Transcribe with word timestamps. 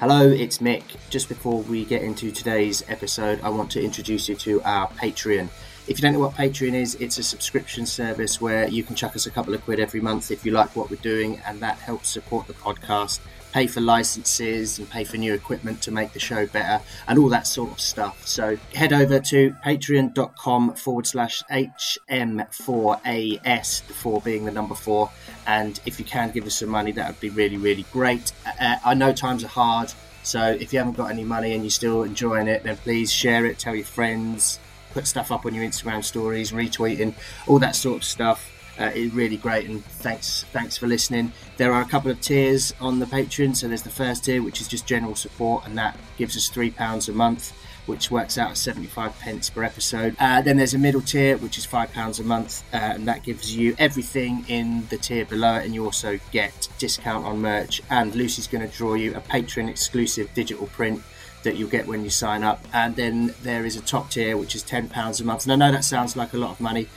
Hello, 0.00 0.26
it's 0.26 0.60
Mick. 0.60 0.82
Just 1.10 1.28
before 1.28 1.60
we 1.60 1.84
get 1.84 2.00
into 2.00 2.32
today's 2.32 2.82
episode, 2.88 3.38
I 3.42 3.50
want 3.50 3.70
to 3.72 3.84
introduce 3.84 4.30
you 4.30 4.34
to 4.36 4.62
our 4.62 4.88
Patreon. 4.92 5.50
If 5.88 5.88
you 5.88 5.96
don't 5.96 6.14
know 6.14 6.20
what 6.20 6.32
Patreon 6.32 6.72
is, 6.72 6.94
it's 6.94 7.18
a 7.18 7.22
subscription 7.22 7.84
service 7.84 8.40
where 8.40 8.66
you 8.66 8.82
can 8.82 8.96
chuck 8.96 9.14
us 9.14 9.26
a 9.26 9.30
couple 9.30 9.52
of 9.52 9.62
quid 9.62 9.78
every 9.78 10.00
month 10.00 10.30
if 10.30 10.46
you 10.46 10.52
like 10.52 10.74
what 10.74 10.88
we're 10.88 10.96
doing, 11.02 11.38
and 11.44 11.60
that 11.60 11.76
helps 11.76 12.08
support 12.08 12.46
the 12.46 12.54
podcast 12.54 13.20
pay 13.52 13.66
for 13.66 13.80
licenses 13.80 14.78
and 14.78 14.88
pay 14.90 15.04
for 15.04 15.16
new 15.16 15.32
equipment 15.34 15.82
to 15.82 15.90
make 15.90 16.12
the 16.12 16.20
show 16.20 16.46
better 16.46 16.82
and 17.08 17.18
all 17.18 17.28
that 17.28 17.46
sort 17.46 17.70
of 17.70 17.80
stuff. 17.80 18.26
So 18.26 18.56
head 18.74 18.92
over 18.92 19.20
to 19.20 19.54
patreon.com 19.64 20.74
forward 20.74 21.06
slash 21.06 21.42
HM4AS, 21.50 23.86
the 23.86 23.94
four 23.94 24.20
being 24.20 24.44
the 24.44 24.52
number 24.52 24.74
four. 24.74 25.10
And 25.46 25.80
if 25.86 25.98
you 25.98 26.04
can 26.04 26.30
give 26.30 26.46
us 26.46 26.56
some 26.56 26.68
money, 26.68 26.92
that 26.92 27.08
would 27.08 27.20
be 27.20 27.30
really, 27.30 27.56
really 27.56 27.86
great. 27.92 28.32
Uh, 28.60 28.76
I 28.84 28.94
know 28.94 29.12
times 29.12 29.44
are 29.44 29.48
hard. 29.48 29.92
So 30.22 30.44
if 30.44 30.72
you 30.72 30.78
haven't 30.78 30.96
got 30.96 31.10
any 31.10 31.24
money 31.24 31.54
and 31.54 31.64
you're 31.64 31.70
still 31.70 32.02
enjoying 32.02 32.46
it, 32.46 32.62
then 32.62 32.76
please 32.76 33.10
share 33.12 33.46
it, 33.46 33.58
tell 33.58 33.74
your 33.74 33.86
friends, 33.86 34.60
put 34.92 35.06
stuff 35.06 35.32
up 35.32 35.46
on 35.46 35.54
your 35.54 35.64
Instagram 35.64 36.04
stories, 36.04 36.52
retweeting, 36.52 37.14
all 37.46 37.58
that 37.58 37.74
sort 37.74 37.96
of 37.96 38.04
stuff 38.04 38.52
uh, 38.80 38.90
really 39.12 39.36
great. 39.36 39.68
And 39.68 39.84
thanks, 39.84 40.44
thanks 40.52 40.76
for 40.76 40.86
listening. 40.86 41.32
There 41.58 41.72
are 41.72 41.82
a 41.82 41.84
couple 41.84 42.10
of 42.10 42.20
tiers 42.20 42.72
on 42.80 42.98
the 42.98 43.06
Patreon. 43.06 43.54
So 43.54 43.68
there's 43.68 43.82
the 43.82 43.90
first 43.90 44.24
tier, 44.24 44.42
which 44.42 44.60
is 44.60 44.68
just 44.68 44.86
general 44.86 45.14
support, 45.14 45.66
and 45.66 45.76
that 45.78 45.96
gives 46.16 46.36
us 46.36 46.48
three 46.48 46.70
pounds 46.70 47.08
a 47.08 47.12
month, 47.12 47.52
which 47.86 48.10
works 48.10 48.38
out 48.38 48.50
at 48.50 48.56
75 48.56 49.18
pence 49.18 49.50
per 49.50 49.62
episode. 49.62 50.16
Uh, 50.18 50.40
then 50.40 50.56
there's 50.56 50.74
a 50.74 50.78
middle 50.78 51.02
tier, 51.02 51.36
which 51.36 51.58
is 51.58 51.66
five 51.66 51.92
pounds 51.92 52.20
a 52.20 52.24
month, 52.24 52.64
uh, 52.72 52.76
and 52.76 53.06
that 53.06 53.22
gives 53.22 53.54
you 53.54 53.74
everything 53.78 54.44
in 54.48 54.86
the 54.88 54.96
tier 54.96 55.26
below 55.26 55.54
and 55.56 55.74
you 55.74 55.84
also 55.84 56.18
get 56.32 56.68
discount 56.78 57.26
on 57.26 57.40
merch. 57.40 57.82
And 57.90 58.14
Lucy's 58.14 58.46
going 58.46 58.66
to 58.66 58.76
draw 58.76 58.94
you 58.94 59.14
a 59.14 59.20
Patreon 59.20 59.68
exclusive 59.68 60.32
digital 60.34 60.66
print 60.68 61.02
that 61.42 61.56
you'll 61.56 61.70
get 61.70 61.86
when 61.86 62.04
you 62.04 62.10
sign 62.10 62.42
up. 62.42 62.64
And 62.72 62.96
then 62.96 63.34
there 63.42 63.64
is 63.64 63.76
a 63.76 63.80
top 63.80 64.10
tier, 64.10 64.36
which 64.36 64.54
is 64.54 64.62
£10 64.62 65.20
a 65.20 65.24
month. 65.24 65.44
And 65.44 65.52
I 65.52 65.56
know 65.56 65.72
that 65.72 65.84
sounds 65.84 66.16
like 66.16 66.32
a 66.34 66.36
lot 66.36 66.50
of 66.50 66.60
money, 66.60 66.88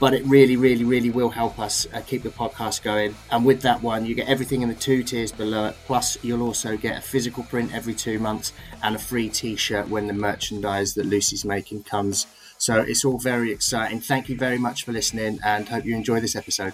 but 0.00 0.14
it 0.14 0.24
really, 0.24 0.56
really, 0.56 0.82
really 0.82 1.10
will 1.10 1.28
help 1.28 1.58
us 1.58 1.86
uh, 1.92 2.00
keep 2.00 2.22
the 2.22 2.30
podcast 2.30 2.82
going. 2.82 3.14
And 3.30 3.44
with 3.44 3.60
that 3.62 3.82
one, 3.82 4.06
you 4.06 4.14
get 4.14 4.28
everything 4.28 4.62
in 4.62 4.70
the 4.70 4.74
two 4.74 5.02
tiers 5.02 5.30
below 5.30 5.66
it. 5.66 5.76
Plus, 5.84 6.16
you'll 6.24 6.42
also 6.42 6.78
get 6.78 6.96
a 6.96 7.02
physical 7.02 7.44
print 7.44 7.74
every 7.74 7.92
two 7.92 8.18
months 8.18 8.54
and 8.82 8.96
a 8.96 8.98
free 8.98 9.28
T-shirt 9.28 9.88
when 9.88 10.06
the 10.06 10.14
merchandise 10.14 10.94
that 10.94 11.04
Lucy's 11.04 11.44
making 11.44 11.84
comes. 11.84 12.26
So 12.56 12.80
it's 12.80 13.04
all 13.04 13.18
very 13.18 13.52
exciting. 13.52 14.00
Thank 14.00 14.30
you 14.30 14.36
very 14.36 14.58
much 14.58 14.84
for 14.84 14.92
listening, 14.92 15.38
and 15.44 15.68
hope 15.68 15.84
you 15.84 15.94
enjoy 15.94 16.20
this 16.20 16.34
episode. 16.34 16.72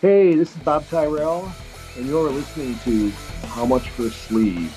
Hey, 0.00 0.34
this 0.34 0.56
is 0.56 0.62
Bob 0.62 0.86
Tyrell, 0.88 1.52
and 1.96 2.06
you're 2.06 2.30
listening 2.30 2.78
to 2.84 3.10
How 3.48 3.66
Much 3.66 3.90
for 3.90 4.06
a 4.06 4.10
Sleeve. 4.10 4.74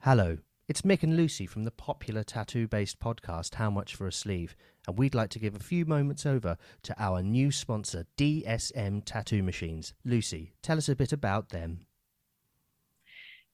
Hello, 0.00 0.38
it's 0.68 0.82
Mick 0.82 1.02
and 1.02 1.16
Lucy 1.16 1.46
from 1.46 1.64
the 1.64 1.70
popular 1.70 2.24
tattoo 2.24 2.66
based 2.66 2.98
podcast 2.98 3.56
How 3.56 3.70
Much 3.70 3.94
for 3.94 4.06
a 4.06 4.12
Sleeve 4.12 4.56
and 4.88 4.98
we'd 4.98 5.14
like 5.14 5.30
to 5.30 5.38
give 5.38 5.54
a 5.54 5.60
few 5.60 5.84
moments 5.84 6.24
over 6.24 6.56
to 6.82 6.94
our 6.98 7.22
new 7.22 7.52
sponsor, 7.52 8.06
DSM 8.16 9.02
Tattoo 9.04 9.42
Machines. 9.42 9.92
Lucy, 10.02 10.54
tell 10.62 10.78
us 10.78 10.88
a 10.88 10.96
bit 10.96 11.12
about 11.12 11.50
them. 11.50 11.80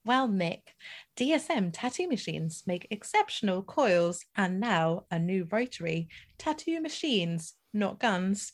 Well, 0.05 0.29
Mick, 0.29 0.61
DSM 1.17 1.71
tattoo 1.73 2.07
machines 2.07 2.63
make 2.67 2.87
exceptional 2.91 3.63
coils 3.63 4.25
and 4.37 4.61
now 4.61 5.07
a 5.11 5.19
new 5.19 5.49
rotary 5.51 6.09
tattoo 6.39 6.81
machines, 6.81 7.55
not 7.73 7.99
guns. 7.99 8.53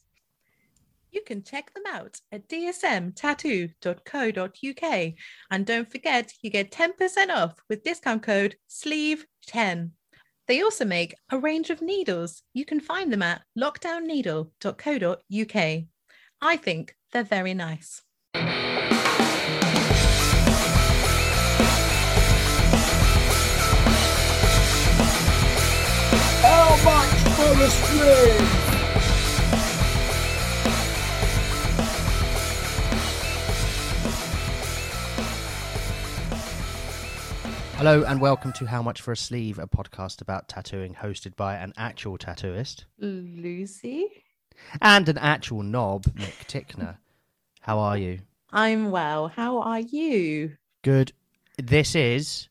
You 1.11 1.21
can 1.23 1.43
check 1.43 1.75
them 1.75 1.83
out 1.87 2.21
at 2.33 2.49
dsmtattoo.co.uk 2.49 5.13
and 5.51 5.67
don't 5.67 5.91
forget 5.91 6.33
you 6.41 6.51
get 6.51 6.71
10% 6.71 7.29
off 7.29 7.61
with 7.69 7.85
discount 7.85 8.23
code 8.23 8.57
SLEEVE10. 8.71 9.91
They 10.51 10.61
also 10.63 10.85
make 10.85 11.15
a 11.31 11.39
range 11.39 11.71
of 11.71 11.81
needles. 11.81 12.43
You 12.53 12.65
can 12.65 12.81
find 12.81 13.13
them 13.13 13.23
at 13.23 13.43
lockdownneedle.co.uk. 13.57 15.85
I 16.43 16.57
think 16.57 16.97
they're 17.13 17.23
very 17.23 17.55
nice. 17.55 18.03
How 26.43 26.77
much 26.83 27.11
for 27.37 27.55
the 27.55 27.71
string? 27.71 28.70
Hello 37.81 38.05
and 38.05 38.21
welcome 38.21 38.53
to 38.53 38.67
How 38.67 38.83
Much 38.83 39.01
for 39.01 39.13
a 39.13 39.17
Sleeve, 39.17 39.59
a 39.59 39.67
podcast 39.67 40.21
about 40.21 40.49
tattooing 40.49 40.93
hosted 40.97 41.35
by 41.35 41.57
an 41.57 41.73
actual 41.79 42.19
tattooist, 42.19 42.85
Lucy, 42.99 44.07
and 44.83 45.09
an 45.09 45.17
actual 45.17 45.63
knob, 45.63 46.03
Mick 46.15 46.45
Tickner. 46.47 46.99
How 47.63 47.79
are 47.79 47.97
you? 47.97 48.21
I'm 48.53 48.91
well. 48.91 49.29
How 49.29 49.61
are 49.61 49.81
you? 49.81 50.59
Good. 50.83 51.13
This 51.57 51.95
is 51.95 52.51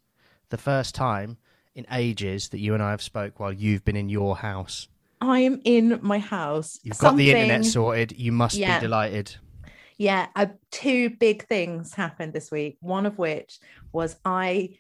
the 0.50 0.58
first 0.58 0.96
time 0.96 1.38
in 1.76 1.86
ages 1.92 2.50
that 2.50 2.60
you 2.60 2.74
and 2.74 2.82
I 2.82 2.90
have 2.90 3.04
spoke 3.04 3.40
while 3.40 3.54
you've 3.54 3.86
been 3.86 3.96
in 3.96 4.10
your 4.10 4.36
house. 4.36 4.88
I 5.22 5.42
am 5.42 5.62
in 5.64 6.00
my 6.02 6.18
house. 6.18 6.80
You've 6.82 6.98
got 6.98 7.18
the 7.18 7.30
internet 7.30 7.66
sorted. 7.66 8.14
You 8.18 8.32
must 8.32 8.56
Yeah. 8.58 8.80
be 8.80 8.88
delighted. 8.88 9.36
Yeah, 9.96 10.26
uh, 10.36 10.48
two 10.72 11.12
big 11.12 11.46
things 11.46 11.94
happened 11.94 12.34
this 12.34 12.50
week. 12.50 12.78
One 12.80 13.06
of 13.06 13.20
which 13.20 13.60
was 13.92 14.16
I 14.26 14.80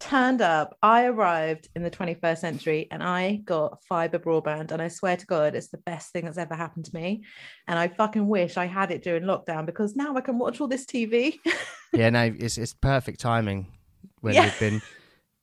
turned 0.00 0.40
up, 0.40 0.76
I 0.82 1.04
arrived 1.04 1.68
in 1.74 1.82
the 1.82 1.90
21st 1.90 2.38
century 2.38 2.86
and 2.90 3.02
I 3.02 3.36
got 3.44 3.82
fiber 3.84 4.18
broadband. 4.18 4.70
And 4.72 4.80
I 4.80 4.88
swear 4.88 5.16
to 5.16 5.26
God, 5.26 5.54
it's 5.54 5.68
the 5.68 5.78
best 5.78 6.12
thing 6.12 6.24
that's 6.24 6.38
ever 6.38 6.54
happened 6.54 6.84
to 6.86 6.94
me. 6.94 7.24
And 7.66 7.78
I 7.78 7.88
fucking 7.88 8.26
wish 8.26 8.56
I 8.56 8.66
had 8.66 8.90
it 8.90 9.02
during 9.02 9.24
lockdown 9.24 9.66
because 9.66 9.96
now 9.96 10.16
I 10.16 10.20
can 10.20 10.38
watch 10.38 10.60
all 10.60 10.68
this 10.68 10.86
TV. 10.86 11.34
yeah, 11.92 12.10
no, 12.10 12.32
it's 12.38 12.58
it's 12.58 12.74
perfect 12.74 13.20
timing 13.20 13.66
when 14.20 14.34
Yeah. 14.34 14.44
you've 14.46 14.58
been 14.60 14.82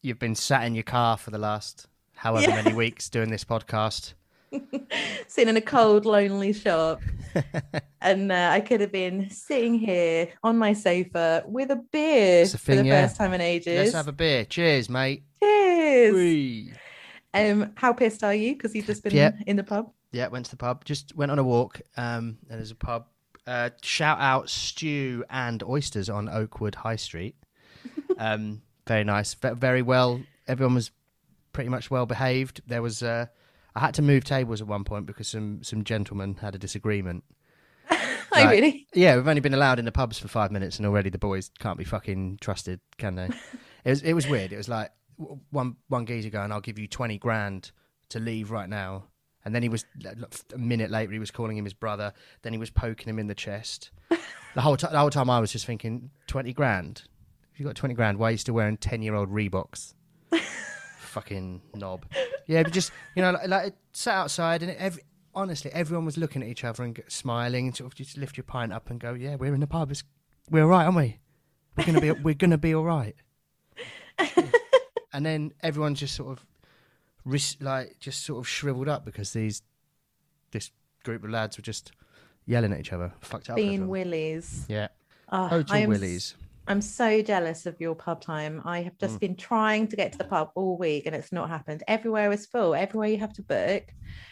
you've 0.02 0.20
been 0.20 0.36
sat 0.36 0.64
in 0.66 0.76
your 0.76 0.84
car 0.84 1.18
for 1.18 1.32
the 1.32 1.38
last 1.38 1.88
however 2.16 2.50
Yeah. 2.50 2.62
many 2.64 2.74
weeks 2.74 3.10
doing 3.10 3.30
this 3.30 3.44
podcast. 3.44 4.14
sitting 5.28 5.50
in 5.50 5.58
a 5.58 5.62
cold, 5.62 6.06
lonely 6.06 6.54
shop. 6.54 7.02
and 8.02 8.32
uh, 8.32 8.50
I 8.52 8.62
could 8.62 8.82
have 8.82 8.92
been 8.92 9.30
sitting 9.30 9.78
here 9.78 10.30
on 10.44 10.58
my 10.58 10.74
sofa 10.74 11.44
with 11.48 11.72
a 11.72 11.78
beer 11.92 12.44
a 12.44 12.48
for 12.48 12.76
the 12.76 12.86
yeah. 12.86 13.06
first 13.06 13.18
time 13.18 13.34
in 13.34 13.42
ages. 13.42 13.78
Let's 13.78 13.94
have 13.94 14.08
a 14.08 14.14
beer. 14.14 14.46
Cheers, 14.46 14.90
mate. 14.90 15.24
Cheers. 15.42 16.16
Whee. 16.16 16.74
Um, 17.34 17.74
how 17.76 17.94
pissed 17.94 18.24
are 18.24 18.34
you? 18.34 18.54
Because 18.54 18.74
you've 18.74 18.86
just 18.86 19.04
been 19.04 19.14
Yeah. 19.14 19.32
in 19.46 19.58
the 19.58 19.64
pub. 19.64 19.92
Yeah, 20.12 20.28
went 20.28 20.46
to 20.46 20.52
the 20.52 20.58
pub. 20.58 20.86
Just 20.86 21.16
went 21.16 21.32
on 21.32 21.40
a 21.40 21.44
walk. 21.44 21.82
Um, 21.98 22.38
and 22.50 22.60
there's 22.60 22.72
a 22.72 22.76
pub. 22.76 23.08
Uh, 23.46 23.72
shout 23.82 24.20
out 24.20 24.50
stew 24.50 25.24
and 25.30 25.62
oysters 25.64 26.10
on 26.10 26.30
Oakwood 26.30 26.76
High 26.76 26.96
Street. 26.98 27.36
Um, 28.18 28.62
very 28.88 29.04
nice. 29.04 29.34
Very 29.34 29.82
well. 29.82 30.22
Everyone 30.48 30.74
was 30.74 30.92
pretty 31.52 31.70
much 31.70 31.92
well 31.92 32.06
behaved. 32.06 32.62
There 32.66 32.82
was. 32.82 33.04
Uh, 33.04 33.26
I 33.76 33.82
had 33.82 33.94
to 33.96 34.02
move 34.02 34.24
tables 34.24 34.62
at 34.62 34.68
one 34.68 34.84
point 34.84 35.06
because 35.06 35.28
some 35.28 35.62
some 35.64 35.84
gentlemen 35.84 36.36
had 36.42 36.56
a 36.56 36.60
disagreement. 36.60 37.24
Right. 38.32 38.52
really? 38.52 38.88
Yeah, 38.94 39.16
we've 39.16 39.28
only 39.30 39.40
been 39.40 39.54
allowed 39.54 39.80
in 39.80 39.86
the 39.86 39.94
pubs 39.94 40.20
for 40.20 40.28
five 40.28 40.52
minutes, 40.52 40.76
and 40.76 40.86
already 40.86 41.10
the 41.10 41.18
boys 41.18 41.52
can't 41.60 41.78
be 41.78 41.86
fucking 41.86 42.40
trusted, 42.42 42.82
can 42.98 43.16
they? 43.16 43.30
it 43.86 43.90
was 43.90 44.02
it 44.02 44.12
was 44.12 44.28
weird. 44.28 44.52
It 44.52 44.58
was 44.58 44.68
like 44.68 44.92
one 45.52 45.78
one 45.88 46.06
geezer 46.06 46.30
going, 46.30 46.52
"I'll 46.52 46.60
give 46.60 46.78
you 46.78 46.88
twenty 46.88 47.18
grand 47.18 47.72
to 48.10 48.20
leave 48.20 48.52
right 48.52 48.68
now," 48.68 49.06
and 49.46 49.56
then 49.56 49.64
he 49.64 49.70
was 49.70 49.86
a 50.54 50.58
minute 50.58 50.92
later 50.92 51.14
he 51.14 51.20
was 51.20 51.32
calling 51.32 51.56
him 51.56 51.64
his 51.64 51.74
brother. 51.74 52.12
Then 52.42 52.52
he 52.52 52.60
was 52.60 52.70
poking 52.70 53.08
him 53.08 53.20
in 53.20 53.28
the 53.28 53.36
chest. 53.36 53.92
The 54.54 54.62
whole 54.62 54.76
time, 54.76 54.92
the 54.92 55.00
whole 55.00 55.10
time 55.12 55.30
I 55.30 55.40
was 55.40 55.54
just 55.54 55.66
thinking, 55.66 56.10
twenty 56.28 56.52
grand. 56.52 57.04
If 57.54 57.60
you 57.62 57.66
got 57.66 57.76
twenty 57.76 57.94
grand, 57.94 58.18
why 58.18 58.30
are 58.30 58.32
you 58.32 58.38
still 58.38 58.56
wearing 58.56 58.76
ten 58.76 59.02
year 59.02 59.16
old 59.16 59.32
Reeboks? 59.32 59.94
fucking 61.16 61.62
knob. 61.74 62.06
Yeah, 62.46 62.64
but 62.64 62.74
just 62.74 62.92
you 63.16 63.22
know, 63.22 63.32
like, 63.32 63.48
like 63.48 63.74
sat 63.94 64.16
outside 64.16 64.62
and 64.62 64.72
every. 64.78 65.02
Honestly, 65.34 65.70
everyone 65.74 66.06
was 66.06 66.18
looking 66.18 66.42
at 66.42 66.48
each 66.48 66.64
other 66.64 66.84
and 66.84 66.96
g- 66.96 67.02
smiling, 67.08 67.68
and 67.68 67.76
sort 67.76 67.92
of 67.92 67.96
just 67.96 68.18
lift 68.18 68.38
your 68.38 68.44
pint 68.46 68.72
up 68.72 68.90
and 68.90 69.00
go, 69.00 69.14
"Yeah, 69.14 69.36
we're 69.36 69.54
in 69.54 69.60
the 69.60 69.68
pub. 69.68 69.92
It's, 69.92 70.04
we're 70.50 70.64
all 70.64 70.70
right, 70.70 70.86
aren't 70.86 70.96
we? 70.98 71.20
We're 71.76 71.86
gonna 71.86 72.00
be, 72.02 72.12
we're 72.26 72.36
gonna 72.36 72.58
be 72.58 72.74
all 72.76 72.84
right." 72.86 73.16
and 75.14 75.26
then 75.26 75.52
everyone 75.62 75.96
just 75.96 76.16
sort 76.16 76.32
of, 76.32 76.46
ris- 77.26 77.58
like, 77.60 77.98
just 78.00 78.24
sort 78.24 78.40
of 78.40 78.48
shriveled 78.48 78.88
up 78.88 79.04
because 79.04 79.34
these, 79.34 79.62
this 80.52 80.72
group 81.04 81.24
of 81.26 81.30
lads 81.32 81.58
were 81.58 81.64
just 81.64 81.92
yelling 82.46 82.72
at 82.72 82.80
each 82.80 82.94
other, 82.94 83.12
fucked 83.22 83.50
up. 83.50 83.56
Being 83.58 83.74
everyone. 83.74 83.90
willies. 83.90 84.66
yeah, 84.70 84.88
Oh, 85.32 85.64
I 85.70 85.80
am, 85.80 85.90
willies. 85.90 86.36
I'm 86.68 86.82
so 86.82 87.22
jealous 87.22 87.66
of 87.66 87.80
your 87.80 87.96
pub 87.96 88.22
time. 88.22 88.62
I 88.66 88.82
have 88.82 88.98
just 88.98 89.16
Mm. 89.18 89.20
been 89.20 89.36
trying 89.36 89.88
to 89.90 89.96
get 89.96 90.12
to 90.14 90.18
the 90.18 90.24
pub 90.24 90.52
all 90.56 90.78
week 90.78 91.06
and 91.06 91.16
it's 91.16 91.32
not 91.32 91.50
happened. 91.50 91.84
Everywhere 91.88 92.32
is 92.32 92.46
full. 92.48 92.74
Everywhere 92.74 93.10
you 93.10 93.18
have 93.20 93.34
to 93.34 93.44
book. 93.44 93.84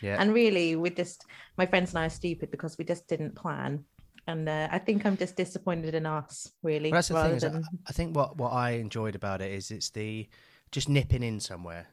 Yeah, 0.01 0.17
And 0.19 0.33
really, 0.33 0.75
we 0.75 0.89
just, 0.89 1.25
my 1.57 1.65
friends 1.67 1.91
and 1.91 1.99
I 1.99 2.05
are 2.07 2.09
stupid 2.09 2.49
because 2.51 2.77
we 2.77 2.85
just 2.85 3.07
didn't 3.07 3.35
plan. 3.35 3.85
and 4.25 4.47
uh, 4.47 4.69
I 4.71 4.79
think 4.79 5.05
I'm 5.05 5.17
just 5.17 5.35
disappointed 5.35 5.93
in 5.93 6.05
us, 6.05 6.49
really. 6.63 6.91
Well, 6.91 6.97
that's 6.99 7.09
the 7.09 7.13
thing. 7.15 7.23
rather 7.23 7.35
Is 7.35 7.43
I, 7.43 7.49
than- 7.49 7.63
I 7.87 7.91
think 7.91 8.15
what 8.15 8.37
what 8.37 8.51
I 8.53 8.71
enjoyed 8.71 9.15
about 9.15 9.41
it 9.41 9.51
is 9.51 9.69
it's 9.69 9.89
the 9.89 10.29
just 10.71 10.87
nipping 10.87 11.23
in 11.23 11.39
somewhere. 11.41 11.87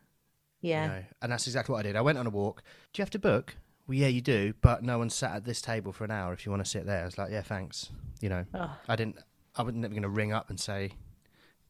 yeah, 0.61 0.85
You 0.85 0.89
know? 0.91 1.05
And 1.23 1.33
that's 1.33 1.47
exactly 1.49 1.73
what 1.73 1.81
I 1.81 1.83
did. 1.83 1.97
I 1.97 2.03
went 2.03 2.19
on 2.19 2.27
a 2.29 2.31
walk. 2.31 2.63
Do 2.93 3.01
you 3.01 3.03
have 3.03 3.11
to 3.11 3.19
book? 3.19 3.57
Well, 3.89 3.97
yeah, 3.99 4.07
you 4.07 4.21
do, 4.21 4.55
but 4.61 4.85
no 4.85 4.97
one 4.99 5.11
sat 5.11 5.35
at 5.35 5.45
this 5.45 5.61
table 5.61 5.93
for 5.93 6.05
an 6.05 6.13
hour 6.13 6.33
if 6.33 6.47
you 6.47 6.53
want 6.53 6.65
to 6.65 6.71
sit 6.71 6.87
there. 6.87 7.03
I 7.03 7.05
was 7.05 7.19
like, 7.19 7.33
yeah, 7.33 7.43
thanks. 7.43 7.91
You 8.21 8.29
know, 8.29 8.45
Ugh. 8.55 8.71
I 8.87 8.95
didn't. 8.95 9.17
I 9.57 9.63
wasn't 9.63 9.79
never 9.79 9.93
going 9.93 10.03
to 10.03 10.09
ring 10.09 10.33
up 10.33 10.51
and 10.51 10.59
say 10.59 10.93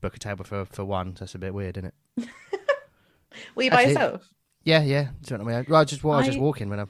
book 0.00 0.16
a 0.16 0.18
table 0.18 0.44
for 0.44 0.64
for 0.66 0.84
one. 0.84 1.14
That's 1.18 1.34
a 1.34 1.38
bit 1.38 1.54
weird, 1.54 1.76
isn't 1.78 1.92
it? 2.16 2.28
were 3.54 3.62
you 3.64 3.70
by 3.70 3.78
Actually- 3.82 3.92
yourself? 3.92 4.28
Yeah, 4.62 4.82
yeah. 4.82 5.08
Do 5.22 5.34
you 5.34 5.38
know 5.38 5.44
what 5.44 5.54
I? 5.54 5.64
Well, 5.68 5.80
I 5.80 5.84
just 5.84 6.04
well, 6.04 6.14
I 6.14 6.18
was 6.18 6.26
just 6.26 6.38
I- 6.38 6.42
walking 6.42 6.68
when 6.68 6.80
I. 6.80 6.86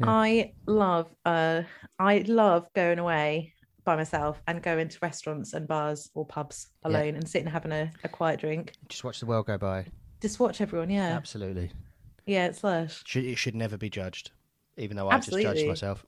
Yeah. 0.00 0.06
I 0.10 0.52
love 0.66 1.08
uh 1.24 1.62
I 1.98 2.18
love 2.26 2.66
going 2.74 2.98
away 2.98 3.52
by 3.84 3.96
myself 3.96 4.40
and 4.46 4.62
going 4.62 4.88
to 4.88 4.98
restaurants 5.02 5.52
and 5.54 5.66
bars 5.68 6.10
or 6.14 6.24
pubs 6.26 6.68
Yeah. 6.82 6.88
alone 6.90 7.14
and 7.16 7.28
sitting 7.28 7.48
having 7.48 7.72
a, 7.72 7.90
a 8.04 8.08
quiet 8.08 8.40
drink. 8.40 8.72
Just 8.88 9.04
watch 9.04 9.20
the 9.20 9.26
world 9.26 9.46
go 9.46 9.58
by. 9.58 9.86
Just 10.20 10.38
watch 10.40 10.60
everyone, 10.60 10.88
yeah. 10.90 11.08
Absolutely. 11.16 11.70
Yeah, 12.26 12.46
it's 12.46 12.62
lush. 12.62 13.02
Should, 13.06 13.24
it 13.24 13.36
should 13.38 13.54
never 13.56 13.76
be 13.76 13.90
judged, 13.90 14.30
even 14.76 14.96
though 14.96 15.08
I 15.08 15.16
just 15.16 15.28
Absolutely. 15.28 15.54
judged 15.54 15.68
myself. 15.68 16.06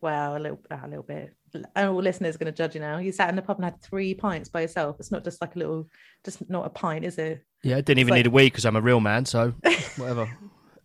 Well, 0.00 0.36
a 0.36 0.38
little 0.38 0.58
a 0.70 0.86
little 0.88 1.02
bit. 1.02 1.34
All 1.74 1.94
listeners 1.94 2.34
are 2.34 2.38
gonna 2.38 2.52
judge 2.52 2.74
you 2.74 2.80
now. 2.80 2.98
You 2.98 3.12
sat 3.12 3.30
in 3.30 3.36
the 3.36 3.42
pub 3.42 3.56
and 3.56 3.64
had 3.64 3.80
three 3.80 4.14
pints 4.14 4.48
by 4.48 4.60
yourself. 4.62 4.96
It's 5.00 5.10
not 5.10 5.24
just 5.24 5.40
like 5.40 5.56
a 5.56 5.58
little 5.58 5.88
just 6.24 6.48
not 6.50 6.66
a 6.66 6.70
pint, 6.70 7.04
is 7.04 7.16
it? 7.18 7.44
Yeah, 7.62 7.78
I 7.78 7.80
didn't 7.80 8.00
even 8.00 8.10
like- 8.10 8.18
need 8.18 8.26
a 8.26 8.30
week 8.30 8.52
because 8.52 8.66
I'm 8.66 8.76
a 8.76 8.80
real 8.80 9.00
man. 9.00 9.24
So 9.24 9.54
whatever. 9.96 10.28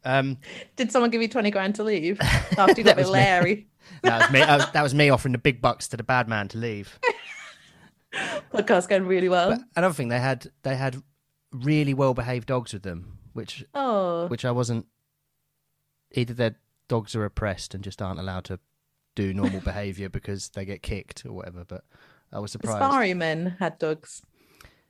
um, 0.05 0.37
Did 0.77 0.91
someone 0.91 1.11
give 1.11 1.21
you 1.21 1.27
20 1.27 1.51
grand 1.51 1.75
to 1.75 1.83
leave 1.83 2.19
after 2.21 2.73
you 2.77 2.83
That 2.85 2.95
got 2.95 2.97
with. 2.97 3.07
Larry? 3.09 3.67
that 4.03 4.21
was 4.21 4.31
me. 4.31 4.39
That 4.39 4.57
was, 4.57 4.71
that 4.71 4.83
was 4.83 4.93
me 4.95 5.09
offering 5.09 5.33
the 5.33 5.37
big 5.37 5.61
bucks 5.61 5.87
to 5.89 5.97
the 5.97 6.03
bad 6.03 6.27
man 6.29 6.47
to 6.49 6.57
leave. 6.57 6.97
Podcast 8.53 8.89
going 8.89 9.05
really 9.05 9.29
well. 9.29 9.51
But 9.51 9.59
another 9.75 9.93
thing, 9.93 10.09
they 10.09 10.19
had 10.19 10.51
they 10.63 10.75
had 10.75 11.01
really 11.51 11.93
well 11.93 12.13
behaved 12.13 12.47
dogs 12.47 12.73
with 12.73 12.83
them, 12.83 13.17
which 13.33 13.63
oh, 13.73 14.27
which 14.27 14.43
I 14.45 14.51
wasn't. 14.51 14.85
Either 16.13 16.33
their 16.33 16.55
dogs 16.89 17.15
are 17.15 17.23
oppressed 17.23 17.73
and 17.73 17.83
just 17.83 18.01
aren't 18.01 18.19
allowed 18.19 18.43
to 18.45 18.59
do 19.21 19.33
normal 19.33 19.59
behaviour 19.61 20.09
because 20.09 20.49
they 20.49 20.65
get 20.65 20.81
kicked 20.81 21.25
or 21.25 21.33
whatever. 21.33 21.63
But 21.65 21.83
I 22.33 22.39
was 22.39 22.51
surprised. 22.51 22.79
the 22.79 22.85
sparry 22.89 23.13
men 23.13 23.55
had 23.59 23.77
dogs. 23.79 24.21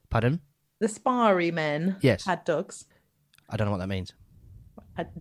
Pardon? 0.10 0.42
The 0.80 0.88
sparry 0.88 1.52
men 1.52 1.98
Yes. 2.02 2.26
had 2.26 2.44
dogs. 2.46 2.86
I 3.50 3.58
don't 3.58 3.66
know 3.66 3.72
what 3.72 3.80
that 3.80 3.88
means. 3.90 4.14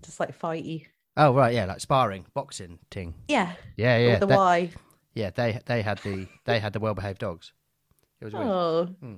Just 0.02 0.20
like 0.20 0.38
fighty. 0.38 0.86
Oh 1.16 1.34
right, 1.34 1.54
yeah, 1.54 1.64
like 1.66 1.80
sparring, 1.80 2.26
boxing, 2.34 2.78
ting. 2.90 3.14
Yeah, 3.28 3.52
Yeah, 3.76 3.98
yeah, 3.98 4.10
with 4.12 4.20
the 4.20 4.26
they, 4.26 4.36
Y. 4.36 4.70
yeah. 5.14 5.30
They 5.30 5.58
they 5.66 5.82
had 5.82 5.98
the 5.98 6.26
they 6.44 6.60
had 6.60 6.72
the 6.72 6.80
well 6.80 6.94
behaved 6.94 7.18
dogs. 7.18 7.52
It 8.20 8.24
was 8.26 8.34
weird. 8.34 8.46
Oh, 8.46 8.84
Hmm. 9.00 9.14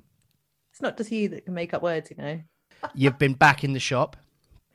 it's 0.73 0.81
not 0.81 0.97
just 0.97 1.11
you 1.13 1.29
that 1.31 1.45
can 1.45 1.55
make 1.55 1.75
up 1.75 1.83
words, 1.83 2.11
you 2.11 2.17
know. 2.17 2.41
You've 2.95 3.19
been 3.19 3.35
back 3.35 3.63
in 3.65 3.73
the 3.73 3.81
shop. 3.81 4.17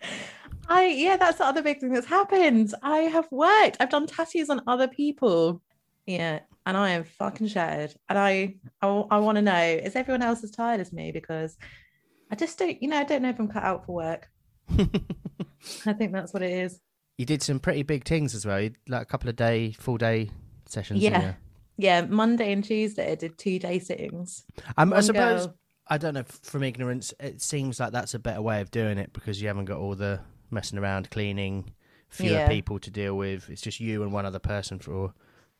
I 0.69 0.87
yeah, 0.87 1.17
that's 1.17 1.37
the 1.37 1.45
other 1.45 1.61
big 1.61 1.79
thing 1.79 1.93
that's 1.93 2.07
happened. 2.07 2.73
I 2.83 2.99
have 2.99 3.27
worked. 3.31 3.77
I've 3.79 3.89
done 3.89 4.07
tattoos 4.07 4.49
on 4.49 4.61
other 4.67 4.87
people. 4.87 5.61
Yeah, 6.05 6.39
and 6.65 6.77
I 6.77 6.91
am 6.91 7.03
fucking 7.03 7.47
shattered. 7.47 7.95
And 8.09 8.17
I 8.17 8.55
I, 8.81 8.87
I 8.87 9.19
want 9.19 9.37
to 9.37 9.41
know 9.41 9.61
is 9.61 9.95
everyone 9.95 10.21
else 10.21 10.43
as 10.43 10.51
tired 10.51 10.79
as 10.79 10.91
me 10.93 11.11
because 11.11 11.57
I 12.31 12.35
just 12.35 12.57
don't 12.59 12.81
you 12.81 12.89
know 12.89 12.97
I 12.97 13.03
don't 13.03 13.21
know 13.21 13.29
if 13.29 13.39
I'm 13.39 13.47
cut 13.47 13.63
out 13.63 13.85
for 13.85 13.95
work. 13.95 14.29
I 15.85 15.93
think 15.93 16.11
that's 16.11 16.33
what 16.33 16.43
it 16.43 16.51
is. 16.51 16.79
You 17.17 17.25
did 17.25 17.41
some 17.41 17.59
pretty 17.59 17.83
big 17.83 18.05
things 18.05 18.35
as 18.35 18.45
well. 18.45 18.61
You, 18.61 18.73
like 18.87 19.01
a 19.01 19.05
couple 19.05 19.29
of 19.29 19.35
day, 19.35 19.71
full 19.71 19.97
day 19.97 20.29
sessions. 20.65 21.01
Yeah. 21.01 21.33
Yeah, 21.79 22.01
Monday 22.01 22.51
and 22.51 22.63
Tuesday 22.63 23.11
I 23.11 23.15
did 23.15 23.37
two 23.37 23.59
day 23.59 23.79
sittings. 23.79 24.43
Um, 24.77 24.93
I 24.93 25.01
suppose 25.01 25.45
girl- 25.45 25.55
I 25.87 25.97
don't 25.97 26.15
know. 26.15 26.23
From 26.23 26.63
ignorance, 26.63 27.13
it 27.19 27.41
seems 27.41 27.79
like 27.79 27.91
that's 27.91 28.13
a 28.13 28.19
better 28.19 28.41
way 28.41 28.61
of 28.61 28.71
doing 28.71 28.97
it 28.97 29.13
because 29.13 29.41
you 29.41 29.47
haven't 29.47 29.65
got 29.65 29.77
all 29.77 29.95
the 29.95 30.19
messing 30.49 30.79
around, 30.79 31.09
cleaning, 31.09 31.73
fewer 32.09 32.37
Yeah. 32.37 32.47
people 32.47 32.79
to 32.79 32.89
deal 32.91 33.15
with. 33.17 33.49
It's 33.49 33.61
just 33.61 33.79
you 33.79 34.03
and 34.03 34.11
one 34.11 34.25
other 34.25 34.39
person 34.39 34.79
for 34.79 35.13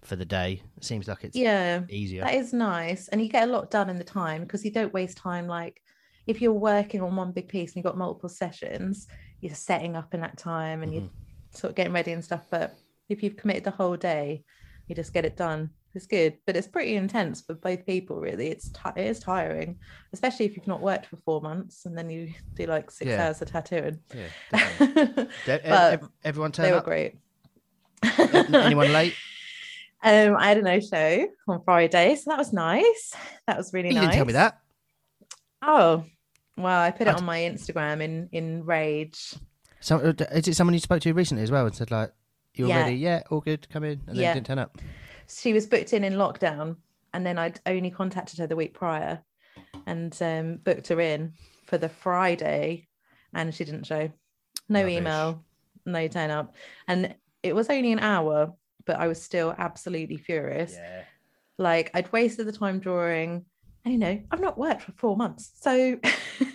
for 0.03 0.15
the 0.15 0.25
day. 0.25 0.61
It 0.77 0.83
seems 0.83 1.07
like 1.07 1.23
it's 1.23 1.35
Yeah. 1.35 1.81
easier. 1.89 2.23
That 2.23 2.35
is 2.35 2.53
nice. 2.53 3.07
And 3.07 3.19
you 3.21 3.27
get 3.29 3.49
a 3.49 3.51
lot 3.51 3.71
done 3.71 3.89
in 3.89 3.97
the 3.97 4.03
time 4.03 4.43
because 4.43 4.63
you 4.63 4.71
don't 4.71 4.93
waste 4.93 5.17
time. 5.17 5.47
Like 5.47 5.81
if 6.27 6.39
you're 6.41 6.53
working 6.53 7.01
on 7.01 7.15
one 7.15 7.31
big 7.31 7.47
piece 7.47 7.71
and 7.71 7.77
you've 7.77 7.85
got 7.91 7.97
multiple 7.97 8.29
sessions, 8.29 9.07
you're 9.41 9.55
setting 9.55 9.95
up 9.95 10.13
in 10.13 10.21
that 10.21 10.37
time 10.37 10.83
and 10.83 10.91
Mm-hmm. 10.91 11.01
you're 11.05 11.11
sort 11.51 11.71
of 11.71 11.75
getting 11.75 11.93
ready 11.93 12.11
and 12.11 12.23
stuff. 12.23 12.45
But 12.49 12.77
if 13.09 13.23
you've 13.23 13.37
committed 13.37 13.63
the 13.63 13.71
whole 13.71 13.97
day, 13.97 14.43
you 14.87 14.95
just 14.95 15.13
get 15.13 15.25
it 15.25 15.35
done. 15.35 15.71
It's 15.97 16.05
good, 16.07 16.37
but 16.45 16.55
it's 16.55 16.67
pretty 16.67 16.95
intense 16.95 17.41
for 17.41 17.55
both 17.55 17.85
people, 17.85 18.17
really. 18.21 18.47
It's 18.47 18.69
ti 18.69 18.89
it 18.95 19.07
is 19.07 19.19
tiring, 19.19 19.77
especially 20.13 20.45
if 20.45 20.55
you've 20.55 20.67
not 20.67 20.79
worked 20.81 21.07
for 21.07 21.17
four 21.17 21.41
months 21.41 21.85
and 21.85 21.97
then 21.97 22.09
you 22.09 22.33
do 22.53 22.65
like 22.67 22.89
six 22.91 23.09
Yeah. 23.09 23.25
hours 23.25 23.41
of 23.41 23.51
tattooing. 23.51 23.99
Yeah, 24.15 24.69
but 24.79 25.29
De- 25.45 25.65
ev- 25.65 25.93
ev- 26.03 26.09
everyone 26.23 26.51
they 26.51 26.63
turn 26.63 26.71
were 26.71 26.77
up. 26.77 26.85
great. 26.85 27.17
Anyone 28.53 28.93
late? 28.93 29.13
Um, 30.03 30.35
I 30.37 30.49
had 30.49 30.59
a 30.59 30.61
no 30.61 30.79
show 30.79 31.27
on 31.47 31.63
Friday, 31.63 32.15
so 32.15 32.29
that 32.29 32.37
was 32.37 32.53
nice. 32.53 33.15
That 33.47 33.57
was 33.57 33.73
really 33.73 33.89
You 33.89 33.95
nice. 33.95 34.03
didn't 34.03 34.13
tell 34.17 34.25
me 34.25 34.33
that. 34.33 34.59
Oh, 35.63 36.05
well, 36.55 36.79
I 36.81 36.91
put 36.91 37.07
it 37.07 37.15
on 37.15 37.25
my 37.25 37.39
Instagram 37.39 38.01
in 38.01 38.29
in 38.31 38.63
rage. 38.63 39.33
So, 39.79 39.97
uh, 39.97 40.13
is 40.33 40.47
it 40.47 40.55
someone 40.55 40.75
you 40.75 40.79
spoke 40.81 41.01
to 41.01 41.13
recently 41.13 41.41
as 41.43 41.49
well 41.49 41.65
and 41.65 41.73
said 41.75 41.89
like, 41.89 42.11
"You're 42.53 42.67
Yeah. 42.69 42.83
ready? 42.83 42.95
Yeah, 42.97 43.23
all 43.31 43.41
good. 43.41 43.67
Come 43.71 43.83
in," 43.85 44.01
and 44.05 44.15
then 44.15 44.23
Yeah. 44.23 44.33
didn't 44.35 44.45
turn 44.45 44.59
up. 44.59 44.77
She 45.29 45.53
was 45.53 45.65
booked 45.65 45.93
in 45.93 46.03
in 46.03 46.13
lockdown, 46.13 46.77
and 47.13 47.25
then 47.25 47.37
I'd 47.37 47.59
only 47.65 47.91
contacted 47.91 48.39
her 48.39 48.47
the 48.47 48.55
week 48.55 48.73
prior, 48.73 49.21
and 49.85 50.15
um, 50.21 50.57
booked 50.57 50.87
her 50.87 50.99
in 51.01 51.33
for 51.65 51.77
the 51.77 51.89
Friday, 51.89 52.87
and 53.33 53.53
she 53.53 53.65
didn't 53.65 53.85
show. 53.85 54.09
No 54.69 54.81
Rubbish. 54.81 54.97
email, 54.97 55.43
no 55.85 56.07
turn 56.07 56.29
up, 56.31 56.55
and 56.87 57.15
it 57.43 57.55
was 57.55 57.69
only 57.69 57.91
an 57.91 57.99
hour, 57.99 58.53
but 58.85 58.99
I 58.99 59.07
was 59.07 59.21
still 59.21 59.53
absolutely 59.57 60.17
furious. 60.17 60.73
Yeah. 60.73 61.03
Like 61.57 61.91
I'd 61.93 62.11
wasted 62.11 62.47
the 62.47 62.51
time 62.51 62.79
drawing, 62.79 63.45
and 63.85 63.93
you 63.93 63.99
know 63.99 64.21
I've 64.31 64.41
not 64.41 64.57
worked 64.57 64.83
for 64.83 64.91
four 64.93 65.17
months, 65.17 65.51
so 65.59 65.99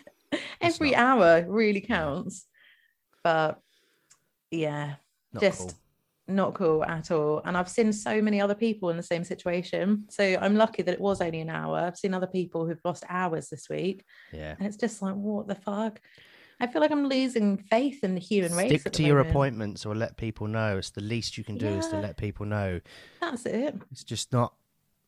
every 0.61 0.93
not- 0.93 1.01
hour 1.01 1.45
really 1.49 1.81
counts. 1.81 2.47
But 3.25 3.61
yeah, 4.51 4.95
Not 5.33 5.43
just 5.43 5.61
cool. 5.61 5.73
Not 6.29 6.55
cool 6.55 6.85
at 6.85 7.11
all. 7.11 7.43
And 7.45 7.57
I've 7.57 7.69
seen 7.69 7.93
so 7.93 8.23
many 8.23 8.41
other 8.41 8.55
people 8.55 8.91
in 8.91 8.97
the 8.97 9.03
same 9.03 9.25
situation, 9.25 10.07
so 10.09 10.39
I'm 10.41 10.55
lucky 10.57 10.83
that 10.83 10.93
it 10.95 11.01
was 11.01 11.21
only 11.21 11.41
an 11.41 11.51
hour. 11.51 11.79
I've 11.79 11.97
seen 11.99 12.15
other 12.15 12.27
people 12.27 12.67
who've 12.67 12.81
lost 12.85 13.05
hours 13.09 13.49
this 13.49 13.69
week, 13.69 14.05
Yeah. 14.33 14.55
and 14.59 14.67
it's 14.67 14.77
just 14.77 15.03
like 15.03 15.15
what 15.15 15.47
the 15.49 15.55
fuck. 15.57 16.01
I 16.61 16.69
feel 16.69 16.81
like 16.81 16.93
I'm 16.93 17.09
losing 17.09 17.57
faith 17.59 18.05
in 18.05 18.15
the 18.15 18.21
human 18.21 18.55
race. 18.55 18.69
Stick 18.69 18.83
at 18.87 18.93
the 18.93 18.99
to 18.99 19.03
your 19.03 19.17
moment. 19.17 19.31
appointments 19.31 19.85
or 19.87 19.97
let 19.97 20.17
people 20.17 20.47
know. 20.47 20.79
It's 20.79 20.91
the 20.91 21.01
least 21.01 21.37
you 21.37 21.43
can 21.43 21.59
do 21.59 21.67
is 21.67 21.89
to 21.89 21.99
let 21.99 22.17
people 22.17 22.47
know. 22.47 22.81
That's 23.21 23.45
it. 23.47 23.75
It's 23.91 24.05
just 24.05 24.33
not. 24.33 24.55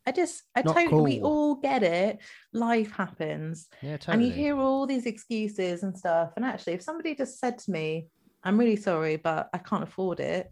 I 0.07 0.11
just, 0.13 0.43
I 0.57 0.63
totally, 0.63 1.19
we 1.19 1.21
all 1.23 1.55
get 1.55 1.83
it. 1.85 2.19
Life 2.53 2.91
happens. 2.91 3.69
Yeah, 3.83 3.99
totally. 3.99 4.15
and 4.15 4.27
you 4.27 4.33
hear 4.33 4.59
all 4.59 4.85
these 4.87 5.07
excuses 5.07 5.85
and 5.85 5.97
stuff 5.97 6.33
and 6.37 6.45
actually 6.45 6.73
if 6.75 6.83
somebody 6.83 7.15
just 7.15 7.39
said 7.39 7.57
to 7.61 7.71
me 7.71 8.09
i'm 8.43 8.59
really 8.59 8.77
sorry 8.77 9.17
but 9.17 9.49
i 9.55 9.59
can't 9.59 9.83
afford 9.83 10.21
it 10.21 10.51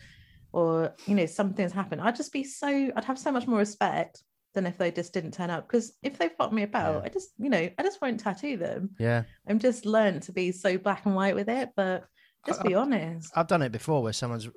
or 0.52 0.94
you 1.06 1.14
know 1.14 1.26
something's 1.26 1.72
happened 1.72 2.00
i'd 2.00 2.16
just 2.16 2.32
be 2.32 2.44
so 2.44 2.66
i'd 2.96 3.04
have 3.04 3.18
so 3.18 3.32
much 3.32 3.46
more 3.46 3.58
respect 3.58 4.22
than 4.54 4.66
if 4.66 4.76
they 4.76 4.90
just 4.90 5.12
didn't 5.14 5.32
turn 5.32 5.48
up 5.50 5.66
because 5.66 5.92
if 6.02 6.18
they 6.18 6.28
fuck 6.28 6.52
me 6.52 6.62
about 6.62 6.96
Yeah. 6.96 7.06
i 7.06 7.08
just 7.08 7.30
you 7.38 7.48
know 7.50 7.70
i 7.78 7.82
just 7.82 8.00
won't 8.02 8.20
tattoo 8.20 8.56
them 8.56 8.90
yeah, 8.98 9.22
i'm 9.48 9.58
just 9.58 9.86
learned 9.86 10.22
to 10.24 10.32
be 10.32 10.52
so 10.52 10.76
black 10.78 11.06
and 11.06 11.14
white 11.14 11.34
with 11.34 11.48
it 11.48 11.70
but 11.74 12.04
just 12.46 12.60
I- 12.60 12.68
be 12.68 12.74
honest 12.74 13.32
I've 13.34 13.46
done 13.46 13.62
it 13.62 13.72
before 13.72 14.02
where 14.02 14.12
someone's 14.12 14.48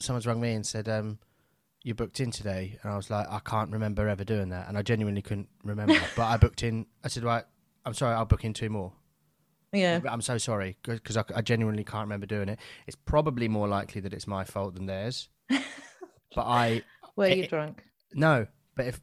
someone's 0.00 0.26
rung 0.26 0.40
me 0.40 0.52
and 0.54 0.64
said, 0.64 0.88
um, 0.88 1.18
"You 1.82 1.92
booked 1.94 2.20
in 2.20 2.30
today," 2.30 2.78
and 2.82 2.92
I 2.92 2.96
was 2.96 3.10
like, 3.10 3.26
"I 3.28 3.40
can't 3.40 3.70
remember 3.72 4.08
ever 4.08 4.22
doing 4.24 4.48
that," 4.50 4.68
and 4.68 4.78
I 4.78 4.82
genuinely 4.82 5.22
couldn't 5.22 5.48
remember. 5.64 5.96
but 6.16 6.22
I 6.26 6.36
booked 6.36 6.62
in. 6.62 6.86
I 7.02 7.08
said, 7.08 7.24
"Right, 7.24 7.42
I'm 7.84 7.94
sorry, 7.94 8.14
I'll 8.14 8.24
book 8.24 8.44
in 8.44 8.52
two 8.54 8.70
more." 8.70 8.92
Yeah 9.72 10.00
I'm 10.08 10.20
so 10.22 10.38
sorry 10.38 10.76
because 10.82 11.16
I, 11.16 11.24
I 11.34 11.42
genuinely 11.42 11.84
can't 11.84 12.02
remember 12.06 12.26
doing 12.26 12.48
it. 12.48 12.58
It's 12.86 12.96
probably 12.96 13.48
more 13.48 13.68
likely 13.68 14.00
that 14.02 14.12
it's 14.12 14.26
my 14.26 14.44
fault 14.44 14.74
than 14.74 14.86
theirs. 14.86 15.28
but 15.48 15.62
I 16.46 16.82
were 17.16 17.26
it- 17.26 17.36
you 17.38 17.42
it- 17.44 17.50
drunk 17.50 17.82
no. 18.14 18.46
But 18.74 18.86
if 18.86 19.00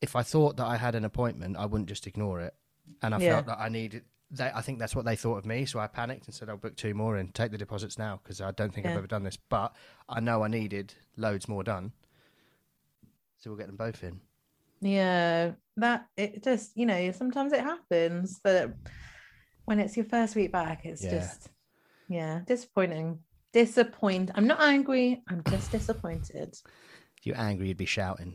if 0.00 0.16
I 0.16 0.22
thought 0.22 0.56
that 0.56 0.66
I 0.66 0.76
had 0.76 0.94
an 0.96 1.04
appointment, 1.04 1.56
I 1.56 1.66
wouldn't 1.66 1.88
just 1.88 2.06
ignore 2.06 2.40
it. 2.40 2.54
And 3.02 3.14
I 3.14 3.18
Yeah. 3.18 3.34
felt 3.34 3.46
that 3.46 3.60
I 3.60 3.68
needed. 3.68 4.02
They, 4.30 4.50
I 4.52 4.62
think 4.62 4.78
that's 4.78 4.96
what 4.96 5.04
they 5.04 5.14
thought 5.14 5.36
of 5.36 5.44
me. 5.46 5.66
So 5.66 5.78
I 5.78 5.86
panicked 5.86 6.26
and 6.26 6.34
said, 6.34 6.48
"I'll 6.48 6.56
book 6.56 6.74
two 6.74 6.94
more 6.94 7.16
and 7.18 7.32
take 7.34 7.52
the 7.52 7.58
deposits 7.58 7.98
now 7.98 8.18
because 8.22 8.40
I 8.40 8.50
don't 8.52 8.72
think 8.74 8.86
I've 8.86 8.96
ever 8.96 9.06
done 9.06 9.22
this." 9.22 9.36
But 9.36 9.76
I 10.08 10.18
know 10.20 10.42
I 10.42 10.48
needed 10.48 10.94
loads 11.16 11.46
more 11.46 11.62
done. 11.62 11.92
So 13.38 13.50
we'll 13.50 13.58
get 13.58 13.66
them 13.66 13.76
both 13.76 14.02
in. 14.02 14.20
Yeah, 14.80 15.52
that 15.76 16.06
it 16.16 16.42
just, 16.42 16.76
you 16.76 16.86
know, 16.86 17.12
sometimes 17.12 17.52
it 17.52 17.60
happens, 17.60 18.40
but 18.42 18.72
when 19.64 19.78
it's 19.80 19.96
your 19.96 20.06
first 20.06 20.34
week 20.36 20.52
back, 20.52 20.84
it's 20.84 21.02
Yeah. 21.04 21.10
just, 21.10 21.48
yeah, 22.08 22.40
disappointing. 22.46 23.20
Disappoint. 23.52 24.30
I'm 24.34 24.46
not 24.46 24.60
angry. 24.62 25.22
I'm 25.28 25.42
just 25.48 25.70
disappointed. 25.72 26.56
If 27.18 27.26
you're 27.26 27.38
angry, 27.38 27.68
you'd 27.68 27.76
be 27.76 27.84
shouting. 27.86 28.34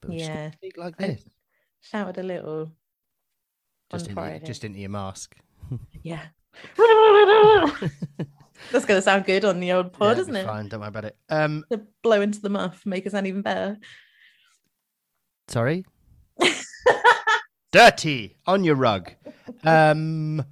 But 0.00 0.12
Yeah. 0.12 0.50
like 0.76 0.94
I- 1.00 1.06
this. 1.08 1.24
Shouted 1.80 2.18
a 2.18 2.22
little 2.22 2.72
Just 3.90 4.04
into, 4.06 4.14
Friday. 4.14 4.44
just 4.46 4.64
into 4.64 4.78
your 4.80 4.90
mask. 4.90 5.36
Yeah. 6.02 6.26
That's 8.72 8.84
going 8.86 8.98
to 8.98 9.02
sound 9.02 9.24
good 9.26 9.44
on 9.44 9.60
the 9.60 9.72
old 9.72 9.92
pod, 9.92 10.16
yeah, 10.16 10.22
isn't 10.22 10.36
it? 10.36 10.46
Fine, 10.46 10.68
don't 10.68 10.80
worry 10.80 10.88
about 10.88 11.04
it. 11.04 11.16
Um, 11.28 11.64
To 11.70 11.82
blow 12.02 12.20
into 12.20 12.40
the 12.40 12.48
muff, 12.48 12.86
make 12.86 13.04
it 13.06 13.12
sound 13.12 13.26
even 13.26 13.42
better. 13.42 13.78
sorry. 15.48 15.84
Dirty 17.72 18.36
on 18.46 18.62
your 18.64 18.76
rug. 18.76 19.10
Um, 19.64 20.44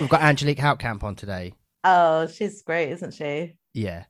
we've 0.00 0.08
got 0.08 0.22
Angelique 0.22 0.58
Houtkamp 0.58 1.02
on 1.02 1.14
today. 1.14 1.52
Oh, 1.84 2.26
she's 2.26 2.62
great, 2.62 2.90
isn't 2.90 3.14
she? 3.14 3.54
Yeah. 3.74 4.04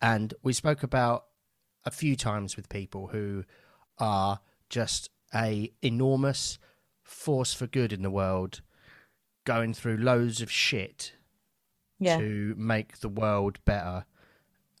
And 0.00 0.34
we 0.42 0.52
spoke 0.52 0.82
about 0.82 1.24
a 1.84 1.90
few 1.90 2.16
times 2.16 2.56
with 2.56 2.68
people 2.68 3.08
who 3.08 3.44
are 3.98 4.40
just 4.68 5.10
a 5.34 5.72
enormous 5.82 6.58
force 7.02 7.52
for 7.52 7.66
good 7.66 7.92
in 7.92 8.02
the 8.02 8.10
world, 8.10 8.62
going 9.44 9.74
through 9.74 9.98
loads 9.98 10.40
of 10.40 10.50
shit 10.50 11.12
Yeah. 11.98 12.18
to 12.18 12.54
make 12.56 12.98
the 13.00 13.08
world 13.08 13.58
better. 13.64 14.06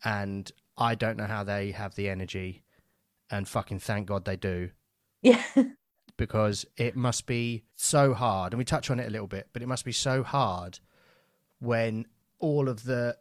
And 0.04 0.50
I 0.76 0.94
don't 0.94 1.16
know 1.18 1.26
how 1.26 1.44
they 1.44 1.70
have 1.72 1.94
the 1.94 2.08
energy, 2.08 2.62
and 3.30 3.46
fucking 3.48 3.78
thank 3.80 4.06
God 4.08 4.24
they 4.24 4.36
do, 4.36 4.70
Yeah. 5.22 5.42
because 6.16 6.64
it 6.76 6.94
must 6.96 7.26
be 7.26 7.64
so 7.74 8.14
hard. 8.14 8.52
And 8.52 8.58
we 8.58 8.64
touch 8.64 8.90
on 8.90 9.00
it 9.00 9.06
a 9.06 9.10
little 9.10 9.26
bit, 9.26 9.48
but 9.52 9.62
it 9.62 9.66
must 9.68 9.84
be 9.84 9.92
so 9.92 10.22
hard 10.22 10.78
when 11.58 12.06
all 12.38 12.68
of 12.68 12.84
the 12.84 13.16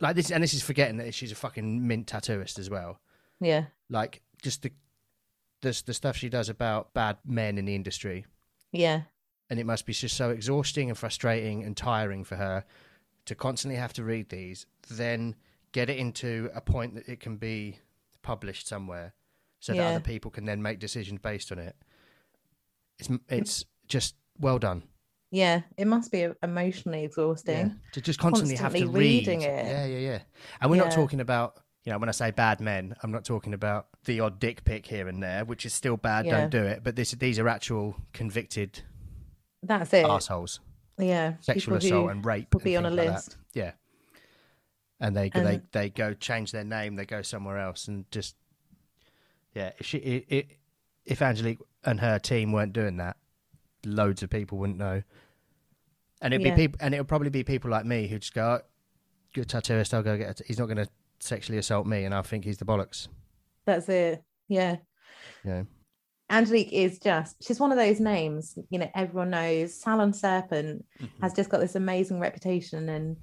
like 0.00 0.16
this, 0.16 0.30
and 0.30 0.42
this 0.42 0.54
is 0.54 0.62
forgetting 0.62 0.96
that 0.98 1.14
she's 1.14 1.32
a 1.32 1.36
fucking 1.36 1.86
mint 1.86 2.06
tattooist 2.08 2.58
as 2.58 2.68
well. 2.68 3.00
yeah. 3.40 3.66
Like 3.88 4.22
just 4.42 4.62
the 4.62 4.72
the 5.60 5.80
the 5.86 5.94
stuff 5.94 6.16
she 6.16 6.28
does 6.28 6.48
about 6.48 6.92
bad 6.94 7.18
men 7.24 7.58
in 7.58 7.64
the 7.66 7.74
industry, 7.74 8.26
Yeah. 8.72 9.02
and 9.48 9.58
it 9.60 9.64
must 9.66 9.86
be 9.86 9.92
just 9.92 10.16
so 10.16 10.30
exhausting 10.30 10.88
and 10.90 10.98
frustrating 10.98 11.62
and 11.62 11.76
tiring 11.76 12.24
for 12.24 12.36
her 12.36 12.64
to 13.26 13.34
constantly 13.34 13.76
have 13.78 13.92
to 13.94 14.04
read 14.04 14.28
these, 14.28 14.66
then 14.90 15.34
get 15.72 15.88
it 15.88 15.96
into 15.98 16.50
a 16.54 16.60
point 16.60 16.94
that 16.94 17.08
it 17.08 17.20
can 17.20 17.36
be 17.36 17.78
published 18.22 18.66
somewhere, 18.66 19.14
so 19.60 19.72
that 19.72 19.80
other 19.86 20.00
people 20.00 20.30
can 20.30 20.44
then 20.44 20.60
make 20.60 20.78
decisions 20.78 21.20
based 21.22 21.50
on 21.52 21.58
it. 21.58 21.76
It's 22.98 23.08
it's 23.28 23.64
just 23.88 24.14
well 24.38 24.58
done. 24.58 24.82
Yeah. 25.30 25.62
It 25.76 25.86
must 25.86 26.12
be 26.12 26.28
emotionally 26.42 27.04
exhausting. 27.04 27.56
Yeah. 27.56 27.90
To 27.94 28.00
just 28.00 28.18
constantly, 28.20 28.54
have 28.56 28.72
to 28.72 28.78
Constantly 28.80 29.00
read. 29.00 29.28
it. 29.28 29.40
Yeah, 29.42 29.84
yeah, 29.84 29.98
yeah. 29.98 30.18
And 30.60 30.70
we're 30.70 30.76
not 30.76 30.92
talking 30.92 31.18
about, 31.20 31.58
you 31.84 31.90
know, 31.92 31.98
when 31.98 32.08
I 32.08 32.12
say 32.12 32.30
bad 32.30 32.60
men, 32.60 32.94
I'm 33.02 33.10
not 33.10 33.24
talking 33.24 33.52
about 33.52 33.88
the 34.04 34.20
odd 34.20 34.38
dick 34.38 34.62
pic 34.64 34.86
here 34.86 35.08
and 35.08 35.20
there, 35.20 35.44
which 35.44 35.66
is 35.66 35.72
still 35.74 35.96
bad. 35.96 36.24
Yeah. 36.26 36.40
Don't 36.42 36.50
do 36.50 36.62
it. 36.62 36.84
But 36.84 36.94
this, 36.94 37.10
these 37.12 37.40
are 37.40 37.48
actual 37.48 37.96
convicted 38.12 38.80
That's 39.62 39.92
it. 39.92 40.06
assholes, 40.06 40.60
Yeah. 40.98 41.34
sexual 41.40 41.74
assault 41.78 42.12
and 42.12 42.24
rape. 42.24 42.54
will 42.54 42.60
and 42.60 42.64
be 42.64 42.76
on 42.76 42.86
a 42.86 42.90
like 42.90 43.06
that. 43.08 43.12
list. 43.14 43.36
Yeah. 43.54 43.72
And 45.00 45.16
they 45.16 45.28
they 45.30 45.60
they 45.72 45.90
go 45.90 46.14
change 46.14 46.52
their 46.52 46.64
name. 46.64 46.94
They 46.94 47.04
go 47.04 47.22
somewhere 47.22 47.58
else 47.58 47.88
and 47.88 48.08
just 48.12 48.36
yeah. 49.52 49.72
If 49.78 49.86
she 49.86 49.98
it, 49.98 50.24
it, 50.28 50.46
if 51.04 51.20
Angelique 51.20 51.58
and 51.84 52.00
her 52.00 52.18
team 52.18 52.52
weren't 52.52 52.72
doing 52.72 52.96
that, 52.98 53.16
loads 53.84 54.22
of 54.22 54.30
people 54.30 54.58
wouldn't 54.58 54.78
know. 54.78 55.02
And 56.22 56.32
it'd 56.32 56.46
Yeah. 56.46 56.54
be 56.54 56.62
people, 56.68 56.78
and 56.80 56.94
it'll 56.94 57.04
probably 57.04 57.30
be 57.30 57.44
people 57.44 57.70
like 57.70 57.84
me 57.84 58.06
who 58.08 58.18
just 58.18 58.34
go, 58.34 58.60
oh, 58.62 58.66
"Good 59.34 59.48
tattooist, 59.48 59.92
I'll 59.92 60.02
go 60.02 60.16
get." 60.16 60.36
T- 60.38 60.44
he's 60.46 60.58
not 60.58 60.66
going 60.66 60.78
to 60.78 60.88
sexually 61.20 61.58
assault 61.58 61.86
me, 61.86 62.04
and 62.04 62.14
I 62.14 62.22
think 62.22 62.44
he's 62.44 62.58
the 62.58 62.64
bollocks. 62.64 63.08
That's 63.66 63.88
it. 63.88 64.22
Yeah. 64.48 64.76
Yeah. 65.44 65.64
Angelique 66.30 66.72
is 66.72 66.98
just, 66.98 67.42
she's 67.44 67.60
one 67.60 67.70
of 67.70 67.76
those 67.78 68.00
names, 68.00 68.58
you 68.70 68.78
know, 68.78 68.90
everyone 68.94 69.30
knows. 69.30 69.74
Salon 69.74 70.12
Serpent 70.12 70.84
Mm-hmm. 71.00 71.22
has 71.22 71.34
just 71.34 71.50
got 71.50 71.60
this 71.60 71.74
amazing 71.74 72.18
reputation 72.20 72.88
and 72.88 73.16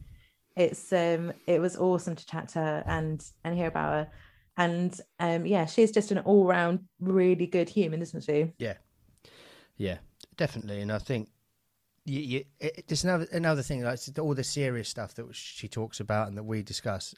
it's 0.56 0.92
um 0.94 1.32
it 1.48 1.60
was 1.62 1.78
awesome 1.78 2.16
to 2.16 2.26
chat 2.26 2.50
to 2.50 2.60
her 2.60 2.84
and 2.86 3.24
and 3.44 3.56
hear 3.56 3.68
about 3.68 3.92
her. 3.94 4.12
And 4.58 5.00
um 5.20 5.46
yeah, 5.46 5.66
she's 5.66 5.92
just 5.92 6.12
an 6.12 6.20
all-round 6.20 6.82
really 7.00 7.48
good 7.48 7.70
human, 7.70 8.02
isn't 8.02 8.24
she? 8.24 8.52
Yeah, 8.60 8.76
yeah, 9.78 9.98
definitely. 10.38 10.82
And 10.82 10.92
I 10.92 11.00
think 11.00 11.30
you, 12.06 12.20
you, 12.20 12.44
it, 12.60 12.86
there's 12.88 13.04
another 13.04 13.28
another 13.32 13.62
thing 13.62 13.84
like 13.84 14.00
all 14.20 14.34
the 14.34 14.44
serious 14.44 14.90
stuff 14.90 15.14
that 15.16 15.34
she 15.36 15.68
talks 15.68 16.00
about 16.00 16.28
and 16.28 16.38
that 16.38 16.44
we 16.44 16.64
discuss, 16.64 17.16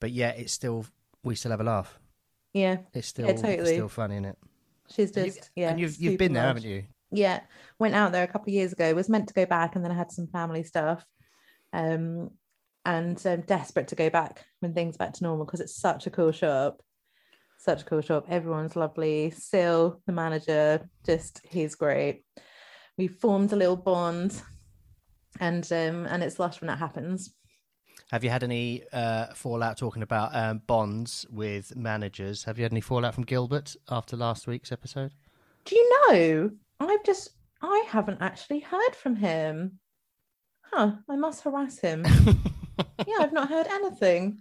but 0.00 0.10
yeah, 0.10 0.30
it's 0.30 0.52
still 0.52 0.86
we 1.24 1.34
still 1.34 1.50
have 1.50 1.60
a 1.60 1.64
laugh. 1.64 1.98
Yeah, 2.52 2.78
It's 2.92 3.08
still 3.08 3.26
Yeah, 3.26 3.32
it's 3.32 3.42
totally. 3.42 3.72
still 3.74 3.88
funny, 3.88 4.16
is 4.16 4.24
it? 4.24 4.38
she's 4.88 5.10
just 5.10 5.50
yeah. 5.56 5.70
and 5.70 5.80
you've 5.80 5.96
you've 5.96 6.18
been 6.18 6.32
there, 6.32 6.42
haven't 6.42 6.64
you? 6.64 6.84
yeah 7.10 7.40
went 7.78 7.94
out 7.94 8.10
there 8.12 8.24
a 8.24 8.26
couple 8.26 8.50
of 8.50 8.54
years 8.54 8.72
ago 8.72 8.94
was 8.94 9.08
meant 9.08 9.28
to 9.28 9.34
go 9.34 9.44
back 9.46 9.76
and 9.76 9.84
then 9.84 9.92
i 9.92 9.94
had 9.94 10.10
some 10.10 10.26
family 10.26 10.62
stuff 10.62 11.04
um 11.72 12.30
and 12.84 13.24
um, 13.26 13.42
desperate 13.42 13.88
to 13.88 13.94
go 13.94 14.10
back 14.10 14.44
when 14.60 14.74
things 14.74 14.96
back 14.96 15.12
to 15.14 15.24
normal 15.24 15.44
because 15.44 15.60
it's 15.60 15.76
such 15.76 16.06
a 16.06 16.10
cool 16.10 16.32
shop. 16.32 16.82
Such 17.58 17.82
a 17.82 17.84
cool 17.84 18.00
shop. 18.00 18.26
Everyone's 18.28 18.74
lovely. 18.74 19.30
Sil, 19.30 20.02
the 20.06 20.12
manager 20.12 20.88
just 21.06 21.40
he's 21.48 21.74
great. 21.74 22.24
We 22.98 23.06
formed 23.08 23.52
a 23.52 23.56
little 23.56 23.76
bond 23.76 24.40
and 25.40 25.64
um 25.72 26.06
and 26.06 26.22
it's 26.22 26.38
lush 26.38 26.60
when 26.60 26.68
that 26.68 26.78
happens. 26.78 27.34
Have 28.10 28.24
you 28.24 28.30
had 28.30 28.42
any 28.42 28.82
uh, 28.92 29.28
fallout 29.32 29.78
talking 29.78 30.02
about 30.02 30.34
um, 30.34 30.60
bonds 30.66 31.24
with 31.30 31.74
managers? 31.74 32.44
Have 32.44 32.58
you 32.58 32.64
had 32.64 32.72
any 32.72 32.82
fallout 32.82 33.14
from 33.14 33.24
Gilbert 33.24 33.74
after 33.88 34.18
last 34.18 34.46
week's 34.46 34.70
episode? 34.70 35.12
do 35.64 35.76
you 35.76 35.90
know? 36.08 36.50
I've 36.80 37.04
just 37.04 37.30
i 37.62 37.84
haven't 37.88 38.20
actually 38.20 38.60
heard 38.60 38.94
from 38.94 39.16
him. 39.16 39.78
Huh 40.62 40.92
i 41.08 41.16
must 41.16 41.44
harass 41.44 41.78
him 41.78 42.04
yeah, 43.06 43.16
I've 43.20 43.32
not 43.32 43.48
heard 43.48 43.66
anything. 43.66 44.38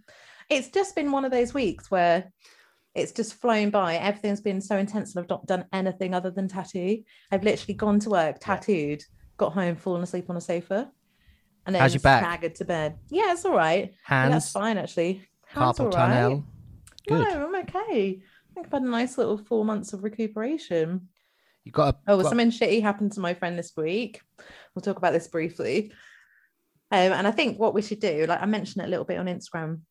It's 0.50 0.70
just 0.70 0.96
been 0.96 1.12
one 1.12 1.26
of 1.26 1.32
those 1.32 1.54
weeks 1.54 1.90
where 1.90 2.32
it's 2.94 3.12
just 3.12 3.36
flown 3.36 3.70
by. 3.70 3.96
Everything's 3.96 4.42
been 4.42 4.62
so 4.62 4.78
intense, 4.78 5.16
and 5.16 5.24
I've 5.24 5.30
not 5.30 5.46
done 5.48 5.66
anything 5.72 6.14
other 6.14 6.30
than 6.32 6.48
tattoo. 6.48 7.04
I've 7.32 7.44
literally 7.44 7.74
gone 7.76 8.00
to 8.02 8.10
work, 8.10 8.38
tattooed, 8.40 9.04
got 9.38 9.54
home, 9.54 9.76
fallen 9.76 10.04
asleep 10.04 10.30
on 10.30 10.38
a 10.38 10.42
sofa, 10.42 10.92
and 11.66 11.74
then 11.76 11.82
How's 11.82 11.94
your 11.94 12.02
back? 12.02 12.24
staggered 12.24 12.56
to 12.56 12.66
bed. 12.66 12.98
Yeah, 13.10 13.32
it's 13.32 13.46
all 13.46 13.56
right. 13.56 13.94
Yeah, 14.10 14.30
that's 14.30 14.46
Hands, 14.46 14.52
fine 14.52 14.78
actually. 14.78 15.28
Hands 15.48 15.78
carpal 15.78 15.80
all 15.80 15.86
right. 15.88 15.94
tunnel. 16.14 16.46
Good. 17.08 17.28
No, 17.28 17.46
I'm 17.48 17.56
okay. 17.64 18.22
I 18.22 18.54
think 18.54 18.66
I've 18.68 18.72
had 18.74 18.82
a 18.84 18.90
nice 18.90 19.18
little 19.18 19.38
four 19.38 19.64
months 19.64 19.94
of 19.94 20.04
recuperation. 20.04 21.08
You 21.64 21.72
got 21.72 21.96
a 21.96 21.98
Oh, 22.08 22.18
well, 22.18 22.24
got- 22.24 22.30
something 22.30 22.52
shitty 22.52 22.82
happened 22.82 23.14
to 23.14 23.20
my 23.22 23.34
friend 23.34 23.58
this 23.58 23.72
week. 23.78 24.22
We'll 24.76 24.82
talk 24.82 24.98
about 24.98 25.14
this 25.14 25.28
briefly. 25.28 25.94
Um, 26.92 27.14
and 27.14 27.28
I 27.28 27.32
think 27.32 27.58
what 27.58 27.74
we 27.74 27.82
should 27.82 28.00
do, 28.02 28.26
like 28.28 28.42
I 28.42 28.46
mentioned 28.46 28.84
it 28.84 28.88
a 28.88 28.90
little 28.90 29.06
bit 29.06 29.18
on 29.18 29.28
Instagram 29.28 29.82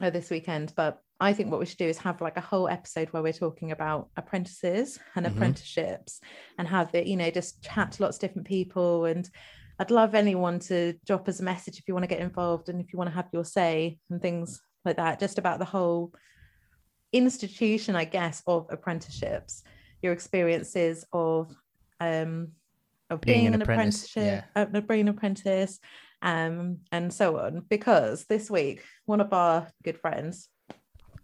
uh, 0.00 0.10
this 0.10 0.30
weekend, 0.30 0.72
but 0.76 1.00
I 1.18 1.32
think 1.32 1.50
what 1.50 1.60
we 1.60 1.66
should 1.66 1.78
do 1.78 1.88
is 1.88 1.98
have 1.98 2.20
like 2.20 2.36
a 2.36 2.40
whole 2.42 2.68
episode 2.68 3.08
where 3.08 3.22
we're 3.22 3.32
talking 3.32 3.72
about 3.72 4.08
apprentices 4.16 4.98
and 5.16 5.26
Mhm. 5.26 5.32
apprenticeships 5.32 6.20
and 6.56 6.68
have 6.68 6.94
it, 6.94 7.06
you 7.06 7.16
know, 7.16 7.30
just 7.30 7.62
chat 7.62 7.92
to 7.92 8.02
lots 8.04 8.16
of 8.16 8.20
different 8.22 8.46
people. 8.46 9.04
And 9.06 9.28
I'd 9.78 9.90
love 9.90 10.14
anyone 10.14 10.60
to 10.60 10.94
drop 11.04 11.28
us 11.28 11.40
a 11.40 11.42
message 11.44 11.78
if 11.78 11.88
you 11.88 11.94
want 11.94 12.04
to 12.04 12.14
get 12.14 12.20
involved 12.20 12.68
and 12.68 12.80
if 12.80 12.92
you 12.92 12.98
want 12.98 13.10
to 13.10 13.16
have 13.16 13.28
your 13.32 13.44
say 13.44 13.98
and 14.08 14.22
things 14.22 14.62
like 14.84 14.96
that, 14.96 15.18
just 15.18 15.38
about 15.38 15.58
the 15.58 15.64
whole 15.64 16.14
institution, 17.12 17.96
I 17.96 18.04
guess, 18.04 18.42
of 18.46 18.66
apprenticeships, 18.70 19.62
your 20.02 20.12
experiences 20.12 21.04
of 21.12 21.54
um 21.98 22.52
of 23.10 23.20
Being 23.20 23.42
being, 23.42 23.46
an 23.48 23.54
an, 23.54 23.62
apprentice, 23.62 24.04
apprenticeship, 24.16 24.44
uh, 24.54 24.80
being 24.80 25.00
an 25.00 25.08
apprentice, 25.08 25.80
um, 26.22 26.78
and 26.92 27.12
so 27.12 27.38
on. 27.38 27.64
Because 27.68 28.24
this 28.26 28.50
week, 28.50 28.84
one 29.06 29.20
of 29.20 29.32
our 29.32 29.68
good 29.82 29.98
friends, 29.98 30.48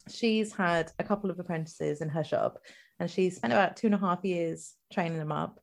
she's 0.09 0.53
had 0.53 0.93
a 0.99 1.05
couple 1.05 1.31
of 1.31 1.39
apprentices 1.39 2.01
in 2.01 2.09
her 2.09 2.25
shop, 2.25 2.59
and 2.99 3.11
she 3.11 3.31
spent 3.31 3.53
about 3.53 3.77
two 3.77 3.87
and 3.89 3.95
a 3.95 3.99
half 3.99 4.25
years 4.25 4.75
training 4.93 5.19
them 5.19 5.33
up. 5.33 5.61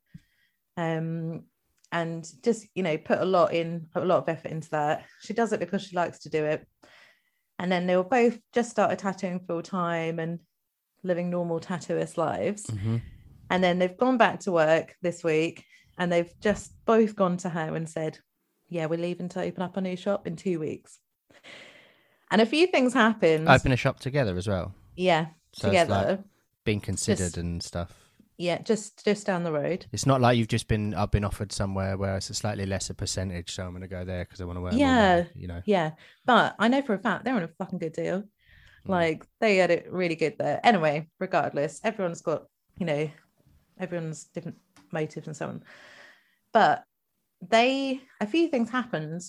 Um, 0.76 1.44
and 1.92 2.28
just 2.42 2.66
you 2.74 2.82
know 2.82 2.98
put 2.98 3.20
a 3.20 3.24
lot 3.24 3.54
in 3.54 3.86
a 3.94 4.04
lot 4.04 4.18
of 4.18 4.28
effort 4.28 4.50
into 4.50 4.68
that 4.70 5.04
she 5.20 5.32
does 5.32 5.52
it 5.52 5.60
because 5.60 5.82
she 5.82 5.94
likes 5.94 6.18
to 6.18 6.28
do 6.28 6.44
it 6.44 6.66
and 7.60 7.70
then 7.70 7.86
they 7.86 7.96
were 7.96 8.02
both 8.02 8.36
just 8.52 8.70
started 8.70 8.98
tattooing 8.98 9.38
full 9.38 9.62
time 9.62 10.18
and 10.18 10.40
living 11.04 11.30
normal 11.30 11.60
tattooist 11.60 12.16
lives 12.16 12.66
Mhm. 12.66 13.00
and 13.50 13.62
then 13.62 13.78
they've 13.78 13.96
gone 13.96 14.18
back 14.18 14.40
to 14.40 14.50
work 14.50 14.96
this 15.02 15.22
week 15.22 15.64
and 15.96 16.10
they've 16.10 16.32
just 16.40 16.72
both 16.84 17.14
gone 17.14 17.36
to 17.36 17.48
her 17.48 17.76
and 17.76 17.88
said 17.88 18.18
yeah 18.68 18.86
we're 18.86 18.98
leaving 18.98 19.28
to 19.28 19.42
open 19.42 19.62
up 19.62 19.76
a 19.76 19.80
new 19.80 19.96
shop 19.96 20.26
in 20.26 20.36
two 20.36 20.58
weeks 20.58 20.98
and 22.30 22.40
a 22.40 22.46
few 22.46 22.66
things 22.66 22.92
happened 22.94 23.48
open 23.48 23.72
a 23.72 23.76
shop 23.76 24.00
together 24.00 24.36
as 24.36 24.46
well. 24.48 24.74
yeah 24.96 25.26
So 25.52 25.68
together 25.68 25.94
like 25.94 26.20
being 26.64 26.80
considered 26.80 27.18
Just- 27.24 27.36
and 27.36 27.62
stuff. 27.62 27.92
yeah 28.38 28.60
just 28.62 29.04
just 29.04 29.26
down 29.26 29.44
the 29.44 29.52
road 29.52 29.86
It's 29.92 30.06
not 30.06 30.20
like 30.20 30.36
you've 30.38 30.48
just 30.48 30.66
been 30.68 30.94
I've 30.94 31.10
been 31.10 31.24
offered 31.24 31.52
somewhere 31.52 31.96
where 31.96 32.16
it's 32.16 32.30
a 32.30 32.34
slightly 32.34 32.66
lesser 32.66 32.94
percentage, 32.94 33.54
so 33.54 33.62
I'm 33.64 33.70
going 33.70 33.82
to 33.82 33.88
go 33.88 34.04
there 34.04 34.24
because 34.24 34.40
I 34.40 34.44
want 34.44 34.56
to 34.56 34.62
work. 34.62 34.72
Yeah. 34.74 35.16
money, 35.18 35.28
you 35.36 35.46
know. 35.48 35.62
Yeah, 35.66 35.92
but 36.24 36.56
I 36.58 36.68
know 36.68 36.82
for 36.82 36.94
a 36.94 36.98
fact 36.98 37.24
they're 37.24 37.36
on 37.36 37.42
a 37.44 37.48
fucking 37.48 37.78
good 37.78 37.92
deal. 37.92 38.20
Mm. 38.86 38.88
Like 38.88 39.26
they 39.40 39.58
had 39.58 39.70
it 39.70 39.86
really 39.90 40.16
good 40.16 40.36
there. 40.38 40.60
Anyway, 40.64 41.08
regardless, 41.20 41.80
everyone's 41.84 42.22
got, 42.22 42.44
you 42.78 42.86
know, 42.86 43.08
everyone's 43.78 44.24
different 44.24 44.58
motives 44.90 45.26
and 45.26 45.36
so 45.36 45.48
on. 45.48 45.62
But 46.52 46.84
they, 47.50 48.00
a 48.20 48.26
few 48.26 48.48
things 48.48 48.70
happened 48.70 49.22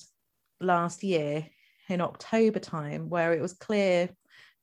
last 0.59 1.03
year 1.03 1.45
in 1.89 2.01
October 2.01 2.59
time 2.59 3.09
where 3.09 3.33
it 3.33 3.41
was 3.41 3.53
clear 3.53 4.09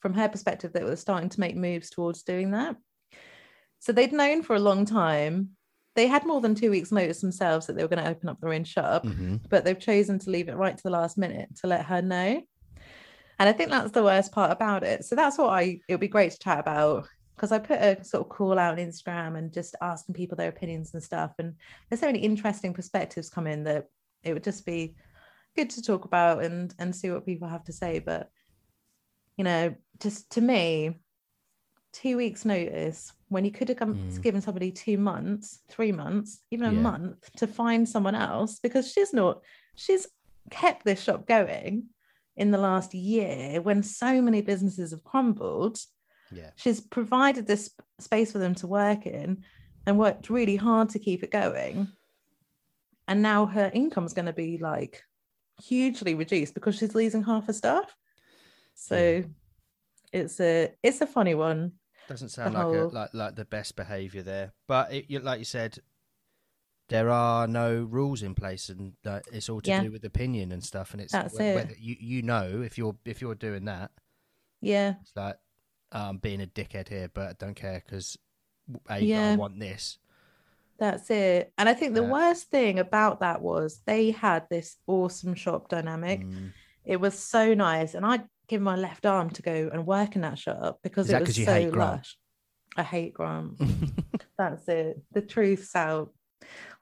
from 0.00 0.14
her 0.14 0.28
perspective 0.28 0.72
that 0.72 0.82
it 0.82 0.88
was 0.88 1.00
starting 1.00 1.28
to 1.28 1.40
make 1.40 1.56
moves 1.56 1.90
towards 1.90 2.22
doing 2.22 2.52
that. 2.52 2.76
So 3.78 3.92
they'd 3.92 4.12
known 4.12 4.42
for 4.42 4.56
a 4.56 4.60
long 4.60 4.84
time. 4.84 5.50
They 5.94 6.06
had 6.06 6.24
more 6.24 6.40
than 6.40 6.54
two 6.54 6.70
weeks' 6.70 6.92
notice 6.92 7.20
themselves 7.20 7.66
that 7.66 7.76
they 7.76 7.82
were 7.82 7.88
going 7.88 8.02
to 8.02 8.10
open 8.10 8.28
up 8.28 8.40
their 8.40 8.52
own 8.52 8.64
shop, 8.64 9.04
Mhm. 9.04 9.40
but 9.48 9.64
they've 9.64 9.78
chosen 9.78 10.18
to 10.20 10.30
leave 10.30 10.48
it 10.48 10.56
right 10.56 10.76
to 10.76 10.82
the 10.82 10.90
last 10.90 11.18
minute 11.18 11.54
to 11.56 11.66
let 11.66 11.84
her 11.86 12.00
know. 12.00 12.42
And 13.38 13.48
I 13.48 13.52
think 13.52 13.70
that's 13.70 13.90
the 13.90 14.04
worst 14.04 14.32
part 14.32 14.52
about 14.52 14.84
it. 14.84 15.04
So 15.04 15.16
that's 15.16 15.36
what 15.36 15.50
I 15.50 15.80
it 15.88 15.94
would 15.94 16.00
be 16.00 16.08
great 16.08 16.32
to 16.32 16.38
chat 16.38 16.60
about 16.60 17.08
because 17.42 17.50
I 17.50 17.58
put 17.58 17.80
a 17.80 18.04
sort 18.04 18.22
of 18.24 18.28
call 18.28 18.56
out 18.56 18.78
on 18.78 18.86
Instagram 18.86 19.36
and 19.36 19.52
just 19.52 19.74
asking 19.82 20.14
people 20.14 20.36
their 20.36 20.48
opinions 20.48 20.94
and 20.94 21.02
stuff. 21.02 21.32
And 21.40 21.54
there's 21.90 21.98
so 21.98 22.06
many 22.06 22.20
interesting 22.20 22.72
perspectives 22.72 23.28
come 23.28 23.48
in 23.48 23.64
that 23.64 23.86
it 24.22 24.32
would 24.32 24.44
just 24.44 24.64
be 24.64 24.94
good 25.56 25.68
to 25.70 25.82
talk 25.82 26.04
about 26.04 26.44
and 26.44 26.72
and 26.78 26.94
see 26.94 27.10
what 27.10 27.26
people 27.26 27.48
have 27.48 27.64
to 27.64 27.72
say. 27.72 27.98
But 27.98 28.30
you 29.36 29.42
know, 29.42 29.74
just 30.00 30.30
to 30.32 30.40
me, 30.40 31.00
two 31.92 32.16
weeks 32.16 32.44
notice 32.44 33.12
when 33.26 33.44
you 33.44 33.50
could 33.50 33.68
have 33.70 33.78
come, 33.78 33.96
Mm. 33.96 34.22
given 34.22 34.40
somebody 34.40 34.70
two 34.70 34.96
months, 34.96 35.62
three 35.68 35.90
months, 35.90 36.44
even 36.52 36.66
a 36.66 36.72
Yeah. 36.72 36.78
month 36.80 37.28
to 37.38 37.48
find 37.48 37.88
someone 37.88 38.14
else 38.14 38.60
because 38.60 38.92
she's 38.92 39.12
not 39.12 39.42
she's 39.74 40.06
kept 40.50 40.84
this 40.84 41.02
shop 41.02 41.26
going 41.26 41.88
in 42.36 42.52
the 42.52 42.58
last 42.58 42.94
year 42.94 43.60
when 43.60 43.82
so 43.82 44.22
many 44.22 44.42
businesses 44.42 44.92
have 44.92 45.02
crumbled 45.02 45.80
Yeah. 46.34 46.50
she's 46.56 46.80
provided 46.80 47.46
this 47.46 47.70
space 47.98 48.32
for 48.32 48.38
them 48.38 48.54
to 48.56 48.66
work 48.66 49.06
in 49.06 49.44
and 49.86 49.98
worked 49.98 50.30
really 50.30 50.56
hard 50.56 50.88
to 50.90 50.98
keep 50.98 51.22
it 51.22 51.30
going 51.30 51.88
and 53.08 53.22
now 53.22 53.46
her 53.46 53.70
income's 53.74 54.12
going 54.14 54.26
to 54.26 54.32
be 54.32 54.58
like 54.58 55.02
hugely 55.62 56.14
reduced 56.14 56.54
because 56.54 56.76
she's 56.76 56.94
losing 56.94 57.22
half 57.22 57.46
her 57.46 57.52
staff 57.52 57.94
so 58.74 59.22
it's 60.12 60.40
a 60.40 60.70
it's 60.82 61.00
a 61.00 61.06
funny 61.06 61.34
one 61.34 61.72
Doesn't 62.08 62.30
sound 62.30 62.54
like 62.54 62.64
a, 62.66 62.84
like 62.92 63.14
like 63.14 63.36
the 63.36 63.44
best 63.44 63.76
behaviour 63.76 64.22
there, 64.22 64.52
but 64.68 64.92
it, 64.92 65.22
like 65.24 65.38
you 65.38 65.44
said, 65.44 65.78
there 66.88 67.08
are 67.10 67.46
no 67.46 67.82
rules 67.84 68.22
in 68.22 68.34
place, 68.34 68.68
and 68.68 68.92
like, 69.04 69.22
it's 69.32 69.48
all 69.48 69.60
to 69.62 69.70
Yeah. 69.70 69.82
do 69.82 69.92
with 69.92 70.04
opinion 70.04 70.52
and 70.52 70.62
stuff. 70.62 70.92
And 70.92 71.00
it's 71.00 71.12
That's 71.12 71.34
whe- 71.34 71.40
it. 71.44 71.54
whether 71.54 71.74
you 71.78 71.96
you 71.98 72.22
know 72.22 72.60
if 72.62 72.76
you're 72.76 72.96
if 73.04 73.20
you're 73.22 73.34
doing 73.36 73.64
that, 73.66 73.90
yeah 74.60 74.94
it's 75.00 75.12
like 75.16 75.36
"Oh, 75.36 75.40
I'm 75.92 76.18
being 76.18 76.40
a 76.40 76.46
dickhead 76.46 76.88
here, 76.88 77.10
but 77.12 77.28
I 77.28 77.32
don't 77.38 77.54
care 77.54 77.82
because 77.84 78.18
I 78.88 78.98
Yeah. 78.98 79.36
want 79.36 79.58
this. 79.60 79.98
That's 80.78 81.10
it. 81.10 81.52
And 81.58 81.68
I 81.68 81.74
think 81.74 81.94
the 81.94 82.02
Yeah. 82.02 82.08
worst 82.10 82.50
thing 82.50 82.78
about 82.78 83.20
that 83.20 83.40
was 83.42 83.82
they 83.86 84.10
had 84.10 84.48
this 84.48 84.78
awesome 84.86 85.34
shop 85.34 85.68
dynamic. 85.68 86.20
Mm. 86.22 86.52
It 86.84 86.96
was 86.98 87.16
so 87.18 87.54
nice. 87.54 87.94
And 87.94 88.04
I'd 88.04 88.26
give 88.48 88.60
my 88.62 88.74
left 88.76 89.06
arm 89.06 89.30
to 89.30 89.42
go 89.42 89.70
and 89.72 89.86
work 89.86 90.16
in 90.16 90.22
that 90.22 90.38
shop 90.38 90.80
because 90.82 91.08
it 91.10 91.20
was 91.20 91.36
so 91.44 91.70
lush. 91.72 92.18
I 92.76 92.82
hate 92.82 93.14
Grant. 93.14 93.58
That's 94.38 94.66
it. 94.68 95.02
The 95.12 95.22
truth's 95.22 95.76
out. 95.76 96.12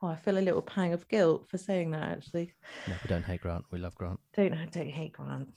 Oh, 0.00 0.07
I 0.09 0.17
feel 0.17 0.38
a 0.38 0.40
little 0.40 0.62
pang 0.62 0.93
of 0.95 1.07
guilt 1.09 1.49
for 1.50 1.59
saying 1.59 1.90
that 1.90 2.05
actually. 2.05 2.55
no, 2.88 2.95
we 3.02 3.09
don't 3.09 3.25
hate 3.25 3.43
Grant. 3.43 3.67
We 3.71 3.79
love 3.81 3.95
Grant. 3.97 4.21
Don't 4.35 4.52
don't 4.73 4.88
hate 4.88 5.12
Grant. 5.12 5.52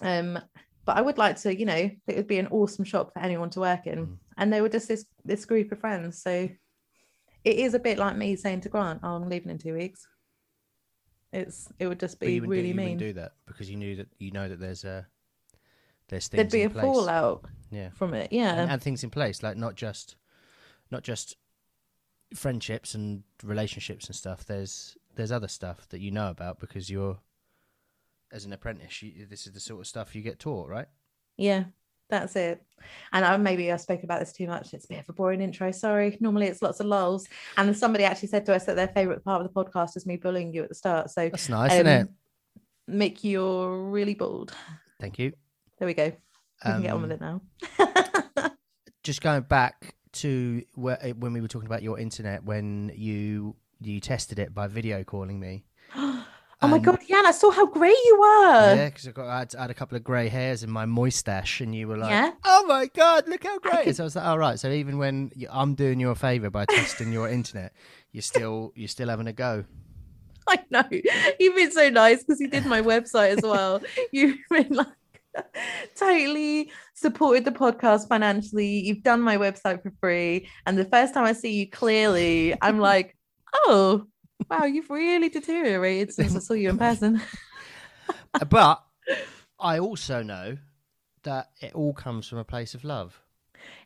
Um, 0.00 0.38
but 0.84 0.96
I 0.96 1.00
would 1.00 1.18
like 1.18 1.36
to, 1.42 1.56
you 1.56 1.66
know, 1.66 1.90
it 2.06 2.16
would 2.16 2.26
be 2.26 2.38
an 2.38 2.48
awesome 2.48 2.84
shop 2.84 3.12
for 3.12 3.20
anyone 3.20 3.50
to 3.50 3.60
work 3.60 3.86
in. 3.86 4.06
Mm. 4.06 4.16
And 4.38 4.52
they 4.52 4.60
were 4.60 4.68
just 4.68 4.88
this 4.88 5.04
this 5.24 5.44
group 5.44 5.70
of 5.72 5.78
friends. 5.80 6.22
So 6.22 6.48
it 7.44 7.56
is 7.56 7.74
a 7.74 7.78
bit 7.78 7.98
like 7.98 8.16
me 8.16 8.36
saying 8.36 8.62
to 8.62 8.68
Grant, 8.68 9.00
oh, 9.02 9.14
I'm 9.16 9.28
leaving 9.28 9.50
in 9.50 9.58
two 9.58 9.74
weeks. 9.74 10.06
It's 11.32 11.68
it 11.78 11.86
would 11.86 12.00
just 12.00 12.20
be 12.20 12.34
you 12.34 12.40
wouldn't, 12.42 12.50
do, 12.50 12.56
really 12.56 12.68
you 12.68 12.74
mean. 12.74 12.98
do 12.98 13.12
that 13.14 13.32
because 13.46 13.70
you 13.70 13.76
knew 13.76 13.96
that 13.96 14.08
you 14.18 14.30
know 14.32 14.48
that 14.48 14.60
there's 14.60 14.84
a 14.84 15.06
there's 16.08 16.28
things 16.28 16.38
There'd 16.38 16.50
be 16.52 16.64
a 16.64 16.70
place. 16.70 16.84
fallout 16.84 17.44
Yeah. 17.70 17.88
from 17.90 18.12
it. 18.14 18.32
Yeah. 18.32 18.54
and, 18.54 18.70
and 18.70 18.82
things 18.82 19.02
in 19.02 19.08
place 19.10 19.42
like 19.42 19.56
not 19.56 19.74
just 19.74 20.16
not 20.90 21.02
just 21.04 21.36
friendships 22.34 22.94
and 22.94 23.22
relationships 23.42 24.06
and 24.06 24.16
stuff 24.16 24.44
there's 24.44 24.96
there's 25.14 25.32
other 25.32 25.48
stuff 25.48 25.88
that 25.90 26.00
you 26.00 26.10
know 26.10 26.28
about 26.30 26.58
because 26.60 26.90
you're 26.90 27.18
as 28.32 28.44
an 28.44 28.52
apprentice 28.52 29.02
you, 29.02 29.26
this 29.28 29.46
is 29.46 29.52
the 29.52 29.60
sort 29.60 29.80
of 29.80 29.86
stuff 29.86 30.14
you 30.14 30.22
get 30.22 30.38
taught 30.38 30.68
right 30.68 30.86
Yeah, 31.36 31.64
that's 32.10 32.34
it. 32.36 32.62
And 33.12 33.24
I 33.24 33.36
maybe 33.36 33.70
I 33.72 33.76
spoke 33.76 34.02
about 34.02 34.20
this 34.20 34.32
too 34.32 34.46
much. 34.46 34.74
It's 34.74 34.84
a 34.84 34.88
bit 34.88 34.98
of 35.00 35.08
a 35.08 35.12
boring 35.12 35.40
intro. 35.40 35.70
Sorry. 35.72 36.18
Normally 36.20 36.46
it's 36.46 36.60
lots 36.60 36.80
of 36.80 36.86
lulls. 36.86 37.26
And 37.56 37.74
somebody 37.76 38.04
actually 38.04 38.28
said 38.28 38.44
to 38.46 38.54
us 38.54 38.64
that 38.66 38.76
their 38.76 38.88
favorite 38.88 39.24
part 39.24 39.40
of 39.40 39.46
the 39.48 39.54
podcast 39.64 39.96
is 39.96 40.04
me 40.04 40.16
bullying 40.16 40.52
you 40.52 40.62
at 40.62 40.68
the 40.68 40.74
start. 40.74 41.10
So 41.10 41.28
that's 41.30 41.48
nice 41.48 41.72
isn't 41.72 41.86
it 41.86 42.08
um, 42.88 42.98
Mick, 42.98 43.22
you're 43.24 43.84
really 43.90 44.14
bold. 44.14 44.52
thank 45.00 45.18
you 45.18 45.32
There 45.78 45.86
we 45.86 45.94
go. 45.94 46.04
We 46.64 46.70
can 46.70 46.82
get 46.82 46.90
on 46.90 46.96
Um, 46.96 47.02
with 47.02 47.12
it 47.12 47.20
now. 47.20 47.40
just 49.02 49.20
going 49.22 49.42
back 49.42 49.94
to 50.12 50.62
where, 50.74 50.98
when 51.18 51.32
we 51.32 51.40
were 51.40 51.48
talking 51.48 51.66
about 51.66 51.82
your 51.82 51.98
internet 51.98 52.44
when 52.44 52.92
you 52.94 53.56
you 53.80 53.98
tested 54.00 54.38
it 54.38 54.54
by 54.54 54.66
video 54.66 55.02
calling 55.02 55.40
me 55.40 55.64
oh 56.62 56.68
my 56.68 56.68
um, 56.68 56.74
and- 56.74 56.84
god, 56.84 56.98
Jan, 57.08 57.26
I 57.26 57.30
saw 57.32 57.50
how 57.50 57.66
great 57.66 57.96
you 58.04 58.18
were. 58.20 58.74
yeah 58.76 58.88
because 58.88 59.08
I, 59.08 59.10
got- 59.12 59.26
I 59.28 59.38
had, 59.40 59.54
I 59.56 59.62
had 59.62 59.70
a 59.70 59.74
couple 59.74 59.96
of 59.96 60.04
grey 60.04 60.28
hairs 60.28 60.62
in 60.62 60.70
my 60.70 60.86
mustache 60.86 61.60
and 61.60 61.74
you 61.74 61.88
were 61.88 61.96
like 61.98 62.10
Yeah. 62.10 62.32
oh 62.44 62.64
my 62.66 62.86
god 62.86 63.28
look 63.28 63.44
how 63.44 63.58
great 63.58 63.84
could- 63.84 63.96
so 63.96 64.04
I 64.04 64.06
was 64.06 64.16
like 64.16 64.24
all 64.24 64.38
right 64.38 64.58
so 64.58 64.70
even 64.70 64.98
when 64.98 65.30
you, 65.34 65.48
I'm 65.50 65.74
doing 65.74 66.00
you 66.00 66.10
a 66.10 66.14
favour 66.14 66.50
by 66.50 66.64
testing 66.66 67.12
your 67.12 67.28
internet 67.28 67.72
you're 68.12 68.22
still 68.22 68.72
you're 68.74 68.88
still 68.88 69.08
having 69.08 69.26
a 69.26 69.32
go 69.32 69.64
I 70.48 70.58
know. 70.70 70.82
You've 71.38 71.54
been 71.54 71.70
so 71.70 71.88
nice 71.88 72.24
because 72.24 72.40
you 72.40 72.48
did 72.48 72.66
my 72.66 72.82
website 72.82 73.36
as 73.36 73.42
well. 73.44 73.80
You've 74.12 74.38
been 74.50 74.70
like 74.70 74.88
totally 75.96 76.70
supported 76.94 77.44
the 77.44 77.52
podcast 77.52 78.08
financially. 78.08 78.80
You've 78.80 79.02
done 79.02 79.20
my 79.20 79.36
website 79.36 79.82
for 79.82 79.92
free. 80.00 80.48
And 80.66 80.76
the 80.76 80.84
first 80.84 81.14
time 81.14 81.24
I 81.24 81.32
see 81.32 81.52
you 81.52 81.70
clearly, 81.70 82.54
I'm 82.60 82.78
like, 82.80 83.16
oh, 83.54 84.06
wow, 84.50 84.64
you've 84.64 84.90
really 84.90 85.28
deteriorated 85.28 86.12
since 86.12 86.34
I 86.36 86.38
saw 86.40 86.54
you 86.54 86.70
in 86.70 86.78
person. 86.78 87.20
but 88.48 88.82
I 89.58 89.78
also 89.78 90.22
know 90.22 90.56
that 91.24 91.50
it 91.60 91.74
all 91.74 91.92
comes 91.92 92.28
from 92.28 92.38
a 92.38 92.44
place 92.44 92.74
of 92.74 92.84
love. 92.84 93.20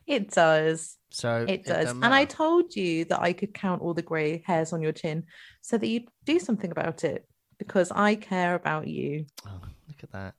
It 0.07 0.31
does. 0.31 0.97
So 1.11 1.45
It 1.47 1.63
does. 1.65 1.85
doesn't 1.85 2.03
And 2.03 2.13
I 2.13 2.25
told 2.25 2.75
you 2.75 3.05
that 3.05 3.21
I 3.21 3.33
could 3.33 3.53
count 3.53 3.81
all 3.81 3.93
the 3.93 4.01
grey 4.01 4.43
hairs 4.45 4.73
on 4.73 4.81
your 4.81 4.91
chin 4.91 5.25
so 5.61 5.77
that 5.77 5.87
you'd 5.87 6.07
do 6.25 6.39
something 6.39 6.71
about 6.71 7.03
it 7.03 7.27
because 7.59 7.91
I 7.91 8.15
care 8.15 8.55
about 8.55 8.87
you. 8.87 9.25
oh, 9.45 9.61
look 9.87 10.03
at 10.03 10.11
that. 10.11 10.33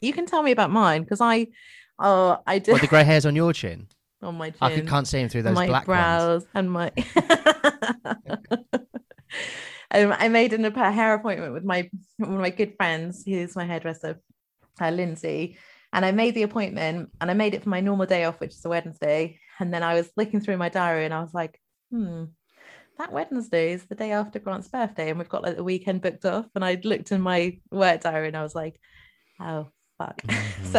You 0.00 0.12
can 0.12 0.26
tell 0.26 0.42
me 0.42 0.50
about 0.50 0.70
mine 0.70 1.02
because 1.02 1.20
I, 1.20 1.46
oh, 1.98 2.38
I 2.46 2.58
did 2.58 2.72
What 2.72 2.80
the 2.80 2.88
grey 2.88 3.04
hairs 3.04 3.24
on 3.26 3.36
your 3.36 3.52
chin? 3.52 3.86
on 4.22 4.36
my 4.36 4.50
chin. 4.50 4.58
I 4.60 4.80
can't 4.80 5.06
see 5.06 5.18
them 5.18 5.28
through 5.28 5.42
those 5.42 5.54
my 5.54 5.66
black 5.66 5.86
ones. 5.88 5.96
brows 5.96 6.46
and 6.54 6.70
my. 6.70 6.92
um, 9.90 10.14
I 10.18 10.28
made 10.28 10.52
an, 10.52 10.64
a 10.64 10.92
hair 10.92 11.14
appointment 11.14 11.52
with 11.52 11.64
my 11.64 11.90
one 12.18 12.34
of 12.34 12.40
my 12.40 12.50
good 12.50 12.74
friends, 12.76 13.24
who's 13.24 13.54
my 13.56 13.64
hairdresser, 13.64 14.20
uh, 14.80 14.90
Lindsay. 14.90 15.58
And 15.94 16.06
I 16.06 16.10
made 16.12 16.34
the 16.34 16.42
appointment, 16.44 17.10
and 17.20 17.30
I 17.30 17.34
made 17.34 17.52
it 17.52 17.62
for 17.62 17.68
my 17.68 17.80
normal 17.80 18.06
day 18.06 18.24
off, 18.24 18.40
which 18.40 18.52
is 18.54 18.64
a 18.64 18.68
Wednesday. 18.70 19.38
And 19.60 19.72
then 19.74 19.82
I 19.82 19.92
was 19.94 20.10
looking 20.16 20.40
through 20.40 20.56
my 20.56 20.70
diary, 20.70 21.04
and 21.04 21.12
I 21.12 21.20
was 21.20 21.34
like, 21.34 21.60
"Hmm, 21.90 22.24
that 22.98 23.12
Wednesday 23.12 23.72
is 23.72 23.84
the 23.84 23.94
day 23.94 24.12
after 24.12 24.38
Grant's 24.38 24.68
birthday, 24.68 25.10
and 25.10 25.18
we've 25.18 25.28
got 25.28 25.42
like 25.42 25.56
the 25.56 25.64
weekend 25.64 26.00
booked 26.00 26.24
off." 26.24 26.46
And 26.54 26.64
I 26.64 26.80
looked 26.82 27.12
in 27.12 27.20
my 27.20 27.58
work 27.70 28.00
diary, 28.00 28.28
and 28.28 28.36
I 28.38 28.42
was 28.42 28.54
like, 28.54 28.80
"Oh 29.38 29.68
fuck!" 29.98 30.22
so 30.64 30.78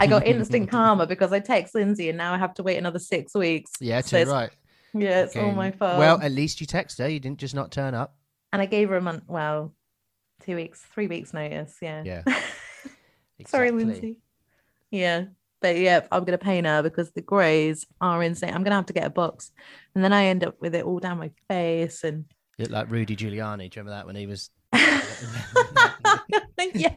I 0.00 0.08
got 0.08 0.26
instant 0.26 0.68
karma 0.68 1.06
because 1.06 1.32
I 1.32 1.38
text 1.38 1.76
Lindsay, 1.76 2.08
and 2.08 2.18
now 2.18 2.34
I 2.34 2.38
have 2.38 2.54
to 2.54 2.64
wait 2.64 2.78
another 2.78 2.98
six 2.98 3.34
weeks. 3.36 3.70
Yeah, 3.80 4.00
So 4.00 4.16
too 4.16 4.22
it's- 4.22 4.28
right. 4.34 4.50
Yeah, 4.94 5.22
it's 5.22 5.36
all 5.36 5.52
my 5.52 5.70
fault. 5.70 5.98
Well, 5.98 6.20
at 6.20 6.32
least 6.32 6.60
you 6.60 6.66
text 6.66 6.98
her. 6.98 7.08
You 7.08 7.20
didn't 7.20 7.38
just 7.38 7.54
not 7.54 7.70
turn 7.72 7.94
up. 7.94 8.16
and 8.52 8.60
I 8.60 8.66
gave 8.66 8.88
her 8.90 8.96
a 8.96 9.00
month, 9.00 9.24
well, 9.28 9.74
two 10.44 10.56
weeks, 10.56 10.82
three 10.92 11.06
weeks 11.06 11.32
notice. 11.32 11.76
Yeah. 11.80 12.02
Yeah. 12.04 12.22
Sorry, 13.46 13.70
Lindsay. 13.70 14.18
Yeah. 14.90 15.24
But 15.60 15.78
yeah, 15.78 16.00
I'm 16.10 16.24
going 16.24 16.38
to 16.38 16.44
pay 16.44 16.60
now 16.60 16.82
because 16.82 17.12
the 17.12 17.22
greys 17.22 17.86
are 18.00 18.22
insane. 18.22 18.50
I'm 18.50 18.62
going 18.64 18.72
to 18.72 18.76
have 18.76 18.86
to 18.86 18.92
get 18.92 19.06
a 19.06 19.10
box. 19.10 19.52
And 19.94 20.02
then 20.04 20.12
I 20.12 20.26
end 20.26 20.44
up 20.44 20.60
with 20.60 20.74
it 20.74 20.84
all 20.84 20.98
down 20.98 21.18
my 21.18 21.30
face. 21.48 22.02
And 22.04 22.24
You 22.58 22.64
look 22.64 22.72
like 22.72 22.90
Rudy 22.90 23.16
Giuliani. 23.16 23.70
Do 23.70 23.80
you 23.80 23.84
remember 23.84 23.90
that 23.92 24.06
when 24.06 24.16
he 24.16 24.26
was? 24.26 24.50
yeah. 26.74 26.96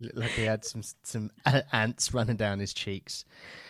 Looked 0.00 0.16
like 0.16 0.30
he 0.30 0.44
had 0.44 0.64
some 0.64 0.82
some 1.02 1.30
ants 1.72 2.14
running 2.14 2.36
down 2.36 2.60
his 2.60 2.72
cheeks. 2.72 3.24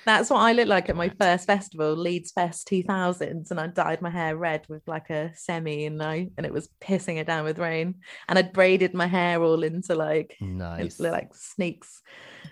That's 0.05 0.29
what 0.29 0.41
I 0.41 0.53
looked 0.53 0.69
like 0.69 0.91
at 0.91 0.97
my 0.97 1.09
first 1.09 1.47
festival, 1.47 1.97
Leeds 1.97 2.33
Fest 2.33 2.69
2000s, 2.69 3.51
and 3.51 3.59
I 3.59 3.69
dyed 3.69 4.03
my 4.03 4.11
hair 4.11 4.37
red 4.37 4.67
with 4.69 4.83
like 4.87 5.09
a 5.09 5.33
semi, 5.35 5.87
and 5.87 6.03
I 6.03 6.29
and 6.37 6.45
it 6.45 6.53
was 6.53 6.69
pissing 6.83 7.17
it 7.17 7.27
down 7.27 7.45
with 7.45 7.59
rain, 7.59 7.95
and 8.29 8.39
I'd 8.39 8.53
braided 8.53 8.93
my 8.93 9.07
hair 9.07 9.43
all 9.43 9.63
into 9.63 9.95
like 9.95 10.37
Nice. 10.41 10.99
into, 11.01 11.11
like 11.11 11.35
snakes, 11.35 12.03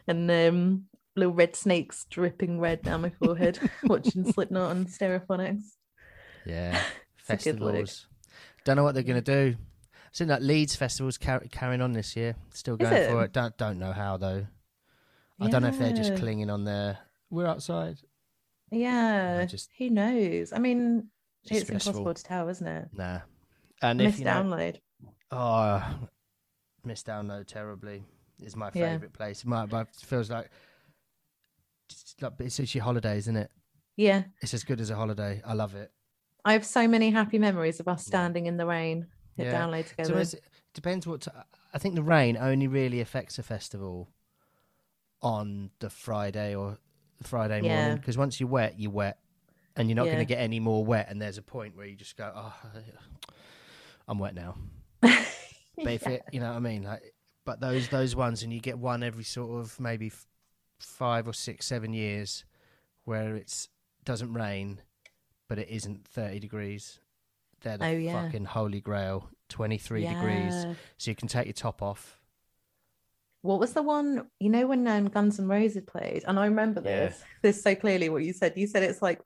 and 0.09 0.31
um 0.31 0.85
little 1.15 1.35
red 1.35 1.57
snakes 1.57 2.07
dripping 2.11 2.61
red 2.61 2.83
down 2.83 3.03
my 3.03 3.11
forehead, 3.11 3.59
watching 3.85 4.31
Slipknot 4.31 4.73
and 4.73 4.87
Stereophonics. 4.87 5.65
Yeah. 6.45 6.81
Festivals. 7.17 8.07
Don't 8.65 8.77
know 8.77 8.85
what 8.85 8.95
they're 8.95 9.03
going 9.03 9.23
to 9.23 9.53
do. 9.53 9.57
Seeing 10.17 10.29
that 10.29 10.41
Leeds 10.43 10.75
festival's 10.75 11.19
car- 11.19 11.45
carrying 11.51 11.83
on 11.83 11.93
this 11.93 12.17
year. 12.17 12.37
Still 12.55 12.79
going 12.79 12.91
for 12.91 13.21
it? 13.21 13.25
it. 13.25 13.33
Don't 13.35 13.55
don't 13.59 13.79
know 13.79 13.93
how 13.93 14.17
though. 14.17 14.47
I 15.39 15.51
don't 15.51 15.61
know 15.61 15.69
if 15.69 15.79
they're 15.79 15.93
just 15.93 16.17
clinging 16.17 16.49
on 16.49 16.65
there. 16.65 17.01
We're 17.29 17.45
outside. 17.47 17.99
Yeah, 18.71 19.45
just- 19.45 19.69
who 19.77 19.91
knows? 19.91 20.55
I 20.55 20.59
mean, 20.59 21.11
It's 21.45 21.65
stressful. 21.65 21.91
impossible 21.91 22.15
to 22.15 22.25
tell, 22.25 22.49
isn't 22.49 22.67
it? 22.67 22.89
Nah. 22.95 23.21
And 23.83 24.01
if 24.01 24.07
Missed 24.07 24.19
you 24.21 24.25
know, 24.25 24.31
download. 24.31 24.81
Ah, 25.31 25.99
oh, 26.03 26.09
miss 26.83 27.03
download 27.03 27.47
terribly 27.47 28.03
is 28.41 28.57
my 28.57 28.71
Yeah. 28.73 28.93
favorite 28.95 29.13
place. 29.13 29.45
My, 29.45 29.67
my 29.67 29.85
feels 30.03 30.31
like 30.31 30.49
it's 31.91 32.15
like 32.23 32.33
it's, 32.41 32.75
your 32.75 32.85
holiday, 32.85 33.19
isn't 33.19 33.37
it? 33.37 33.51
Yeah, 33.97 34.23
It's 34.41 34.55
as 34.55 34.65
good 34.65 34.81
as 34.81 34.89
a 34.89 34.97
holiday. 34.97 35.43
I 35.45 35.53
love 35.53 35.75
it. 35.75 35.93
I 36.43 36.55
have 36.55 36.65
so 36.65 36.89
many 36.89 37.11
happy 37.11 37.39
memories 37.39 37.81
of 37.81 37.89
us 37.89 38.07
standing 38.07 38.47
in 38.47 38.57
the 38.57 38.65
rain 38.65 39.09
at 39.39 39.47
Yeah. 39.47 39.53
download 39.67 39.89
together. 39.89 40.13
it's- 40.13 40.35
it 40.35 40.45
depends 40.75 41.07
what. 41.07 41.23
T- 41.23 41.31
I 41.75 41.79
think 41.79 41.95
the 41.95 42.03
rain 42.03 42.37
only 42.37 42.67
really 42.69 43.01
affects 43.01 43.39
a 43.39 43.43
festival 43.43 44.09
on 45.23 45.71
the 45.79 45.91
Friday 45.91 46.55
or 46.55 46.79
Friday 47.23 47.63
Yeah. 47.63 47.77
morning 47.77 47.97
because 47.99 48.17
once 48.19 48.39
you're 48.41 48.49
wet, 48.49 48.79
you're 48.79 48.91
wet, 48.91 49.19
and 49.77 49.89
you're 49.89 49.97
not 49.97 50.05
going 50.07 50.19
to 50.19 50.25
get 50.25 50.39
any 50.39 50.61
more 50.61 50.85
wet. 50.85 51.09
And 51.11 51.21
there's 51.21 51.39
a 51.39 51.43
point 51.43 51.77
where 51.77 51.87
you 51.87 51.97
just 51.97 52.17
go, 52.17 52.33
"Oh, 52.35 52.55
I'm 54.09 54.19
wet 54.19 54.35
now." 54.35 54.57
But 55.79 55.93
if 55.93 56.07
it, 56.07 56.23
you 56.33 56.41
know 56.41 56.49
what 56.49 56.57
I 56.57 56.61
mean, 56.61 56.85
like, 56.85 57.15
but 57.45 57.61
those 57.61 57.89
those 57.91 58.17
ones, 58.17 58.43
and 58.43 58.51
you 58.51 58.61
get 58.61 58.79
one 58.79 59.03
every 59.03 59.25
sort 59.25 59.61
of 59.61 59.79
maybe 59.79 60.07
f- 60.07 60.27
five 60.81 61.29
or 61.29 61.35
six, 61.35 61.67
seven 61.67 61.93
years, 61.93 62.47
where 63.05 63.37
it's 63.37 63.69
doesn't 64.03 64.33
rain, 64.33 64.81
but 65.49 65.59
it 65.59 65.69
isn't 65.69 66.09
thirty 66.09 66.39
degrees. 66.41 66.99
They're 67.63 67.79
the 67.79 67.87
Oh, 67.87 67.91
yeah. 67.91 68.23
fucking 68.25 68.45
holy 68.47 68.81
grail. 68.81 69.29
Twenty 69.49 69.79
three 69.79 70.05
degrees, 70.05 70.67
so 70.99 71.11
you 71.11 71.15
can 71.15 71.29
take 71.29 71.47
your 71.47 71.53
top 71.53 71.81
off. 71.81 72.19
What 73.43 73.61
was 73.61 73.75
the 73.75 73.83
one? 73.83 74.27
You 74.41 74.51
know 74.51 74.67
when 74.67 74.89
um, 74.89 75.07
Guns 75.09 75.39
N' 75.39 75.47
Roses 75.47 75.85
played, 75.87 76.25
and 76.27 76.37
I 76.39 76.47
remember 76.47 76.83
Yeah. 76.85 77.07
this 77.07 77.23
this 77.43 77.63
so 77.63 77.75
clearly. 77.77 78.09
What 78.09 78.25
you 78.25 78.33
said, 78.33 78.55
you 78.57 78.67
said 78.67 78.83
it's 78.83 79.01
like 79.03 79.21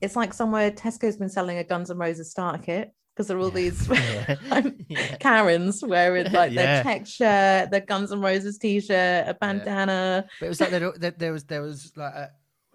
it's 0.00 0.16
like 0.16 0.34
somewhere 0.34 0.72
Tesco's 0.72 1.16
been 1.16 1.28
selling 1.28 1.58
a 1.58 1.64
Guns 1.64 1.88
N' 1.90 1.98
Roses 1.98 2.32
starter 2.32 2.60
kit 2.60 2.92
because 3.14 3.28
there 3.28 3.36
are 3.36 3.40
all 3.40 3.50
these 3.50 3.86
yeah. 3.92 4.34
Yeah. 4.88 5.16
Karens 5.18 5.84
wearing 5.84 6.32
like 6.32 6.50
Yeah. 6.50 6.82
their 6.82 6.82
tech 6.82 7.06
shirt, 7.06 7.70
their 7.70 7.80
Guns 7.80 8.10
N' 8.10 8.20
Roses 8.20 8.58
t-shirt, 8.58 9.28
a 9.28 9.34
bandana. 9.40 10.26
But 10.40 10.46
it 10.46 10.48
was 10.48 10.60
like 10.60 10.70
there 10.70 11.32
was 11.32 11.44
there 11.44 11.62
was 11.62 11.92
like 11.96 12.12
a 12.12 12.30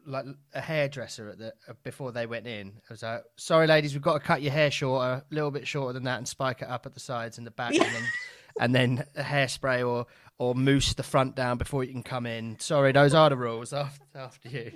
like 0.09 0.25
a 0.53 0.61
hairdresser 0.61 1.29
at 1.29 1.37
the 1.37 1.53
uh, 1.67 1.73
before 1.83 2.11
they 2.11 2.25
went 2.25 2.47
in. 2.47 2.73
I 2.89 2.93
was 2.93 3.03
like, 3.03 3.23
sorry, 3.37 3.67
ladies, 3.67 3.93
we've 3.93 4.01
got 4.01 4.13
to 4.13 4.19
cut 4.19 4.41
your 4.41 4.51
hair 4.51 4.71
shorter, 4.71 5.05
a 5.05 5.23
little 5.31 5.51
bit 5.51 5.67
shorter 5.67 5.93
than 5.93 6.03
that, 6.03 6.17
and 6.17 6.27
spike 6.27 6.61
it 6.61 6.69
up 6.69 6.85
at 6.85 6.93
the 6.93 6.99
sides 6.99 7.37
and 7.37 7.45
the 7.45 7.51
back, 7.51 7.73
and 7.73 7.81
then 7.81 8.03
and 8.59 8.75
then 8.75 9.05
a 9.15 9.23
hairspray 9.23 9.87
or 9.87 10.07
or 10.37 10.55
mousse 10.55 10.93
the 10.93 11.03
front 11.03 11.35
down 11.35 11.57
before 11.57 11.83
you 11.83 11.91
can 11.91 12.03
come 12.03 12.25
in. 12.25 12.59
Sorry, 12.59 12.91
those 12.91 13.13
are 13.13 13.29
the 13.29 13.37
rules. 13.37 13.71
After 13.73 14.03
after 14.15 14.49
you. 14.49 14.71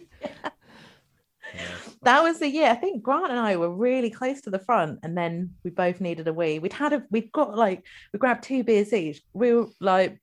That 2.02 2.24
was 2.24 2.40
the 2.40 2.50
year. 2.50 2.70
I 2.70 2.76
think 2.76 3.04
Grant 3.04 3.30
and 3.30 3.40
I 3.40 3.56
were 3.58 3.70
really 3.70 4.10
close 4.10 4.42
to 4.42 4.50
the 4.50 4.60
front, 4.60 5.00
and 5.04 5.18
then 5.18 5.52
we 5.64 5.70
both 5.70 6.02
needed 6.02 6.28
a 6.28 6.34
wee. 6.34 6.60
We'd 6.60 6.74
had 6.74 6.94
a, 6.94 7.04
we'd 7.12 7.32
got 7.32 7.56
like, 7.56 7.86
we 8.12 8.20
grabbed 8.20 8.44
two 8.44 8.64
beers 8.64 8.92
each. 8.92 9.22
We 9.34 9.54
were 9.54 9.68
like 9.80 10.20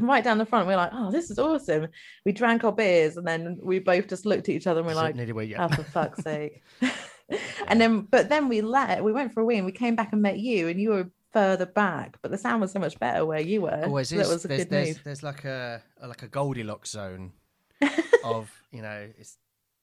right 0.00 0.22
down 0.24 0.38
the 0.38 0.46
front. 0.46 0.66
We 0.66 0.74
are 0.74 0.78
like, 0.78 0.92
oh, 0.92 1.10
this 1.10 1.30
is 1.30 1.38
awesome. 1.38 1.88
We 2.24 2.32
drank 2.32 2.64
our 2.64 2.72
beers, 2.72 3.16
and 3.16 3.26
then 3.26 3.58
we 3.62 3.78
both 3.78 4.08
just 4.08 4.26
looked 4.26 4.48
at 4.48 4.54
each 4.54 4.66
other 4.66 4.80
and 4.80 4.86
we're 4.88 4.94
like, 4.94 5.16
where 5.16 5.44
you- 5.44 5.56
oh, 5.56 5.68
for 5.68 5.84
fuck's 5.84 6.22
sake. 6.22 6.62
and 7.68 7.80
then, 7.80 8.02
but 8.02 8.28
then 8.28 8.48
we 8.48 8.60
let, 8.60 9.02
we 9.02 9.12
went 9.12 9.32
for 9.32 9.40
a 9.40 9.44
wee, 9.44 9.56
and 9.56 9.66
we 9.66 9.72
came 9.72 9.96
back 9.96 10.12
and 10.12 10.20
met 10.22 10.38
you, 10.38 10.68
and 10.68 10.80
you 10.80 10.90
were 10.90 11.10
further 11.32 11.66
back, 11.66 12.16
but 12.22 12.30
the 12.30 12.38
sound 12.38 12.60
was 12.60 12.70
so 12.70 12.78
much 12.78 12.98
better 13.00 13.24
where 13.24 13.40
you 13.40 13.62
were. 13.62 13.84
always 13.84 14.10
so 14.10 14.16
is. 14.16 14.28
that 14.28 14.32
was 14.34 14.44
a 14.44 14.48
there's, 14.48 14.60
good 14.60 14.70
there's, 14.70 14.88
move. 14.88 15.00
there's 15.04 15.22
like 15.22 15.44
a, 15.44 15.82
like 16.06 16.22
a 16.22 16.28
Goldilocks 16.28 16.90
zone 16.90 17.32
of 18.24 18.50
you 18.70 18.82
know 18.82 19.08
it's 19.18 19.38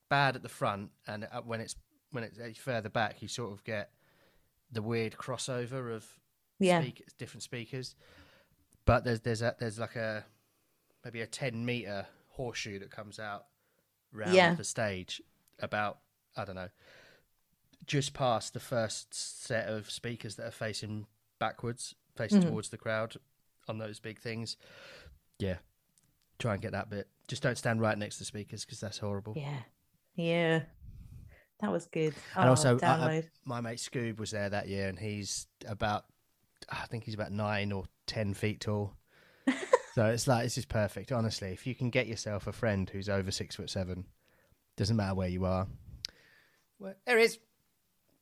bad 0.10 0.36
at 0.36 0.43
the 0.43 0.50
front, 0.50 0.91
and 1.08 1.28
uh, 1.32 1.41
when 1.41 1.60
it's 1.62 1.76
when 2.12 2.24
it's 2.24 2.60
further 2.60 2.89
back, 2.89 3.21
you 3.21 3.28
sort 3.28 3.52
of 3.52 3.63
get 3.63 3.89
the 4.71 4.82
weird 4.82 5.13
crossover 5.13 5.93
of 5.95 6.06
Yeah. 6.60 6.82
speakers, 6.82 7.13
different 7.17 7.43
speakers. 7.43 7.95
But 8.86 9.04
there's 9.04 9.22
there's 9.22 9.41
a, 9.41 9.56
there's 9.60 9.80
like 9.80 9.96
a 9.96 10.26
maybe 11.06 11.22
a 11.22 11.28
ten 11.28 11.65
meter 11.65 12.06
horseshoe 12.30 12.80
that 12.80 12.91
comes 12.91 13.20
out 13.20 13.46
round 14.12 14.34
Yeah. 14.34 14.56
the 14.56 14.63
stage 14.63 15.22
about 15.60 16.00
I 16.36 16.46
don't 16.46 16.56
know 16.56 16.70
just 17.86 18.13
past 18.13 18.54
the 18.54 18.60
first 18.60 19.13
set 19.13 19.67
of 19.67 19.89
speakers 19.89 20.36
that 20.36 20.46
are 20.48 20.52
facing 20.52 21.08
backwards, 21.39 21.96
facing 22.15 22.41
Mhm. 22.41 22.48
towards 22.50 22.70
the 22.70 22.78
crowd 22.78 23.15
on 23.67 23.80
those 23.80 24.00
big 24.00 24.20
things. 24.20 24.56
Yeah, 25.39 25.58
try 26.38 26.54
and 26.54 26.62
get 26.62 26.74
that 26.74 26.89
bit. 26.89 27.08
Just 27.28 27.41
don't 27.41 27.58
stand 27.58 27.82
right 27.82 27.98
next 27.98 28.17
to 28.20 28.26
speakers 28.26 28.63
because 28.65 28.80
that's 28.80 29.00
horrible. 29.00 29.34
Yeah. 29.36 29.63
Yeah. 30.15 30.63
That 31.60 31.72
was 31.72 31.88
good. 31.88 32.13
And 32.36 32.46
Oh, 32.48 32.50
also, 32.50 32.80
I- 32.82 33.17
I- 33.17 33.30
my 33.46 33.62
mate 33.62 33.80
Scoob 33.80 34.17
was 34.20 34.32
there 34.32 34.50
that 34.50 34.67
year, 34.67 34.88
and 34.88 35.00
he's 35.00 35.48
about, 35.65 36.06
I 36.69 36.86
think 36.88 37.04
he's 37.04 37.13
about 37.13 37.32
nine 37.32 37.71
or 37.71 37.86
ten 38.08 38.34
feet 38.34 38.62
tall. 38.62 38.93
so 39.95 40.06
it's 40.06 40.28
like 40.28 40.45
it's 40.45 40.56
just 40.56 40.69
perfect. 40.69 41.12
Honestly, 41.12 41.50
if 41.50 41.65
you 41.65 41.76
can 41.76 41.89
get 41.89 42.08
yourself 42.08 42.47
a 42.47 42.52
friend 42.52 42.89
who's 42.89 43.10
over 43.10 43.32
six 43.32 43.56
foot 43.56 43.69
seven, 43.69 44.06
doesn't 44.78 44.95
matter 44.95 45.15
where 45.15 45.28
you 45.28 45.45
are. 45.45 45.67
Well, 46.80 46.95
there 47.06 47.17
he 47.17 47.26
is. 47.26 47.39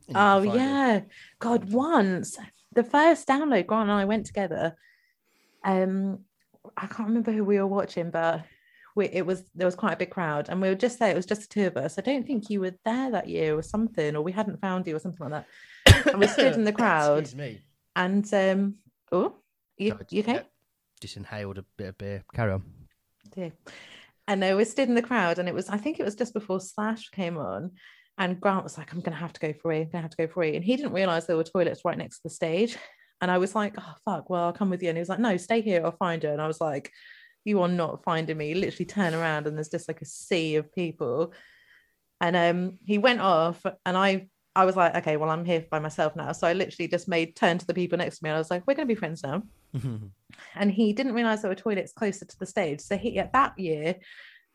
Oh 0.10 0.14
can 0.14 0.16
find 0.16 0.46
him. 0.46 0.56
yeah, 0.56 1.02
God! 1.40 1.72
Once 1.72 2.38
the 2.74 2.84
first 2.84 3.28
download, 3.28 3.68
Grant 3.68 3.90
and 3.90 3.92
I 3.92 4.06
went 4.06 4.26
together. 4.26 4.76
Um, 5.64 6.20
I 6.78 6.88
can't 6.88 7.10
remember 7.10 7.32
who 7.32 7.44
we 7.44 7.60
were 7.60 7.68
watching, 7.68 8.12
but 8.12 8.46
we, 8.96 9.06
it 9.08 9.26
was 9.26 9.44
there 9.56 9.68
was 9.68 9.76
quite 9.76 9.94
a 9.94 9.98
big 9.98 10.10
crowd, 10.10 10.50
and 10.50 10.62
we 10.62 10.70
were 10.70 10.76
just 10.76 11.00
there. 11.00 11.12
It 11.12 11.16
was 11.16 11.26
just 11.26 11.42
the 11.42 11.48
two 11.48 11.68
of 11.68 11.78
us. 11.78 11.98
I 11.98 12.02
don't 12.02 12.26
think 12.26 12.50
you 12.50 12.62
were 12.62 12.76
there 12.86 13.12
that 13.12 13.30
year 13.30 13.58
or 13.58 13.62
something, 13.62 14.16
or 14.16 14.22
we 14.22 14.32
hadn't 14.32 14.62
found 14.62 14.88
you 14.88 14.96
or 14.96 15.00
something 15.00 15.30
like 15.30 15.46
that. 15.86 16.08
And 16.08 16.20
we 16.20 16.28
stood 16.28 16.54
in 16.54 16.64
the 16.64 16.74
crowd, 16.82 17.20
Excuse 17.20 17.38
me. 17.38 17.62
And 17.96 18.32
um, 18.34 18.76
oh, 19.12 19.36
you, 19.78 19.92
Sorry, 19.92 20.06
you 20.12 20.22
okay? 20.22 20.34
yeah, 20.34 20.42
Just 21.02 21.18
inhaled 21.18 21.58
a 21.58 21.66
bit 21.78 21.90
of 21.90 21.98
beer. 21.98 22.24
Carry 22.34 22.54
on. 22.54 22.64
Yeah. 23.36 23.50
And 24.28 24.44
uh, 24.44 24.54
we 24.58 24.66
stood 24.66 24.90
in 24.90 24.96
the 24.96 25.02
crowd, 25.02 25.40
and 25.40 25.48
it 25.48 25.56
was, 25.56 25.70
I 25.70 25.78
think 25.78 26.00
it 26.00 26.06
was 26.06 26.16
just 26.16 26.34
before 26.34 26.60
Slash 26.60 27.10
came 27.10 27.38
on. 27.38 27.72
And 28.18 28.40
Grant 28.40 28.64
was 28.64 28.78
like, 28.78 28.92
I'm 28.92 29.00
going 29.00 29.14
to 29.14 29.20
have 29.20 29.34
to 29.34 29.40
go 29.40 29.54
free. 29.54 29.78
I'm 29.78 29.84
going 29.84 29.92
to 29.92 30.02
have 30.02 30.12
to 30.12 30.18
go 30.18 30.28
free. 30.28 30.56
And 30.56 30.64
he 30.64 30.76
didn't 30.76 30.92
realize 30.92 31.26
there 31.26 31.38
were 31.38 31.44
toilets 31.44 31.86
right 31.86 31.98
next 31.98 32.18
to 32.18 32.24
the 32.26 32.30
stage. 32.30 32.78
And 33.22 33.32
I 33.32 33.38
was 33.38 33.56
like, 33.56 33.76
oh, 33.78 33.94
fuck, 34.06 34.30
well, 34.30 34.44
I'll 34.46 34.54
come 34.54 34.70
with 34.70 34.84
you. 34.84 34.90
And 34.90 34.98
he 34.98 35.02
was 35.02 35.10
like, 35.10 35.20
no, 35.20 35.38
stay 35.38 35.62
here. 35.62 35.82
I'll 35.84 35.92
find 35.94 36.22
her. 36.24 36.32
And 36.32 36.42
I 36.42 36.48
was 36.48 36.60
like, 36.60 36.92
you 37.46 37.62
are 37.62 37.68
not 37.70 38.04
finding 38.04 38.38
me. 38.38 38.50
You 38.50 38.56
literally 38.56 38.86
turn 38.86 39.16
around, 39.16 39.48
and 39.48 39.56
there's 39.56 39.70
just 39.70 39.88
like 39.88 40.02
a 40.02 40.06
sea 40.06 40.58
of 40.58 40.74
people. 40.74 41.34
And 42.22 42.36
um, 42.36 42.78
he 42.86 42.98
went 42.98 43.22
off, 43.22 43.66
and 43.86 43.98
I, 43.98 44.28
I 44.56 44.66
was 44.66 44.76
like, 44.76 44.96
okay, 44.96 45.16
well, 45.18 45.30
I'm 45.30 45.46
here 45.46 45.66
by 45.70 45.80
myself 45.80 46.16
now. 46.16 46.32
So 46.32 46.48
I 46.48 46.54
literally 46.54 46.88
just 46.88 47.08
made 47.08 47.36
turn 47.36 47.58
to 47.60 47.68
the 47.68 47.74
people 47.74 47.98
next 47.98 48.20
to 48.20 48.24
me, 48.24 48.30
and 48.30 48.36
I 48.36 48.40
was 48.40 48.52
like, 48.52 48.64
we're 48.66 48.76
going 48.76 48.88
to 48.88 48.94
be 48.94 49.00
friends 49.00 49.24
now 49.24 49.44
and 50.56 50.72
he 50.72 50.94
didn't 50.94 51.14
realize 51.14 51.42
there 51.42 51.50
were 51.50 51.56
toilets 51.56 51.94
closer 51.94 52.26
to 52.26 52.40
the 52.40 52.46
stage. 52.46 52.82
So 52.82 52.98
he 52.98 53.20
at 53.20 53.34
that 53.34 53.58
year 53.58 53.96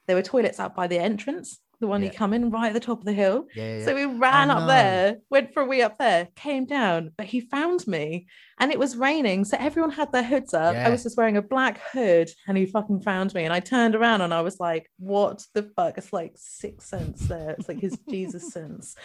there 0.06 0.16
were 0.16 0.22
toilets 0.22 0.60
out 0.60 0.74
by 0.74 0.86
the 0.86 0.98
entrance, 0.98 1.60
the 1.80 1.86
one 1.86 2.02
Yeah. 2.02 2.10
you 2.10 2.16
come 2.16 2.32
in 2.32 2.50
right 2.50 2.68
at 2.68 2.72
the 2.74 2.80
top 2.80 2.98
of 3.00 3.04
the 3.04 3.12
hill. 3.12 3.46
yeah, 3.54 3.78
yeah. 3.78 3.84
So 3.84 3.94
we 3.94 4.04
ran 4.06 4.50
up 4.50 4.66
there, 4.68 5.18
went 5.30 5.52
for 5.52 5.62
a 5.62 5.66
wee 5.66 5.82
up 5.82 5.98
there, 5.98 6.28
came 6.36 6.64
down, 6.66 7.10
but 7.16 7.26
he 7.26 7.40
found 7.40 7.86
me 7.86 8.26
and 8.58 8.70
it 8.72 8.78
was 8.78 8.96
raining. 8.96 9.44
So 9.44 9.56
everyone 9.60 9.90
had 9.90 10.12
their 10.12 10.22
hoods 10.22 10.54
up. 10.54 10.76
I 10.76 10.88
was 10.90 11.02
just 11.02 11.16
wearing 11.16 11.36
a 11.36 11.42
black 11.42 11.80
hood 11.92 12.30
and 12.46 12.56
he 12.56 12.66
fucking 12.66 13.00
found 13.02 13.34
me. 13.34 13.44
And 13.44 13.52
I 13.52 13.60
turned 13.60 13.94
around 13.94 14.20
and 14.20 14.32
I 14.32 14.40
was 14.42 14.60
like, 14.60 14.90
what 14.98 15.44
the 15.54 15.62
fuck? 15.76 15.98
It's 15.98 16.12
like 16.12 16.32
six 16.36 16.86
cents 16.86 17.26
there. 17.26 17.50
It's 17.58 17.68
like 17.68 17.80
his 17.80 17.98
Jesus 18.08 18.52
sense. 18.52 18.94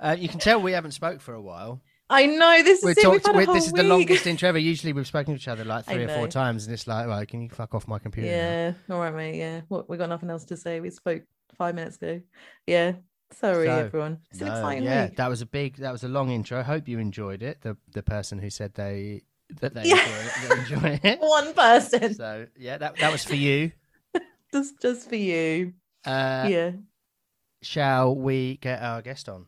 Uh, 0.00 0.16
you 0.18 0.28
can 0.28 0.40
tell 0.40 0.60
we 0.60 0.72
haven't 0.72 0.90
spoke 0.90 1.20
for 1.20 1.32
a 1.32 1.40
while. 1.40 1.80
I 2.12 2.26
know 2.26 2.62
this 2.62 2.82
We're 2.82 2.90
is 2.92 2.98
it. 2.98 3.10
We've 3.10 3.22
talked, 3.22 3.26
had 3.26 3.34
a 3.34 3.38
we're- 3.38 3.52
this 3.58 3.66
is 3.66 3.72
the 3.72 3.82
longest 3.82 4.26
intro 4.26 4.48
ever. 4.50 4.58
Usually 4.58 4.92
we've 4.92 5.06
spoken 5.06 5.34
to 5.34 5.38
each 5.40 5.48
other 5.48 5.64
like 5.64 5.86
three 5.86 6.04
or 6.04 6.08
four 6.08 6.28
times, 6.28 6.66
and 6.66 6.74
it's 6.74 6.86
like, 6.86 7.06
right, 7.06 7.26
can 7.26 7.42
you 7.42 7.48
fuck 7.48 7.74
off 7.74 7.88
my 7.88 7.98
computer? 7.98 8.28
now? 8.28 8.34
Yeah, 8.34 8.72
all 8.94 9.00
right, 9.00 9.14
mate. 9.14 9.36
Yeah, 9.36 9.62
what 9.68 9.88
we 9.88 9.96
got 9.96 10.08
nothing 10.08 10.30
else 10.30 10.44
to 10.46 10.56
say. 10.56 10.80
We 10.80 10.90
spoke 10.90 11.22
five 11.56 11.74
minutes 11.74 11.96
ago. 11.96 12.20
Yeah, 12.66 12.92
sorry, 13.32 13.66
So, 13.66 13.72
everyone. 13.72 14.18
It's 14.30 14.40
an 14.40 14.48
exciting 14.48 14.84
yeah, 14.84 15.06
week. 15.06 15.16
that 15.16 15.28
was 15.28 15.40
a 15.42 15.46
big, 15.46 15.76
that 15.78 15.92
was 15.92 16.04
a 16.04 16.08
long 16.08 16.30
intro. 16.30 16.58
I 16.58 16.62
hope 16.62 16.86
you 16.88 16.98
enjoyed 16.98 17.42
it. 17.42 17.60
The 17.62 17.76
the 17.92 18.02
person 18.02 18.38
who 18.38 18.50
said 18.50 18.74
they 18.74 19.22
that 19.60 19.74
they 19.74 19.84
Yeah. 19.84 19.96
enjoy, 19.96 20.54
it, 20.54 20.58
enjoy 20.58 21.00
it. 21.02 21.20
One 21.20 21.52
person, 21.54 22.14
So 22.14 22.46
yeah, 22.58 22.78
that 22.78 22.96
that 22.98 23.10
was 23.12 23.24
for 23.24 23.36
you. 23.36 23.72
just 24.52 24.80
just 24.80 25.08
for 25.08 25.16
you. 25.16 25.72
Uh, 26.04 26.46
yeah. 26.50 26.70
Shall 27.62 28.16
we 28.16 28.56
get 28.56 28.82
our 28.82 29.02
guest 29.02 29.28
on? 29.28 29.46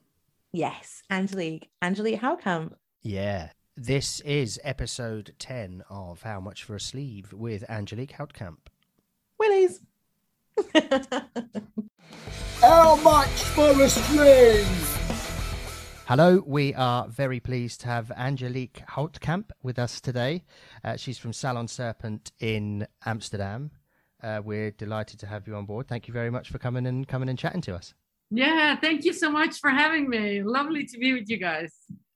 Yes, 0.54 1.02
Angelique. 1.10 1.68
Angelique 1.82 2.20
Houtkamp. 2.20 2.74
Yeah. 3.02 3.50
This 3.76 4.20
is 4.20 4.60
episode 4.62 5.34
10 5.40 5.82
of 5.90 6.22
How 6.22 6.38
Much 6.38 6.62
for 6.62 6.76
a 6.76 6.80
Sleeve 6.80 7.32
with 7.32 7.68
Angelique 7.68 8.12
Houtkamp. 8.12 8.58
Willies. 9.36 9.80
How 12.60 12.94
much 13.02 13.28
for 13.30 13.82
a 13.82 13.88
sleeve? 13.88 14.68
Hello, 16.06 16.44
we 16.46 16.72
are 16.74 17.08
very 17.08 17.40
pleased 17.40 17.80
to 17.80 17.88
have 17.88 18.12
Angelique 18.12 18.80
Houtkamp 18.90 19.50
with 19.60 19.76
us 19.76 20.00
today. 20.00 20.44
Uh, 20.84 20.94
she's 20.96 21.18
from 21.18 21.32
Salon 21.32 21.66
Serpent 21.66 22.30
in 22.38 22.86
Amsterdam. 23.04 23.72
Uh, 24.22 24.40
we're 24.44 24.70
delighted 24.70 25.18
to 25.18 25.26
have 25.26 25.48
you 25.48 25.56
on 25.56 25.66
board. 25.66 25.88
Thank 25.88 26.06
you 26.06 26.14
very 26.14 26.30
much 26.30 26.48
for 26.48 26.58
coming 26.58 26.86
and 26.86 27.08
coming 27.08 27.28
and 27.28 27.36
chatting 27.36 27.62
to 27.62 27.74
us. 27.74 27.92
Yeah, 28.36 28.74
thank 28.76 29.04
you 29.04 29.12
so 29.12 29.30
much 29.30 29.60
for 29.60 29.70
having 29.70 30.08
me. 30.08 30.42
Lovely 30.42 30.84
to 30.86 30.98
be 30.98 31.12
with 31.12 31.30
you 31.30 31.36
guys. 31.36 31.72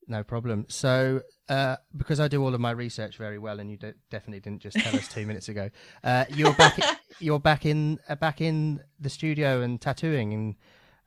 No 0.09 0.25
problem. 0.25 0.67
So, 0.69 1.21
uh, 1.49 1.77
because 1.97 2.19
I 2.19 2.27
do 2.27 2.43
all 2.43 2.55
of 2.55 2.61
my 2.61 2.73
research 2.73 3.19
very 3.19 3.39
well, 3.39 3.61
and 3.61 3.71
you 3.71 3.77
de- 3.77 3.95
definitely 4.11 4.41
didn't 4.41 4.63
just 4.63 4.77
tell 4.77 4.97
us 4.97 5.07
two 5.07 5.27
minutes 5.27 5.49
ago, 5.49 5.71
uh, 6.03 6.25
you're 6.31 6.55
back. 6.55 6.77
you're 7.21 7.39
back 7.39 7.67
in 7.67 8.01
uh, 8.09 8.17
back 8.17 8.41
in 8.41 8.81
the 8.99 9.11
studio 9.11 9.61
and 9.61 9.81
tattooing, 9.81 10.35
and 10.35 10.57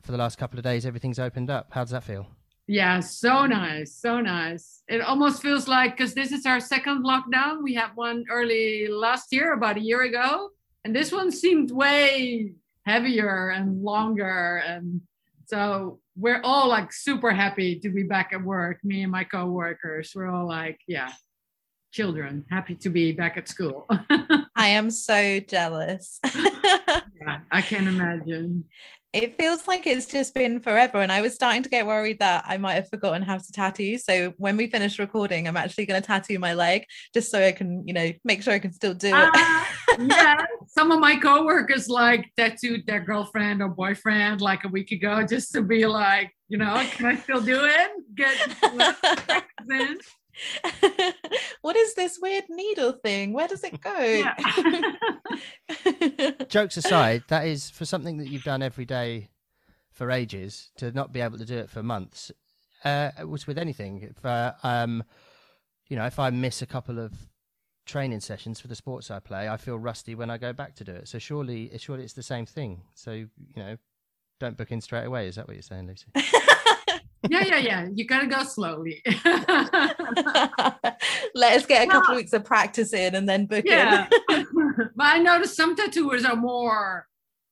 for 0.02 0.13
the 0.13 0.17
last 0.17 0.38
couple 0.38 0.58
of 0.58 0.63
days, 0.63 0.86
everything's 0.86 1.19
opened 1.19 1.50
up. 1.50 1.67
How 1.71 1.84
does 1.84 1.91
that 1.91 2.04
feel? 2.04 2.28
Yeah, 2.67 3.02
so 3.02 3.45
nice, 3.47 3.95
so 3.95 4.21
nice. 4.21 4.84
It 4.88 5.02
almost 5.02 5.41
feels 5.41 5.67
like 5.67 5.97
because 5.97 6.13
this 6.13 6.32
is 6.32 6.45
our 6.45 6.62
second 6.62 7.04
lockdown. 7.04 7.63
We 7.63 7.74
had 7.74 7.89
one 7.95 8.24
early 8.30 8.88
last 8.88 9.34
year, 9.34 9.54
about 9.54 9.76
a 9.76 9.82
year 9.82 10.04
ago, 10.04 10.52
and 10.86 10.95
this 10.95 11.12
one 11.12 11.32
seemed 11.32 11.71
way 11.71 12.54
heavier 12.85 13.49
and 13.49 13.81
longer, 13.83 14.63
and 14.65 15.01
so 15.45 15.99
we're 16.15 16.41
all 16.43 16.67
like 16.69 16.93
super 16.93 17.31
happy 17.31 17.79
to 17.79 17.89
be 17.89 18.03
back 18.03 18.31
at 18.33 18.43
work. 18.43 18.83
Me 18.83 19.03
and 19.03 19.11
my 19.11 19.23
coworkers, 19.23 20.13
we're 20.15 20.27
all 20.27 20.47
like, 20.47 20.79
yeah, 20.87 21.11
children 21.91 22.45
happy 22.49 22.75
to 22.75 22.89
be 22.89 23.11
back 23.11 23.37
at 23.37 23.47
school. 23.47 23.85
I 24.55 24.67
am 24.69 24.91
so 24.91 25.39
jealous. 25.41 26.19
yeah, 26.35 27.39
I 27.51 27.61
can 27.61 27.87
imagine. 27.87 28.65
it 29.13 29.37
feels 29.37 29.67
like 29.67 29.85
it's 29.85 30.05
just 30.05 30.33
been 30.33 30.61
forever. 30.61 30.99
And 30.99 31.11
I 31.11 31.21
was 31.21 31.35
starting 31.35 31.63
to 31.63 31.69
get 31.69 31.85
worried 31.85 32.19
that 32.19 32.45
I 32.47 32.57
might 32.57 32.75
have 32.75 32.89
forgotten 32.89 33.21
how 33.21 33.37
to 33.37 33.51
tattoo. 33.51 33.97
So 33.97 34.33
when 34.37 34.55
we 34.55 34.67
finish 34.67 34.99
recording, 34.99 35.47
I'm 35.47 35.57
actually 35.57 35.85
going 35.85 36.01
to 36.01 36.05
tattoo 36.05 36.39
my 36.39 36.53
leg 36.53 36.85
just 37.13 37.29
so 37.29 37.43
I 37.43 37.51
can, 37.51 37.85
you 37.85 37.93
know, 37.93 38.11
make 38.23 38.41
sure 38.41 38.53
I 38.53 38.59
can 38.59 38.71
still 38.71 38.93
do 38.93 39.07
it. 39.07 39.13
Ah, 39.13 39.67
yeah, 39.99 40.45
some 40.71 40.89
of 40.89 40.99
my 40.99 41.17
coworkers 41.17 41.89
like 41.89 42.31
tattooed 42.38 42.86
their 42.88 43.01
girlfriend 43.01 43.62
or 43.62 43.67
boyfriend 43.67 44.39
like 44.39 44.63
a 44.63 44.69
week 44.69 44.91
ago 44.91 45.25
just 45.29 45.51
to 45.51 45.62
be 45.62 45.86
like, 45.86 46.31
you 46.47 46.57
know, 46.57 46.81
can 46.91 47.05
I 47.07 47.15
still 47.17 47.41
do 47.41 47.65
it? 47.65 47.91
Get 48.15 48.36
practice 49.27 49.45
in. 49.69 51.13
what 51.62 51.75
is 51.75 51.93
this 51.95 52.17
weird 52.21 52.45
needle 52.49 52.93
thing? 52.93 53.34
Where 53.34 53.49
does 53.49 53.65
it 53.65 53.81
go? 53.81 53.99
Yeah. 53.99 54.34
Jokes 56.47 56.77
aside, 56.77 57.23
that 57.27 57.45
is 57.47 57.69
for 57.69 57.84
something 57.86 58.17
that 58.17 58.29
you've 58.29 58.43
done 58.43 58.63
every 58.63 58.86
day 58.86 59.29
for 59.91 60.10
ages 60.10 60.71
to 60.77 60.91
not 60.93 61.12
be 61.12 61.19
able 61.19 61.38
to 61.38 61.45
do 61.45 61.57
it 61.57 61.69
for 61.69 61.84
months. 61.84 62.31
Uh, 62.86 63.12
it 63.19 63.27
was 63.27 63.45
with 63.45 63.57
anything. 63.57 64.01
If 64.01 64.25
uh, 64.25 64.53
um, 64.63 65.03
you 65.88 65.97
know, 65.97 66.05
if 66.05 66.17
I 66.17 66.29
miss 66.29 66.62
a 66.62 66.65
couple 66.65 66.97
of 66.97 67.13
training 67.85 68.19
sessions 68.19 68.59
for 68.59 68.67
the 68.67 68.75
sports 68.75 69.11
I 69.11 69.19
play, 69.19 69.49
I 69.49 69.57
feel 69.57 69.77
rusty 69.77 70.15
when 70.15 70.29
I 70.29 70.37
go 70.37 70.53
back 70.53 70.75
to 70.75 70.83
do 70.83 70.93
it. 70.93 71.07
So 71.07 71.19
surely, 71.19 71.71
surely 71.77 72.03
it's 72.03 72.13
the 72.13 72.23
same 72.23 72.45
thing. 72.45 72.81
So 72.93 73.11
you 73.11 73.29
know, 73.55 73.77
don't 74.39 74.57
book 74.57 74.71
in 74.71 74.81
straight 74.81 75.05
away. 75.05 75.27
Is 75.27 75.35
that 75.35 75.47
what 75.47 75.55
you're 75.55 75.63
saying, 75.63 75.87
Lucy? 75.87 76.07
yeah, 77.29 77.45
yeah, 77.45 77.57
yeah. 77.57 77.87
You 77.93 78.05
gotta 78.05 78.27
go 78.27 78.43
slowly. 78.43 79.01
Let 81.35 81.53
us 81.53 81.65
get 81.65 81.87
a 81.87 81.91
couple 81.91 82.09
Well- 82.09 82.17
weeks 82.17 82.33
of 82.33 82.43
practice 82.43 82.93
in 82.93 83.15
and 83.15 83.27
then 83.27 83.45
book 83.45 83.65
yeah. 83.67 84.07
in. 84.29 84.47
but 84.95 85.05
I 85.05 85.19
noticed 85.19 85.55
some 85.55 85.75
tattooers 85.75 86.25
are 86.25 86.35
more 86.35 87.07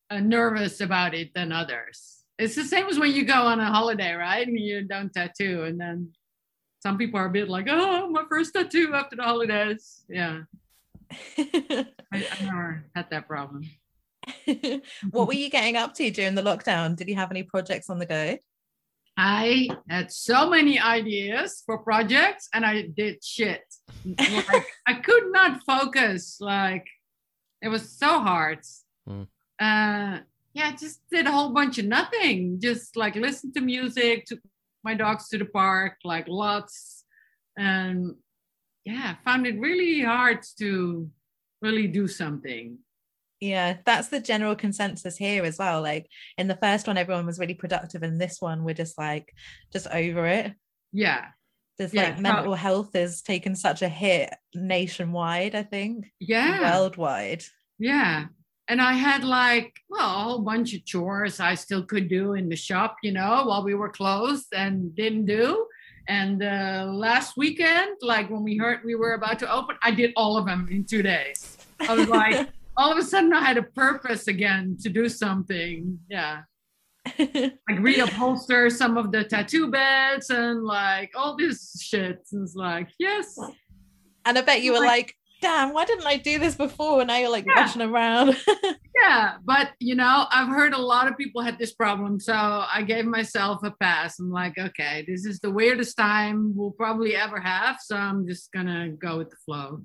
uh, 0.09 0.19
nervous 0.19 0.81
about 0.81 1.13
it 1.13 1.33
than 1.33 1.51
others. 1.51 2.23
It's 2.37 2.55
the 2.55 2.63
same 2.63 2.87
as 2.87 2.97
when 2.97 3.11
you 3.11 3.25
go 3.25 3.47
on 3.47 3.59
a 3.59 3.65
holiday, 3.65 4.13
right? 4.13 4.47
And 4.47 4.57
you 4.57 4.83
don't 4.83 5.13
tattoo, 5.13 5.63
and 5.63 5.79
then 5.79 6.11
some 6.79 6.97
people 6.97 7.19
are 7.19 7.27
a 7.27 7.31
bit 7.31 7.49
like, 7.49 7.67
"Oh, 7.69 8.09
my 8.09 8.23
first 8.29 8.53
tattoo 8.53 8.93
after 8.93 9.15
the 9.15 9.23
holidays." 9.23 10.03
Yeah, 10.09 10.41
I, 11.37 11.85
I 12.13 12.43
never 12.43 12.85
had 12.95 13.09
that 13.09 13.27
problem. 13.27 13.69
what 15.11 15.27
were 15.27 15.33
you 15.33 15.49
getting 15.49 15.75
up 15.75 15.93
to 15.95 16.11
during 16.11 16.35
the 16.35 16.41
lockdown? 16.41 16.95
Did 16.95 17.09
you 17.09 17.15
have 17.15 17.31
any 17.31 17.43
projects 17.43 17.89
on 17.89 17.99
the 17.99 18.05
go? 18.05 18.37
I 19.17 19.67
had 19.89 20.11
so 20.11 20.49
many 20.49 20.79
ideas 20.79 21.63
for 21.65 21.79
projects, 21.79 22.47
and 22.53 22.65
I 22.65 22.83
did 22.83 23.23
shit. 23.23 23.63
Like 24.05 24.65
I 24.87 24.93
could 24.93 25.31
not 25.31 25.61
focus. 25.65 26.37
Like 26.39 26.87
it 27.61 27.67
was 27.67 27.91
so 27.91 28.19
hard. 28.19 28.59
Hmm. 29.05 29.23
Uh, 29.59 30.19
yeah, 30.53 30.67
I 30.67 30.75
just 30.79 31.01
did 31.11 31.27
a 31.27 31.31
whole 31.31 31.49
bunch 31.49 31.77
of 31.79 31.85
nothing. 31.85 32.59
Just 32.61 32.95
like 32.95 33.15
listen 33.15 33.51
to 33.53 33.61
music, 33.61 34.25
took 34.25 34.39
my 34.83 34.95
dogs 34.95 35.27
to 35.29 35.37
the 35.37 35.45
park, 35.45 35.97
like 36.03 36.27
lots, 36.27 37.03
and 37.57 38.15
yeah, 38.85 39.15
found 39.25 39.45
it 39.45 39.59
really 39.59 40.01
hard 40.01 40.39
to 40.59 41.09
really 41.61 41.87
do 41.87 42.07
something. 42.07 42.77
Yeah, 43.41 43.77
that's 43.85 44.09
the 44.09 44.19
general 44.19 44.55
consensus 44.55 45.15
here 45.15 45.45
as 45.45 45.57
well. 45.57 45.81
Like 45.81 46.07
in 46.37 46.47
the 46.47 46.57
first 46.57 46.87
one, 46.87 46.97
everyone 46.97 47.25
was 47.25 47.39
really 47.39 47.53
productive, 47.53 48.03
and 48.03 48.19
this 48.19 48.37
one, 48.39 48.63
we're 48.63 48.73
just 48.73 48.97
like, 48.97 49.33
just 49.71 49.87
over 49.87 50.25
it. 50.27 50.53
Yeah, 50.91 51.27
There's 51.77 51.93
Yeah, 51.93 52.09
like 52.09 52.19
mental 52.19 52.55
health 52.55 52.95
is 52.95 53.21
taken 53.21 53.55
such 53.55 53.81
a 53.81 53.89
hit 53.89 54.33
nationwide, 54.53 55.55
I 55.55 55.63
think, 55.63 56.11
yeah. 56.19 56.77
worldwide. 56.77 57.43
Yeah. 57.77 58.25
And 58.69 58.79
I 58.79 58.93
had 58.93 59.23
like, 59.23 59.82
well, 59.89 60.05
a 60.05 60.23
whole 60.23 60.39
bunch 60.39 60.75
of 60.75 60.86
chores 60.86 61.39
I 61.39 61.55
still 61.55 61.84
could 61.84 62.08
do 62.08 62.36
in 62.36 62.49
the 62.49 62.55
shop, 62.55 62.97
you 63.01 63.12
know, 63.12 63.45
while 63.47 63.63
we 63.63 63.73
were 63.73 63.89
closed 63.89 64.53
and 64.53 64.95
didn't 64.95 65.25
do. 65.25 65.65
And 66.08 66.43
uh, 66.43 66.86
last 66.93 67.36
weekend, 67.36 67.97
like 68.01 68.29
when 68.29 68.43
we 68.43 68.58
heard 68.58 68.82
we 68.86 68.93
were 68.93 69.13
about 69.13 69.39
to 69.39 69.51
open, 69.51 69.75
I 69.82 69.89
did 69.89 70.13
all 70.15 70.38
of 70.38 70.45
them 70.45 70.67
in 70.69 70.86
two 70.86 71.01
days. 71.01 71.58
I 71.79 71.95
was 71.95 72.08
like, 72.08 72.47
all 72.77 72.91
of 72.91 72.99
a 72.99 73.03
sudden 73.03 73.34
I 73.34 73.43
had 73.43 73.58
a 73.58 73.63
purpose 73.63 74.27
again 74.27 74.77
to 74.82 74.89
do 74.89 75.10
something. 75.10 75.99
Yeah. 76.08 76.41
Like 77.17 77.79
reupholster 77.79 78.71
some 78.71 78.97
of 78.97 79.12
the 79.12 79.23
tattoo 79.23 79.71
beds 79.71 80.29
and 80.29 80.63
like 80.63 81.12
all 81.15 81.36
this 81.36 81.82
shit. 81.82 82.19
It's 82.32 82.53
like, 82.53 82.89
yes. 82.99 83.36
and 84.25 84.38
I 84.38 84.41
bet 84.41 84.62
you 84.62 84.73
were 84.73 84.86
like, 84.86 85.15
damn, 85.41 85.73
why 85.73 85.86
didn't 85.86 86.06
I 86.08 86.17
do 86.17 86.38
this 86.39 86.56
before? 86.56 86.99
And 87.02 87.08
now 87.08 87.17
you're 87.17 87.32
like 87.32 87.45
Yeah. 87.47 87.62
rushing 87.62 87.82
around. 87.82 88.38
Yeah, 89.02 89.36
but 89.45 89.69
you 89.80 89.95
know, 89.95 90.25
I've 90.30 90.49
heard 90.49 90.73
a 90.73 90.78
lot 90.78 91.08
of 91.08 91.17
people 91.17 91.41
had 91.41 91.58
this 91.58 91.71
problem, 91.73 92.19
so 92.19 92.34
I 92.34 92.84
gave 92.86 93.06
myself 93.06 93.63
a 93.63 93.71
pass. 93.80 94.19
I'm 94.19 94.30
like, 94.30 94.58
okay, 94.58 95.06
this 95.08 95.23
is 95.25 95.39
the 95.39 95.49
weirdest 95.49 95.95
time 95.95 96.54
we'll 96.54 96.71
probably 96.71 97.15
ever 97.15 97.39
have, 97.39 97.78
so 97.82 97.95
I'm 97.95 98.28
just 98.28 98.52
gonna 98.52 98.89
go 98.89 99.17
with 99.17 99.30
the 99.30 99.38
flow. 99.45 99.84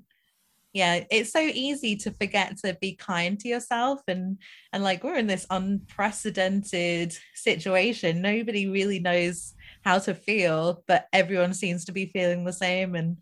yeah 0.73 1.05
it's 1.09 1.31
so 1.31 1.39
easy 1.39 1.95
to 1.95 2.11
forget 2.11 2.57
to 2.57 2.77
be 2.81 2.93
kind 2.95 3.39
to 3.39 3.47
yourself 3.47 4.01
and 4.09 4.37
and 4.73 4.83
like 4.83 5.01
we're 5.05 5.15
in 5.15 5.27
this 5.27 5.47
unprecedented 5.49 7.17
situation 7.33 8.21
nobody 8.21 8.67
really 8.67 8.99
knows 8.99 9.53
how 9.85 9.97
to 9.99 10.13
feel 10.13 10.83
but 10.87 11.07
everyone 11.13 11.53
seems 11.53 11.85
to 11.85 11.91
be 11.93 12.07
feeling 12.07 12.43
the 12.43 12.51
same 12.53 12.95
and 12.95 13.17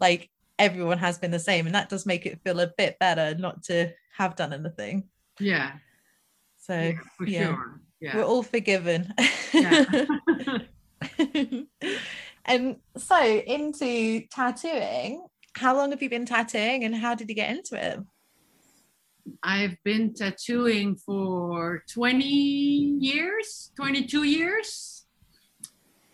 like 0.00 0.28
everyone 0.58 0.98
has 0.98 1.18
been 1.18 1.30
the 1.30 1.38
same 1.38 1.66
and 1.66 1.74
that 1.74 1.88
does 1.88 2.06
make 2.06 2.26
it 2.26 2.40
feel 2.42 2.60
a 2.60 2.66
bit 2.76 2.98
better 2.98 3.34
not 3.38 3.62
to 3.62 3.90
have 4.16 4.36
done 4.36 4.52
anything 4.52 5.08
Yeah, 5.38 5.72
so 6.56 6.92
yeah, 7.26 7.56
yeah. 8.00 8.12
sure. 8.12 8.20
we're 8.20 8.24
all 8.24 8.42
forgiven 8.42 9.12
yeah. 9.52 9.84
and 12.44 12.76
so 12.96 13.22
into 13.22 14.22
tattooing 14.28 15.24
how 15.54 15.76
long 15.76 15.90
have 15.90 16.02
you 16.02 16.10
been 16.10 16.26
tattooing 16.26 16.84
and 16.84 16.94
how 16.94 17.14
did 17.14 17.28
you 17.28 17.34
get 17.34 17.50
into 17.50 17.74
it 17.82 18.00
I've 19.42 19.76
been 19.84 20.14
tattooing 20.14 20.96
for 20.96 21.84
20 21.92 22.24
years, 22.26 23.72
22 23.76 24.22
years. 24.24 24.97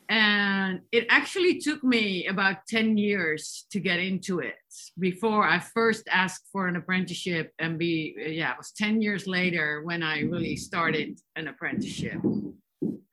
And 0.09 0.81
it 0.93 1.07
actually 1.09 1.61
took 1.61 1.83
me 1.83 2.27
about 2.27 2.67
10 2.69 2.99
years 2.99 3.67
to 3.71 3.81
get 3.81 4.01
into 4.01 4.41
it 4.41 4.57
before 4.99 5.45
I 5.47 5.61
first 5.61 6.09
asked 6.11 6.49
for 6.53 6.69
an 6.69 6.77
apprenticeship. 6.77 7.53
And 7.59 7.79
be, 7.79 8.15
yeah, 8.19 8.53
it 8.53 8.59
was 8.59 8.73
10 8.73 9.01
years 9.01 9.27
later 9.27 9.83
when 9.85 10.03
I 10.03 10.21
really 10.21 10.57
started 10.57 11.21
an 11.37 11.49
apprenticeship. 11.49 12.21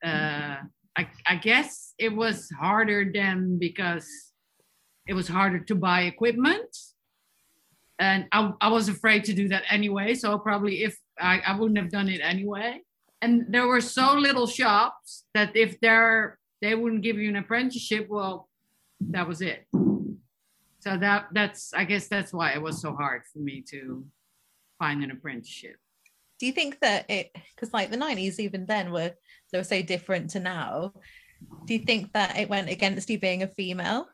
Uh, 0.03 0.57
I, 0.97 1.07
I 1.25 1.35
guess 1.41 1.93
it 1.97 2.13
was 2.13 2.49
harder 2.59 3.09
then 3.13 3.57
because 3.57 4.07
it 5.07 5.13
was 5.13 5.27
harder 5.27 5.59
to 5.59 5.75
buy 5.75 6.01
equipment. 6.01 6.75
And 7.99 8.27
I, 8.31 8.51
I 8.59 8.67
was 8.69 8.89
afraid 8.89 9.23
to 9.25 9.33
do 9.33 9.47
that 9.49 9.63
anyway. 9.69 10.15
So 10.15 10.37
probably 10.39 10.83
if 10.83 10.97
I, 11.19 11.39
I 11.45 11.57
wouldn't 11.57 11.77
have 11.77 11.91
done 11.91 12.09
it 12.09 12.19
anyway. 12.21 12.81
And 13.21 13.45
there 13.49 13.67
were 13.67 13.81
so 13.81 14.15
little 14.15 14.47
shops 14.47 15.25
that 15.35 15.55
if 15.55 15.79
they're 15.79 16.39
they 16.61 16.75
wouldn't 16.75 17.01
give 17.01 17.17
you 17.17 17.29
an 17.29 17.35
apprenticeship, 17.35 18.07
well, 18.09 18.47
that 19.09 19.27
was 19.27 19.41
it. 19.41 19.65
So 20.79 20.97
that 20.97 21.27
that's 21.31 21.73
I 21.73 21.83
guess 21.83 22.07
that's 22.07 22.33
why 22.33 22.51
it 22.51 22.61
was 22.61 22.81
so 22.81 22.93
hard 22.93 23.23
for 23.31 23.39
me 23.39 23.63
to 23.69 24.03
find 24.79 25.03
an 25.03 25.11
apprenticeship. 25.11 25.77
Do 26.39 26.47
you 26.47 26.53
think 26.53 26.79
that 26.79 27.09
it 27.09 27.31
because 27.55 27.71
like 27.71 27.91
the 27.91 27.97
90s 27.97 28.39
even 28.39 28.65
then 28.65 28.91
were 28.91 29.11
they 29.51 29.57
were 29.57 29.63
so 29.63 29.81
different 29.81 30.31
to 30.31 30.39
now? 30.39 30.93
Do 31.65 31.73
you 31.73 31.81
think 31.81 32.13
that 32.13 32.37
it 32.37 32.49
went 32.49 32.69
against 32.69 33.09
you 33.09 33.19
being 33.19 33.43
a 33.43 33.47
female? 33.47 34.07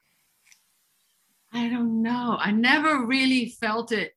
I 1.54 1.70
don't 1.70 2.02
know. 2.02 2.38
I 2.40 2.52
never 2.52 3.06
really 3.06 3.50
felt 3.50 3.92
it 3.92 4.14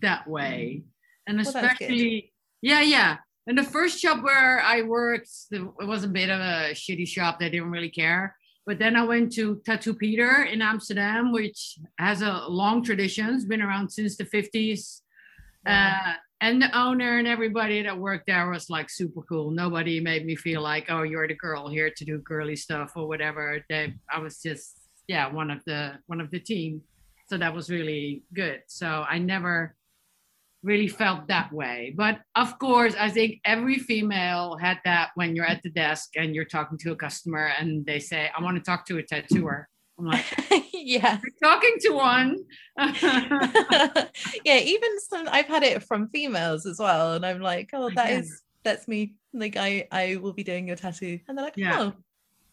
that 0.00 0.28
way. 0.28 0.82
Mm. 0.82 0.84
And 1.26 1.38
Well, 1.38 1.46
especially, 1.46 2.32
yeah, 2.62 2.80
yeah. 2.80 3.18
And 3.50 3.58
the 3.58 3.64
first 3.64 3.98
shop 3.98 4.22
where 4.22 4.60
I 4.60 4.82
worked, 4.82 5.28
it 5.50 5.60
was 5.84 6.04
a 6.04 6.08
bit 6.08 6.30
of 6.30 6.38
a 6.38 6.70
shitty 6.72 7.08
shop. 7.08 7.40
They 7.40 7.50
didn't 7.50 7.72
really 7.72 7.90
care. 7.90 8.36
But 8.64 8.78
then 8.78 8.94
I 8.94 9.02
went 9.02 9.32
to 9.32 9.60
Tattoo 9.66 9.92
Peter 9.92 10.44
in 10.44 10.62
Amsterdam, 10.62 11.32
which 11.32 11.76
has 11.98 12.22
a 12.22 12.44
long 12.48 12.84
tradition. 12.84 13.34
It's 13.34 13.44
been 13.44 13.60
around 13.60 13.90
since 13.90 14.16
the 14.16 14.24
50s. 14.24 15.00
Uh, 15.66 16.12
and 16.40 16.62
the 16.62 16.78
owner 16.78 17.18
and 17.18 17.26
everybody 17.26 17.82
that 17.82 17.98
worked 17.98 18.28
there 18.28 18.48
was 18.48 18.70
like 18.70 18.88
super 18.88 19.22
cool. 19.22 19.50
Nobody 19.50 19.98
made 19.98 20.24
me 20.24 20.36
feel 20.36 20.62
like, 20.62 20.86
oh, 20.88 21.02
you're 21.02 21.26
the 21.26 21.34
girl 21.34 21.68
here 21.68 21.90
to 21.90 22.04
do 22.04 22.18
girly 22.18 22.54
stuff 22.54 22.92
or 22.94 23.08
whatever. 23.08 23.64
They, 23.68 23.94
I 24.08 24.20
was 24.20 24.40
just, 24.40 24.78
yeah, 25.08 25.26
one 25.26 25.50
of 25.50 25.64
the 25.64 25.94
one 26.06 26.20
of 26.20 26.30
the 26.30 26.38
team. 26.38 26.82
So 27.26 27.36
that 27.36 27.52
was 27.52 27.68
really 27.68 28.22
good. 28.32 28.62
So 28.68 29.04
I 29.10 29.18
never 29.18 29.74
really 30.62 30.88
felt 30.88 31.28
that 31.28 31.52
way. 31.52 31.94
But 31.96 32.20
of 32.36 32.58
course, 32.58 32.94
I 32.98 33.08
think 33.10 33.40
every 33.44 33.78
female 33.78 34.56
had 34.56 34.78
that 34.84 35.10
when 35.14 35.34
you're 35.34 35.46
at 35.46 35.62
the 35.62 35.70
desk 35.70 36.10
and 36.16 36.34
you're 36.34 36.44
talking 36.44 36.78
to 36.78 36.92
a 36.92 36.96
customer 36.96 37.52
and 37.58 37.84
they 37.86 37.98
say, 37.98 38.30
I 38.36 38.42
want 38.42 38.56
to 38.56 38.62
talk 38.62 38.84
to 38.86 38.98
a 38.98 39.02
tattooer. 39.02 39.68
I'm 39.98 40.06
like, 40.06 40.24
yeah. 40.72 41.18
talking 41.42 41.74
to 41.80 41.90
one. 41.90 42.38
yeah, 42.78 44.58
even 44.58 45.00
some 45.00 45.28
I've 45.30 45.46
had 45.46 45.62
it 45.62 45.82
from 45.82 46.08
females 46.08 46.66
as 46.66 46.78
well. 46.78 47.14
And 47.14 47.24
I'm 47.24 47.40
like, 47.40 47.70
oh, 47.72 47.90
that 47.94 48.10
is, 48.10 48.42
that's 48.64 48.88
me. 48.88 49.14
Like 49.32 49.56
I 49.56 49.86
I 49.90 50.16
will 50.16 50.32
be 50.32 50.42
doing 50.44 50.66
your 50.66 50.76
tattoo. 50.76 51.20
And 51.28 51.36
they're 51.36 51.44
like, 51.44 51.56
Yeah. 51.56 51.80
oh, 51.80 51.92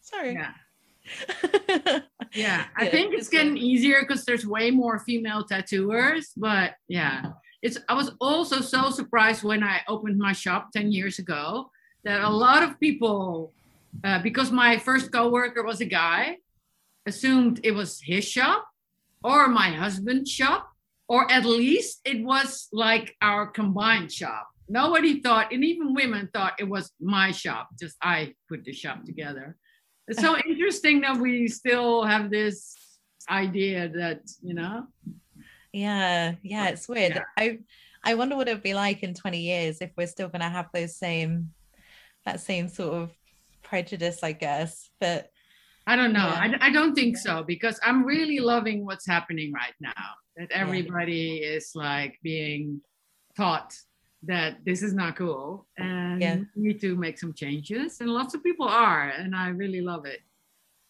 sorry. 0.00 0.32
yeah. 0.34 0.52
Yeah, 2.34 2.66
I 2.76 2.84
Yeah, 2.84 2.90
think 2.90 3.14
it's 3.14 3.22
it's 3.22 3.28
getting 3.30 3.56
easier 3.56 4.00
because 4.00 4.26
there's 4.26 4.46
way 4.46 4.70
more 4.70 4.98
female 4.98 5.44
tattooers. 5.44 6.32
But 6.36 6.74
yeah, 6.86 7.22
it's. 7.62 7.78
I 7.88 7.94
was 7.94 8.12
also 8.20 8.60
so 8.60 8.90
surprised 8.90 9.42
when 9.42 9.62
I 9.62 9.80
opened 9.88 10.18
my 10.18 10.32
shop 10.32 10.70
ten 10.72 10.92
years 10.92 11.18
ago 11.18 11.70
that 12.04 12.20
a 12.20 12.30
lot 12.30 12.62
of 12.62 12.78
people, 12.78 13.52
uh, 14.04 14.20
because 14.22 14.50
my 14.50 14.78
first 14.78 15.12
coworker 15.12 15.62
was 15.62 15.80
a 15.80 15.84
guy, 15.84 16.38
assumed 17.06 17.60
it 17.64 17.72
was 17.72 18.00
his 18.00 18.24
shop 18.24 18.68
or 19.24 19.48
my 19.48 19.70
husband's 19.70 20.30
shop, 20.30 20.70
or 21.08 21.30
at 21.30 21.44
least 21.44 22.00
it 22.04 22.24
was 22.24 22.68
like 22.72 23.16
our 23.20 23.46
combined 23.46 24.12
shop. 24.12 24.48
Nobody 24.68 25.20
thought, 25.20 25.52
and 25.52 25.64
even 25.64 25.94
women 25.94 26.28
thought 26.32 26.60
it 26.60 26.68
was 26.68 26.92
my 27.00 27.32
shop. 27.32 27.70
Just 27.80 27.96
I 28.02 28.34
put 28.48 28.64
the 28.64 28.72
shop 28.72 29.04
together. 29.04 29.56
It's 30.06 30.20
so 30.20 30.36
interesting 30.48 31.00
that 31.00 31.16
we 31.16 31.48
still 31.48 32.04
have 32.04 32.30
this 32.30 32.76
idea 33.28 33.88
that 33.88 34.20
you 34.42 34.54
know. 34.54 34.86
Yeah, 35.78 36.34
yeah, 36.42 36.68
it's 36.68 36.88
weird. 36.88 37.14
Yeah. 37.14 37.22
I 37.36 37.58
I 38.04 38.14
wonder 38.14 38.36
what 38.36 38.48
it'd 38.48 38.62
be 38.62 38.74
like 38.74 39.02
in 39.02 39.14
20 39.14 39.40
years 39.40 39.78
if 39.80 39.90
we're 39.96 40.06
still 40.06 40.28
gonna 40.28 40.48
have 40.48 40.68
those 40.72 40.96
same 40.96 41.50
that 42.24 42.40
same 42.40 42.68
sort 42.68 42.94
of 42.94 43.10
prejudice, 43.62 44.22
I 44.22 44.32
guess. 44.32 44.90
But 45.00 45.30
I 45.86 45.96
don't 45.96 46.12
know. 46.12 46.26
Yeah. 46.28 46.56
I, 46.60 46.66
I 46.68 46.72
don't 46.72 46.94
think 46.94 47.16
so 47.16 47.42
because 47.42 47.78
I'm 47.82 48.04
really 48.04 48.40
loving 48.40 48.84
what's 48.84 49.06
happening 49.06 49.52
right 49.52 49.74
now. 49.80 50.04
That 50.36 50.50
everybody 50.52 51.38
is 51.38 51.72
like 51.74 52.18
being 52.22 52.80
taught 53.36 53.74
that 54.24 54.64
this 54.64 54.82
is 54.82 54.94
not 54.94 55.16
cool 55.16 55.66
and 55.76 56.20
Yeah. 56.20 56.36
we 56.56 56.62
need 56.68 56.80
to 56.80 56.94
make 56.96 57.18
some 57.18 57.32
changes. 57.32 58.00
And 58.00 58.10
lots 58.10 58.34
of 58.34 58.42
people 58.42 58.66
are, 58.68 59.08
and 59.10 59.34
I 59.34 59.48
really 59.50 59.80
love 59.80 60.04
it. 60.06 60.20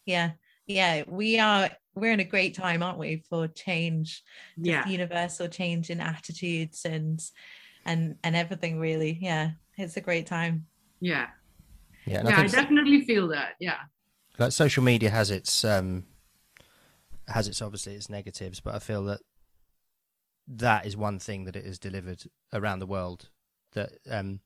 yeah, 0.06 0.32
yeah, 0.66 1.04
we 1.06 1.38
are 1.38 1.70
we're 1.98 2.12
in 2.12 2.20
a 2.20 2.24
great 2.24 2.54
time, 2.54 2.82
aren't 2.82 2.98
we, 2.98 3.22
for 3.28 3.48
change, 3.48 4.22
just 4.56 4.66
Yeah. 4.66 4.86
universal 4.86 5.48
change 5.48 5.90
in 5.90 6.00
attitudes 6.00 6.84
and 6.84 7.20
and 7.84 8.16
and 8.24 8.36
everything 8.36 8.78
really. 8.78 9.18
Yeah, 9.20 9.52
it's 9.76 9.96
a 9.96 10.00
great 10.00 10.26
time. 10.26 10.66
Yeah. 11.00 11.28
Yeah, 12.06 12.20
and 12.20 12.28
I 12.28 12.32
I 12.32 12.36
think 12.36 12.52
definitely 12.52 13.04
feel 13.04 13.28
that. 13.28 13.54
Yeah. 13.60 13.78
like 14.38 14.52
social 14.52 14.82
media 14.82 15.10
has 15.10 15.30
its 15.30 15.64
um 15.64 16.04
has 17.28 17.46
its 17.48 17.60
obviously 17.60 17.94
its 17.94 18.08
negatives, 18.08 18.60
but 18.60 18.74
I 18.74 18.78
feel 18.78 19.04
that 19.04 19.20
that 20.46 20.86
is 20.86 20.96
one 20.96 21.18
thing 21.18 21.44
that 21.44 21.56
it 21.56 21.66
has 21.66 21.78
delivered 21.78 22.22
around 22.52 22.78
the 22.78 22.86
world 22.86 23.28
that 23.72 23.90
um 24.10 24.40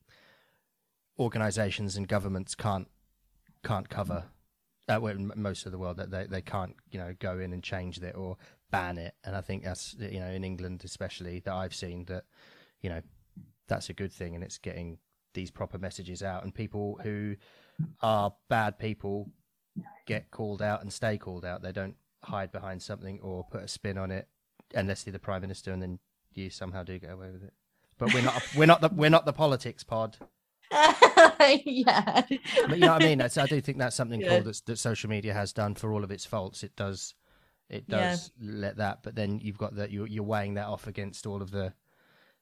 organizations 1.19 1.95
and 1.95 2.07
governments 2.07 2.55
can't 2.55 2.87
can't 3.63 3.87
cover 3.89 4.25
uh, 4.89 4.99
well, 5.01 5.15
most 5.35 5.65
of 5.65 5.71
the 5.71 5.77
world 5.77 5.97
that 5.97 6.11
they, 6.11 6.25
they 6.25 6.41
can't 6.41 6.75
you 6.91 6.99
know 6.99 7.13
go 7.19 7.39
in 7.39 7.53
and 7.53 7.63
change 7.63 7.99
it 7.99 8.15
or 8.15 8.37
ban 8.71 8.97
it. 8.97 9.15
And 9.23 9.35
i 9.35 9.41
think 9.41 9.63
that's 9.63 9.95
you 9.99 10.19
know 10.19 10.27
in 10.29 10.43
england 10.43 10.81
especially 10.83 11.39
that 11.41 11.53
i've 11.53 11.75
seen 11.75 12.05
that 12.05 12.23
you 12.81 12.89
know 12.89 13.01
that's 13.67 13.89
a 13.89 13.93
good 13.93 14.11
thing 14.11 14.35
and 14.35 14.43
it's 14.43 14.57
getting 14.57 14.97
these 15.33 15.51
proper 15.51 15.77
messages 15.77 16.23
out. 16.23 16.43
And 16.43 16.53
people 16.53 16.99
who 17.03 17.35
are 18.01 18.33
bad 18.49 18.77
people 18.77 19.29
get 20.05 20.31
called 20.31 20.61
out 20.61 20.81
and 20.81 20.91
stay 20.91 21.17
called 21.17 21.45
out. 21.45 21.61
They 21.61 21.71
don't 21.71 21.95
hide 22.23 22.51
behind 22.51 22.81
something 22.81 23.19
or 23.21 23.43
put 23.51 23.63
a 23.63 23.67
spin 23.67 23.97
on 23.97 24.11
it 24.11 24.27
unless 24.75 25.03
they're 25.03 25.11
the 25.11 25.19
prime 25.19 25.41
minister 25.41 25.71
and 25.71 25.81
then 25.81 25.99
you 26.33 26.49
somehow 26.49 26.83
do 26.83 26.97
get 26.99 27.11
away 27.11 27.31
with 27.31 27.43
it. 27.43 27.53
But 27.97 28.13
we're 28.13 28.23
not 28.23 28.43
we're 28.55 28.65
not 28.65 28.81
the 28.81 28.89
we're 28.89 29.09
not 29.09 29.25
the 29.25 29.33
politics 29.33 29.83
pod 29.83 30.17
yeah. 31.65 32.21
but 32.67 32.77
you 32.77 32.77
know 32.85 32.93
what 32.93 33.03
I 33.03 33.05
mean. 33.07 33.17
That's, 33.17 33.37
I 33.37 33.45
do 33.45 33.61
think 33.61 33.77
that's 33.77 33.95
something 33.95 34.21
Yeah. 34.21 34.29
cool 34.29 34.41
that's, 34.43 34.61
that 34.61 34.77
social 34.79 35.09
media 35.09 35.33
has 35.33 35.53
done 35.53 35.75
for 35.75 35.93
all 35.93 36.03
of 36.03 36.11
its 36.11 36.25
faults. 36.25 36.63
It 36.63 36.75
does, 36.75 37.13
it 37.69 37.85
Yeah. 37.87 38.09
does 38.11 38.31
let 38.41 38.77
that. 38.77 39.03
But 39.03 39.15
then 39.15 39.39
you've 39.39 39.57
got 39.57 39.75
that 39.75 39.91
you're, 39.91 40.07
you're 40.07 40.23
weighing 40.23 40.55
that 40.55 40.67
off 40.67 40.87
against 40.87 41.25
all 41.27 41.41
of 41.41 41.51
the 41.51 41.73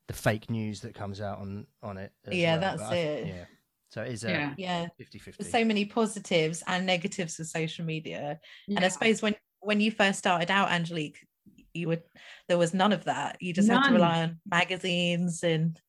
the 0.07 0.13
fake 0.13 0.49
news 0.49 0.81
that 0.81 0.93
comes 0.95 1.21
out 1.21 1.39
on 1.39 1.67
on 1.83 1.97
it. 1.97 2.11
Yeah, 2.29 2.53
well. 2.53 2.61
that's 2.61 2.81
But 2.81 2.93
I- 2.93 2.95
it. 2.97 3.27
yeah. 3.27 3.45
So 3.89 4.01
it 4.03 4.11
is 4.13 4.23
a 4.23 4.29
Yeah. 4.29 4.53
Yeah. 4.57 4.87
50-50. 4.99 5.45
So 5.45 5.63
many 5.65 5.85
positives 5.85 6.63
and 6.65 6.85
negatives 6.85 7.39
of 7.39 7.47
social 7.47 7.85
media. 7.85 8.39
And 8.67 8.79
I 8.83 8.87
suppose 8.87 9.21
when 9.21 9.35
when 9.59 9.79
you 9.79 9.91
first 9.91 10.17
started 10.19 10.49
out, 10.49 10.71
Angelique, 10.71 11.19
you 11.73 11.87
would 11.89 12.01
there 12.47 12.57
was 12.57 12.73
none 12.73 12.93
of 12.93 13.03
that. 13.05 13.37
You 13.41 13.53
just 13.53 13.69
had 13.69 13.83
to 13.87 13.93
rely 13.93 14.23
on 14.23 14.39
magazines 14.49 15.43
and 15.43 15.79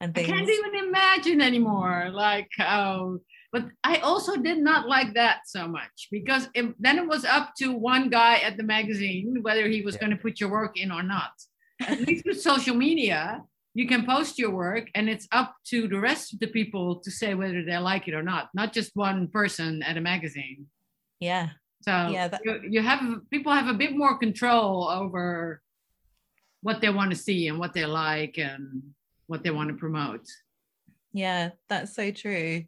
and 0.00 0.16
I 0.16 0.22
can't 0.22 0.48
even 0.48 0.74
imagine 0.88 1.40
anymore. 1.40 2.10
Like 2.12 2.48
how, 2.56 3.18
but 3.52 3.64
I 3.82 3.96
also 3.98 4.36
did 4.36 4.58
not 4.58 4.86
like 4.88 5.14
that 5.14 5.40
so 5.46 5.66
much 5.66 6.08
because 6.10 6.48
it, 6.54 6.74
then 6.78 6.98
it 6.98 7.06
was 7.06 7.24
up 7.24 7.52
to 7.58 7.72
one 7.72 8.08
guy 8.10 8.36
at 8.36 8.56
the 8.56 8.62
magazine 8.62 9.38
whether 9.42 9.66
he 9.68 9.82
was 9.82 9.94
Yeah. 9.94 10.00
going 10.02 10.16
to 10.16 10.22
put 10.22 10.38
your 10.40 10.50
work 10.50 10.78
in 10.78 10.92
or 10.92 11.02
not. 11.02 11.32
At 11.80 12.00
least 12.00 12.24
with 12.26 12.40
social 12.40 12.74
media, 12.76 13.42
you 13.74 13.86
can 13.86 14.04
post 14.06 14.38
your 14.38 14.50
work 14.50 14.88
and 14.94 15.08
it's 15.08 15.26
up 15.32 15.54
to 15.70 15.88
the 15.88 15.98
rest 15.98 16.32
of 16.32 16.40
the 16.40 16.48
people 16.48 16.96
to 17.00 17.10
say 17.10 17.34
whether 17.34 17.64
they 17.64 17.78
like 17.78 18.08
it 18.08 18.14
or 18.14 18.22
not, 18.22 18.48
not 18.54 18.72
just 18.72 18.90
one 18.94 19.28
person 19.28 19.82
at 19.82 19.96
a 19.96 20.00
magazine. 20.00 20.66
Yeah. 21.20 21.50
So 21.82 21.92
Yeah, 22.08 22.28
that- 22.28 22.40
you, 22.44 22.60
you 22.70 22.82
have 22.82 23.00
people 23.30 23.52
have 23.52 23.68
a 23.68 23.74
bit 23.78 23.96
more 23.96 24.18
control 24.18 24.88
over 24.88 25.60
what 26.62 26.80
they 26.80 26.90
want 26.90 27.10
to 27.10 27.16
see 27.16 27.46
and 27.48 27.58
what 27.58 27.72
they 27.72 27.86
like 27.86 28.36
and 28.38 28.82
what 29.28 29.44
they 29.44 29.50
want 29.50 29.68
to 29.68 29.76
promote. 29.76 30.26
Yeah, 31.12 31.50
that's 31.68 31.94
so 31.94 32.10
true. 32.10 32.64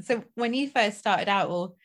So 0.00 0.24
when 0.34 0.52
you 0.54 0.68
first 0.68 0.98
started 0.98 1.28
out, 1.28 1.48
well, 1.48 1.76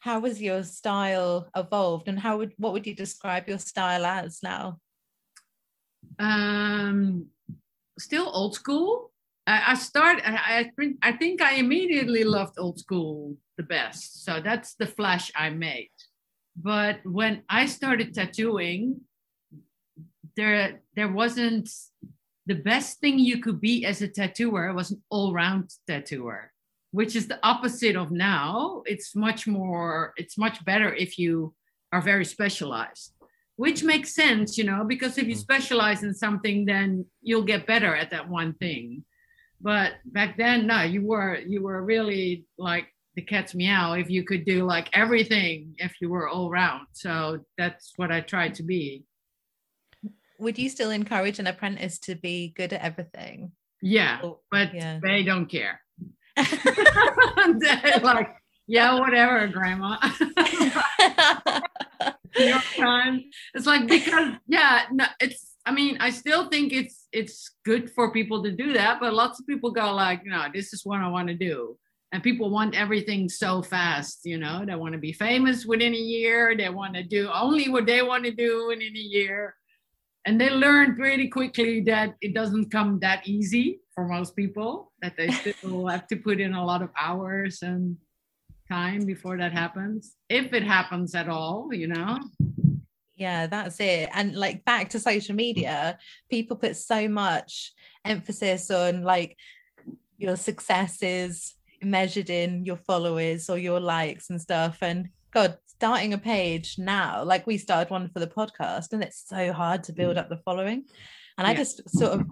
how 0.00 0.18
was 0.18 0.42
your 0.42 0.62
style 0.64 1.48
evolved 1.56 2.08
and 2.08 2.18
how 2.18 2.36
would 2.36 2.52
what 2.58 2.74
would 2.74 2.86
you 2.86 2.94
describe 2.94 3.48
your 3.48 3.58
style 3.58 4.04
as 4.04 4.40
now? 4.42 4.78
Um, 6.18 7.28
still 7.98 8.30
old 8.30 8.54
school. 8.54 9.12
I, 9.46 9.72
I 9.72 9.74
start. 9.74 10.20
I, 10.24 10.60
I 10.60 10.70
think. 10.76 10.98
I 11.02 11.12
think 11.12 11.40
I 11.40 11.54
immediately 11.54 12.22
loved 12.22 12.58
old 12.58 12.78
school 12.78 13.36
the 13.56 13.62
best. 13.62 14.24
So 14.24 14.40
that's 14.42 14.74
the 14.74 14.86
flash 14.86 15.32
I 15.34 15.48
made. 15.50 15.90
But 16.56 16.98
when 17.04 17.42
I 17.48 17.66
started 17.66 18.12
tattooing, 18.14 19.00
there 20.36 20.82
there 20.96 21.12
wasn't 21.12 21.70
the 22.46 22.54
best 22.54 23.00
thing 23.00 23.18
you 23.18 23.38
could 23.40 23.60
be 23.60 23.84
as 23.86 24.02
a 24.02 24.08
tattooer 24.08 24.72
was 24.74 24.90
an 24.90 25.02
all-round 25.10 25.70
tattooer, 25.86 26.52
which 26.90 27.16
is 27.16 27.26
the 27.28 27.38
opposite 27.42 27.96
of 27.96 28.10
now. 28.10 28.82
It's 28.86 29.14
much 29.16 29.46
more. 29.46 30.12
It's 30.16 30.36
much 30.36 30.64
better 30.64 30.92
if 30.94 31.18
you 31.18 31.54
are 31.92 32.02
very 32.02 32.24
specialized. 32.24 33.12
which 33.56 33.84
makes 33.84 34.12
sense, 34.12 34.58
you 34.58 34.64
know, 34.64 34.82
because 34.84 35.16
if 35.16 35.28
you 35.28 35.36
Mm. 35.36 35.46
specialize 35.48 36.02
in 36.02 36.12
something, 36.12 36.64
then 36.64 37.06
you'll 37.22 37.44
get 37.52 37.68
better 37.68 37.94
at 37.94 38.10
that 38.10 38.28
one 38.28 38.52
thing. 38.54 39.04
But 39.60 39.92
back 40.04 40.36
then, 40.36 40.66
no, 40.66 40.82
you 40.82 41.02
were 41.02 41.38
you 41.38 41.62
were 41.62 41.80
really 41.84 42.46
like 42.58 42.86
the 43.14 43.22
cat's 43.22 43.54
meow 43.54 43.92
if 43.92 44.10
you 44.10 44.24
could 44.24 44.44
do 44.44 44.64
like 44.64 44.88
everything 44.92 45.76
if 45.78 45.92
you 46.00 46.08
were 46.14 46.28
all 46.28 46.50
round. 46.50 46.88
So 46.94 47.44
that's 47.56 47.92
what 47.94 48.10
I 48.10 48.20
tried 48.22 48.54
to 48.56 48.64
be. 48.64 49.04
Would 50.38 50.58
you 50.58 50.68
still 50.68 50.90
encourage 50.90 51.38
an 51.38 51.46
apprentice 51.46 51.98
to 52.00 52.14
be 52.14 52.52
good 52.56 52.72
at 52.72 52.82
everything? 52.82 53.52
Yeah, 53.82 54.20
Or- 54.22 54.38
but 54.50 54.74
yeah. 54.74 54.98
they 55.02 55.22
don't 55.22 55.46
care. 55.46 55.80
Like, 58.02 58.34
yeah, 58.66 58.98
whatever, 58.98 59.46
grandma. 59.48 59.98
your 62.36 62.58
time. 62.76 63.24
It's 63.54 63.66
like 63.66 63.86
because 63.86 64.34
yeah, 64.46 64.82
no, 64.92 65.04
it's. 65.20 65.52
I 65.66 65.72
mean, 65.72 65.96
I 66.00 66.10
still 66.10 66.48
think 66.50 66.72
it's 66.72 67.06
it's 67.12 67.50
good 67.64 67.90
for 67.90 68.12
people 68.12 68.42
to 68.42 68.50
do 68.52 68.72
that, 68.74 69.00
but 69.00 69.14
lots 69.14 69.40
of 69.40 69.46
people 69.46 69.70
go 69.70 69.92
like, 69.94 70.22
no, 70.24 70.46
this 70.52 70.72
is 70.74 70.84
what 70.84 71.00
I 71.00 71.08
want 71.08 71.28
to 71.28 71.34
do, 71.34 71.76
and 72.12 72.22
people 72.22 72.50
want 72.50 72.74
everything 72.74 73.28
so 73.28 73.62
fast. 73.62 74.20
You 74.24 74.38
know, 74.38 74.64
they 74.66 74.74
want 74.74 74.92
to 74.92 74.98
be 74.98 75.12
famous 75.12 75.64
within 75.66 75.94
a 75.94 75.98
year. 75.98 76.56
They 76.56 76.68
want 76.70 76.94
to 76.94 77.02
do 77.02 77.30
only 77.32 77.68
what 77.68 77.86
they 77.86 78.02
want 78.02 78.24
to 78.24 78.30
do 78.32 78.66
within 78.68 78.94
a 78.96 78.98
year, 78.98 79.54
and 80.26 80.40
they 80.40 80.50
learn 80.50 80.96
pretty 80.96 81.28
quickly 81.28 81.80
that 81.82 82.14
it 82.20 82.34
doesn't 82.34 82.70
come 82.70 82.98
that 83.00 83.26
easy 83.26 83.80
for 83.94 84.06
most 84.08 84.34
people. 84.34 84.92
That 85.02 85.16
they 85.16 85.30
still 85.30 85.86
have 85.94 86.06
to 86.08 86.16
put 86.16 86.40
in 86.40 86.54
a 86.54 86.64
lot 86.64 86.82
of 86.82 86.90
hours 86.96 87.62
and 87.62 87.96
time 88.68 89.04
before 89.04 89.36
that 89.36 89.52
happens 89.52 90.16
if 90.28 90.52
it 90.52 90.62
happens 90.62 91.14
at 91.14 91.28
all 91.28 91.68
you 91.72 91.86
know 91.86 92.18
yeah 93.14 93.46
that's 93.46 93.78
it 93.78 94.08
and 94.14 94.34
like 94.34 94.64
back 94.64 94.88
to 94.88 94.98
social 94.98 95.34
media 95.34 95.98
people 96.30 96.56
put 96.56 96.76
so 96.76 97.08
much 97.08 97.72
emphasis 98.04 98.70
on 98.70 99.02
like 99.02 99.36
your 100.16 100.36
successes 100.36 101.54
measured 101.82 102.30
in 102.30 102.64
your 102.64 102.76
followers 102.76 103.50
or 103.50 103.58
your 103.58 103.80
likes 103.80 104.30
and 104.30 104.40
stuff 104.40 104.78
and 104.80 105.08
god 105.30 105.58
starting 105.76 106.12
a 106.14 106.18
page 106.18 106.76
now 106.78 107.24
like 107.24 107.46
we 107.46 107.58
started 107.58 107.90
one 107.90 108.08
for 108.08 108.20
the 108.20 108.26
podcast 108.26 108.92
and 108.92 109.02
it's 109.02 109.24
so 109.26 109.52
hard 109.52 109.82
to 109.84 109.92
build 109.92 110.16
mm. 110.16 110.18
up 110.18 110.28
the 110.28 110.40
following 110.44 110.84
and 111.36 111.46
i 111.46 111.54
just 111.54 111.88
sort 111.90 112.12
of 112.12 112.24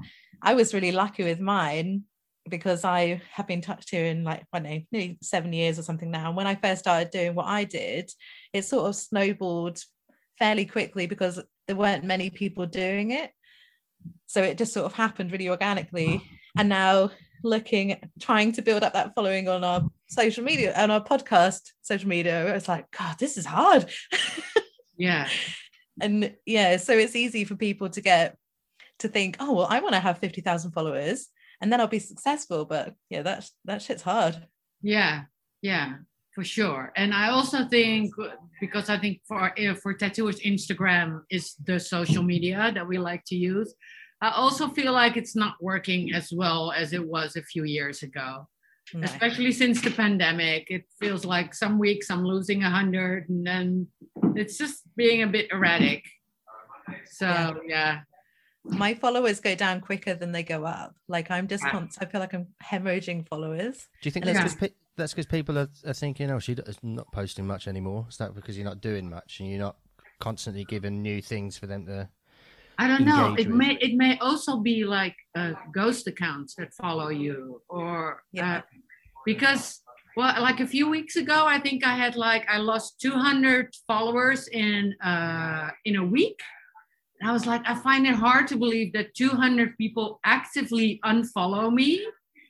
i 0.43 0.55
was 0.55 0.75
really 0.75 0.93
lucky 0.93 1.25
with 1.25 1.41
mine 1.41 2.03
because 2.49 2.85
I 2.85 3.23
have 3.31 3.47
been 3.47 3.61
touched 3.61 3.91
here 3.91 4.07
in 4.07 4.25
like 4.25 4.45
I 4.53 4.59
don't 4.59 4.71
know 4.71 4.81
nearly 4.91 5.19
seven 5.23 5.53
years 5.53 5.79
or 5.79 5.83
something 5.83 6.11
now. 6.11 6.29
And 6.29 6.37
when 6.37 6.47
I 6.47 6.55
first 6.57 6.81
started 6.81 7.11
doing 7.11 7.35
what 7.35 7.47
I 7.47 7.65
did, 7.65 8.11
it 8.53 8.65
sort 8.65 8.89
of 8.89 8.97
snowballed 8.97 9.79
fairly 10.39 10.65
quickly 10.65 11.07
because 11.07 11.41
there 11.67 11.77
weren't 11.77 12.05
many 12.05 12.31
people 12.31 12.67
doing 12.67 13.13
it. 13.13 13.31
So 14.27 14.43
it 14.43 14.59
just 14.59 14.73
sort 14.73 14.87
of 14.87 14.95
happened 14.95 15.31
really 15.31 15.49
organically. 15.49 16.23
And 16.57 16.69
now 16.69 17.11
looking, 17.43 17.97
trying 18.21 18.53
to 18.53 18.63
build 18.63 18.83
up 18.83 18.93
that 18.95 19.15
following 19.15 19.49
on 19.49 19.65
our 19.65 19.89
social 20.09 20.45
media 20.45 20.73
and 20.77 20.93
our 20.93 21.03
podcast 21.03 21.73
social 21.83 22.09
media, 22.09 22.55
it's 22.55 22.69
like, 22.69 22.91
God, 22.97 23.19
this 23.19 23.37
is 23.37 23.47
hard. 23.47 23.91
yeah 24.97 25.29
and 26.01 26.35
yeah, 26.47 26.77
so 26.77 26.93
it's 26.93 27.17
easy 27.17 27.45
for 27.45 27.57
people 27.57 27.89
to 27.91 28.01
get 28.01 28.37
to 29.01 29.09
think, 29.09 29.37
oh 29.41 29.53
well, 29.55 29.67
I 29.69 29.81
want 29.81 29.95
to 29.95 30.01
have 30.01 30.19
50,000 30.19 30.73
followers 30.73 31.29
and 31.61 31.73
then 31.73 31.81
I'll 31.81 31.87
be 31.89 31.99
successful. 31.99 32.65
But 32.65 32.95
yeah, 33.11 33.23
that's 33.23 33.53
that 33.65 33.83
shit's 33.83 34.03
hard. 34.03 34.47
yeah 34.83 35.23
yeah 35.63 35.95
for 36.35 36.45
sure 36.45 36.93
and 36.97 37.15
i 37.15 37.31
also 37.31 37.67
think 37.69 38.13
because 38.61 38.91
i 38.91 38.99
think 38.99 39.21
for 39.27 39.53
eh, 39.57 39.75
for 39.75 39.95
tattooers 39.95 40.41
instagram 40.41 41.21
is 41.31 41.55
the 41.65 41.79
social 41.79 42.23
media 42.23 42.73
that 42.75 42.87
we 42.87 42.99
like 42.99 43.23
to 43.25 43.37
use 43.37 43.75
i 44.23 44.31
also 44.43 44.65
feel 44.69 44.93
like 45.03 45.15
it's 45.17 45.37
not 45.37 45.55
working 45.61 46.03
as 46.15 46.27
well 46.41 46.73
as 46.73 46.93
it 46.99 47.05
was 47.15 47.37
a 47.37 47.43
few 47.53 47.65
years 47.65 48.03
ago 48.09 48.29
No. 48.95 49.05
especially 49.11 49.53
since 49.63 49.77
the 49.87 49.91
pandemic 50.05 50.63
it 50.77 50.85
feels 51.01 51.23
like 51.35 51.49
some 51.55 51.75
weeks 51.87 52.07
i'm 52.13 52.25
losing 52.35 52.61
a 52.63 52.71
hundred 52.79 53.29
and 53.31 53.41
then 53.51 53.67
it's 54.41 54.57
just 54.63 54.77
being 54.97 55.23
a 55.23 55.31
bit 55.37 55.47
erratic 55.57 56.03
so 57.21 57.27
Yeah. 57.27 57.55
yeah 57.75 57.95
my 58.65 58.95
followers 58.95 59.41
go 59.41 59.55
down 59.65 59.81
quicker 59.81 60.15
than 60.15 60.31
they 60.31 60.45
go 60.45 60.65
up. 60.65 60.95
Like 61.09 61.33
I'm 61.33 61.49
just, 61.49 61.65
Ah. 61.67 61.71
const- 61.75 61.99
I 62.01 62.05
feel 62.07 62.21
like 62.21 62.33
I'm 62.33 62.47
hemorrhaging 62.71 63.27
followers. 63.27 63.89
Do 64.01 64.07
you 64.07 64.13
think 64.13 64.25
that's 64.25 64.39
it's 64.39 64.55
because 64.55 64.69
pe- 64.71 64.77
that's 64.97 65.13
because 65.15 65.27
people 65.27 65.59
are, 65.59 65.69
are 65.85 65.93
thinking, 65.95 66.31
oh, 66.31 66.39
she's 66.39 66.59
not 66.81 67.11
posting 67.13 67.45
much 67.45 67.67
anymore? 67.67 68.07
Is 68.09 68.19
that 68.19 68.37
because 68.37 68.57
you're 68.57 68.71
not 68.73 68.81
doing 68.81 69.11
much 69.11 69.41
and 69.41 69.49
you're 69.51 69.59
not 69.69 69.79
constantly 70.21 70.63
giving 70.65 71.03
new 71.03 71.21
things 71.21 71.59
for 71.59 71.67
them 71.67 71.87
to? 71.87 72.09
I 72.83 72.89
don't 72.89 73.05
know. 73.13 73.35
It 73.43 73.47
with. 73.49 73.57
may 73.63 73.73
it 73.87 73.95
may 74.05 74.13
also 74.19 74.53
be 74.71 74.77
like 74.99 75.17
uh, 75.41 75.53
ghost 75.73 76.05
accounts 76.13 76.51
that 76.59 76.71
follow 76.83 77.09
you, 77.27 77.63
or 77.69 78.23
Yeah. 78.33 78.57
uh, 78.59 78.61
because 79.25 79.65
well, 80.17 80.35
like 80.49 80.61
a 80.61 80.67
few 80.67 80.87
weeks 80.97 81.15
ago, 81.17 81.39
I 81.47 81.59
think 81.65 81.79
I 81.87 81.95
had 82.05 82.15
like 82.17 82.45
I 82.55 82.59
lost 82.59 83.01
200 83.01 83.75
followers 83.87 84.41
in 84.49 84.95
uh, 85.13 85.69
in 85.85 85.95
a 85.97 86.05
week. 86.19 86.39
And 87.21 87.31
I 87.31 87.33
was 87.33 87.47
like, 87.47 87.63
I 87.73 87.75
find 87.89 88.03
it 88.11 88.17
hard 88.27 88.45
to 88.49 88.57
believe 88.57 88.93
that 88.95 89.15
200 89.15 89.79
people 89.79 90.07
actively 90.37 90.89
unfollow 91.05 91.73
me 91.73 91.91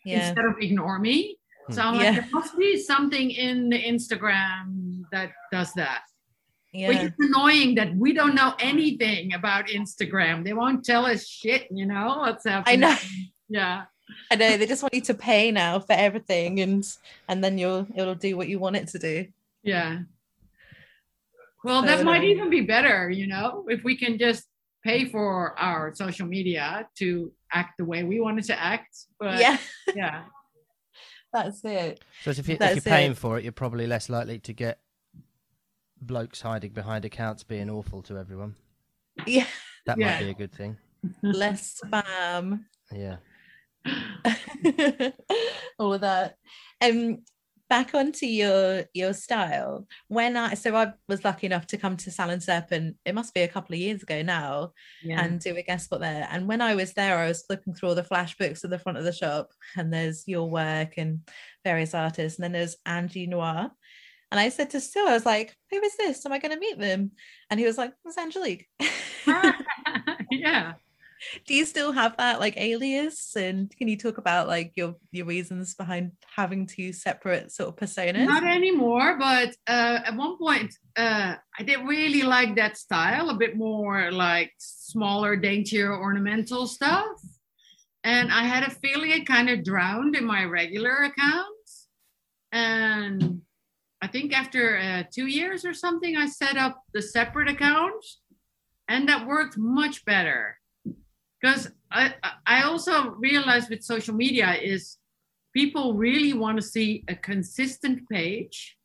Yeah. 0.05 0.17
instead 0.19 0.47
of 0.51 0.55
ignore 0.67 0.99
me. 0.99 1.17
So 1.75 1.79
I'm 1.83 1.95
like, 2.01 2.05
Yeah. 2.05 2.15
there 2.21 2.29
must 2.33 2.53
be 2.59 2.71
something 2.93 3.31
in 3.31 3.57
the 3.69 3.81
Instagram 3.93 4.65
that 5.13 5.31
does 5.57 5.71
that. 5.75 6.03
Which 6.75 6.99
is 6.99 7.13
annoying 7.19 7.75
that 7.75 7.95
we 7.95 8.15
don't 8.15 8.35
know 8.35 8.55
anything 8.59 9.35
about 9.35 9.67
Instagram. 9.67 10.43
They 10.43 10.55
won't 10.55 10.85
tell 10.85 11.05
us 11.05 11.27
shit, 11.27 11.69
you 11.71 11.85
know, 11.85 12.19
what's 12.21 12.47
up? 12.47 12.65
I 12.67 12.77
know. 12.77 12.97
Yeah. 13.49 13.85
I 14.31 14.37
know. 14.37 14.57
They 14.57 14.67
just 14.67 14.83
want 14.83 14.95
you 14.95 15.03
to 15.03 15.15
pay 15.15 15.53
now 15.53 15.79
for 15.81 15.93
everything 15.93 16.61
and 16.61 16.85
and 17.29 17.45
then 17.45 17.59
you'll 17.59 17.87
it'll 17.95 18.15
do 18.15 18.37
what 18.37 18.49
you 18.49 18.59
want 18.59 18.77
it 18.77 18.89
to 18.89 18.99
do. 18.99 19.27
Yeah. 19.63 20.01
Well, 21.63 21.83
So 21.83 21.89
that 21.89 22.05
might 22.05 22.21
um, 22.21 22.25
even 22.25 22.51
be 22.51 22.63
better, 22.63 23.11
you 23.11 23.27
know, 23.27 23.67
if 23.69 23.85
we 23.85 23.97
can 23.97 24.19
just 24.19 24.45
pay 24.83 25.05
for 25.05 25.59
our 25.59 25.95
social 25.95 26.27
media 26.27 26.89
to 26.99 27.33
act 27.53 27.75
the 27.79 27.85
way 27.85 28.03
we 28.03 28.21
wanted 28.21 28.45
to 28.45 28.59
act. 28.59 28.97
But 29.21 29.39
yeah. 29.39 29.59
yeah. 29.95 30.23
That's 31.33 31.65
it. 31.65 32.03
So 32.25 32.31
if, 32.31 32.49
you, 32.49 32.57
if 32.61 32.75
you're 32.75 32.83
paying 32.83 33.13
it. 33.13 33.17
for 33.17 33.39
it, 33.39 33.45
you're 33.45 33.53
probably 33.53 33.87
less 33.87 34.09
likely 34.09 34.39
to 34.41 34.53
get 34.53 34.81
blokes 36.07 36.41
hiding 36.43 36.73
behind 36.73 37.05
accounts 37.05 37.43
being 37.45 37.71
awful 37.71 38.03
to 38.03 38.19
everyone. 38.19 38.57
Yeah. 39.27 39.47
That 39.87 39.99
Yeah. 39.99 40.13
might 40.15 40.25
be 40.25 40.31
a 40.31 40.35
good 40.35 40.53
thing. 40.53 40.77
Less 41.23 41.81
spam. 41.83 42.65
Yeah. 42.93 43.17
all 45.79 45.95
of 45.95 46.01
that. 46.03 46.37
Um, 46.81 47.23
back 47.69 47.95
onto 47.95 48.27
your 48.27 48.85
your 48.93 49.13
style. 49.15 49.87
When 50.09 50.37
I 50.37 50.55
so 50.55 50.77
I 50.77 50.93
was 51.09 51.25
lucky 51.25 51.47
enough 51.47 51.67
to 51.69 51.79
come 51.79 51.97
to 51.99 52.11
Salon 52.11 52.41
Serpent. 52.41 52.97
It 53.05 53.15
must 53.15 53.35
be 53.35 53.41
a 53.41 53.49
couple 53.49 53.75
of 53.75 53.81
years 53.81 54.03
ago 54.03 54.23
now, 54.23 54.73
Yeah. 55.03 55.23
and 55.25 55.41
do 55.41 55.57
a 55.57 55.63
guest 55.63 55.87
spot 55.87 56.01
there. 56.01 56.29
And 56.31 56.47
when 56.47 56.61
I 56.61 56.75
was 56.75 56.93
there, 56.93 57.19
I 57.19 57.29
was 57.29 57.43
flipping 57.43 57.75
through 57.75 57.91
all 57.91 57.95
the 57.95 58.05
flash 58.05 58.37
books 58.37 58.63
at 58.65 58.71
the 58.71 58.79
front 58.79 58.99
of 58.99 59.05
the 59.05 59.13
shop, 59.13 59.51
and 59.77 59.93
there's 59.93 60.25
your 60.29 60.49
work 60.51 60.95
and 60.97 61.21
various 61.65 61.95
artists, 61.95 62.39
and 62.39 62.45
then 62.45 62.53
there's 62.53 62.77
Angie 62.87 63.27
Noir. 63.27 63.71
And 64.33 64.41
I 64.41 64.49
said 64.49 64.71
to 64.71 64.81
Stu, 64.81 65.05
I 65.07 65.13
was 65.13 65.27
like, 65.27 65.55
"Who 65.71 65.77
is 65.83 65.95
this? 65.99 66.25
Am 66.25 66.33
I 66.33 66.39
going 66.39 66.55
to 66.55 66.59
meet 66.59 66.79
them?" 66.79 67.11
And 67.51 67.61
he 67.61 67.67
was 67.67 67.77
like, 67.77 67.93
"It's 68.07 68.17
Angelique." 68.17 68.67
yeah. 70.31 70.73
do 71.47 71.55
you 71.55 71.67
still 71.67 71.93
have 71.93 72.17
that 72.17 72.41
like 72.41 72.57
alias 72.57 73.37
and 73.37 73.71
can 73.77 73.89
you 73.89 73.97
talk 73.97 74.19
about 74.19 74.49
like 74.49 74.73
your 74.75 74.97
your 75.13 75.27
reasons 75.27 75.75
behind 75.75 76.13
having 76.35 76.67
two 76.67 76.93
separate 76.93 77.53
sort 77.53 77.69
of 77.69 77.77
personas 77.77 78.27
Not 78.27 78.43
anymore, 78.43 79.17
but 79.19 79.51
uh, 79.69 80.01
at 80.07 80.17
one 80.17 80.39
point, 80.39 80.75
uh, 80.97 81.35
I 81.59 81.63
did 81.63 81.87
really 81.87 82.23
like 82.23 82.57
that 82.57 82.79
style, 82.79 83.29
a 83.29 83.37
bit 83.37 83.55
more 83.57 84.11
like 84.11 84.53
smaller, 84.59 85.37
daintier, 85.37 85.95
ornamental 85.95 86.67
stuff. 86.67 87.21
And 88.03 88.33
I 88.33 88.45
had 88.45 88.65
a 88.65 88.71
feeling 88.71 89.11
it 89.11 89.27
kind 89.27 89.51
of 89.51 89.63
drowned 89.63 90.17
in 90.17 90.25
my 90.25 90.45
regular 90.45 91.05
accounts. 91.05 91.89
And 92.51 93.43
I 94.03 94.09
think 94.09 94.37
after 94.37 94.79
uh, 94.79 95.05
two 95.13 95.27
years 95.27 95.65
or 95.65 95.73
something, 95.73 96.17
I 96.17 96.27
set 96.27 96.57
up 96.57 96.83
the 96.93 97.01
separate 97.01 97.49
account, 97.49 98.05
and 98.89 99.09
that 99.09 99.27
worked 99.29 99.57
much 99.57 100.05
better. 100.05 100.59
Because 101.41 101.71
I, 101.91 102.15
I 102.45 102.65
also 102.65 103.11
realized 103.11 103.71
with 103.71 103.85
social 103.85 104.15
media 104.15 104.55
is 104.55 104.99
people 105.55 105.95
really 105.95 106.33
want 106.33 106.57
to 106.57 106.63
see 106.63 107.05
a 107.09 107.15
consistent 107.15 108.09
page 108.09 108.77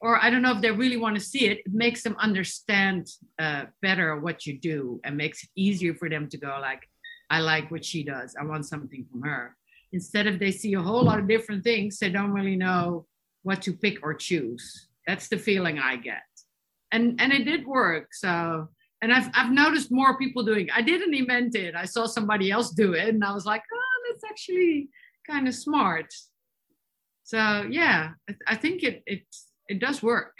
or 0.00 0.22
i 0.22 0.30
don't 0.30 0.42
know 0.42 0.54
if 0.54 0.62
they 0.62 0.70
really 0.70 0.96
want 0.96 1.14
to 1.14 1.20
see 1.20 1.46
it. 1.46 1.58
It 1.58 1.72
makes 1.72 2.02
them 2.02 2.16
understand 2.18 3.08
uh, 3.38 3.64
better 3.82 4.18
what 4.20 4.46
you 4.46 4.58
do 4.58 5.00
and 5.04 5.16
makes 5.16 5.42
it 5.42 5.50
easier 5.56 5.94
for 5.94 6.08
them 6.08 6.28
to 6.28 6.38
go 6.38 6.58
like 6.60 6.82
i 7.30 7.40
like 7.40 7.70
what 7.70 7.84
she 7.84 8.02
does. 8.02 8.34
I 8.40 8.44
want 8.44 8.66
something 8.66 9.04
from 9.10 9.22
her. 9.22 9.56
Instead 9.92 10.26
of 10.26 10.38
they 10.38 10.52
see 10.52 10.74
a 10.74 10.80
whole 10.80 11.02
lot 11.02 11.18
of 11.18 11.28
different 11.28 11.64
things 11.64 11.98
they 11.98 12.10
don't 12.10 12.32
really 12.32 12.56
know 12.56 13.06
what 13.46 13.62
to 13.62 13.72
pick 13.72 13.96
or 14.02 14.12
choose 14.12 14.88
that's 15.06 15.28
the 15.28 15.38
feeling 15.38 15.78
i 15.78 15.94
get 15.96 16.28
and 16.92 17.20
and 17.20 17.32
it 17.32 17.44
did 17.44 17.66
work 17.66 18.08
so 18.12 18.68
and 19.02 19.12
I've 19.12 19.30
I've 19.34 19.52
noticed 19.52 19.92
more 19.92 20.18
people 20.18 20.42
doing. 20.42 20.68
I 20.74 20.82
didn't 20.82 21.14
invent 21.14 21.54
it. 21.54 21.74
I 21.74 21.84
saw 21.84 22.06
somebody 22.06 22.50
else 22.50 22.70
do 22.70 22.94
it, 22.94 23.08
and 23.08 23.22
I 23.22 23.32
was 23.32 23.44
like, 23.44 23.62
oh, 23.72 24.10
that's 24.10 24.24
actually 24.24 24.88
kind 25.28 25.46
of 25.46 25.54
smart. 25.54 26.12
So 27.24 27.66
yeah, 27.70 28.12
I, 28.28 28.34
I 28.46 28.54
think 28.56 28.82
it 28.82 29.02
it 29.06 29.22
it 29.68 29.80
does 29.80 30.02
work. 30.02 30.32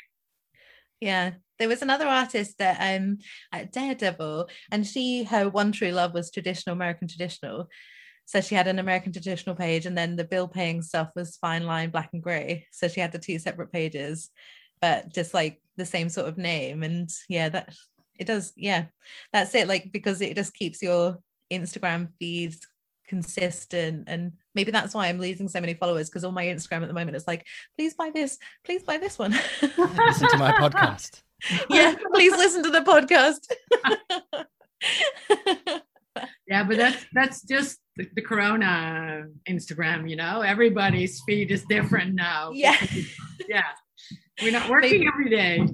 Yeah. 1.01 1.33
There 1.59 1.69
was 1.69 1.81
another 1.81 2.07
artist 2.07 2.59
that 2.59 2.79
um 2.81 3.19
at 3.53 3.73
Daredevil, 3.73 4.49
and 4.71 4.87
she 4.87 5.25
her 5.25 5.49
one 5.49 5.73
true 5.73 5.91
love 5.91 6.15
was 6.15 6.31
traditional 6.31 6.75
American 6.75 7.09
traditional. 7.09 7.69
So 8.27 8.41
she 8.41 8.55
had 8.55 8.67
an 8.67 8.79
American 8.79 9.13
traditional 9.13 9.55
page, 9.55 9.87
and 9.87 9.97
then 9.97 10.17
the 10.17 10.25
bill 10.25 10.49
paying 10.49 10.83
stuff 10.83 11.11
was 11.17 11.37
fine 11.37 11.65
line 11.65 11.91
black 11.91 12.11
and 12.13 12.23
grey. 12.23 12.67
So 12.73 12.89
she 12.89 13.01
had 13.01 13.13
the 13.13 13.19
two 13.19 13.39
separate 13.39 13.73
pages, 13.73 14.31
but 14.81 15.13
just 15.13 15.33
like 15.33 15.61
the 15.77 15.87
same 15.87 16.09
sort 16.09 16.29
of 16.29 16.39
name. 16.39 16.83
And 16.83 17.09
yeah, 17.29 17.49
that 17.51 17.75
it 18.19 18.27
does. 18.27 18.53
Yeah, 18.57 18.87
that's 19.33 19.55
it. 19.55 19.69
Like 19.69 19.91
because 19.93 20.21
it 20.21 20.37
just 20.37 20.55
keeps 20.55 20.83
your 20.83 21.19
Instagram 21.53 22.09
feeds 22.19 22.61
consistent 23.09 24.05
and 24.09 24.33
maybe 24.57 24.73
that's 24.73 24.93
why 24.93 25.07
i'm 25.07 25.21
losing 25.21 25.49
so 25.49 25.61
many 25.61 25.75
followers 25.75 26.09
because 26.11 26.25
on 26.25 26.35
my 26.35 26.47
instagram 26.47 26.83
at 26.83 26.89
the 26.89 26.93
moment 26.93 27.15
it's 27.15 27.29
like 27.29 27.47
please 27.79 27.95
buy 27.95 28.11
this 28.13 28.37
please 28.65 28.83
buy 28.83 28.99
this 28.99 29.17
one 29.17 29.31
Listen 29.63 30.29
to 30.29 30.37
my 30.37 30.51
podcast. 30.51 31.23
yeah 31.71 31.95
please 32.13 32.33
listen 32.33 32.65
to 32.65 32.71
the 32.71 32.81
podcast 32.81 33.47
Yeah, 36.47 36.65
but 36.65 36.77
that's 36.77 37.05
that's 37.13 37.43
just 37.43 37.79
the, 37.97 38.09
the 38.15 38.23
Corona 38.23 39.25
Instagram. 39.49 40.09
You 40.09 40.17
know, 40.17 40.41
everybody's 40.43 41.23
feed 41.27 41.51
is 41.51 41.65
different 41.69 42.15
now. 42.15 42.51
Yeah. 42.55 42.77
yeah. 43.49 43.63
We're 44.43 44.53
not 44.53 44.69
working 44.69 44.91
Maybe- 45.01 45.09
every 45.09 45.31
day. 45.31 45.67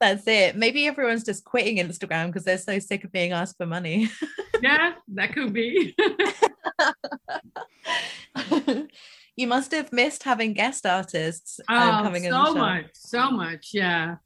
that's 0.00 0.26
it 0.26 0.56
maybe 0.56 0.86
everyone's 0.86 1.24
just 1.24 1.42
quitting 1.44 1.78
instagram 1.78 2.26
because 2.26 2.44
they're 2.44 2.58
so 2.58 2.78
sick 2.78 3.02
of 3.04 3.10
being 3.12 3.32
asked 3.32 3.56
for 3.56 3.64
money 3.64 4.10
Yeah, 4.62 4.92
that 5.14 5.32
could 5.34 5.52
be. 5.54 5.94
you 9.36 9.46
must 9.46 9.72
have 9.72 9.92
missed 9.92 10.22
having 10.22 10.52
guest 10.54 10.86
artists 10.86 11.60
um, 11.68 11.76
Oh, 11.76 12.02
coming 12.02 12.24
in 12.24 12.30
the 12.30 12.46
so 12.46 12.54
much, 12.54 12.84
so 12.94 13.30
much, 13.30 13.70
yeah. 13.72 14.16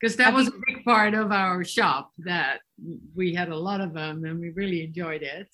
Because 0.00 0.16
that 0.16 0.26
Have 0.26 0.34
was 0.34 0.46
you- 0.46 0.52
a 0.54 0.62
big 0.74 0.84
part 0.84 1.14
of 1.14 1.32
our 1.32 1.64
shop 1.64 2.12
that 2.18 2.58
we 3.16 3.34
had 3.34 3.48
a 3.48 3.56
lot 3.56 3.80
of 3.80 3.92
them 3.94 4.24
and 4.24 4.38
we 4.38 4.50
really 4.50 4.84
enjoyed 4.84 5.22
it. 5.22 5.48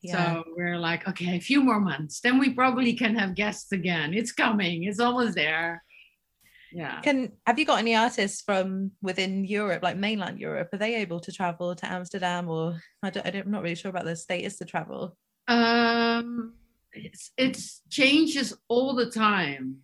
Yeah. 0.00 0.34
So 0.34 0.44
we're 0.56 0.78
like, 0.78 1.08
okay, 1.08 1.36
a 1.36 1.40
few 1.40 1.62
more 1.62 1.80
months, 1.80 2.20
then 2.20 2.38
we 2.38 2.50
probably 2.50 2.92
can 2.94 3.16
have 3.16 3.34
guests 3.34 3.72
again. 3.72 4.14
It's 4.14 4.32
coming, 4.32 4.84
it's 4.84 5.00
almost 5.00 5.34
there. 5.34 5.82
Yeah. 6.70 7.00
Can 7.00 7.32
have 7.46 7.58
you 7.58 7.64
got 7.64 7.78
any 7.78 7.96
artists 7.96 8.42
from 8.42 8.92
within 9.00 9.44
Europe, 9.44 9.82
like 9.82 9.96
mainland 9.96 10.38
Europe? 10.38 10.68
Are 10.72 10.78
they 10.78 10.96
able 10.96 11.20
to 11.20 11.32
travel 11.32 11.74
to 11.74 11.92
Amsterdam, 11.92 12.48
or 12.48 12.78
I 13.02 13.10
don't, 13.10 13.26
I 13.26 13.30
don't, 13.30 13.46
I'm 13.46 13.50
not 13.50 13.62
really 13.62 13.74
sure 13.74 13.88
about 13.88 14.04
the 14.04 14.14
status 14.14 14.58
to 14.58 14.64
travel. 14.64 15.16
Um, 15.48 16.54
it's 16.92 17.32
it's 17.36 17.80
changes 17.88 18.54
all 18.68 18.94
the 18.94 19.10
time. 19.10 19.78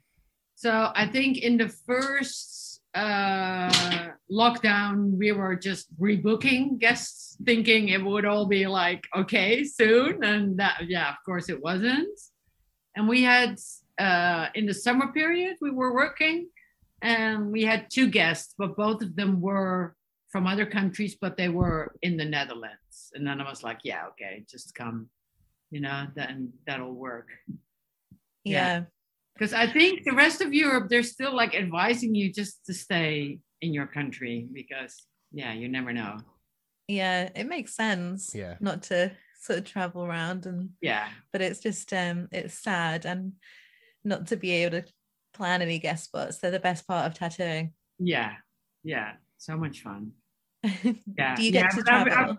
So 0.57 0.93
I 0.95 1.07
think 1.07 1.39
in 1.39 1.57
the 1.57 1.69
first 1.69 2.74
uh, 2.95 4.09
lockdown, 4.31 5.17
we 5.19 5.33
were 5.33 5.57
just 5.57 5.87
rebooking 6.01 6.79
guests, 6.79 7.37
thinking 7.45 7.89
it 7.89 8.03
would 8.03 8.25
all 8.25 8.47
be 8.47 8.67
like 8.67 9.05
okay 9.17 9.65
soon, 9.65 10.23
and 10.25 10.59
that 10.59 10.83
yeah, 10.87 11.11
of 11.11 11.17
course 11.25 11.49
it 11.49 11.61
wasn't. 11.63 12.19
And 12.97 13.09
we 13.09 13.23
had 13.23 13.59
uh, 13.99 14.49
in 14.55 14.67
the 14.67 14.75
summer 14.75 15.13
period 15.13 15.57
we 15.61 15.71
were 15.71 15.95
working, 15.95 16.49
and 17.03 17.51
we 17.51 17.63
had 17.65 17.91
two 17.91 18.09
guests, 18.09 18.55
but 18.57 18.77
both 18.77 19.03
of 19.03 19.17
them 19.17 19.41
were 19.41 19.95
from 20.31 20.47
other 20.47 20.67
countries, 20.67 21.17
but 21.21 21.37
they 21.37 21.49
were 21.49 21.95
in 22.03 22.17
the 22.17 22.25
Netherlands. 22.25 23.13
And 23.15 23.27
then 23.27 23.41
I 23.41 23.49
was 23.49 23.63
like, 23.63 23.81
yeah, 23.85 24.07
okay, 24.09 24.45
just 24.49 24.75
come 24.75 25.09
you 25.75 25.81
know, 25.81 26.07
then 26.15 26.53
that'll 26.69 26.95
work. 26.95 27.27
Yeah. 28.45 28.77
Yeah, 28.77 28.83
Because 29.35 29.53
I 29.53 29.66
think 29.66 30.05
the 30.05 30.12
rest 30.14 30.41
of 30.41 30.53
Europe, 30.55 30.89
they're 30.89 31.03
still 31.03 31.35
like 31.35 31.55
advising 31.55 32.14
you 32.14 32.32
just 32.32 32.64
to 32.66 32.74
stay 32.74 33.39
in 33.61 33.74
your 33.74 33.87
country 33.87 34.47
because, 34.53 34.95
yeah, 35.32 35.53
you 35.53 35.68
never 35.68 35.93
know. 35.93 36.18
yeah, 36.87 37.30
it 37.35 37.49
makes 37.49 37.74
sense. 37.74 38.32
Yeah. 38.35 38.55
not 38.61 38.82
to 38.85 39.11
sort 39.41 39.59
of 39.59 39.64
travel 39.64 40.05
around 40.05 40.47
and, 40.47 40.70
Yeah. 40.80 41.09
but 41.32 41.41
it's 41.43 41.61
just 41.61 41.93
um, 41.93 42.28
it's 42.32 42.55
sad 42.62 43.05
and 43.07 43.32
not 44.05 44.28
to 44.28 44.37
be 44.37 44.51
able 44.53 44.82
to 44.82 44.87
plan 45.32 45.62
any 45.62 45.78
guest 45.78 46.05
spots. 46.05 46.39
They're 46.39 46.51
the 46.51 46.61
best 46.61 46.87
part 46.87 47.07
of 47.07 47.14
tattooing. 47.14 47.72
Yeah. 47.99 48.32
Yeah. 48.85 49.12
So 49.39 49.57
much 49.57 49.80
fun. 49.82 50.12
Yeah. 51.18 51.35
Do 51.35 51.43
you 51.43 51.51
yeah, 51.53 51.62
get 51.62 51.70
to 51.72 51.82
but 51.85 51.93
I- 51.93 52.01
I- 52.01 52.05
travel? 52.05 52.39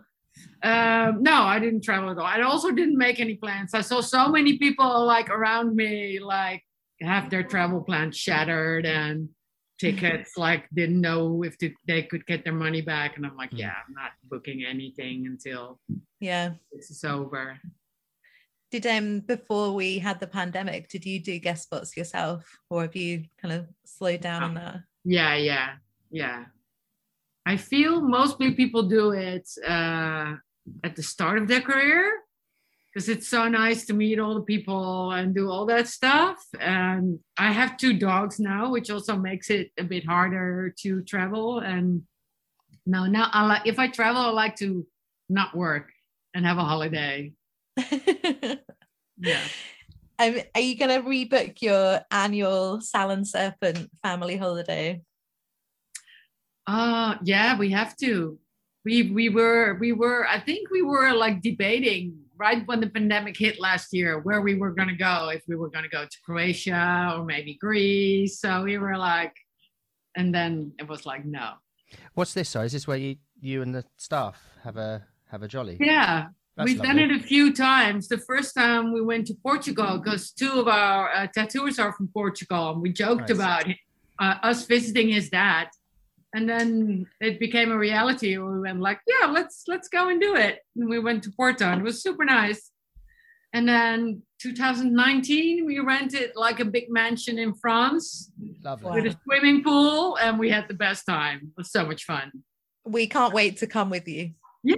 Um, 0.64 1.24
no, 1.24 1.44
I 1.44 1.60
didn't 1.60 1.82
travel 1.84 2.10
at 2.12 2.18
all. 2.18 2.26
I 2.26 2.42
also 2.42 2.72
didn't 2.72 2.98
make 2.98 3.20
any 3.22 3.36
plans. 3.36 3.74
I 3.74 3.80
saw 3.82 4.02
so 4.02 4.28
many 4.28 4.58
people 4.58 5.06
like 5.06 5.30
around 5.30 5.76
me, 5.78 6.20
like 6.20 6.62
have 7.02 7.30
their 7.30 7.44
travel 7.44 7.82
plans 7.82 8.18
shattered 8.18 8.86
and 8.86 9.30
tickets, 9.80 10.38
like 10.38 10.66
didn't 10.74 11.02
know 11.02 11.44
if 11.44 11.58
they, 11.58 11.74
they 11.86 12.04
could 12.04 12.26
get 12.26 12.44
their 12.44 12.54
money 12.54 12.82
back. 12.82 13.18
And 13.18 13.26
I'm 13.26 13.36
like, 13.36 13.52
Mm. 13.52 13.60
yeah, 13.60 13.74
I'm 13.88 13.94
not 13.94 14.12
booking 14.24 14.64
anything 14.66 15.26
until 15.26 15.80
yeah. 16.20 16.54
this 16.72 16.90
is 16.90 17.04
over. 17.04 17.60
Did 18.72 18.88
um 18.88 19.20
before 19.22 19.74
we 19.74 20.00
had 20.00 20.20
the 20.20 20.28
pandemic, 20.28 20.90
did 20.90 21.06
you 21.06 21.20
do 21.22 21.38
guest 21.40 21.64
spots 21.64 21.96
yourself, 21.96 22.50
or 22.70 22.82
have 22.84 22.96
you 22.96 23.26
kind 23.42 23.54
of 23.54 23.68
slowed 23.86 24.22
down 24.22 24.44
on 24.44 24.54
that? 24.56 24.80
Yeah, 25.04 25.36
yeah, 25.36 25.76
yeah. 26.10 26.46
I 27.46 27.58
feel 27.58 28.02
mostly 28.02 28.56
people 28.56 28.84
do 28.84 29.12
it 29.12 29.48
uh, 29.68 30.34
at 30.84 30.96
the 30.96 31.04
start 31.04 31.38
of 31.38 31.48
their 31.48 31.62
career 31.62 32.12
because 32.96 33.10
it's 33.10 33.28
so 33.28 33.50
nice 33.50 33.86
to 33.86 33.94
meet 33.94 34.20
all 34.20 34.36
the 34.36 34.42
people 34.42 35.12
and 35.12 35.36
do 35.36 35.50
all 35.50 35.66
that 35.66 35.86
stuff. 35.86 36.42
And 36.62 37.20
I 37.38 37.52
have 37.52 37.76
two 37.76 38.00
dogs 38.00 38.40
now, 38.40 38.72
which 38.72 38.90
also 38.90 39.18
makes 39.18 39.50
it 39.50 39.72
a 39.78 39.84
bit 39.84 40.06
harder 40.06 40.74
to 40.80 41.02
travel. 41.04 41.60
And 41.60 42.04
no, 42.86 43.06
now 43.06 43.30
I 43.34 43.46
like 43.48 43.68
if 43.68 43.80
I 43.80 43.90
travel, 43.90 44.22
I 44.22 44.30
like 44.30 44.56
to 44.58 44.88
not 45.28 45.54
work 45.54 45.92
and 46.34 46.46
have 46.46 46.58
a 46.58 46.64
holiday. 46.64 47.34
Yeah. 49.18 49.40
Um, 50.20 50.36
are 50.54 50.60
you 50.60 50.78
going 50.78 50.92
to 50.92 51.08
rebook 51.08 51.62
your 51.62 52.02
annual 52.12 52.82
Salon 52.82 53.24
Serpent 53.24 53.90
family 54.04 54.36
holiday? 54.36 55.02
Uh 56.68 57.16
yeah, 57.24 57.58
we 57.58 57.72
have 57.72 57.96
to. 57.98 58.38
We 58.84 59.10
we 59.12 59.30
were 59.30 59.78
we 59.80 59.94
were 59.94 60.28
I 60.28 60.42
think 60.42 60.70
we 60.70 60.82
were 60.82 61.14
like 61.14 61.42
debating 61.42 62.25
right 62.38 62.66
when 62.68 62.80
the 62.80 62.90
pandemic 62.90 63.38
hit 63.38 63.60
last 63.60 63.94
year 63.94 64.20
where 64.20 64.42
we 64.42 64.56
were 64.56 64.72
gonna 64.72 64.96
go, 64.96 65.30
if 65.30 65.44
we 65.48 65.56
were 65.56 65.70
gonna 65.70 65.90
go 65.90 66.04
to 66.04 66.18
Croatia 66.26 67.14
or 67.16 67.26
maybe 67.26 67.56
Greece. 67.56 68.40
So 68.40 68.64
we 68.64 68.78
were 68.78 68.98
like 68.98 69.34
and 70.16 70.34
then 70.34 70.72
it 70.80 70.88
was 70.88 71.06
like 71.06 71.26
no. 71.26 71.54
What's 72.14 72.34
this? 72.34 72.50
So 72.50 72.62
is 72.62 72.72
this 72.72 72.88
where 72.88 72.98
you 72.98 73.18
you 73.40 73.62
and 73.62 73.74
the 73.76 73.84
staff 73.98 74.42
have 74.64 74.78
a 74.78 75.06
have 75.30 75.44
a 75.44 75.48
jolly? 75.48 75.78
Yeah. 75.80 76.28
That's 76.58 76.70
We've 76.70 76.82
done 76.82 77.00
it 77.00 77.12
a 77.12 77.20
few 77.20 77.54
times. 77.54 78.08
The 78.08 78.18
first 78.18 78.56
time 78.56 78.94
we 78.94 79.02
went 79.02 79.28
to 79.28 79.34
Portugal 79.34 80.00
because 80.02 80.32
two 80.32 80.52
of 80.52 80.70
our 80.70 81.12
uh, 81.14 81.28
tattooers 81.28 81.80
are 81.80 81.92
from 81.92 82.08
Portugal, 82.08 82.72
and 82.72 82.82
we 82.82 82.94
joked 82.94 83.28
Nice. 83.28 83.32
about 83.32 83.66
uh, 84.20 84.36
us 84.42 84.66
visiting 84.66 85.10
his 85.10 85.30
dad. 85.30 85.68
And 86.36 86.50
then 86.50 87.08
it 87.22 87.40
became 87.40 87.72
a 87.72 87.78
reality. 87.78 88.38
We 88.38 88.60
went 88.60 88.82
like, 88.82 89.00
yeah, 89.08 89.28
let's 89.28 89.64
let's 89.68 89.88
go 89.88 90.10
and 90.10 90.20
do 90.20 90.36
it. 90.36 90.60
And 90.76 90.90
we 90.90 91.00
went 91.00 91.24
to 91.24 91.32
Porto, 91.32 91.66
and 91.66 91.80
it 91.80 91.84
was 91.84 92.04
super 92.04 92.26
nice. 92.26 92.72
And 93.54 93.70
then 93.70 94.22
2019, 94.42 95.66
we 95.66 95.80
rented 95.80 96.32
like 96.36 96.60
a 96.60 96.66
big 96.66 96.88
mansion 96.90 97.40
in 97.40 97.54
France 97.56 98.34
Lovely. 98.62 99.02
With 99.02 99.14
a 99.14 99.18
swimming 99.24 99.64
pool, 99.64 100.18
and 100.18 100.38
we 100.38 100.50
had 100.50 100.68
the 100.68 100.74
best 100.74 101.06
time. 101.06 101.38
It 101.44 101.58
was 101.58 101.72
so 101.72 101.86
much 101.86 102.04
fun. 102.04 102.44
We 102.84 103.08
can't 103.08 103.34
wait 103.34 103.56
to 103.60 103.68
come 103.68 103.90
with 103.90 104.06
you. 104.06 104.32
Yeah. 104.62 104.76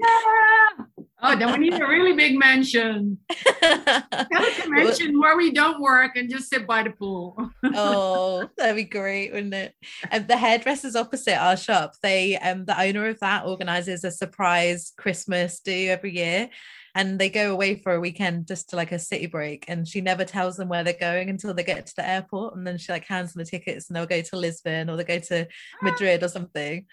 Oh, 1.20 1.36
then 1.36 1.52
we 1.52 1.70
need 1.70 1.82
a 1.82 1.88
really 1.88 2.14
big 2.14 2.38
mansion. 2.38 3.18
Pelican 3.62 4.72
Mansion 4.72 5.20
where 5.20 5.36
we 5.36 5.52
don't 5.52 5.82
work 5.82 6.16
and 6.16 6.30
just 6.30 6.48
sit 6.50 6.68
by 6.68 6.84
the 6.84 6.92
pool. 6.92 7.52
oh, 7.64 8.48
that'd 8.56 8.76
be 8.76 8.84
great, 8.84 9.34
wouldn't 9.34 9.54
it? 9.54 9.74
And 10.12 10.28
the 10.28 10.38
hairdressers 10.38 10.96
opposite 10.96 11.42
our 11.42 11.58
shop, 11.58 11.96
they 12.04 12.38
um 12.38 12.66
the 12.66 12.80
owner 12.80 13.08
of 13.08 13.20
that 13.22 13.46
organizes 13.46 14.04
a 14.04 14.12
surprise 14.12 14.94
Christmas 14.96 15.60
do 15.60 15.88
every 15.90 16.16
year. 16.16 16.50
And 16.94 17.20
they 17.20 17.30
go 17.30 17.52
away 17.52 17.76
for 17.76 17.94
a 17.94 18.00
weekend 18.00 18.48
just 18.48 18.70
to 18.70 18.76
like 18.76 18.92
a 18.92 19.00
city 19.00 19.28
break. 19.28 19.66
And 19.68 19.88
she 19.88 20.02
never 20.02 20.26
tells 20.26 20.58
them 20.58 20.68
where 20.68 20.84
they're 20.84 20.94
going 21.00 21.30
until 21.30 21.54
they 21.54 21.64
get 21.64 21.86
to 21.88 21.96
the 21.96 22.08
airport. 22.08 22.56
And 22.56 22.66
then 22.66 22.80
she 22.80 22.92
like 22.92 23.06
hands 23.06 23.34
them 23.34 23.44
the 23.44 23.50
tickets 23.50 23.88
and 23.88 23.96
they'll 23.96 24.08
go 24.08 24.22
to 24.22 24.38
Lisbon 24.38 24.90
or 24.90 24.98
they 24.98 25.04
go 25.04 25.20
to 25.20 25.48
Madrid 25.82 26.24
or 26.24 26.28
something. 26.28 26.86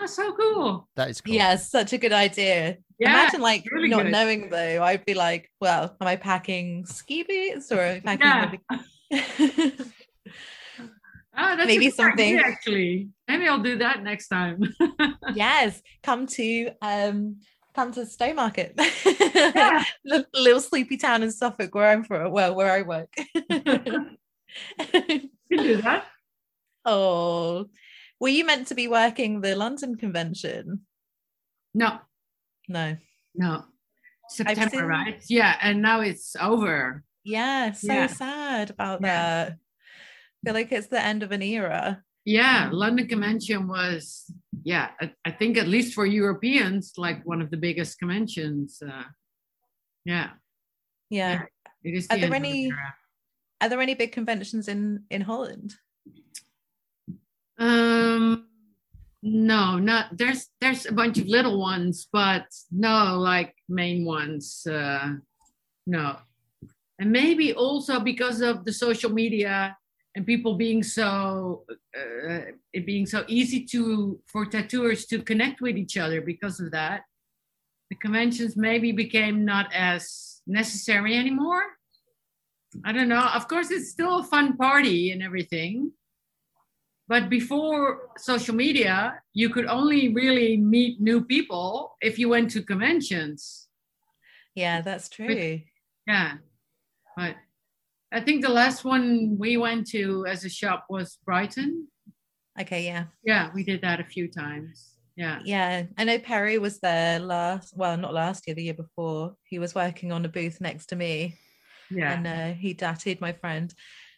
Oh, 0.00 0.06
so 0.06 0.32
cool. 0.32 0.88
That 0.94 1.10
is 1.10 1.20
cool. 1.20 1.34
Yeah, 1.34 1.56
such 1.56 1.92
a 1.92 1.98
good 1.98 2.12
idea. 2.12 2.78
Yeah. 2.98 3.10
Imagine 3.10 3.40
like 3.40 3.64
really 3.70 3.88
not 3.88 4.02
good. 4.04 4.12
knowing 4.12 4.48
though, 4.50 4.82
I'd 4.82 5.04
be 5.04 5.14
like, 5.14 5.50
well, 5.60 5.96
am 6.00 6.06
I 6.08 6.16
packing 6.16 6.84
ski 6.86 7.22
boots 7.22 7.70
or 7.70 7.80
am 7.80 8.02
I 8.04 8.16
packing 8.16 8.60
Yeah. 9.10 9.18
maybe- 9.50 9.74
Ah, 11.40 11.54
that's 11.54 11.68
Maybe 11.68 11.84
good 11.90 11.92
idea, 11.92 11.92
something- 11.92 12.38
actually. 12.40 13.08
Maybe 13.28 13.46
I'll 13.46 13.62
do 13.62 13.78
that 13.78 14.02
next 14.02 14.26
time. 14.28 14.60
yes, 15.34 15.80
come 16.02 16.26
to 16.26 16.70
um 16.82 17.36
come 17.76 17.92
to 17.92 18.00
Stowmarket. 18.00 18.72
Yeah. 19.54 19.84
the 20.04 20.26
little 20.34 20.60
sleepy 20.60 20.96
town 20.96 21.22
in 21.22 21.30
Suffolk 21.30 21.72
where 21.76 21.90
I'm 21.90 22.02
from, 22.02 22.32
well, 22.32 22.56
where 22.56 22.72
I 22.72 22.82
work. 22.82 23.12
you 23.16 23.48
can 23.52 25.28
do 25.50 25.76
that. 25.82 26.06
oh, 26.84 27.66
were 28.18 28.28
you 28.28 28.44
meant 28.44 28.66
to 28.68 28.74
be 28.74 28.88
working 28.88 29.40
the 29.40 29.54
London 29.54 29.94
convention? 29.96 30.80
No, 31.74 31.98
No. 32.68 32.96
no. 33.34 33.64
September, 34.28 34.68
seen- 34.70 34.84
right? 34.84 35.24
Yeah, 35.28 35.56
and 35.62 35.80
now 35.80 36.00
it's 36.00 36.36
over. 36.36 37.02
Yeah, 37.24 37.72
so 37.72 37.92
Yeah. 37.92 38.06
sad 38.06 38.70
about 38.70 39.00
Yeah. 39.00 39.06
that. 39.44 39.52
I 39.52 39.56
feel 40.44 40.54
like 40.54 40.70
it's 40.72 40.88
the 40.88 41.02
end 41.02 41.22
of 41.22 41.32
an 41.32 41.42
era. 41.42 42.04
Yeah, 42.24 42.68
London 42.72 43.08
Convention 43.08 43.66
was, 43.68 44.30
yeah, 44.62 44.90
I, 45.00 45.12
I 45.24 45.30
think 45.30 45.56
at 45.56 45.66
least 45.66 45.94
for 45.94 46.04
Europeans, 46.04 46.92
like 46.98 47.24
one 47.24 47.40
of 47.40 47.50
the 47.50 47.56
biggest 47.56 47.98
conventions. 47.98 48.82
Uh, 48.86 49.04
yeah, 50.04 50.32
Yeah. 51.08 51.44
it 51.82 51.94
is. 51.94 52.06
Are 52.10 52.18
there 52.18 52.32
any- 52.34 52.66
era. 52.66 52.94
Are 53.62 53.68
there 53.70 53.80
any 53.80 53.94
big 53.94 54.12
conventions 54.12 54.68
in 54.68 55.04
in 55.10 55.22
Holland? 55.22 55.74
Um, 57.58 58.47
no, 59.22 59.78
not 59.78 60.16
there's 60.16 60.48
there's 60.60 60.86
a 60.86 60.92
bunch 60.92 61.18
of 61.18 61.26
little 61.26 61.58
ones, 61.60 62.08
but 62.12 62.46
no, 62.70 63.18
like 63.18 63.54
main 63.68 64.04
ones. 64.04 64.66
Uh, 64.66 65.14
no, 65.86 66.16
and 66.98 67.10
maybe 67.10 67.52
also 67.52 68.00
because 68.00 68.40
of 68.40 68.64
the 68.64 68.72
social 68.72 69.10
media 69.10 69.76
and 70.14 70.26
people 70.26 70.54
being 70.54 70.82
so 70.82 71.64
uh, 71.96 72.52
it 72.72 72.86
being 72.86 73.06
so 73.06 73.24
easy 73.28 73.64
to 73.64 74.20
for 74.26 74.46
tattooers 74.46 75.06
to 75.06 75.22
connect 75.22 75.60
with 75.60 75.76
each 75.76 75.96
other 75.96 76.20
because 76.20 76.60
of 76.60 76.70
that 76.70 77.02
the 77.90 77.96
conventions 77.96 78.56
maybe 78.56 78.92
became 78.92 79.44
not 79.44 79.72
as 79.72 80.42
necessary 80.46 81.16
anymore. 81.16 81.62
I 82.84 82.92
don't 82.92 83.08
know. 83.08 83.26
Of 83.34 83.48
course 83.48 83.70
it's 83.70 83.90
still 83.90 84.18
a 84.18 84.24
fun 84.24 84.56
party 84.56 85.10
and 85.10 85.22
everything 85.22 85.92
but 87.08 87.28
before 87.30 88.10
social 88.18 88.54
media 88.54 89.20
you 89.34 89.48
could 89.50 89.66
only 89.66 90.12
really 90.14 90.56
meet 90.56 91.00
new 91.00 91.24
people 91.24 91.96
if 92.00 92.18
you 92.18 92.28
went 92.28 92.50
to 92.50 92.62
conventions 92.62 93.68
Yeah, 94.54 94.80
that's 94.82 95.08
true. 95.08 95.60
yeah 96.06 96.32
but 97.16 97.34
i 98.12 98.20
think 98.20 98.42
the 98.44 98.52
last 98.62 98.84
one 98.84 99.36
we 99.38 99.56
went 99.56 99.86
to 99.88 100.24
as 100.26 100.44
a 100.44 100.48
shop 100.48 100.86
was 100.88 101.18
brighton 101.24 101.88
Okay, 102.60 102.84
yeah. 102.86 103.04
yeah 103.22 103.50
we 103.54 103.62
did 103.62 103.80
that 103.82 104.00
a 104.00 104.04
few 104.14 104.26
times 104.28 104.94
yeah 105.16 105.38
Yeah. 105.44 105.84
I 105.96 106.02
know 106.04 106.18
Perry 106.18 106.58
was 106.58 106.78
there 106.80 107.18
last, 107.20 107.76
well, 107.76 107.96
not 107.96 108.12
last 108.14 108.46
year, 108.46 108.54
the 108.56 108.62
year 108.64 108.74
before. 108.74 109.34
He 109.44 109.58
was 109.58 109.74
working 109.74 110.10
on 110.12 110.24
a 110.24 110.28
booth 110.28 110.60
next 110.60 110.86
to 110.90 110.96
me. 110.96 111.38
yeah 111.90 112.12
and 112.12 112.26
uh, 112.26 112.52
he 112.58 112.74
dated 112.74 113.20
my 113.20 113.32
friend 113.32 113.72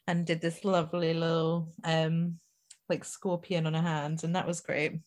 and 0.06 0.26
did 0.26 0.40
this 0.40 0.64
lovely 0.64 1.12
little 1.14 1.68
um 1.84 2.38
like 2.90 3.04
scorpion 3.04 3.66
on 3.66 3.74
her 3.74 3.80
hand 3.80 4.22
and 4.24 4.36
that 4.36 4.46
was 4.46 4.60
great. 4.60 5.00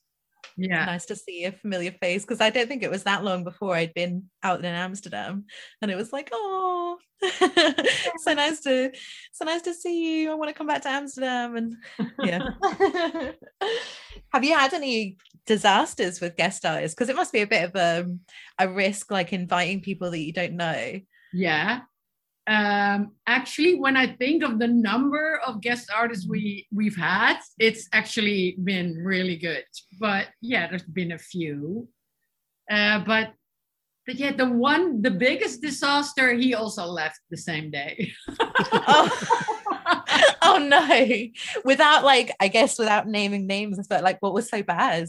Yeah. 0.58 0.86
Nice 0.86 1.06
to 1.08 1.16
see 1.16 1.46
a 1.46 1.52
familiar 1.52 1.92
face 1.92 2.24
because 2.24 2.42
i 2.42 2.52
don't 2.52 2.68
think 2.68 2.84
it 2.84 2.92
was 2.92 3.04
that 3.04 3.24
long 3.24 3.44
before 3.44 3.76
i'd 3.76 3.94
been 3.96 4.26
out 4.44 4.60
in 4.60 4.66
amsterdam 4.66 5.46
and 5.82 5.90
it 5.90 5.96
was 5.96 6.14
like 6.14 6.30
oh 6.32 7.00
so 8.20 8.34
nice 8.34 8.60
to 8.60 8.92
so 9.32 9.46
nice 9.46 9.62
to 9.62 9.74
see 9.74 10.22
you. 10.24 10.32
I 10.32 10.36
want 10.36 10.50
to 10.50 10.54
come 10.54 10.68
back 10.68 10.82
to 10.84 10.90
amsterdam 10.90 11.56
and 11.56 11.76
yeah. 12.20 12.50
Have 14.34 14.44
you 14.44 14.54
had 14.54 14.74
any 14.74 15.18
disasters 15.46 16.22
with 16.22 16.38
guest 16.38 16.66
artists 16.66 16.96
because 16.96 17.10
it 17.10 17.16
must 17.16 17.34
be 17.34 17.42
a 17.42 17.48
bit 17.48 17.64
of 17.64 17.76
a, 17.76 18.06
a 18.60 18.70
risk 18.70 19.12
like 19.12 19.34
inviting 19.34 19.82
people 19.82 20.12
that 20.12 20.20
you 20.20 20.34
don't 20.34 20.54
know. 20.54 21.00
Yeah. 21.32 21.82
Um, 22.46 23.12
actually, 23.26 23.80
when 23.80 23.96
I 23.96 24.08
think 24.08 24.44
of 24.44 24.60
the 24.60 24.68
number 24.68 25.40
of 25.46 25.62
guest 25.62 25.90
artists 25.96 26.28
we 26.28 26.68
we've 26.74 26.96
had, 26.96 27.40
it's 27.58 27.88
actually 27.94 28.58
been 28.64 28.98
really 29.04 29.38
good. 29.38 29.64
But 30.00 30.28
yeah, 30.42 30.68
there's 30.68 30.84
been 30.84 31.14
a 31.14 31.18
few. 31.18 31.88
Uh, 32.70 33.00
but 33.00 33.34
but 34.06 34.16
yeah, 34.16 34.34
the 34.34 34.50
one, 34.50 35.02
the 35.02 35.12
biggest 35.12 35.62
disaster, 35.62 36.34
he 36.34 36.54
also 36.54 36.86
left 36.86 37.20
the 37.30 37.38
same 37.38 37.72
day. 37.72 38.12
oh. 38.40 39.50
oh 40.42 40.58
no 40.58 41.28
without 41.66 42.04
like 42.04 42.32
i 42.40 42.48
guess 42.48 42.78
without 42.78 43.08
naming 43.08 43.48
names 43.48 43.88
but 43.88 44.04
like 44.04 44.18
what 44.22 44.34
was 44.34 44.50
so 44.50 44.62
bad 44.62 45.08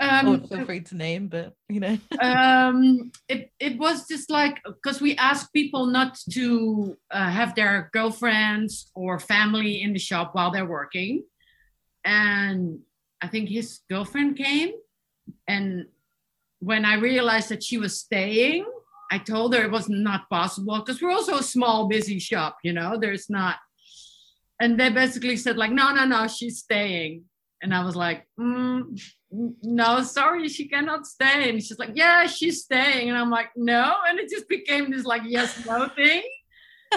or 0.00 0.06
Um, 0.08 0.46
feel 0.48 0.64
free 0.64 0.80
to 0.80 0.96
name 0.96 1.28
but 1.28 1.54
you 1.68 1.80
know. 1.80 1.98
um 2.20 3.10
it, 3.28 3.50
it 3.60 3.78
was 3.78 4.08
just 4.08 4.30
like 4.30 4.60
because 4.64 5.00
we 5.00 5.16
asked 5.16 5.52
people 5.52 5.86
not 5.86 6.18
to 6.30 6.96
uh, 7.10 7.30
have 7.30 7.54
their 7.54 7.90
girlfriends 7.92 8.90
or 8.94 9.18
family 9.18 9.82
in 9.82 9.92
the 9.92 9.98
shop 9.98 10.34
while 10.34 10.50
they're 10.50 10.66
working. 10.66 11.24
And 12.04 12.80
i 13.22 13.28
think 13.28 13.48
his 13.48 13.80
girlfriend 13.90 14.36
came. 14.36 14.72
And 15.48 15.86
when 16.60 16.84
i 16.84 16.94
realized 16.94 17.48
that 17.50 17.62
she 17.62 17.78
was 17.78 18.00
staying 18.00 18.64
i 19.12 19.18
told 19.18 19.54
her 19.54 19.62
it 19.62 19.70
was 19.70 19.88
not 19.88 20.28
possible 20.30 20.78
because 20.78 21.00
we're 21.00 21.10
also 21.10 21.36
a 21.38 21.42
small 21.42 21.88
busy 21.88 22.18
shop 22.18 22.58
you 22.64 22.72
know? 22.72 22.98
There's 23.00 23.28
not 23.30 23.56
and 24.60 24.78
they 24.78 24.90
basically 24.90 25.36
said 25.36 25.56
like 25.56 25.72
no 25.72 25.92
no 25.94 26.04
no 26.04 26.26
she's 26.26 26.58
staying. 26.58 27.24
And 27.62 27.74
i 27.74 27.84
was 27.84 27.96
like 27.96 28.26
mm, 28.38 28.82
no 29.62 30.02
sorry 30.02 30.48
she 30.48 30.68
cannot 30.68 31.06
stay. 31.06 31.50
And 31.50 31.62
she's 31.62 31.78
like 31.78 31.92
yeah 31.94 32.26
she's 32.26 32.62
staying. 32.62 33.08
And 33.08 33.18
i'm 33.18 33.30
like 33.30 33.48
no? 33.56 33.94
And 34.08 34.18
it 34.18 34.30
just 34.30 34.48
became 34.48 34.90
this 34.90 35.04
like 35.04 35.22
yes 35.26 35.64
no 35.66 35.88
thing. 35.88 36.22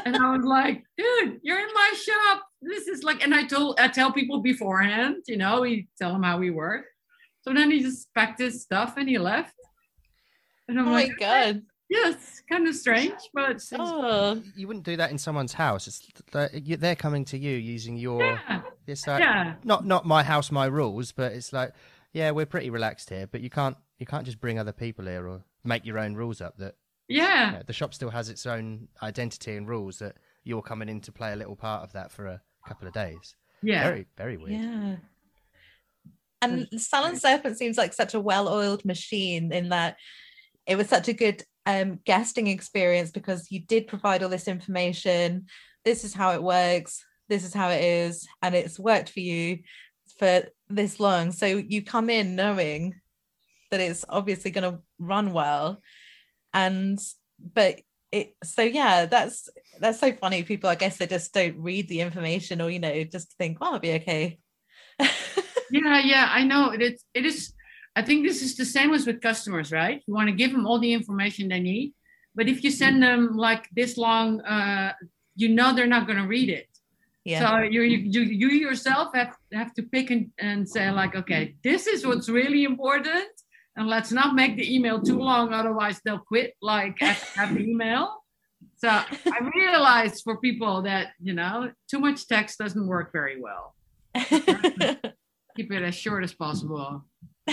And 0.06 0.16
i 0.16 0.36
was 0.36 0.46
like 0.46 0.84
dude 0.98 1.40
you're 1.42 1.60
in 1.60 1.74
my 1.74 1.94
shop. 1.98 2.44
This 2.62 2.88
is 2.88 3.04
like 3.04 3.24
and 3.24 3.34
i 3.34 3.46
told 3.46 3.80
i 3.80 3.88
tell 3.88 4.12
people 4.12 4.40
beforehand 4.42 5.18
you 5.28 5.38
know 5.38 5.62
we 5.62 5.88
tell 6.00 6.14
them 6.14 6.24
how 6.24 6.38
we 6.38 6.52
work. 6.52 6.86
So 7.42 7.54
then 7.54 7.72
he 7.72 7.82
just 7.82 8.14
packed 8.14 8.40
his 8.40 8.62
stuff 8.62 8.96
and 8.98 9.08
he 9.08 9.18
left. 9.18 9.56
And 10.68 10.78
oh 10.78 10.82
i'm 10.82 10.88
my 10.88 11.04
like 11.04 11.18
god. 11.20 11.62
Yes 11.90 12.42
kind 12.52 12.68
of 12.68 12.76
strange 12.76 13.20
but 13.34 13.62
oh. 13.74 14.42
You 14.56 14.68
wouldn't 14.68 14.86
do 14.86 14.98
that 14.98 15.12
in 15.12 15.18
someone's 15.18 15.54
house. 15.54 15.88
It's 15.88 16.02
like, 16.34 16.52
they're 16.80 16.96
coming 16.96 17.26
to 17.26 17.38
you 17.38 17.56
using 17.56 17.98
your. 17.98 18.24
yeah. 18.24 18.62
It's 18.88 19.06
like 19.06 19.22
yeah. 19.22 19.56
not 19.64 19.86
not 19.86 20.06
my 20.06 20.24
house, 20.24 20.50
my 20.50 20.66
rules, 20.66 21.12
but 21.12 21.34
it's 21.34 21.52
like, 21.52 21.74
yeah, 22.18 22.32
we're 22.32 22.48
pretty 22.48 22.72
relaxed 22.72 23.10
here, 23.12 23.28
but 23.28 23.42
you 23.42 23.50
can't 23.50 23.78
you 24.00 24.06
can't 24.06 24.26
just 24.26 24.42
bring 24.42 24.58
other 24.58 24.72
people 24.72 25.06
here 25.06 25.28
or 25.28 25.44
make 25.64 25.86
your 25.86 26.00
own 26.00 26.16
rules 26.16 26.42
up. 26.42 26.58
That 26.58 26.76
yeah 27.08 27.54
yeah, 27.54 27.62
the 27.66 27.74
shop 27.74 27.94
still 27.94 28.10
has 28.10 28.30
its 28.30 28.46
own 28.46 28.88
identity 29.04 29.56
and 29.56 29.68
rules 29.68 30.00
that 30.00 30.16
you're 30.44 30.64
coming 30.64 30.90
in 30.90 31.00
to 31.02 31.12
play 31.12 31.32
a 31.34 31.36
little 31.36 31.56
part 31.56 31.84
of 31.84 31.94
that 31.94 32.12
for 32.12 32.26
a 32.26 32.42
couple 32.68 32.88
of 32.88 32.94
days. 32.94 33.36
yeah 33.62 33.84
Very 33.84 34.08
very 34.18 34.38
weird. 34.38 34.62
yeah 34.62 34.96
and 36.42 36.68
Salon 36.78 37.16
Serpent 37.16 37.58
seems 37.58 37.78
like 37.78 37.94
such 37.94 38.14
a 38.14 38.20
well-oiled 38.20 38.86
machine 38.86 39.52
in 39.52 39.70
that 39.70 39.98
it 40.66 40.76
was 40.76 40.88
such 40.88 41.08
a 41.08 41.14
good 41.14 41.44
um, 41.66 42.00
guesting 42.06 42.48
experience 42.48 43.12
because 43.12 43.52
you 43.52 43.60
did 43.60 43.88
provide 43.88 44.22
all 44.22 44.30
this 44.30 44.48
information. 44.48 45.48
This 45.84 46.04
is 46.04 46.14
how 46.14 46.34
it 46.34 46.44
works. 46.44 47.04
This 47.30 47.44
is 47.44 47.54
how 47.54 47.70
it 47.70 47.84
is, 47.84 48.28
and 48.42 48.54
it's 48.56 48.80
worked 48.80 49.10
for 49.10 49.20
you 49.20 49.60
for 50.18 50.44
this 50.70 51.00
long. 51.00 51.32
So 51.32 51.46
you 51.46 51.84
come 51.84 52.10
in 52.10 52.36
knowing 52.36 52.96
that 53.72 53.80
it's 53.80 54.06
obviously 54.08 54.52
going 54.52 54.72
to 54.72 54.80
run 55.00 55.34
well, 55.34 55.82
and 56.54 57.00
but 57.54 57.82
it. 58.12 58.36
So 58.44 58.62
yeah, 58.62 59.06
that's 59.06 59.50
that's 59.80 60.00
so 60.00 60.12
funny. 60.14 60.44
People, 60.44 60.70
I 60.70 60.76
guess, 60.76 60.98
they 60.98 61.08
just 61.08 61.34
don't 61.34 61.58
read 61.60 61.88
the 61.88 62.02
information, 62.02 62.62
or 62.62 62.70
you 62.70 62.80
know, 62.80 63.04
just 63.04 63.34
think, 63.38 63.58
"Oh, 63.62 63.74
I'll 63.74 63.80
be 63.80 63.94
okay." 63.94 64.40
Yeah, 65.70 66.00
yeah, 66.00 66.28
I 66.30 66.44
know. 66.44 66.72
It 66.72 66.82
is, 66.82 67.04
it 67.14 67.26
is. 67.26 67.54
I 67.96 68.02
think 68.02 68.26
this 68.26 68.42
is 68.42 68.56
the 68.56 68.66
same 68.66 68.94
as 68.94 69.06
with 69.06 69.22
customers, 69.22 69.72
right? 69.72 70.02
You 70.08 70.14
want 70.14 70.30
to 70.30 70.36
give 70.36 70.52
them 70.52 70.68
all 70.68 70.80
the 70.80 70.94
information 70.94 71.50
they 71.50 71.60
need, 71.60 71.94
but 72.36 72.48
if 72.48 72.64
you 72.64 72.72
send 72.72 73.02
them 73.02 73.36
like 73.36 73.68
this 73.72 73.98
long, 73.98 74.42
uh, 74.42 74.94
you 75.36 75.50
know 75.50 75.74
they're 75.74 75.88
not 75.88 76.08
going 76.08 76.20
to 76.20 76.28
read 76.28 76.50
it. 76.50 76.67
Yeah. 77.28 77.40
So 77.42 77.58
you, 77.60 77.82
you 77.82 77.98
you 77.98 78.22
you 78.22 78.48
yourself 78.48 79.14
have 79.14 79.36
have 79.52 79.74
to 79.74 79.84
pick 79.84 80.12
and, 80.12 80.32
and 80.40 80.68
say 80.68 80.90
like, 80.92 81.14
okay, 81.14 81.56
this 81.62 81.86
is 81.86 82.08
what's 82.08 82.30
really 82.30 82.64
important, 82.64 83.28
and 83.76 83.88
let's 83.88 84.14
not 84.14 84.34
make 84.34 84.56
the 84.56 84.74
email 84.74 85.02
too 85.02 85.20
long, 85.20 85.52
otherwise 85.52 86.00
they'll 86.06 86.20
quit. 86.20 86.54
Like 86.62 86.98
have 87.02 87.54
the 87.54 87.60
email. 87.60 88.24
So 88.78 88.88
I 88.88 89.52
realized 89.54 90.22
for 90.24 90.38
people 90.38 90.84
that 90.84 91.08
you 91.20 91.34
know 91.34 91.70
too 91.92 92.00
much 92.00 92.28
text 92.30 92.60
doesn't 92.60 92.88
work 92.88 93.12
very 93.12 93.42
well. 93.42 93.76
Keep 94.16 95.72
it 95.74 95.84
as 95.84 95.96
short 95.96 96.24
as 96.24 96.34
possible. 96.34 97.04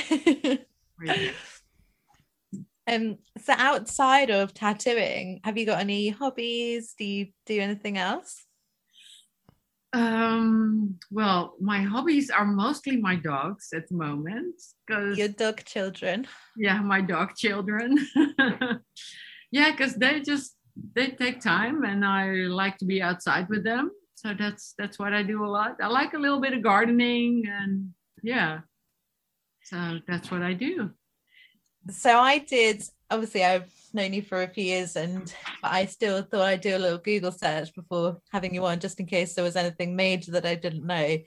um 2.86 3.18
so 3.38 3.54
outside 3.56 4.30
of 4.30 4.54
tattooing 4.54 5.40
have 5.42 5.58
you 5.58 5.66
got 5.66 5.80
any 5.80 6.10
hobbies 6.10 6.94
do 6.98 7.04
you 7.04 7.26
do 7.46 7.60
anything 7.60 7.98
else 7.98 8.44
Um, 9.94 10.98
well, 11.12 11.54
my 11.60 11.80
hobbies 11.82 12.28
are 12.28 12.44
mostly 12.44 12.96
my 12.96 13.14
dogs 13.14 13.68
at 13.72 13.88
the 13.88 13.94
moment 13.94 14.56
because 14.86 15.16
Your 15.16 15.28
dog 15.28 15.64
children. 15.64 16.26
yeah, 16.56 16.80
my 16.80 17.00
dog 17.00 17.36
children. 17.36 17.96
yeah, 19.52 19.70
because 19.70 19.94
they 19.94 20.20
just 20.20 20.56
they 20.96 21.10
take 21.10 21.40
time, 21.40 21.84
and 21.84 22.04
I 22.04 22.24
like 22.62 22.76
to 22.78 22.84
be 22.84 23.00
outside 23.00 23.48
with 23.48 23.62
them. 23.62 23.92
So 24.16 24.34
that's 24.36 24.74
that's 24.76 24.98
what 24.98 25.14
I 25.14 25.22
do 25.22 25.44
a 25.44 25.50
lot. 25.58 25.76
I 25.80 25.86
like 25.86 26.14
a 26.14 26.18
little 26.18 26.40
bit 26.40 26.54
of 26.54 26.62
gardening, 26.62 27.44
and 27.46 27.90
yeah, 28.22 28.60
so 29.62 30.00
that's 30.08 30.28
what 30.28 30.42
I 30.42 30.54
do. 30.54 30.90
So 31.90 32.18
I 32.18 32.38
did. 32.38 32.82
Obviously, 33.10 33.44
I've 33.44 33.70
known 33.92 34.12
you 34.12 34.22
for 34.22 34.42
a 34.42 34.48
few 34.48 34.64
years, 34.64 34.96
and 34.96 35.32
but 35.62 35.72
I 35.72 35.86
still 35.86 36.22
thought 36.22 36.42
I'd 36.42 36.60
do 36.60 36.76
a 36.76 36.78
little 36.78 36.98
Google 36.98 37.32
search 37.32 37.74
before 37.74 38.20
having 38.32 38.54
you 38.54 38.64
on, 38.64 38.80
just 38.80 38.98
in 39.00 39.06
case 39.06 39.34
there 39.34 39.44
was 39.44 39.56
anything 39.56 39.94
major 39.94 40.32
that 40.32 40.46
I 40.46 40.54
didn't 40.54 40.86
know. 40.86 41.18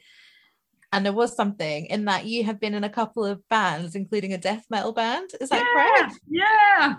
And 0.94 1.06
there 1.06 1.14
was 1.14 1.36
something 1.36 1.86
in 1.88 2.06
that 2.06 2.26
you 2.26 2.46
have 2.46 2.60
been 2.60 2.74
in 2.74 2.84
a 2.84 2.90
couple 2.90 3.26
of 3.26 3.48
bands, 3.50 3.96
including 3.96 4.34
a 4.34 4.38
death 4.38 4.64
metal 4.70 4.94
band. 4.94 5.32
Is 5.42 5.50
that 5.50 5.66
correct? 5.74 6.20
Yeah. 6.30 6.96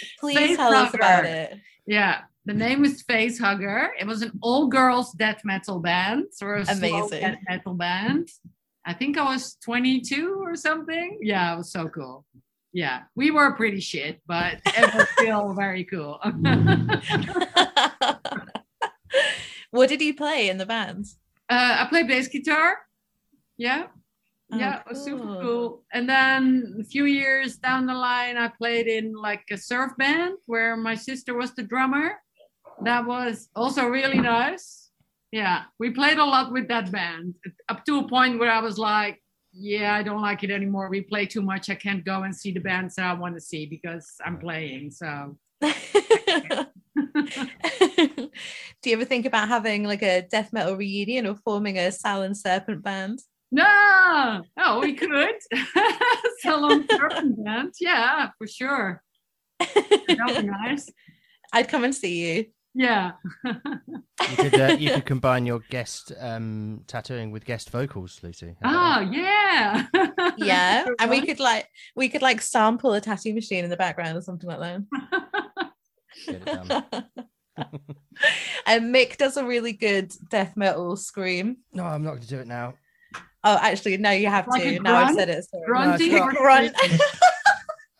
Please 0.20 0.36
Face 0.36 0.56
tell 0.56 0.72
us 0.72 0.94
about 0.94 1.24
it. 1.26 1.58
Yeah, 1.86 2.22
the 2.46 2.54
name 2.54 2.80
was 2.80 3.02
Face 3.02 3.38
Hugger. 3.38 3.90
It 3.98 4.06
was 4.06 4.22
an 4.22 4.32
all 4.40 4.68
girls 4.68 5.12
death 5.12 5.42
metal 5.44 5.80
band 5.80 6.26
or 6.40 6.56
a 6.56 6.62
Amazing. 6.62 7.20
death 7.20 7.38
metal 7.48 7.74
band. 7.74 8.28
I 8.84 8.94
think 8.94 9.18
I 9.18 9.24
was 9.24 9.56
22 9.64 10.40
or 10.42 10.54
something. 10.56 11.18
Yeah, 11.20 11.54
it 11.54 11.58
was 11.58 11.72
so 11.72 11.88
cool. 11.88 12.24
Yeah, 12.76 13.04
we 13.14 13.30
were 13.30 13.52
pretty 13.52 13.80
shit, 13.80 14.20
but 14.26 14.60
it 14.66 14.94
was 14.94 15.08
still 15.18 15.54
very 15.54 15.84
cool. 15.84 16.20
what 19.70 19.88
did 19.88 20.02
you 20.02 20.14
play 20.14 20.50
in 20.50 20.58
the 20.58 20.66
band? 20.66 21.06
Uh, 21.48 21.78
I 21.80 21.86
played 21.88 22.06
bass 22.06 22.28
guitar. 22.28 22.76
Yeah. 23.56 23.86
Oh, 24.52 24.58
yeah, 24.58 24.80
it 24.80 24.86
was 24.90 25.02
super 25.02 25.24
cool. 25.24 25.40
cool. 25.40 25.84
And 25.94 26.06
then 26.06 26.76
a 26.78 26.84
few 26.84 27.06
years 27.06 27.56
down 27.56 27.86
the 27.86 27.94
line, 27.94 28.36
I 28.36 28.48
played 28.48 28.88
in 28.88 29.14
like 29.14 29.44
a 29.50 29.56
surf 29.56 29.92
band 29.96 30.34
where 30.44 30.76
my 30.76 30.96
sister 30.96 31.34
was 31.34 31.54
the 31.54 31.62
drummer. 31.62 32.20
That 32.82 33.06
was 33.06 33.48
also 33.56 33.86
really 33.86 34.20
nice. 34.20 34.90
Yeah, 35.32 35.62
we 35.78 35.92
played 35.92 36.18
a 36.18 36.24
lot 36.26 36.52
with 36.52 36.68
that 36.68 36.92
band 36.92 37.36
up 37.70 37.86
to 37.86 38.00
a 38.00 38.06
point 38.06 38.38
where 38.38 38.52
I 38.52 38.60
was 38.60 38.76
like, 38.76 39.22
yeah, 39.58 39.94
I 39.94 40.02
don't 40.02 40.20
like 40.20 40.44
it 40.44 40.50
anymore. 40.50 40.88
We 40.88 41.00
play 41.00 41.26
too 41.26 41.42
much. 41.42 41.70
I 41.70 41.74
can't 41.74 42.04
go 42.04 42.22
and 42.22 42.34
see 42.34 42.52
the 42.52 42.60
bands 42.60 42.96
that 42.96 43.06
I 43.06 43.14
want 43.14 43.34
to 43.34 43.40
see 43.40 43.66
because 43.66 44.14
I'm 44.24 44.38
playing. 44.38 44.90
So 44.90 45.36
do 45.60 45.70
you 48.84 48.92
ever 48.92 49.04
think 49.04 49.24
about 49.24 49.48
having 49.48 49.84
like 49.84 50.02
a 50.02 50.22
death 50.22 50.52
metal 50.52 50.76
reunion 50.76 51.26
or 51.26 51.36
forming 51.36 51.78
a 51.78 51.90
Salon 51.90 52.34
Serpent 52.34 52.82
band? 52.82 53.20
no, 53.50 54.42
oh, 54.58 54.80
we 54.80 54.94
could. 54.94 55.36
Salon 56.40 56.86
Serpent 56.90 57.42
Band. 57.44 57.72
Yeah, 57.80 58.30
for 58.36 58.46
sure. 58.46 59.02
That 59.58 60.24
would 60.26 60.42
be 60.42 60.48
nice. 60.48 60.90
I'd 61.52 61.68
come 61.68 61.84
and 61.84 61.94
see 61.94 62.36
you. 62.36 62.46
Yeah. 62.78 63.12
You 63.42 64.36
could 64.36 64.60
uh, 64.60 64.76
you 64.78 64.90
could 64.90 65.06
combine 65.12 65.46
your 65.46 65.60
guest 65.70 66.12
um, 66.20 66.82
tattooing 66.86 67.30
with 67.30 67.46
guest 67.46 67.70
vocals, 67.70 68.20
Lucy. 68.22 68.54
How 68.62 68.98
Oh 69.00 69.02
about 69.02 69.14
yeah. 69.14 69.86
Yeah. 70.36 70.86
And 71.00 71.10
we 71.10 71.24
could 71.24 71.40
like 71.40 71.68
we 71.94 72.10
could 72.10 72.20
like 72.20 72.42
sample 72.42 72.92
a 72.92 73.00
tattoo 73.00 73.32
machine 73.32 73.64
in 73.64 73.70
the 73.70 73.78
background 73.78 74.18
or 74.18 74.20
something 74.20 74.48
like 74.48 74.60
that. 74.60 74.82
that? 75.56 75.70
Get 76.26 76.34
it 76.34 76.44
done. 76.44 76.84
and 78.66 78.94
Mick 78.94 79.16
does 79.16 79.38
a 79.38 79.44
really 79.46 79.72
good 79.72 80.12
death 80.30 80.54
metal 80.54 80.96
scream. 80.96 81.56
No, 81.72 81.84
I'm 81.84 82.02
not 82.02 82.10
going 82.10 82.22
to 82.22 82.28
do 82.28 82.40
it 82.40 82.46
now. 82.46 82.74
Oh, 83.42 83.58
actually, 83.62 83.96
no, 83.96 84.10
you 84.10 84.26
have 84.28 84.46
Like 84.48 84.62
to. 84.64 84.76
a 84.76 84.80
Now 84.80 84.96
I've 84.96 85.14
said 85.14 85.30
it. 85.30 85.44
Sorry. 85.48 85.64
Grunting 85.64 86.12
No, 86.16 86.24
or 86.24 86.32
Grunt. 86.32 86.74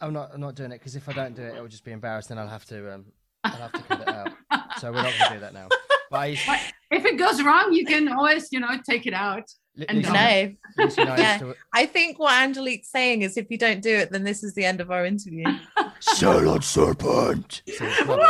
I'm 0.03 0.13
not. 0.13 0.33
I'm 0.35 0.41
not 0.41 0.55
doing 0.55 0.73
it 0.73 0.81
because 0.81 0.97
if 0.97 1.09
I 1.09 1.13
don't 1.15 1.35
do 1.35 1.43
it, 1.43 1.55
it'll 1.55 1.69
just 1.69 1.85
be 1.85 1.93
embarrassed, 1.93 2.31
and 2.31 2.39
I'll 2.39 2.49
have 2.49 2.67
to. 2.67 2.95
Um, 2.95 3.05
I'll 3.45 3.53
have 3.53 3.73
to 3.73 3.83
cut 3.83 4.01
it 4.01 4.09
out. 4.09 4.33
So 4.81 4.93
we're 4.93 5.03
not 5.03 5.13
going 5.19 5.29
to 5.31 5.35
do 5.35 5.41
that 5.41 5.55
now. 5.55 5.69
But 6.11 6.17
I 6.19 6.39
But 6.47 6.61
if 6.99 7.05
it 7.05 7.19
goes 7.19 7.43
wrong, 7.43 7.73
you 7.73 7.85
can 7.87 8.09
always, 8.09 8.49
you 8.53 8.61
know, 8.61 8.79
take 8.89 9.07
it 9.07 9.15
out. 9.15 9.45
And 9.89 9.99
Lucy, 9.99 10.11
No, 10.13 10.53
Lucy 10.85 11.03
I 11.03 11.17
Yeah. 11.19 11.39
to, 11.39 11.55
I 11.75 11.87
think 11.87 12.19
what 12.19 12.33
Angelique's 12.35 12.89
saying 12.91 13.23
is 13.23 13.37
if 13.37 13.47
you 13.51 13.59
don't 13.59 13.83
do 13.83 13.95
it, 13.95 14.11
then 14.11 14.23
this 14.25 14.43
is 14.43 14.55
the 14.55 14.65
end 14.65 14.81
of 14.81 14.91
our 14.91 15.05
interview. 15.05 15.45
Silent 16.01 16.65
serpent. 16.65 17.63
See, 17.69 17.75
it's 17.81 18.07
rubbish. 18.07 18.27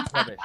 It's 0.00 0.12
rubbish. 0.14 0.36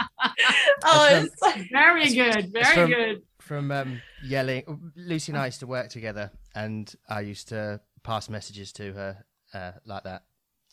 oh, 0.86 1.08
it's 1.12 1.39
so- 1.39 1.64
Very 1.72 2.14
good. 2.14 2.51
Very 2.54 2.74
from- 2.76 2.89
good. 2.89 3.22
From 3.39 3.72
um, 3.72 4.01
yelling, 4.24 4.91
Lucy 4.95 5.34
and 5.34 5.39
I 5.39 5.47
used 5.47 5.60
to 5.60 5.68
work 5.68 5.89
together, 5.89 6.32
and 6.56 6.91
I 7.10 7.20
used 7.22 7.49
to 7.49 7.82
pass 8.01 8.30
messages 8.30 8.72
to 8.74 8.93
her 8.93 9.26
uh, 9.54 9.72
like 9.86 10.04
that. 10.04 10.24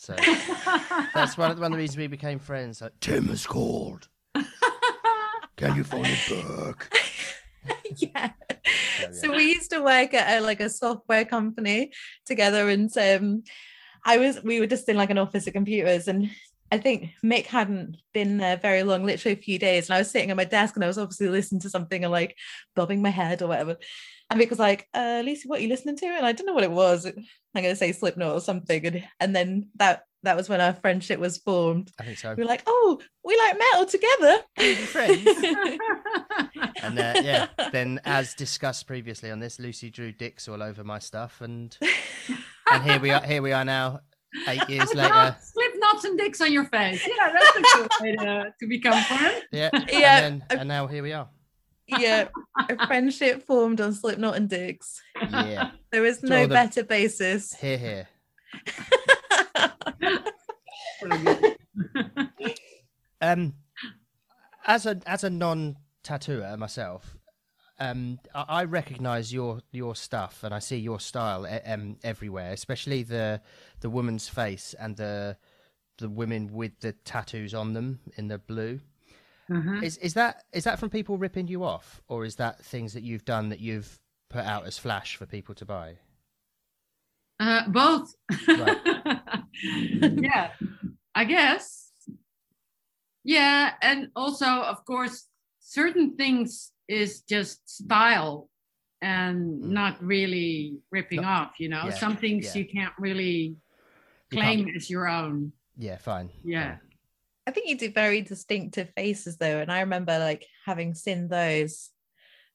So 0.00 0.14
that's 1.14 1.36
one 1.36 1.50
of, 1.50 1.58
the, 1.58 1.60
one 1.60 1.72
of 1.72 1.76
the 1.76 1.82
reasons 1.82 1.98
we 1.98 2.06
became 2.06 2.38
friends. 2.38 2.80
Like, 2.80 2.98
Tim 3.00 3.28
has 3.28 3.46
called. 3.46 4.08
Can 5.56 5.76
you 5.76 5.84
find 5.84 6.06
him 6.06 6.40
book? 6.40 6.90
yeah. 7.96 8.30
So, 8.98 9.12
So 9.12 9.36
we 9.36 9.52
used 9.52 9.70
to 9.72 9.82
work 9.82 10.14
at 10.14 10.38
a, 10.38 10.40
like 10.42 10.60
a 10.60 10.70
software 10.70 11.26
company 11.26 11.92
together, 12.24 12.70
and 12.70 12.90
um, 12.96 13.42
I 14.02 14.16
was 14.16 14.42
we 14.42 14.58
were 14.58 14.66
just 14.66 14.88
in 14.88 14.96
like 14.96 15.10
an 15.10 15.18
office 15.18 15.46
of 15.46 15.52
computers, 15.52 16.08
and 16.08 16.30
I 16.72 16.78
think 16.78 17.10
Mick 17.22 17.44
hadn't 17.44 17.98
been 18.14 18.38
there 18.38 18.56
very 18.56 18.82
long, 18.84 19.04
literally 19.04 19.34
a 19.34 19.42
few 19.42 19.58
days, 19.58 19.90
and 19.90 19.96
I 19.96 19.98
was 19.98 20.10
sitting 20.10 20.30
at 20.30 20.36
my 20.38 20.44
desk, 20.46 20.76
and 20.76 20.84
I 20.84 20.88
was 20.88 20.96
obviously 20.96 21.28
listening 21.28 21.60
to 21.60 21.68
something 21.68 22.04
and 22.04 22.10
like 22.10 22.38
bobbing 22.74 23.02
my 23.02 23.10
head 23.10 23.42
or 23.42 23.48
whatever. 23.48 23.76
And 24.30 24.40
Mick 24.40 24.50
was 24.50 24.58
like, 24.58 24.86
uh, 24.94 25.22
Lucy, 25.24 25.48
what 25.48 25.58
are 25.58 25.62
you 25.62 25.68
listening 25.68 25.96
to? 25.96 26.06
And 26.06 26.24
I 26.24 26.32
didn't 26.32 26.46
know 26.46 26.54
what 26.54 26.64
it 26.64 26.70
was. 26.70 27.04
I'm 27.04 27.14
going 27.54 27.64
to 27.64 27.76
say 27.76 27.92
Slipknot 27.92 28.32
or 28.32 28.40
something. 28.40 28.86
And, 28.86 29.04
and 29.18 29.34
then 29.34 29.68
that 29.76 30.04
that 30.22 30.36
was 30.36 30.48
when 30.48 30.60
our 30.60 30.74
friendship 30.74 31.18
was 31.18 31.38
formed. 31.38 31.90
I 31.98 32.04
think 32.04 32.18
so. 32.18 32.34
We 32.34 32.42
were 32.42 32.48
like, 32.48 32.62
oh, 32.66 33.00
we 33.24 33.36
like 33.38 33.58
metal 33.58 33.86
together. 33.86 34.38
friends. 34.86 35.26
And 36.82 36.98
uh, 36.98 37.20
yeah, 37.22 37.48
then 37.72 38.00
as 38.04 38.34
discussed 38.34 38.86
previously 38.86 39.30
on 39.30 39.38
this, 39.38 39.58
Lucy 39.58 39.90
drew 39.90 40.12
dicks 40.12 40.48
all 40.48 40.62
over 40.62 40.82
my 40.82 40.98
stuff, 40.98 41.40
and 41.40 41.76
and 42.70 42.82
here 42.82 42.98
we 42.98 43.10
are. 43.10 43.22
Here 43.22 43.42
we 43.42 43.52
are 43.52 43.64
now, 43.64 44.00
eight 44.48 44.62
years 44.68 44.92
later. 44.94 45.36
Slip 45.40 45.72
knots 45.76 46.04
and 46.04 46.18
dicks 46.18 46.40
on 46.40 46.52
your 46.52 46.64
face. 46.64 47.06
Yeah, 47.06 47.32
that's 47.32 47.56
a 47.56 47.78
good 47.78 47.90
way 48.00 48.16
to, 48.16 48.54
to 48.58 48.66
become 48.66 49.02
friends. 49.04 49.44
Yeah, 49.52 49.70
Yeah, 49.88 50.18
And, 50.24 50.42
then, 50.48 50.58
and 50.60 50.68
now 50.68 50.86
here 50.86 51.02
we 51.02 51.12
are. 51.12 51.28
Yeah, 51.98 52.28
a 52.68 52.86
friendship 52.86 53.42
formed 53.42 53.80
on 53.80 53.92
Slipknot 53.92 54.36
and 54.36 54.48
Dicks. 54.48 55.00
Yeah, 55.30 55.70
There 55.92 56.04
is 56.04 56.22
no 56.22 56.42
the- 56.46 56.54
better 56.54 56.84
basis. 56.84 57.54
here, 57.54 57.78
here. 57.78 58.08
Um, 63.22 63.52
as 64.66 64.86
a 64.86 64.98
as 65.06 65.24
a 65.24 65.30
non 65.30 65.76
tattooer 66.02 66.56
myself, 66.56 67.18
um, 67.78 68.18
I, 68.34 68.44
I 68.48 68.64
recognise 68.64 69.30
your 69.32 69.60
your 69.72 69.94
stuff 69.94 70.42
and 70.42 70.54
I 70.54 70.58
see 70.58 70.78
your 70.78 71.00
style 71.00 71.46
um, 71.66 71.98
everywhere, 72.02 72.52
especially 72.52 73.02
the 73.02 73.42
the 73.80 73.90
woman's 73.90 74.26
face 74.28 74.74
and 74.78 74.96
the 74.96 75.36
the 75.98 76.08
women 76.08 76.48
with 76.52 76.80
the 76.80 76.92
tattoos 76.92 77.52
on 77.52 77.74
them 77.74 78.00
in 78.16 78.28
the 78.28 78.38
blue. 78.38 78.80
Mhm. 79.50 79.82
Is 79.82 79.96
is 79.98 80.14
that 80.14 80.44
is 80.52 80.64
that 80.64 80.78
from 80.78 80.90
people 80.90 81.18
ripping 81.18 81.48
you 81.48 81.64
off, 81.64 82.00
or 82.08 82.24
is 82.24 82.36
that 82.36 82.64
things 82.64 82.92
that 82.92 83.02
you've 83.02 83.24
done 83.24 83.48
that 83.48 83.58
you've 83.60 83.98
put 84.28 84.44
out 84.44 84.64
as 84.66 84.78
flash 84.78 85.16
for 85.16 85.26
people 85.26 85.54
to 85.56 85.64
buy? 85.64 85.98
Uh, 87.40 87.66
both. 87.68 88.14
yeah, 89.62 90.52
I 91.14 91.24
guess. 91.24 91.90
Yeah, 93.24 93.72
and 93.82 94.08
also, 94.16 94.46
of 94.46 94.84
course, 94.84 95.26
certain 95.60 96.16
things 96.16 96.72
is 96.88 97.22
just 97.22 97.68
style 97.68 98.48
and 99.02 99.62
Mm. 99.62 99.70
not 99.70 100.02
really 100.02 100.78
ripping 100.90 101.22
No- 101.22 101.28
off. 101.28 101.58
You 101.58 101.68
know, 101.70 101.84
yeah, 101.86 101.90
some 101.90 102.16
things 102.16 102.54
yeah. 102.54 102.62
you 102.62 102.68
can't 102.68 102.94
really 102.98 103.56
You 104.30 104.38
claim 104.38 104.64
can't- 104.66 104.76
as 104.76 104.88
your 104.90 105.08
own. 105.08 105.52
Yeah, 105.76 105.96
fine. 105.96 106.30
Yeah. 106.44 106.76
I 107.50 107.52
think 107.52 107.68
you 107.68 107.76
do 107.76 107.90
very 107.90 108.22
distinctive 108.22 108.92
faces 108.94 109.36
though, 109.36 109.58
and 109.58 109.72
I 109.72 109.80
remember 109.80 110.16
like 110.20 110.46
having 110.64 110.94
seen 110.94 111.26
those 111.26 111.90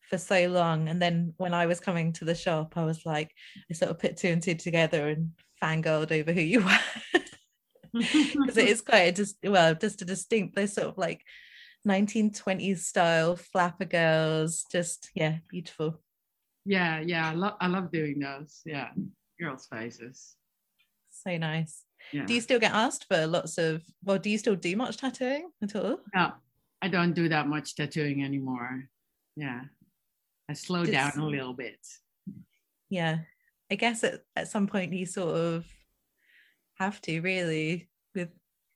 for 0.10 0.18
so 0.18 0.48
long, 0.48 0.88
and 0.88 1.02
then 1.02 1.34
when 1.36 1.54
I 1.54 1.66
was 1.66 1.82
coming 1.82 2.14
to 2.14 2.24
the 2.24 2.34
shop, 2.34 2.78
I 2.78 2.86
was 2.86 3.06
like, 3.06 3.30
I 3.70 3.74
sort 3.74 3.92
of 3.92 4.00
put 4.00 4.16
two 4.16 4.30
and 4.30 4.42
two 4.42 4.56
together 4.56 5.10
and 5.10 5.32
fangirled 5.62 6.14
over 6.14 6.32
who 6.32 6.40
you 6.40 6.62
were 6.64 6.80
because 7.92 8.56
it 8.56 8.70
is 8.70 8.80
quite 8.80 9.00
a 9.00 9.12
just 9.12 9.36
well, 9.44 9.76
just 9.76 10.02
a 10.02 10.06
distinct, 10.06 10.56
those 10.56 10.72
sort 10.72 10.88
of 10.88 10.98
like 10.98 11.26
1920s 11.86 12.78
style 12.78 13.36
flapper 13.36 13.84
girls, 13.84 14.64
just 14.72 15.10
yeah, 15.14 15.40
beautiful. 15.50 16.00
yeah, 16.64 17.02
yeah. 17.02 17.32
I 17.32 17.34
love 17.34 17.58
I 17.60 17.68
love 17.68 17.92
doing 17.92 18.20
those. 18.20 18.62
Yeah, 18.66 18.92
girls' 19.42 19.68
faces. 19.68 20.38
So 21.12 21.36
nice. 21.36 21.84
Yeah. 22.14 22.26
Do 22.26 22.34
you 22.34 22.42
still 22.42 22.60
get 22.60 22.72
asked 22.74 23.06
for 23.08 23.26
lots 23.28 23.58
of? 23.58 23.84
Well, 24.04 24.20
do 24.20 24.30
you 24.30 24.38
still 24.38 24.56
do 24.56 24.76
much 24.76 24.98
tattooing 24.98 25.50
at 25.62 25.76
all? 25.76 26.00
No, 26.14 26.32
I 26.82 26.88
don't 26.88 27.14
do 27.14 27.28
that 27.30 27.48
much 27.48 27.76
tattooing 27.76 28.24
anymore. 28.24 28.88
Yeah. 29.36 29.62
I 30.50 30.54
slow 30.54 30.86
down 30.86 31.18
a 31.18 31.26
little 31.26 31.54
bit. 31.54 31.80
yeah 32.90 33.18
i 33.72 33.76
guess 33.76 34.04
at, 34.04 34.22
at 34.36 34.48
some 34.48 34.68
point 34.68 34.94
you 34.94 35.08
sort 35.08 35.36
of 35.36 35.66
have 36.76 37.02
to 37.02 37.20
really 37.22 37.90
with 38.14 38.30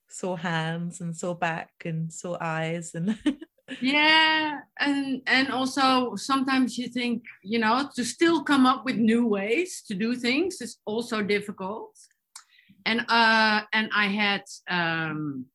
sore 0.09 0.37
hands 0.39 0.99
and 0.99 1.15
sore 1.15 1.35
back 1.35 1.69
and 1.85 2.11
sore 2.11 2.41
eyes 2.41 2.95
and 2.95 3.15
Yeah, 3.81 4.61
and 4.79 5.21
and 5.27 5.51
also 5.51 6.15
sometimes 6.15 6.75
you 6.75 6.87
think, 6.87 7.21
you 7.43 7.59
know, 7.59 7.87
to 7.95 8.03
still 8.03 8.43
come 8.43 8.65
up 8.65 8.83
with 8.83 8.95
new 8.95 9.27
ways 9.27 9.83
to 9.87 9.93
do 9.93 10.15
things 10.15 10.59
is 10.59 10.77
also 10.85 11.21
difficult. 11.21 11.95
And 12.85 13.05
uh 13.09 13.61
and 13.73 13.89
I 13.93 14.07
had 14.07 14.43
um 14.69 15.45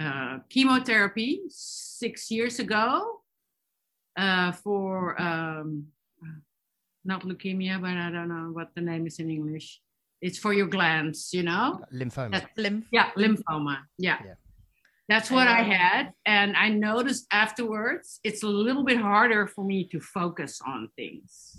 uh 0.00 0.38
chemotherapy 0.48 1.42
6 1.48 2.30
years 2.30 2.58
ago 2.58 3.20
uh 4.16 4.52
for 4.52 5.20
um 5.20 5.88
not 7.04 7.22
leukemia, 7.22 7.80
but 7.80 7.90
I 7.90 8.10
don't 8.10 8.28
know 8.28 8.50
what 8.52 8.74
the 8.74 8.82
name 8.82 9.06
is 9.06 9.18
in 9.18 9.30
English. 9.30 9.80
It's 10.20 10.38
for 10.38 10.52
your 10.52 10.66
glands, 10.66 11.32
you 11.32 11.42
know? 11.42 11.80
Lymphoma. 11.92 12.32
That- 12.32 12.50
lymph 12.56 12.86
Yeah, 12.92 13.10
lymphoma. 13.16 13.78
Yeah. 13.98 14.18
Yeah. 14.24 14.34
That's 15.08 15.30
what 15.30 15.48
I 15.48 15.62
had. 15.62 16.12
And 16.26 16.54
I 16.54 16.68
noticed 16.68 17.26
afterwards 17.32 18.20
it's 18.22 18.42
a 18.42 18.46
little 18.46 18.84
bit 18.84 18.98
harder 18.98 19.46
for 19.46 19.64
me 19.64 19.88
to 19.88 20.00
focus 20.00 20.60
on 20.60 20.90
things. 20.96 21.56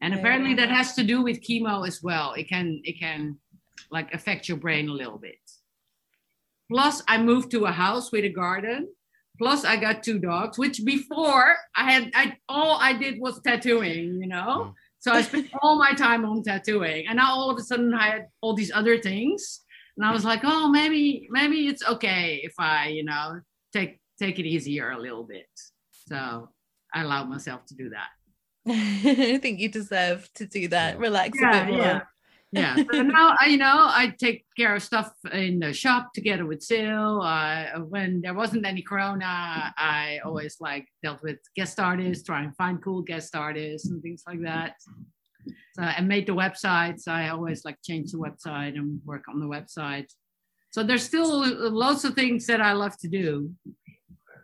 And 0.00 0.14
apparently 0.14 0.54
that 0.54 0.70
has 0.70 0.94
to 0.94 1.04
do 1.04 1.22
with 1.22 1.42
chemo 1.42 1.86
as 1.86 2.02
well. 2.02 2.32
It 2.32 2.48
can 2.48 2.80
it 2.84 2.98
can 2.98 3.38
like 3.90 4.12
affect 4.14 4.48
your 4.48 4.56
brain 4.56 4.88
a 4.88 4.92
little 4.92 5.18
bit. 5.18 5.38
Plus 6.70 7.02
I 7.08 7.18
moved 7.18 7.50
to 7.50 7.66
a 7.66 7.72
house 7.72 8.10
with 8.12 8.24
a 8.24 8.30
garden. 8.30 8.88
Plus 9.38 9.64
I 9.64 9.76
got 9.76 10.02
two 10.02 10.18
dogs, 10.18 10.58
which 10.58 10.82
before 10.84 11.56
I 11.76 11.92
had 11.92 12.10
I 12.14 12.36
all 12.48 12.78
I 12.80 12.92
did 12.94 13.20
was 13.20 13.40
tattooing, 13.40 14.20
you 14.20 14.28
know? 14.28 14.72
Mm. 14.72 14.74
So 15.00 15.12
I 15.12 15.22
spent 15.22 15.50
all 15.62 15.78
my 15.78 15.92
time 15.92 16.24
on 16.24 16.42
tattooing. 16.42 17.06
And 17.08 17.16
now 17.16 17.32
all 17.32 17.50
of 17.50 17.58
a 17.58 17.62
sudden 17.62 17.92
I 17.94 18.10
had 18.10 18.26
all 18.42 18.54
these 18.54 18.70
other 18.72 18.98
things. 18.98 19.60
And 19.96 20.06
I 20.06 20.12
was 20.12 20.24
like, 20.24 20.40
oh, 20.44 20.68
maybe, 20.68 21.26
maybe 21.30 21.66
it's 21.68 21.86
okay 21.86 22.40
if 22.42 22.54
I, 22.58 22.88
you 22.88 23.04
know, 23.04 23.40
take 23.72 23.98
take 24.18 24.38
it 24.38 24.46
easier 24.46 24.90
a 24.90 24.98
little 24.98 25.24
bit. 25.24 25.48
So 25.90 26.50
I 26.94 27.02
allowed 27.02 27.28
myself 27.28 27.64
to 27.66 27.74
do 27.74 27.90
that. 27.90 28.08
i 28.68 29.38
think 29.40 29.60
you 29.60 29.68
deserve 29.68 30.28
to 30.34 30.46
do 30.46 30.68
that 30.68 30.98
relax 30.98 31.38
a 31.38 31.50
bit 31.50 31.66
more 31.68 31.78
yeah. 31.78 32.00
Yeah. 32.52 32.76
So 32.92 33.02
now 33.02 33.36
I, 33.38 33.46
you 33.46 33.58
know, 33.58 33.86
I 33.86 34.14
take 34.18 34.44
care 34.56 34.74
of 34.74 34.82
stuff 34.82 35.12
in 35.32 35.60
the 35.60 35.72
shop 35.72 36.12
together 36.12 36.46
with 36.46 36.62
Sil. 36.66 37.22
Uh, 37.22 37.80
when 37.88 38.20
there 38.20 38.34
wasn't 38.34 38.66
any 38.66 38.82
Corona, 38.82 39.72
I 39.76 40.18
always 40.24 40.56
like 40.60 40.88
dealt 41.02 41.22
with 41.22 41.38
guest 41.56 41.78
artists, 41.78 42.24
try 42.24 42.42
and 42.42 42.56
find 42.56 42.82
cool 42.82 43.02
guest 43.02 43.36
artists 43.36 43.88
and 43.88 44.02
things 44.02 44.24
like 44.26 44.42
that. 44.42 44.74
So 45.74 45.82
I 45.82 46.00
made 46.00 46.26
the 46.26 46.34
websites. 46.34 47.06
I 47.06 47.28
always 47.28 47.64
like 47.64 47.78
change 47.84 48.12
the 48.12 48.18
website 48.18 48.76
and 48.76 49.00
work 49.04 49.24
on 49.28 49.38
the 49.38 49.46
website. 49.46 50.10
So 50.70 50.82
there's 50.82 51.04
still 51.04 51.70
lots 51.70 52.04
of 52.04 52.14
things 52.14 52.46
that 52.46 52.60
I 52.60 52.72
love 52.72 52.96
to 52.98 53.08
do. 53.08 53.52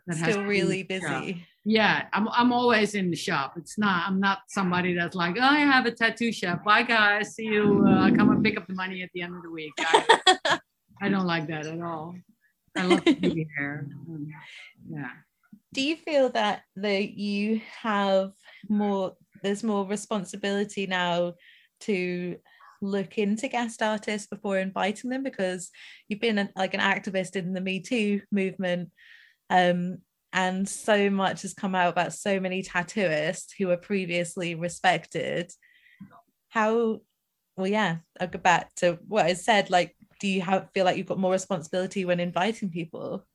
that 0.07 0.17
has 0.17 0.29
still 0.29 0.43
to 0.43 0.47
really 0.47 0.83
with 0.83 0.87
the 0.87 0.99
busy 0.99 1.45
Yeah, 1.69 2.05
I'm 2.13 2.29
I'm 2.29 2.53
always 2.53 2.95
in 2.95 3.11
the 3.11 3.17
shop. 3.17 3.55
It's 3.57 3.77
not 3.77 4.07
I'm 4.07 4.21
not 4.21 4.39
somebody 4.47 4.93
that's 4.93 5.17
like, 5.17 5.35
oh, 5.37 5.43
I 5.43 5.59
have 5.59 5.85
a 5.85 5.91
tattoo 5.91 6.31
shop. 6.31 6.63
Bye 6.63 6.83
guys, 6.83 7.35
see 7.35 7.43
you. 7.43 7.85
Uh, 7.85 8.09
come 8.15 8.29
and 8.29 8.41
pick 8.41 8.55
up 8.55 8.67
the 8.67 8.73
money 8.73 9.03
at 9.03 9.09
the 9.13 9.21
end 9.21 9.35
of 9.35 9.43
the 9.43 9.51
week. 9.51 9.73
I, 9.79 10.59
I 11.01 11.09
don't 11.09 11.25
like 11.27 11.47
that 11.47 11.65
at 11.65 11.81
all. 11.81 12.15
I 12.77 12.85
love 12.85 13.03
to 13.03 13.15
be 13.15 13.49
here. 13.57 13.85
Um, 14.07 14.27
yeah. 14.89 15.09
do 15.73 15.81
you 15.81 15.97
feel 15.97 16.29
that 16.29 16.61
that 16.77 17.09
you 17.09 17.59
have 17.81 18.31
more 18.69 19.17
there's 19.43 19.61
more 19.61 19.85
responsibility 19.85 20.87
now 20.87 21.33
to 21.81 22.37
look 22.81 23.17
into 23.17 23.49
guest 23.49 23.81
artists 23.81 24.27
before 24.27 24.57
inviting 24.57 25.09
them 25.09 25.21
because 25.21 25.69
you've 26.07 26.21
been 26.21 26.37
an, 26.37 26.49
like 26.55 26.73
an 26.73 26.79
activist 26.79 27.35
in 27.35 27.51
the 27.51 27.59
me 27.59 27.81
too 27.81 28.21
movement 28.31 28.89
um 29.49 29.97
and 30.37 30.69
so 30.69 31.09
much 31.09 31.41
has 31.41 31.53
come 31.53 31.75
out 31.75 31.89
about 31.89 32.13
so 32.13 32.39
many 32.39 32.63
tattooists 32.63 33.53
who 33.57 33.67
were 33.67 33.77
previously 33.77 34.55
respected. 34.55 35.51
How 36.49 37.01
well 37.55 37.67
yeah 37.67 37.97
i'll 38.19 38.27
go 38.27 38.37
back 38.37 38.71
to 38.75 38.99
what 39.07 39.25
i 39.25 39.33
said 39.33 39.71
like 39.71 39.95
do 40.19 40.27
you 40.27 40.41
have 40.41 40.69
feel 40.73 40.85
like 40.85 40.97
you've 40.97 41.07
got 41.07 41.19
more 41.19 41.31
responsibility 41.31 42.05
when 42.05 42.19
inviting 42.19 42.69
people? 42.69 43.25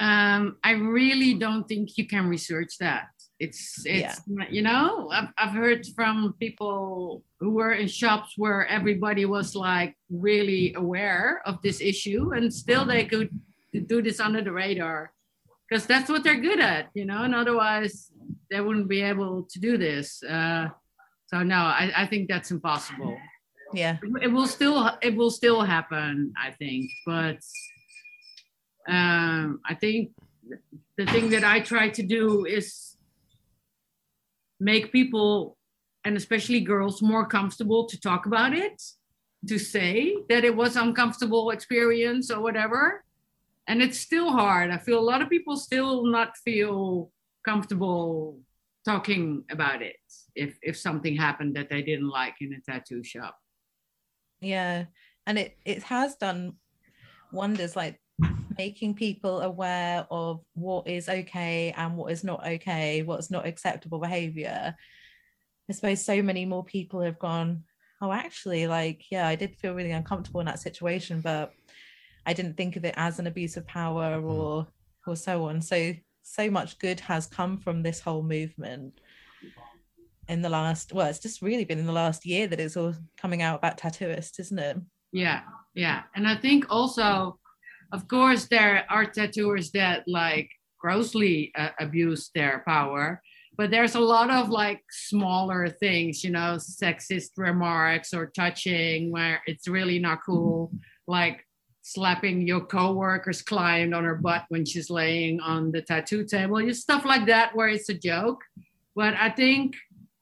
Um, 0.00 0.58
I 0.62 0.72
really 0.72 1.34
don't 1.34 1.66
think 1.66 1.98
you 1.98 2.06
can 2.06 2.28
research 2.28 2.78
that. 2.78 3.08
It's 3.40 3.82
it's 3.86 4.20
you 4.50 4.62
know 4.62 5.10
I've 5.12 5.28
I've 5.38 5.52
heard 5.52 5.86
from 5.94 6.34
people 6.40 7.22
who 7.38 7.50
were 7.50 7.72
in 7.72 7.86
shops 7.86 8.34
where 8.36 8.66
everybody 8.66 9.24
was 9.26 9.54
like 9.54 9.96
really 10.10 10.74
aware 10.74 11.40
of 11.46 11.62
this 11.62 11.80
issue 11.80 12.32
and 12.32 12.52
still 12.52 12.84
they 12.84 13.04
could 13.04 13.30
do 13.86 14.02
this 14.02 14.18
under 14.18 14.42
the 14.42 14.50
radar 14.50 15.12
because 15.68 15.86
that's 15.86 16.08
what 16.08 16.24
they're 16.24 16.40
good 16.40 16.60
at, 16.60 16.88
you 16.94 17.04
know. 17.04 17.22
And 17.22 17.34
otherwise 17.34 18.10
they 18.50 18.60
wouldn't 18.60 18.88
be 18.88 19.02
able 19.02 19.42
to 19.50 19.60
do 19.60 19.76
this. 19.76 20.22
Uh, 20.22 20.68
so 21.26 21.42
no, 21.42 21.56
I, 21.56 21.92
I 21.94 22.06
think 22.06 22.28
that's 22.28 22.50
impossible 22.50 23.16
yeah 23.72 23.98
it 24.22 24.28
will 24.28 24.46
still 24.46 24.90
it 25.02 25.14
will 25.14 25.30
still 25.30 25.62
happen 25.62 26.32
i 26.36 26.50
think 26.50 26.90
but 27.04 27.38
um 28.88 29.60
i 29.66 29.74
think 29.74 30.10
the 30.96 31.06
thing 31.06 31.30
that 31.30 31.44
i 31.44 31.60
try 31.60 31.88
to 31.88 32.02
do 32.02 32.44
is 32.46 32.96
make 34.60 34.90
people 34.92 35.56
and 36.04 36.16
especially 36.16 36.60
girls 36.60 37.02
more 37.02 37.26
comfortable 37.26 37.84
to 37.86 38.00
talk 38.00 38.26
about 38.26 38.54
it 38.54 38.82
to 39.46 39.58
say 39.58 40.16
that 40.28 40.44
it 40.44 40.54
was 40.54 40.76
uncomfortable 40.76 41.50
experience 41.50 42.30
or 42.30 42.40
whatever 42.40 43.04
and 43.68 43.82
it's 43.82 44.00
still 44.00 44.30
hard. 44.30 44.70
I 44.70 44.78
feel 44.78 44.98
a 44.98 45.00
lot 45.00 45.22
of 45.22 45.28
people 45.28 45.56
still 45.56 46.06
not 46.06 46.36
feel 46.38 47.12
comfortable 47.44 48.40
talking 48.84 49.44
about 49.50 49.82
it 49.82 49.96
if 50.34 50.58
if 50.62 50.76
something 50.76 51.14
happened 51.14 51.54
that 51.56 51.68
they 51.68 51.82
didn't 51.82 52.08
like 52.08 52.36
in 52.40 52.54
a 52.54 52.60
tattoo 52.60 53.04
shop. 53.04 53.36
Yeah. 54.40 54.86
And 55.26 55.38
it 55.38 55.58
it 55.64 55.82
has 55.84 56.16
done 56.16 56.54
wonders 57.30 57.76
like 57.76 58.00
making 58.56 58.94
people 58.94 59.42
aware 59.42 60.06
of 60.10 60.40
what 60.54 60.88
is 60.88 61.08
okay 61.08 61.72
and 61.76 61.96
what 61.96 62.10
is 62.10 62.24
not 62.24 62.44
okay 62.44 63.02
what's 63.02 63.30
not 63.30 63.46
acceptable 63.46 64.00
behavior. 64.00 64.74
I 65.68 65.72
suppose 65.74 66.02
so 66.02 66.22
many 66.22 66.46
more 66.46 66.64
people 66.64 67.02
have 67.02 67.18
gone 67.18 67.64
oh 68.00 68.12
actually 68.12 68.66
like 68.68 69.02
yeah 69.10 69.26
i 69.26 69.34
did 69.34 69.56
feel 69.56 69.74
really 69.74 69.90
uncomfortable 69.90 70.38
in 70.40 70.46
that 70.46 70.60
situation 70.60 71.20
but 71.20 71.52
i 72.28 72.32
didn't 72.32 72.56
think 72.56 72.76
of 72.76 72.84
it 72.84 72.94
as 72.96 73.18
an 73.18 73.26
abuse 73.26 73.56
of 73.56 73.66
power 73.66 74.20
or 74.20 74.66
or 75.08 75.16
so 75.16 75.46
on. 75.48 75.60
So 75.60 75.94
so 76.22 76.50
much 76.50 76.78
good 76.78 77.00
has 77.00 77.26
come 77.26 77.56
from 77.56 77.82
this 77.82 78.00
whole 78.00 78.22
movement 78.22 79.00
in 80.28 80.42
the 80.42 80.48
last 80.50 80.92
well 80.92 81.06
it's 81.06 81.18
just 81.18 81.40
really 81.40 81.64
been 81.64 81.78
in 81.78 81.86
the 81.86 81.92
last 81.92 82.26
year 82.26 82.46
that 82.46 82.60
it's 82.60 82.76
all 82.76 82.94
coming 83.16 83.40
out 83.40 83.58
about 83.58 83.78
tattooists 83.78 84.38
isn't 84.38 84.58
it? 84.58 84.76
Yeah, 85.10 85.40
yeah. 85.74 86.02
And 86.14 86.28
I 86.28 86.36
think 86.36 86.66
also, 86.68 87.38
of 87.92 88.06
course, 88.08 88.44
there 88.44 88.84
are 88.90 89.06
tattooers 89.06 89.70
that 89.70 90.04
like 90.06 90.50
grossly 90.78 91.50
uh, 91.56 91.70
abuse 91.80 92.30
their 92.34 92.62
power, 92.66 93.22
but 93.56 93.70
there's 93.70 93.94
a 93.94 94.00
lot 94.00 94.28
of 94.30 94.50
like 94.50 94.82
smaller 94.90 95.70
things, 95.70 96.22
you 96.22 96.30
know, 96.30 96.58
sexist 96.58 97.30
remarks 97.38 98.12
or 98.12 98.26
touching 98.26 99.10
where 99.10 99.40
it's 99.46 99.66
really 99.66 99.98
not 99.98 100.18
cool, 100.26 100.70
like 101.06 101.42
slapping 101.92 102.46
your 102.46 102.60
coworker's 102.60 103.42
client 103.42 103.94
on 103.94 104.04
her 104.04 104.14
butt 104.16 104.44
when 104.48 104.64
she's 104.64 104.90
laying 104.90 105.40
on 105.40 105.72
the 105.72 105.80
tattoo 105.80 106.24
table, 106.24 106.60
just 106.60 106.82
stuff 106.82 107.04
like 107.04 107.26
that 107.26 107.54
where 107.54 107.68
it's 107.68 107.88
a 107.88 107.94
joke. 107.94 108.42
But 108.94 109.14
I 109.14 109.30
think 109.30 109.74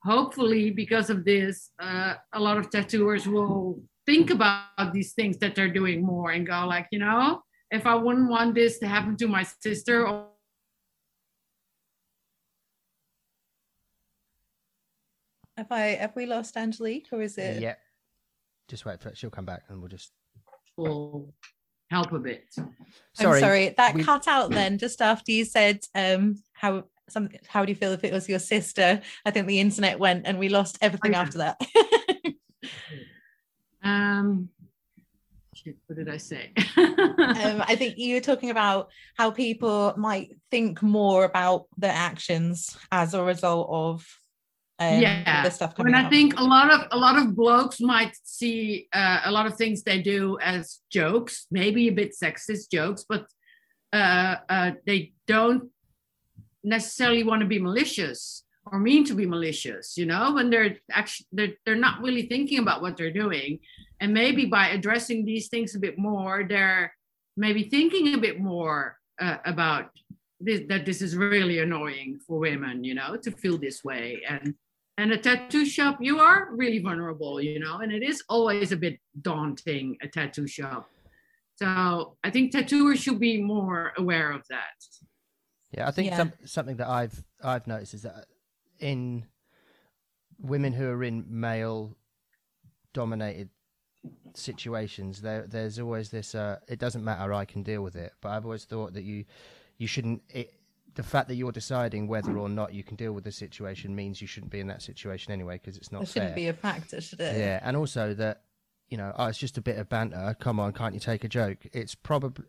hopefully 0.05 0.71
because 0.71 1.11
of 1.11 1.25
this, 1.25 1.71
uh, 1.81 2.15
a 2.33 2.41
lot 2.41 2.59
of 2.59 2.71
tattooers 2.71 3.27
will 3.27 3.83
think 4.07 4.31
about 4.31 4.93
these 4.93 5.13
things 5.15 5.39
that 5.39 5.57
they're 5.57 5.73
doing 5.73 6.05
more 6.05 6.31
and 6.31 6.47
go 6.47 6.67
like, 6.67 6.87
you 6.93 7.01
know, 7.01 7.43
if 7.71 7.85
I 7.85 7.97
wouldn't 7.97 8.31
want 8.31 8.55
this 8.55 8.79
to 8.79 8.87
happen 8.87 9.17
to 9.17 9.27
my 9.27 9.43
sister 9.43 10.07
or 10.07 10.29
have 15.57 15.73
i 15.73 15.97
have 15.97 16.15
we 16.15 16.27
lost 16.27 16.55
angelique 16.57 17.09
or 17.13 17.23
is 17.23 17.39
it 17.39 17.63
Yeah. 17.63 17.77
Just 18.69 18.85
wait 18.85 19.01
for 19.01 19.11
it. 19.11 19.17
She'll 19.17 19.31
come 19.31 19.45
back 19.45 19.63
and 19.69 19.81
we'll 19.81 19.89
just. 19.89 20.13
will 20.77 21.33
help 21.91 22.13
a 22.13 22.19
bit. 22.19 22.45
i'm 23.19 23.41
sorry 23.41 23.69
that 23.77 23.95
we- 23.95 24.03
cut 24.03 24.27
out 24.29 24.51
then 24.51 24.79
just 24.79 25.01
after 25.01 25.31
you 25.33 25.45
said 25.45 25.81
um 25.95 26.35
how 26.53 26.85
some 27.09 27.29
how 27.47 27.65
do 27.65 27.71
you 27.71 27.77
feel 27.77 27.93
if 27.93 28.03
it 28.03 28.13
was 28.13 28.29
your 28.29 28.39
sister 28.41 29.01
i 29.25 29.31
think 29.31 29.47
the 29.47 29.61
internet 29.61 29.99
went 29.99 30.27
and 30.27 30.39
we 30.39 30.49
lost 30.49 30.77
everything 30.81 31.13
Okay. 31.13 31.21
after 31.21 31.39
that 31.39 31.61
Um, 33.83 34.49
what 35.87 35.97
did 35.97 36.09
I 36.09 36.17
say? 36.17 36.53
um, 36.77 37.63
I 37.67 37.77
think 37.77 37.99
you 37.99 38.15
were 38.17 38.21
talking 38.21 38.51
about 38.51 38.91
how 39.17 39.31
people 39.31 39.95
might 39.97 40.31
think 40.51 40.83
more 40.83 41.23
about 41.25 41.67
their 41.77 41.93
actions 41.93 42.77
as 42.91 43.15
a 43.15 43.23
result 43.23 43.69
of 43.71 44.05
um, 44.79 45.01
yeah. 45.01 45.43
the 45.43 45.51
stuff 45.51 45.75
coming 45.75 45.95
and 45.95 46.03
i 46.03 46.07
up. 46.07 46.11
think 46.11 46.39
a 46.39 46.43
lot 46.43 46.71
of 46.71 46.87
a 46.91 46.97
lot 46.97 47.17
of 47.19 47.35
blokes 47.35 47.81
might 47.81 48.15
see 48.25 48.89
uh, 48.93 49.21
a 49.25 49.31
lot 49.31 49.47
of 49.47 49.57
things 49.57 49.83
they 49.83 50.03
do 50.03 50.39
as 50.41 50.81
jokes 50.91 51.47
maybe 51.51 51.89
a 51.89 51.93
bit 51.93 52.15
sexist 52.15 52.71
jokes 52.71 53.05
but 53.09 53.27
uh, 53.93 54.37
uh, 54.49 54.73
they 54.85 55.13
don't 55.27 55.71
necessarily 56.65 57.23
want 57.23 57.41
to 57.41 57.47
be 57.47 57.59
malicious 57.59 58.45
or 58.67 58.79
mean 58.79 59.05
to 59.05 59.15
be 59.15 59.27
malicious 59.27 59.97
you 59.97 60.05
know 60.05 60.33
when 60.35 60.51
they're 60.51 60.77
actually 60.91 61.27
they're, 61.33 61.55
they're 61.65 61.77
not 61.77 62.03
really 62.03 62.27
thinking 62.27 62.59
about 62.59 62.83
what 62.83 62.97
they're 62.97 63.13
doing. 63.13 63.61
And 64.01 64.13
maybe 64.13 64.45
by 64.45 64.69
addressing 64.69 65.25
these 65.25 65.49
things 65.49 65.75
a 65.75 65.79
bit 65.79 65.97
more 65.97 66.45
they're 66.47 66.93
maybe 67.37 67.65
thinking 67.65 68.15
a 68.15 68.19
bit 68.19 68.41
more 68.41 68.99
uh, 69.21 69.39
about 69.45 69.91
this, 70.41 70.63
that 70.69 70.85
this 70.85 71.01
is 71.01 71.17
really 71.17 71.61
annoying 71.61 72.21
for 72.27 72.39
women 72.39 72.85
you 72.85 72.95
know 72.95 73.17
to 73.17 73.31
feel 73.31 73.57
this 73.57 73.85
way. 73.85 74.23
And 74.29 74.55
and 74.99 75.13
a 75.13 75.17
tattoo 75.19 75.65
shop 75.67 75.99
you 76.01 76.19
are 76.19 76.49
really 76.53 76.79
vulnerable 76.79 77.41
you 77.41 77.59
know 77.61 77.79
and 77.79 77.93
it 77.93 78.03
is 78.03 78.23
always 78.29 78.73
a 78.73 78.77
bit 78.77 78.99
daunting 79.23 79.97
a 80.03 80.09
tattoo 80.09 80.47
shop 80.47 80.89
so 81.57 82.17
i 82.25 82.31
think 82.31 82.53
tattooers 82.53 82.99
should 83.01 83.21
be 83.21 83.41
more 83.43 83.93
aware 83.99 84.31
of 84.33 84.43
that 84.49 84.79
Yeah, 85.73 85.89
I 85.89 85.91
think 85.91 86.09
Yeah. 86.09 86.17
some, 86.17 86.33
something 86.45 86.77
that 86.77 86.89
I've 86.89 87.23
I've 87.43 87.67
noticed 87.67 87.95
is 87.95 88.03
that 88.03 88.27
in 88.79 89.27
women 90.39 90.73
who 90.73 90.87
are 90.89 91.03
in 91.05 91.25
male 91.29 91.97
dominated 92.93 93.51
situations, 94.35 95.21
there 95.21 95.47
there's 95.47 95.79
always 95.79 96.11
this. 96.11 96.35
Uh, 96.35 96.59
it 96.69 96.79
doesn't 96.79 97.05
matter, 97.05 97.33
I 97.33 97.45
can 97.45 97.63
deal 97.63 97.83
with 97.83 97.97
it. 97.97 98.13
But 98.21 98.31
I've 98.31 98.45
always 98.45 98.65
thought 98.65 98.95
that 98.95 99.03
you 99.03 99.25
you 99.79 99.87
shouldn't. 99.87 100.23
It, 100.31 100.53
the 100.97 101.03
fact 101.03 101.29
that 101.29 101.37
you're 101.37 101.53
deciding 101.53 102.09
whether 102.09 102.37
or 102.37 102.49
not 102.49 102.75
you 102.75 102.83
can 102.83 102.97
deal 102.97 103.13
with 103.13 103.25
the 103.25 103.33
situation 103.33 103.95
means 103.95 104.21
you 104.21 104.27
shouldn't 104.27 104.51
be 104.51 104.61
in 104.61 104.67
that 104.67 104.83
situation 104.83 105.33
anyway 105.33 105.55
because 105.57 105.77
it's 105.77 105.93
not 105.93 106.03
It 106.03 106.09
shouldn't 106.09 106.31
fair. 106.31 106.37
be 106.37 106.49
a 106.49 106.53
factor, 106.55 107.01
should 107.01 107.21
it? 107.21 107.37
Yeah, 107.39 107.61
and 107.63 107.77
also 107.77 108.13
that 108.15 108.43
you 108.89 108.97
know, 108.97 109.13
oh, 109.17 109.27
it's 109.27 109.39
just 109.39 109.59
a 109.59 109.61
bit 109.61 109.79
of 109.79 109.89
banter. 109.89 110.37
Come 110.39 110.61
on, 110.61 110.73
can't 110.73 110.95
you 110.95 111.01
take 111.01 111.25
a 111.25 111.29
joke? 111.29 111.67
It's 111.73 111.95
probably 111.95 112.45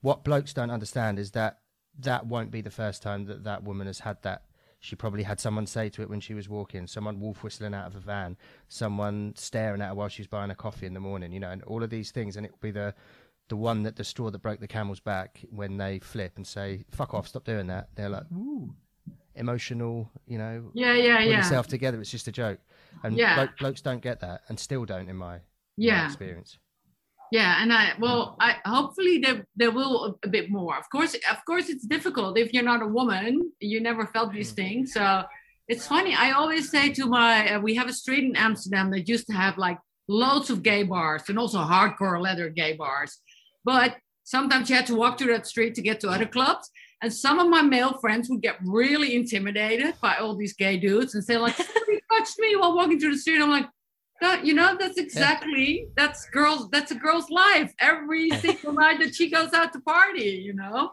what 0.00 0.24
blokes 0.24 0.52
don't 0.52 0.70
understand 0.70 1.18
is 1.18 1.30
that 1.32 1.58
that 1.98 2.26
won't 2.26 2.50
be 2.50 2.60
the 2.60 2.70
first 2.70 3.02
time 3.02 3.26
that 3.26 3.44
that 3.44 3.62
woman 3.64 3.86
has 3.86 4.00
had 4.00 4.22
that. 4.22 4.44
She 4.80 4.96
probably 4.96 5.22
had 5.22 5.38
someone 5.38 5.66
say 5.66 5.88
to 5.90 6.02
it 6.02 6.10
when 6.10 6.18
she 6.18 6.34
was 6.34 6.48
walking, 6.48 6.88
someone 6.88 7.20
wolf 7.20 7.44
whistling 7.44 7.72
out 7.72 7.86
of 7.86 7.94
a 7.94 8.00
van, 8.00 8.36
someone 8.66 9.32
staring 9.36 9.80
at 9.80 9.88
her 9.88 9.94
while 9.94 10.08
she 10.08 10.22
was 10.22 10.26
buying 10.26 10.50
a 10.50 10.56
coffee 10.56 10.86
in 10.86 10.94
the 10.94 10.98
morning, 11.00 11.30
you 11.32 11.38
know, 11.38 11.50
and 11.50 11.62
all 11.62 11.84
of 11.84 11.90
these 11.90 12.10
things. 12.10 12.36
And 12.36 12.44
it 12.44 12.50
will 12.50 12.58
be 12.60 12.72
the 12.72 12.92
the 13.52 13.56
one 13.56 13.82
that 13.82 13.96
the 13.96 14.04
straw 14.04 14.30
that 14.30 14.38
broke 14.40 14.60
the 14.60 14.66
camel's 14.66 14.98
back 14.98 15.44
when 15.50 15.76
they 15.76 15.98
flip 15.98 16.32
and 16.36 16.46
say, 16.46 16.86
"Fuck 16.90 17.12
off, 17.12 17.28
stop 17.28 17.44
doing 17.44 17.66
that." 17.66 17.90
They're 17.94 18.08
like, 18.08 18.24
"Ooh." 18.32 18.74
Emotional, 19.34 20.10
you 20.26 20.38
know, 20.38 20.70
yeah 20.72 20.94
yeah 20.94 21.18
pull 21.18 21.26
yeah 21.30 21.36
yourself 21.36 21.66
together. 21.66 22.00
It's 22.00 22.10
just 22.10 22.28
a 22.28 22.32
joke, 22.32 22.60
and 23.02 23.18
Yeah. 23.18 23.34
bloke, 23.34 23.58
blokes 23.58 23.82
don't 23.82 24.00
get 24.00 24.20
that, 24.20 24.40
and 24.48 24.58
still 24.58 24.86
don't 24.86 25.08
in 25.10 25.16
my, 25.16 25.34
my 25.34 25.40
yeah 25.76 26.06
experience. 26.06 26.58
yeah 27.30 27.62
and 27.62 27.72
i 27.72 27.92
well 27.98 28.36
i 28.40 28.50
hopefully 28.66 29.18
there 29.24 29.46
there 29.56 29.70
will 29.70 29.94
a, 30.08 30.26
a 30.26 30.30
bit 30.36 30.50
more 30.50 30.76
of 30.78 30.84
course 30.94 31.14
of 31.34 31.38
course 31.46 31.66
it's 31.70 31.86
difficult 31.86 32.36
if 32.38 32.52
you're 32.52 32.62
not 32.72 32.82
a 32.82 32.86
woman 32.86 33.50
you 33.60 33.80
never 33.80 34.04
felt 34.06 34.28
these 34.34 34.52
things 34.52 34.92
so 34.92 35.06
it's 35.66 35.86
funny 35.86 36.12
i 36.14 36.32
always 36.32 36.64
say 36.70 36.84
to 36.92 37.06
my 37.06 37.54
uh, 37.54 37.58
we 37.66 37.74
have 37.74 37.88
a 37.88 37.92
street 38.02 38.24
in 38.24 38.36
amsterdam 38.36 38.90
that 38.90 39.08
used 39.08 39.26
to 39.26 39.32
have 39.44 39.56
like 39.56 39.78
loads 40.08 40.50
of 40.50 40.62
gay 40.62 40.82
bars 40.82 41.22
and 41.30 41.38
also 41.38 41.56
hardcore 41.58 42.20
leather 42.20 42.50
gay 42.50 42.74
bars 42.76 43.21
but 43.64 43.96
sometimes 44.24 44.68
you 44.70 44.76
had 44.76 44.86
to 44.86 44.94
walk 44.96 45.18
through 45.18 45.32
that 45.32 45.46
street 45.46 45.74
to 45.74 45.82
get 45.82 46.00
to 46.00 46.08
other 46.08 46.26
clubs. 46.26 46.70
And 47.02 47.12
some 47.12 47.40
of 47.40 47.48
my 47.48 47.62
male 47.62 47.98
friends 47.98 48.30
would 48.30 48.42
get 48.42 48.56
really 48.64 49.16
intimidated 49.16 49.94
by 50.00 50.16
all 50.16 50.36
these 50.36 50.52
gay 50.52 50.76
dudes 50.76 51.14
and 51.14 51.24
say 51.24 51.36
like 51.36 51.56
somebody 51.56 52.00
touched 52.12 52.38
me 52.38 52.54
while 52.56 52.76
walking 52.76 53.00
through 53.00 53.12
the 53.12 53.18
street. 53.18 53.42
I'm 53.42 53.50
like 53.50 53.66
that 54.20 54.46
you 54.46 54.54
know 54.54 54.76
that's 54.78 54.98
exactly 54.98 55.88
that's 55.96 56.26
girls 56.30 56.70
that's 56.70 56.92
a 56.92 56.94
girl's 56.94 57.28
life. 57.30 57.72
Every 57.80 58.30
single 58.44 58.72
night 58.72 59.00
that 59.00 59.14
she 59.16 59.28
goes 59.30 59.52
out 59.52 59.72
to 59.72 59.80
party 59.80 60.42
you 60.46 60.54
know? 60.54 60.92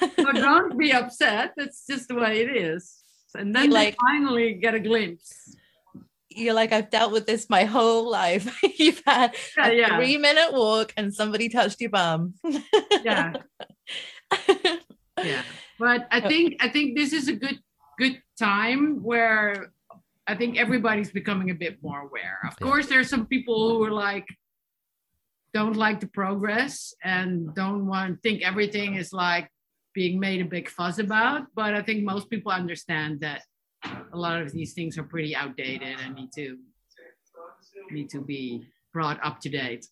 So 0.00 0.32
don't 0.32 0.76
be 0.76 0.92
upset. 0.92 1.52
That's 1.56 1.86
just 1.86 2.08
the 2.08 2.16
way 2.16 2.40
it 2.40 2.56
is. 2.56 3.04
And 3.36 3.54
then 3.54 3.66
You 3.66 3.70
they 3.70 3.74
like- 3.86 3.96
finally 4.00 4.54
get 4.54 4.74
a 4.74 4.80
glimpse 4.80 5.54
You're 6.38 6.54
like, 6.54 6.72
I've 6.72 6.90
dealt 6.90 7.12
with 7.12 7.26
this 7.26 7.50
my 7.50 7.64
whole 7.64 8.10
life. 8.10 8.58
You've 8.78 9.02
had 9.04 9.34
yeah 9.56 9.68
a 9.68 9.74
yeah. 9.74 9.96
three 9.96 10.16
minute 10.16 10.52
walk 10.52 10.92
and 10.96 11.12
somebody 11.12 11.48
touched 11.48 11.80
your 11.80 11.90
bum. 11.90 12.34
yeah. 13.04 13.32
Yeah. 15.24 15.42
But 15.78 16.06
i 16.10 16.20
think 16.20 16.56
i 16.60 16.68
think 16.68 16.96
this 16.96 17.12
is 17.12 17.28
a 17.28 17.32
good 17.32 17.58
good 17.98 18.20
time 18.38 19.02
where 19.02 19.72
i 20.26 20.34
think 20.34 20.58
everybody's 20.58 21.10
becoming 21.10 21.50
a 21.50 21.54
bit 21.54 21.82
more 21.82 22.00
aware. 22.00 22.38
Of 22.46 22.58
course 22.58 22.86
there's 22.86 23.08
some 23.08 23.26
people 23.26 23.70
who 23.70 23.84
are 23.84 23.92
like 23.92 24.26
don't 25.54 25.76
like 25.76 26.00
the 26.00 26.08
progress 26.08 26.94
and 27.02 27.54
don't 27.54 27.86
want 27.86 28.22
think 28.22 28.42
everything 28.42 28.96
is 28.96 29.12
like 29.12 29.48
being 29.94 30.20
made 30.20 30.40
a 30.40 30.44
big 30.44 30.68
fuss 30.68 30.98
about 30.98 31.46
but 31.54 31.74
i 31.74 31.82
think 31.82 32.04
most 32.04 32.28
people 32.30 32.52
understand 32.52 33.20
that 33.20 33.42
a 33.84 34.16
lot 34.16 34.40
of 34.40 34.52
these 34.52 34.74
things 34.74 34.98
are 34.98 35.04
pretty 35.04 35.34
outdated 35.34 35.96
and 36.04 36.14
need 36.14 36.30
to 36.34 36.56
need 37.90 38.10
to 38.10 38.20
be 38.20 38.66
brought 38.92 39.18
up 39.24 39.40
to 39.40 39.48
date. 39.48 39.86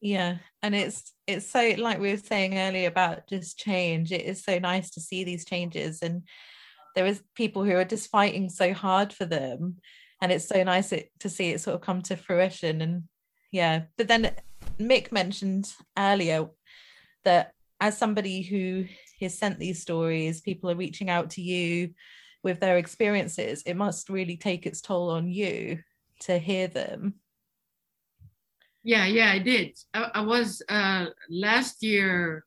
Yeah 0.00 0.36
and 0.62 0.74
it's 0.74 1.12
it's 1.26 1.50
so 1.50 1.74
like 1.78 1.98
we 1.98 2.10
were 2.10 2.18
saying 2.18 2.58
earlier 2.58 2.88
about 2.88 3.26
just 3.28 3.58
change 3.58 4.12
it 4.12 4.22
is 4.22 4.44
so 4.44 4.58
nice 4.58 4.90
to 4.90 5.00
see 5.00 5.24
these 5.24 5.44
changes 5.44 6.02
and 6.02 6.22
there 6.94 7.06
is 7.06 7.22
people 7.34 7.64
who 7.64 7.76
are 7.76 7.84
just 7.84 8.10
fighting 8.10 8.48
so 8.48 8.72
hard 8.72 9.12
for 9.12 9.24
them 9.24 9.76
and 10.20 10.32
it's 10.32 10.48
so 10.48 10.62
nice 10.62 10.92
it, 10.92 11.10
to 11.20 11.28
see 11.28 11.50
it 11.50 11.60
sort 11.60 11.74
of 11.74 11.82
come 11.82 12.02
to 12.02 12.16
fruition 12.16 12.80
and 12.80 13.04
yeah. 13.52 13.82
But 13.96 14.08
then 14.08 14.32
mick 14.78 15.12
mentioned 15.12 15.72
earlier 15.96 16.48
that 17.24 17.52
as 17.80 17.96
somebody 17.96 18.42
who 18.42 18.86
has 19.20 19.38
sent 19.38 19.58
these 19.58 19.80
stories 19.80 20.40
people 20.40 20.70
are 20.70 20.76
reaching 20.76 21.10
out 21.10 21.30
to 21.30 21.42
you 21.42 21.90
with 22.46 22.58
their 22.60 22.78
experiences 22.78 23.62
it 23.66 23.76
must 23.76 24.08
really 24.08 24.36
take 24.36 24.62
its 24.66 24.80
toll 24.80 25.10
on 25.10 25.24
you 25.28 25.78
to 26.20 26.38
hear 26.38 26.66
them 26.68 27.14
Yeah, 28.86 29.06
yeah, 29.18 29.32
I 29.32 29.40
did. 29.40 29.70
I, 29.98 30.00
I 30.14 30.22
was 30.22 30.62
uh, 30.68 31.06
last 31.28 31.82
year 31.82 32.46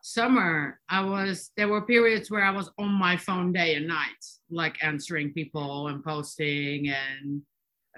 summer. 0.00 0.78
I 0.88 1.00
was 1.02 1.50
there 1.56 1.66
were 1.66 1.82
periods 1.82 2.30
where 2.30 2.44
I 2.44 2.52
was 2.52 2.70
on 2.78 2.92
my 2.92 3.16
phone 3.16 3.50
day 3.52 3.74
and 3.74 3.88
night, 3.88 4.22
like 4.48 4.76
answering 4.90 5.32
people 5.32 5.88
and 5.88 6.04
posting 6.04 6.94
and 6.94 7.42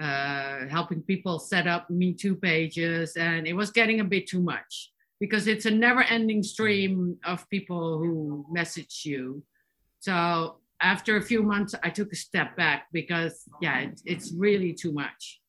uh, 0.00 0.66
helping 0.76 1.02
people 1.02 1.38
set 1.38 1.66
up 1.66 1.90
Me 1.90 2.14
Too 2.14 2.36
pages, 2.36 3.16
and 3.16 3.46
it 3.46 3.52
was 3.52 3.70
getting 3.70 4.00
a 4.00 4.10
bit 4.14 4.26
too 4.26 4.40
much 4.40 4.90
because 5.20 5.46
it's 5.46 5.66
a 5.66 5.70
never-ending 5.70 6.42
stream 6.42 7.18
of 7.26 7.48
people 7.50 7.98
who 7.98 8.46
message 8.50 9.02
you. 9.04 9.44
So 10.00 10.61
after 10.82 11.16
a 11.16 11.22
few 11.22 11.42
months, 11.42 11.74
I 11.82 11.90
took 11.90 12.12
a 12.12 12.16
step 12.16 12.56
back 12.56 12.88
because 12.92 13.44
yeah, 13.60 13.78
it, 13.80 14.00
it's 14.04 14.32
really 14.36 14.72
too 14.72 14.92
much. 14.92 15.40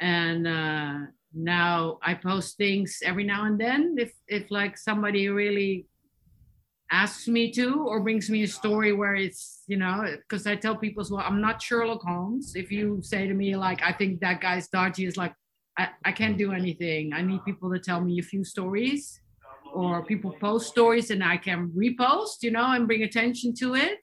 And 0.00 0.46
uh, 0.46 0.94
now 1.34 1.98
I 2.02 2.14
post 2.14 2.56
things 2.56 3.00
every 3.04 3.24
now 3.24 3.44
and 3.44 3.58
then 3.58 3.96
if 3.98 4.12
if 4.28 4.50
like 4.50 4.76
somebody 4.76 5.28
really 5.28 5.86
asks 6.90 7.28
me 7.28 7.52
to 7.52 7.84
or 7.86 8.00
brings 8.00 8.28
me 8.28 8.42
a 8.42 8.48
story 8.48 8.92
where 8.92 9.14
it's 9.14 9.62
you 9.68 9.76
know 9.76 10.04
because 10.22 10.46
I 10.46 10.56
tell 10.56 10.76
people 10.76 11.00
as 11.02 11.10
well 11.10 11.24
I'm 11.24 11.40
not 11.40 11.62
Sherlock 11.62 12.02
Holmes. 12.02 12.56
If 12.56 12.72
you 12.72 13.00
say 13.02 13.28
to 13.28 13.34
me 13.34 13.56
like 13.56 13.80
I 13.82 13.92
think 13.92 14.20
that 14.20 14.40
guy's 14.40 14.68
dodgy 14.68 15.06
is 15.06 15.16
like 15.16 15.34
I, 15.78 15.88
I 16.04 16.12
can't 16.12 16.36
do 16.36 16.52
anything. 16.52 17.12
I 17.12 17.22
need 17.22 17.44
people 17.44 17.72
to 17.72 17.78
tell 17.78 18.00
me 18.00 18.18
a 18.18 18.22
few 18.22 18.42
stories 18.42 19.19
or 19.80 20.04
people 20.04 20.32
post 20.46 20.64
stories 20.74 21.08
and 21.10 21.22
I 21.34 21.36
can 21.46 21.60
repost 21.84 22.36
you 22.44 22.50
know 22.56 22.68
and 22.74 22.86
bring 22.90 23.02
attention 23.02 23.54
to 23.62 23.68
it. 23.88 24.02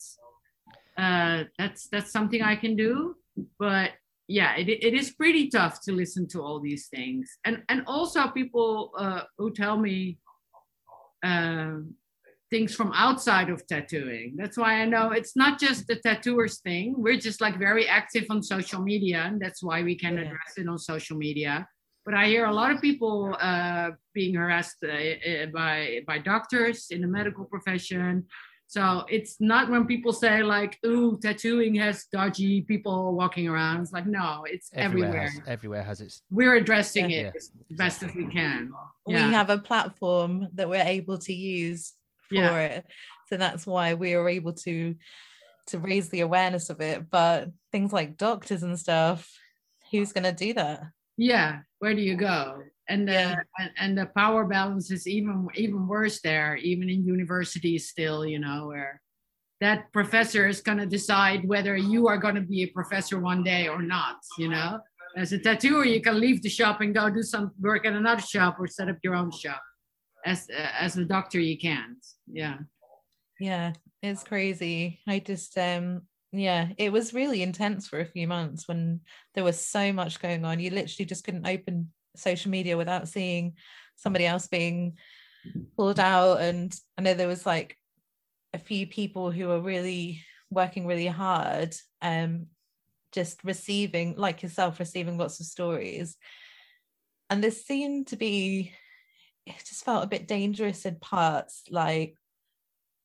Uh, 1.06 1.44
that's 1.60 1.82
that's 1.92 2.12
something 2.18 2.42
I 2.42 2.56
can 2.64 2.76
do. 2.76 3.16
But 3.60 3.92
yeah 4.40 4.52
it, 4.62 4.68
it 4.90 4.94
is 5.02 5.08
pretty 5.22 5.44
tough 5.58 5.76
to 5.86 5.92
listen 6.02 6.24
to 6.34 6.38
all 6.46 6.60
these 6.70 6.86
things. 6.96 7.24
And 7.46 7.56
and 7.70 7.80
also 7.96 8.20
people 8.40 8.72
uh, 9.04 9.22
who 9.38 9.48
tell 9.64 9.78
me 9.88 9.98
um, 11.24 11.96
things 12.50 12.72
from 12.74 12.92
outside 13.06 13.50
of 13.50 13.60
tattooing. 13.68 14.30
That's 14.40 14.58
why 14.62 14.72
i 14.82 14.86
know 14.86 15.06
it's 15.20 15.36
not 15.44 15.54
just 15.66 15.82
the 15.88 15.98
tattooers 16.08 16.56
thing. 16.68 16.86
We're 16.98 17.20
just 17.28 17.40
like 17.46 17.56
very 17.70 17.86
active 18.00 18.26
on 18.34 18.42
social 18.42 18.82
media 18.92 19.20
and 19.28 19.40
that's 19.44 19.62
why 19.68 19.78
we 19.90 19.96
can 20.04 20.16
Yeah. 20.16 20.24
address 20.26 20.52
it 20.62 20.68
on 20.74 20.78
social 20.94 21.18
media 21.28 21.56
but 22.08 22.16
i 22.16 22.26
hear 22.34 22.46
a 22.46 22.56
lot 22.62 22.70
of 22.74 22.78
people 22.90 23.16
uh, 23.50 23.88
being 24.18 24.34
harassed 24.42 24.80
uh, 24.84 24.88
uh, 25.32 25.46
by 25.60 25.76
by 26.10 26.18
doctors 26.34 26.80
in 26.96 27.00
the 27.06 27.12
medical 27.20 27.44
profession 27.56 28.14
So 28.78 28.82
it's 29.16 29.34
not 29.40 29.64
when 29.72 29.84
people 29.94 30.12
say 30.24 30.36
like, 30.56 30.74
"Ooh, 30.92 31.18
tattooing 31.26 31.74
has 31.86 31.98
dodgy 32.18 32.54
people 32.72 32.98
walking 33.22 33.48
around." 33.48 33.76
It's 33.84 33.94
like, 33.98 34.08
no, 34.20 34.44
it's 34.54 34.68
Everywhere, 34.74 35.08
everywhere. 35.08 35.30
has 35.32 35.42
everywhere 35.56 35.84
has 35.90 35.98
its. 36.06 36.16
We're 36.40 36.56
addressing 36.62 37.08
Yeah. 37.10 37.20
it 37.32 37.36
as 37.40 37.46
best 37.84 38.00
as 38.06 38.12
we 38.20 38.26
can. 38.40 38.60
we 39.06 39.14
have 39.40 39.50
a 39.58 39.64
platform 39.70 40.34
that 40.58 40.68
we're 40.72 40.90
able 41.00 41.18
to 41.28 41.34
use 41.60 41.84
for 42.28 42.36
Yeah. 42.36 42.76
it 42.76 42.82
so 43.30 43.34
that's 43.44 43.64
why 43.74 43.88
we 44.04 44.10
are 44.18 44.28
able 44.38 44.54
to 44.68 44.76
to 45.72 45.76
raise 45.90 46.08
the 46.10 46.24
awareness 46.28 46.66
of 46.74 46.78
it 46.92 47.00
but 47.18 47.40
things 47.72 47.92
like 47.98 48.18
doctors 48.28 48.64
and 48.68 48.78
stuff 48.86 49.20
who's 49.92 50.12
going 50.16 50.30
to 50.32 50.44
do 50.46 50.52
that 50.62 50.80
yeah 51.18 51.60
where 51.80 51.94
do 51.94 52.02
you 52.02 52.16
go? 52.16 52.64
And 52.90 53.08
the 53.08 53.14
Yeah. 53.14 53.36
and, 53.60 53.72
and 53.78 53.98
the 53.98 54.08
power 54.16 54.46
balance 54.46 54.92
is 54.92 55.08
even 55.08 55.48
even 55.56 55.88
worse 55.88 56.22
there 56.22 56.56
even 56.56 56.90
in 56.90 57.06
universities 57.06 57.90
still 57.90 58.26
you 58.26 58.40
know 58.40 58.68
where 58.68 59.02
that 59.60 59.92
professor 59.92 60.48
is 60.48 60.62
going 60.62 60.78
to 60.78 60.86
decide 60.86 61.48
whether 61.48 61.76
you 61.76 62.08
are 62.08 62.18
going 62.18 62.36
to 62.36 62.42
be 62.42 62.64
a 62.64 62.68
professor 62.68 63.20
one 63.20 63.44
day 63.44 63.68
or 63.68 63.82
not 63.82 64.18
you 64.38 64.50
know? 64.50 64.80
As 65.18 65.34
a 65.34 65.40
tattooer 65.40 65.86
you 65.86 66.02
can 66.02 66.20
leave 66.20 66.42
the 66.42 66.50
shop 66.50 66.82
and 66.82 66.94
go 66.94 67.10
do 67.10 67.24
some 67.24 67.52
work 67.60 67.86
at 67.86 67.94
another 67.94 68.22
shop 68.22 68.58
or 68.60 68.68
set 68.68 68.88
up 68.90 68.98
your 69.04 69.16
own 69.16 69.32
shop. 69.32 69.62
As 70.26 70.48
uh, 70.50 70.72
as 70.80 70.98
a 70.98 71.06
doctor 71.06 71.40
you 71.40 71.58
can't 71.58 72.04
yeah. 72.32 72.58
Yeah 73.40 73.74
it's 74.04 74.24
crazy. 74.24 75.00
I 75.08 75.20
just 75.20 75.58
um 75.58 76.04
yeah 76.32 76.70
it 76.78 76.92
was 76.92 77.14
really 77.14 77.42
intense 77.42 77.88
for 77.88 78.00
a 78.00 78.06
few 78.06 78.28
months 78.28 78.68
when 78.68 79.00
there 79.34 79.44
was 79.44 79.60
so 79.60 79.94
much 79.94 80.20
going 80.22 80.46
on. 80.46 80.60
You 80.60 80.72
literally 80.72 81.06
just 81.06 81.24
couldn't 81.24 81.48
open 81.48 81.92
social 82.16 82.52
media 82.52 82.78
without 82.78 83.08
seeing 83.08 83.54
somebody 83.96 84.26
else 84.26 84.48
being 84.48 84.98
pulled 85.76 86.00
out. 86.00 86.42
And 86.42 86.76
i 86.98 87.02
know 87.02 87.14
there 87.14 87.28
was 87.28 87.46
like 87.46 87.78
a 88.54 88.60
few 88.60 88.88
people 88.88 89.32
who 89.32 89.48
were 89.48 89.62
really 89.62 90.24
working 90.50 90.88
really 90.88 91.08
hard 91.08 91.76
um 92.02 92.48
just 93.12 93.44
receiving 93.44 94.16
like 94.16 94.42
yourself 94.42 94.80
receiving 94.80 95.18
lots 95.18 95.40
of 95.40 95.46
stories. 95.46 96.18
And 97.30 97.44
this 97.44 97.66
seemed 97.66 98.08
to 98.08 98.16
be 98.16 98.74
it 99.46 99.56
just 99.66 99.86
felt 99.86 100.04
a 100.04 100.08
bit 100.08 100.28
dangerous 100.28 100.86
in 100.86 100.98
parts 101.00 101.64
like 101.70 102.16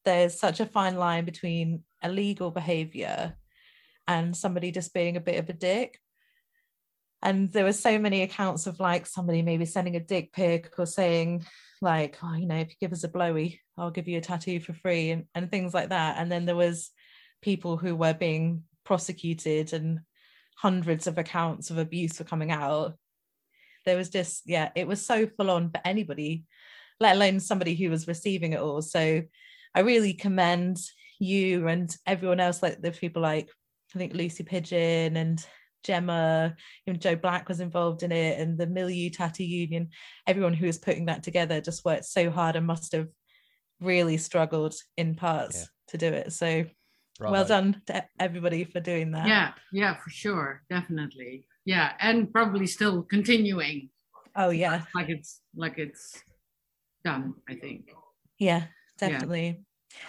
there's 0.05 0.39
such 0.39 0.61
a 0.61 0.67
fine 0.67 0.97
line 0.97 1.25
between 1.25 1.85
illegal 2.03 2.51
behavior 2.51 3.37
and 4.09 4.37
somebody 4.37 4.71
just 4.71 4.95
being 4.95 5.17
a 5.17 5.21
bit 5.21 5.39
of 5.39 5.49
a 5.49 5.53
dick. 5.53 5.99
And 7.23 7.53
there 7.53 7.65
were 7.65 7.73
so 7.73 7.99
many 7.99 8.23
accounts 8.23 8.67
of 8.67 8.81
like 8.81 9.07
somebody 9.07 9.43
maybe 9.43 9.65
sending 9.65 9.95
a 9.95 10.01
dick 10.01 10.33
pic 10.33 10.73
or 10.79 10.87
saying 10.87 11.45
like 11.81 12.17
oh 12.23 12.35
you 12.35 12.47
know 12.47 12.57
if 12.57 12.69
you 12.69 12.77
give 12.81 12.93
us 12.93 13.03
a 13.03 13.09
blowy 13.09 13.61
i'll 13.77 13.91
give 13.91 14.07
you 14.07 14.17
a 14.17 14.21
tattoo 14.21 14.61
for 14.61 14.73
free 14.73 15.11
and, 15.11 15.25
and 15.35 15.51
things 15.51 15.73
like 15.73 15.91
that. 15.91 16.17
And 16.19 16.31
then 16.31 16.47
there 16.47 16.57
was 16.57 16.91
people 17.41 17.77
who 17.77 17.95
were 17.95 18.15
being 18.15 18.65
prosecuted 18.85 19.73
and 19.73 20.01
hundreds 20.57 21.07
of 21.07 21.19
accounts 21.19 21.71
of 21.71 21.79
abuse 21.79 22.19
were 22.19 22.25
coming 22.25 22.51
out. 22.51 22.95
There 23.85 23.97
was 23.97 24.09
just 24.09 24.43
yeah 24.47 24.71
it 24.75 24.89
was 24.89 25.05
so 25.05 25.27
full 25.27 25.51
on 25.51 25.71
for 25.71 25.81
anybody 25.85 26.45
let 27.01 27.17
alone 27.17 27.41
somebody 27.41 27.75
who 27.75 27.91
was 27.91 28.09
receiving 28.09 28.53
it 28.53 28.61
all. 28.61 28.81
So 28.81 29.23
i 29.75 29.81
really 29.81 30.15
commend 30.15 30.79
you 31.19 31.67
and 31.69 31.95
everyone 32.07 32.41
else 32.41 32.63
like 32.63 32.81
the 32.83 32.91
people 32.91 33.23
like 33.23 33.49
i 33.95 33.99
think 33.99 34.13
lucy 34.15 34.43
pigeon 34.43 35.17
and 35.17 35.47
gemma 35.85 36.55
even 36.87 37.01
joe 37.01 37.17
black 37.17 37.49
was 37.49 37.61
involved 37.61 38.03
in 38.03 38.13
it 38.13 38.39
and 38.41 38.57
the 38.59 38.67
milieu 38.67 39.11
tattoo 39.11 39.45
union. 39.45 39.89
Everyone 40.29 40.53
who 40.55 40.67
was 40.67 40.79
putting 40.79 41.07
that 41.07 41.23
together 41.25 41.61
just 41.61 41.85
worked 41.85 42.05
so 42.05 42.31
hard 42.31 42.55
and 42.55 42.67
must 42.67 42.93
have 42.93 43.09
really 43.81 44.17
struggled 44.17 44.75
in 44.97 45.17
parts 45.17 45.57
Yeah. 45.59 45.65
to 45.89 45.99
do 45.99 46.07
it. 46.07 46.33
So 46.33 46.65
well 47.21 47.45
done 47.45 47.83
to 47.87 48.05
everybody 48.21 48.63
for 48.65 48.79
doing 48.81 49.11
that. 49.13 49.27
Yeah 49.27 49.53
yeah 49.73 49.97
for 50.03 50.11
sure. 50.11 50.63
Definitely. 50.71 51.47
Yeah 51.65 51.93
and 51.99 52.33
probably 52.33 52.67
still 52.69 53.03
continuing. 53.03 53.91
Oh 54.37 54.51
yeah. 54.51 54.83
Like 54.95 55.09
it's 55.09 55.41
like 55.57 55.79
it's 55.79 56.23
done 57.05 57.35
i 57.49 57.55
think. 57.57 57.91
Yeah 58.39 58.67
definitely 59.11 59.61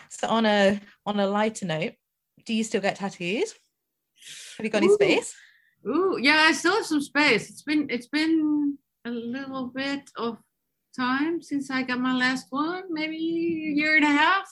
so 0.09 0.27
on 0.27 0.45
a 0.45 0.79
on 1.05 1.19
a 1.19 1.27
lighter 1.27 1.65
note 1.65 1.93
do 2.45 2.53
you 2.53 2.63
still 2.63 2.81
get 2.81 2.95
tattoos 2.95 3.53
have 4.57 4.65
you 4.65 4.69
got 4.69 4.83
any 4.83 4.93
space 4.93 5.35
Ooh, 5.87 6.17
yeah, 6.21 6.45
I 6.47 6.53
still 6.53 6.75
have 6.75 6.85
some 6.85 7.01
space. 7.01 7.49
It's 7.49 7.63
been 7.63 7.87
it's 7.89 8.07
been 8.07 8.77
a 9.05 9.11
little 9.11 9.67
bit 9.67 10.09
of 10.17 10.37
time 10.97 11.41
since 11.41 11.69
I 11.69 11.83
got 11.83 11.99
my 11.99 12.15
last 12.15 12.47
one, 12.49 12.83
maybe 12.89 13.17
a 13.17 13.75
year 13.75 13.95
and 13.97 14.05
a 14.05 14.07
half. 14.07 14.47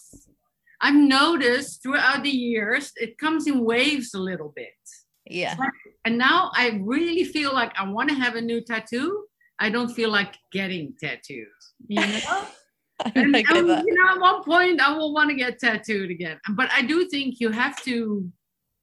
I've 0.82 0.96
noticed 0.96 1.84
throughout 1.84 2.24
the 2.24 2.30
years 2.30 2.92
it 2.96 3.18
comes 3.18 3.48
in 3.48 3.64
waves 3.64 4.14
a 4.14 4.20
little 4.20 4.52
bit. 4.56 4.74
yeah 5.26 5.56
And 6.04 6.18
now 6.18 6.52
I 6.54 6.82
really 6.82 7.24
feel 7.24 7.54
like 7.54 7.72
I 7.78 7.88
want 7.88 8.10
to 8.10 8.16
have 8.16 8.36
a 8.36 8.42
new 8.42 8.62
tattoo. 8.62 9.26
I 9.60 9.70
don't 9.70 9.94
feel 9.94 10.10
like 10.10 10.36
getting 10.52 10.96
tattoos. 11.00 11.74
You 11.88 12.02
know? 12.08 12.48
and, 13.16 13.36
I 13.36 13.40
and, 13.40 13.70
um, 13.70 13.84
you 13.86 13.96
know, 13.96 14.14
at 14.14 14.20
one 14.20 14.44
point 14.44 14.82
I 14.82 14.96
will 14.96 15.14
want 15.14 15.30
to 15.30 15.36
get 15.36 15.60
tattooed 15.60 16.12
again. 16.12 16.40
But 16.52 16.70
I 16.72 16.82
do 16.82 17.08
think 17.08 17.40
you 17.40 17.50
have 17.52 17.82
to 17.84 18.30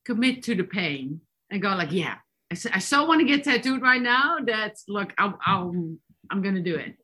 commit 0.05 0.43
to 0.45 0.55
the 0.55 0.65
pain 0.65 1.21
and 1.51 1.63
go 1.63 1.69
like, 1.71 1.93
yeah, 1.93 2.17
I 2.51 2.79
so 2.79 3.05
want 3.05 3.21
to 3.21 3.27
get 3.27 3.45
tattooed 3.45 3.83
right 3.83 4.01
now 4.01 4.39
that 4.47 4.77
look, 4.89 5.13
I'll, 5.19 5.39
I'll 5.45 5.97
I'm 6.31 6.43
gonna 6.43 6.63
do 6.63 6.77
it. 6.77 6.97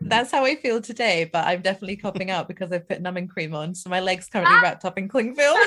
That's 0.00 0.30
how 0.30 0.44
I 0.44 0.56
feel 0.56 0.80
today, 0.80 1.28
but 1.30 1.46
I'm 1.46 1.62
definitely 1.62 1.96
copping 1.96 2.30
out 2.30 2.48
because 2.48 2.70
I've 2.70 2.88
put 2.88 3.00
numbing 3.00 3.28
cream 3.28 3.54
on. 3.54 3.74
So 3.74 3.90
my 3.90 4.00
leg's 4.00 4.28
currently 4.28 4.54
ah! 4.56 4.60
wrapped 4.62 4.84
up 4.84 4.98
in 4.98 5.08
cling 5.08 5.34
film. 5.34 5.58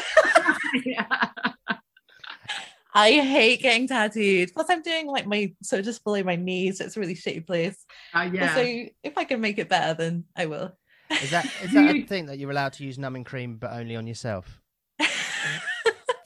yeah. 0.85 1.05
I 2.93 3.11
hate 3.11 3.61
getting 3.61 3.87
tattooed. 3.87 4.51
Plus, 4.53 4.67
I'm 4.69 4.81
doing 4.81 5.07
like 5.07 5.27
my 5.27 5.53
so 5.61 5.81
just 5.81 6.03
below 6.03 6.23
my 6.23 6.35
knees. 6.35 6.79
It's 6.79 6.97
a 6.97 6.99
really 6.99 7.15
shitty 7.15 7.45
place. 7.45 7.85
Uh, 8.13 8.29
yeah. 8.31 8.55
So 8.55 8.61
if 8.61 9.17
I 9.17 9.23
can 9.23 9.41
make 9.41 9.57
it 9.57 9.69
better, 9.69 9.93
then 9.93 10.25
I 10.35 10.45
will. 10.47 10.73
Is 11.09 11.31
that 11.31 11.45
is 11.63 11.71
that 11.73 11.95
a 11.95 12.03
thing 12.03 12.27
that 12.27 12.37
you're 12.37 12.51
allowed 12.51 12.73
to 12.73 12.83
use 12.83 12.97
numbing 12.97 13.23
cream, 13.23 13.57
but 13.57 13.71
only 13.71 13.95
on 13.95 14.07
yourself? 14.07 14.61
Is 14.99 15.07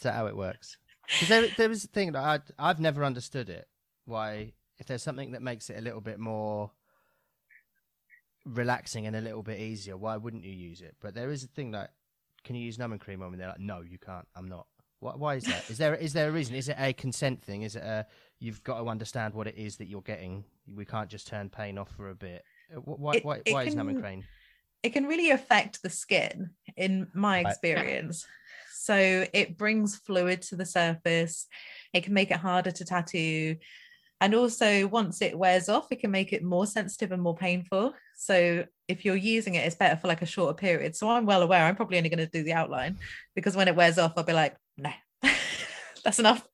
that 0.04 0.16
how 0.16 0.28
it 0.28 0.36
works? 0.36 0.78
Because 1.08 1.28
there, 1.30 1.48
there 1.58 1.70
was 1.70 1.86
a 1.86 1.88
thing 1.88 2.12
that 2.14 2.24
I'd, 2.24 2.42
I've 2.60 2.80
never 2.80 3.06
understood 3.06 3.50
it. 3.50 3.68
Why, 4.06 4.54
if 4.78 4.86
there's 4.86 5.04
something 5.04 5.32
that 5.32 5.42
makes 5.42 5.70
it 5.70 5.78
a 5.78 5.82
little 5.82 6.02
bit 6.02 6.20
more 6.20 6.72
relaxing 8.46 9.08
and 9.08 9.16
a 9.16 9.22
little 9.22 9.44
bit 9.44 9.60
easier, 9.60 9.96
why 9.96 10.18
wouldn't 10.18 10.44
you 10.44 10.52
use 10.52 10.82
it? 10.82 10.96
But 11.02 11.14
there 11.14 11.32
is 11.32 11.44
a 11.44 11.48
thing 11.48 11.72
that 11.72 11.92
can 12.44 12.56
you 12.56 12.66
use 12.66 12.78
numbing 12.78 13.00
cream 13.00 13.22
on? 13.22 13.32
And 13.32 13.40
they're 13.40 13.48
like, 13.48 13.60
no, 13.60 13.82
you 13.82 13.98
can't. 13.98 14.28
I'm 14.36 14.50
not. 14.50 14.68
Why, 15.04 15.14
why 15.16 15.36
is 15.36 15.44
that? 15.44 15.70
Is 15.70 15.78
there 15.78 15.96
is 15.96 16.14
there 16.14 16.30
a 16.30 16.32
reason? 16.32 16.56
Is 16.56 16.70
it 16.70 16.78
a 16.80 16.94
consent 16.94 17.44
thing? 17.44 17.64
Is 17.64 17.76
it 17.76 17.84
a 17.84 18.06
you've 18.40 18.64
got 18.64 18.80
to 18.82 18.88
understand 18.88 19.34
what 19.34 19.48
it 19.48 19.56
is 19.58 19.78
that 19.78 19.88
you're 19.88 20.02
getting? 20.02 20.44
We 20.74 20.86
can't 20.86 21.10
just 21.10 21.28
turn 21.28 21.50
pain 21.50 21.78
off 21.78 21.90
for 21.96 22.10
a 22.10 22.16
bit. 22.16 22.44
Uh, 22.76 22.80
Why 22.80 23.16
It- 23.16 23.26
why, 23.26 23.42
it 23.46 23.54
why 23.54 23.64
is 23.64 23.76
can- 23.76 24.02
cream? 24.02 24.24
it 24.82 24.92
can 24.94 25.06
really 25.06 25.32
affect 25.32 25.82
the 25.82 25.90
skin 25.90 26.52
in 26.76 27.08
my 27.14 27.40
experience. 27.40 28.26
So 28.74 29.26
it 29.34 29.58
brings 29.58 29.96
fluid 29.96 30.42
to 30.44 30.56
the 30.58 30.66
surface. 30.66 31.48
It 31.94 32.04
can 32.04 32.14
make 32.14 32.32
it 32.32 32.38
harder 32.38 32.72
to 32.72 32.84
tattoo. 32.86 33.56
And 34.20 34.34
also, 34.36 34.88
once 34.88 35.22
it 35.22 35.38
wears 35.38 35.68
off, 35.70 35.88
it 35.92 36.00
can 36.02 36.12
make 36.12 36.34
it 36.34 36.44
more 36.44 36.66
sensitive 36.66 37.12
and 37.12 37.22
more 37.22 37.36
painful. 37.36 37.94
So 38.16 38.66
if 38.88 39.04
you're 39.06 39.16
using 39.18 39.56
it, 39.56 39.66
it's 39.66 39.76
better 39.76 39.96
for 39.98 40.08
like 40.08 40.22
a 40.22 40.26
shorter 40.26 40.54
period. 40.54 40.96
So 40.96 41.10
I'm 41.10 41.26
well 41.26 41.42
aware 41.44 41.64
I'm 41.66 41.76
probably 41.76 41.98
only 41.98 42.10
going 42.10 42.20
to 42.26 42.38
do 42.38 42.44
the 42.44 42.54
outline 42.54 42.98
because 43.36 43.56
when 43.56 43.68
it 43.68 43.76
wears 43.76 43.98
off, 43.98 44.14
I'll 44.18 44.24
be 44.24 44.34
like, 44.34 44.56
no, 44.78 44.92
that's 46.04 46.20
enough. 46.20 46.48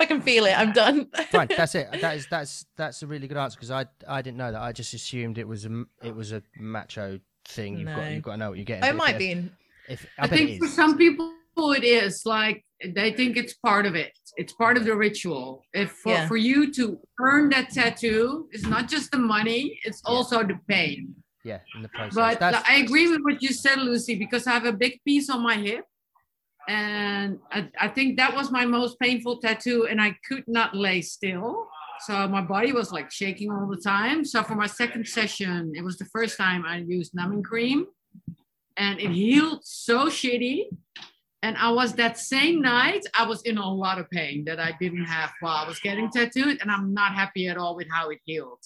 I 0.00 0.04
can 0.06 0.20
feel 0.20 0.44
it, 0.46 0.58
I'm 0.58 0.72
done. 0.72 1.06
Fine, 1.30 1.48
that's 1.56 1.74
it. 1.74 1.88
That 2.00 2.16
is 2.16 2.26
that's 2.30 2.66
that's 2.76 3.02
a 3.02 3.06
really 3.06 3.26
good 3.28 3.36
answer 3.36 3.56
because 3.56 3.70
I 3.70 3.86
I 4.06 4.22
didn't 4.22 4.36
know 4.36 4.52
that. 4.52 4.60
I 4.60 4.72
just 4.72 4.92
assumed 4.94 5.38
it 5.38 5.48
was 5.48 5.64
a 5.64 5.68
m- 5.68 5.88
it 6.02 6.14
was 6.14 6.32
a 6.32 6.42
macho 6.58 7.20
thing. 7.48 7.78
You've 7.78 7.88
got 7.88 8.10
you've 8.12 8.22
got 8.22 8.32
to 8.32 8.36
know 8.38 8.48
what 8.50 8.58
you're 8.58 8.64
getting. 8.64 8.88
it 8.88 8.96
might 8.96 9.18
be. 9.18 9.30
In, 9.32 9.50
If 9.88 10.06
I, 10.18 10.24
I, 10.24 10.28
think 10.28 10.60
for 10.62 10.68
some 10.68 10.98
people 10.98 11.32
it 11.56 11.84
is 11.84 12.22
like 12.26 12.64
they 12.84 13.12
think 13.12 13.36
it's 13.36 13.54
part 13.54 13.86
of 13.86 13.94
it. 13.94 14.12
It's 14.36 14.52
part 14.52 14.76
of 14.76 14.84
the 14.84 14.94
ritual. 14.94 15.62
If 15.72 15.92
for, 15.92 16.12
Yeah. 16.12 16.28
for 16.28 16.36
you 16.36 16.70
to 16.74 16.98
earn 17.20 17.48
that 17.50 17.70
tattoo, 17.70 18.48
it's 18.52 18.66
not 18.66 18.88
just 18.88 19.10
the 19.12 19.18
money; 19.18 19.80
it's 19.84 20.02
Yeah. 20.04 20.12
also 20.12 20.42
the 20.42 20.58
pain. 20.68 21.14
yeah, 21.44 21.60
in 21.76 21.82
the 21.82 21.88
process. 21.88 22.14
But 22.14 22.40
that's, 22.40 22.68
I 22.68 22.76
agree 22.76 23.08
with 23.08 23.20
what 23.22 23.40
you 23.40 23.50
said, 23.52 23.78
Lucy, 23.78 24.16
because 24.16 24.46
I 24.48 24.52
have 24.52 24.66
a 24.66 24.72
big 24.72 25.00
piece 25.06 25.30
on 25.30 25.42
my 25.42 25.56
hip. 25.56 25.84
And 26.68 27.38
I, 27.52 27.68
I 27.80 27.88
think 27.88 28.16
that 28.16 28.34
was 28.34 28.50
my 28.50 28.64
most 28.64 28.98
painful 28.98 29.38
tattoo, 29.38 29.86
and 29.88 30.00
I 30.00 30.16
could 30.28 30.44
not 30.46 30.74
lay 30.74 31.00
still. 31.00 31.68
So 32.00 32.28
my 32.28 32.42
body 32.42 32.72
was 32.72 32.92
like 32.92 33.10
shaking 33.10 33.50
all 33.50 33.66
the 33.68 33.80
time. 33.80 34.24
So 34.24 34.42
for 34.42 34.54
my 34.54 34.66
second 34.66 35.06
session, 35.06 35.72
it 35.74 35.82
was 35.82 35.96
the 35.96 36.04
first 36.06 36.36
time 36.36 36.64
I 36.66 36.78
used 36.78 37.14
numbing 37.14 37.42
cream, 37.42 37.86
and 38.76 39.00
it 39.00 39.10
healed 39.10 39.60
so 39.64 40.06
shitty. 40.06 40.64
And 41.42 41.56
I 41.58 41.70
was 41.70 41.92
that 41.94 42.18
same 42.18 42.60
night, 42.60 43.06
I 43.16 43.24
was 43.26 43.42
in 43.42 43.58
a 43.58 43.72
lot 43.72 43.98
of 43.98 44.10
pain 44.10 44.44
that 44.46 44.58
I 44.58 44.74
didn't 44.80 45.04
have 45.04 45.30
while 45.40 45.64
I 45.64 45.68
was 45.68 45.78
getting 45.78 46.10
tattooed, 46.10 46.58
and 46.60 46.70
I'm 46.70 46.92
not 46.92 47.12
happy 47.12 47.46
at 47.46 47.56
all 47.56 47.76
with 47.76 47.86
how 47.90 48.10
it 48.10 48.18
healed. 48.24 48.64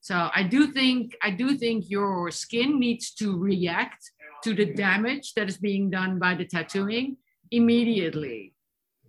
So 0.00 0.30
I 0.34 0.44
do 0.44 0.68
think 0.68 1.16
I 1.22 1.30
do 1.30 1.56
think 1.56 1.90
your 1.90 2.30
skin 2.30 2.78
needs 2.78 3.12
to 3.14 3.36
react 3.36 4.10
to 4.44 4.54
the 4.54 4.66
damage 4.72 5.34
that 5.34 5.48
is 5.48 5.58
being 5.58 5.90
done 5.90 6.18
by 6.18 6.34
the 6.34 6.46
tattooing 6.46 7.16
immediately. 7.50 8.54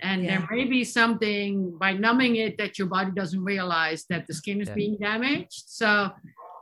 And 0.01 0.23
Yeah. 0.23 0.39
there 0.39 0.47
may 0.51 0.63
be 0.65 0.83
something 0.83 1.77
by 1.77 1.93
numbing 1.93 2.35
it 2.37 2.57
that 2.57 2.79
your 2.79 2.87
body 2.87 3.11
doesn't 3.11 3.43
realize 3.43 4.05
that 4.09 4.25
the 4.27 4.33
skin 4.33 4.59
is 4.61 4.67
Yeah. 4.69 4.73
being 4.75 4.97
damaged. 4.97 5.63
So 5.67 6.11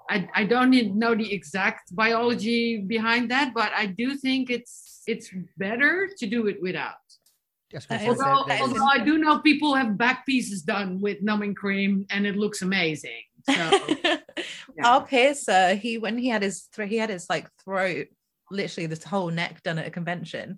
I, 0.09 0.27
I 0.33 0.43
don't 0.43 0.71
need, 0.71 0.95
know 0.95 1.13
the 1.15 1.31
exact 1.33 1.95
biology 1.95 2.81
behind 2.81 3.29
that, 3.31 3.53
but 3.53 3.71
I 3.75 3.85
do 3.85 4.15
think 4.15 4.49
it's 4.49 4.87
it's 5.07 5.29
better 5.57 6.07
to 6.19 6.25
do 6.27 6.45
it 6.47 6.61
without. 6.61 6.95
That's 7.71 7.85
gonna 7.85 7.99
That 7.99 8.05
say 8.05 8.11
is- 8.11 8.17
there- 8.19 8.27
Although, 8.27 8.47
that 8.47 8.61
although 8.61 8.85
I 8.85 8.99
do 9.09 9.17
know 9.17 9.39
people 9.39 9.73
have 9.75 9.97
back 9.97 10.25
pieces 10.25 10.61
done 10.61 10.99
with 10.99 11.21
numbing 11.21 11.55
cream 11.55 12.05
and 12.09 12.27
it 12.27 12.35
looks 12.35 12.61
amazing. 12.61 13.23
So 13.49 13.63
Our 14.83 15.05
piercer, 15.05 15.75
he 15.75 15.97
when 15.97 16.17
he 16.17 16.27
had 16.29 16.41
his 16.43 16.61
throat, 16.73 16.89
he 16.89 16.97
had 16.97 17.09
his 17.09 17.27
like 17.29 17.47
throat, 17.63 18.07
literally 18.51 18.87
this 18.87 19.03
whole 19.03 19.29
neck 19.31 19.63
done 19.63 19.77
at 19.79 19.87
a 19.87 19.91
convention, 19.91 20.57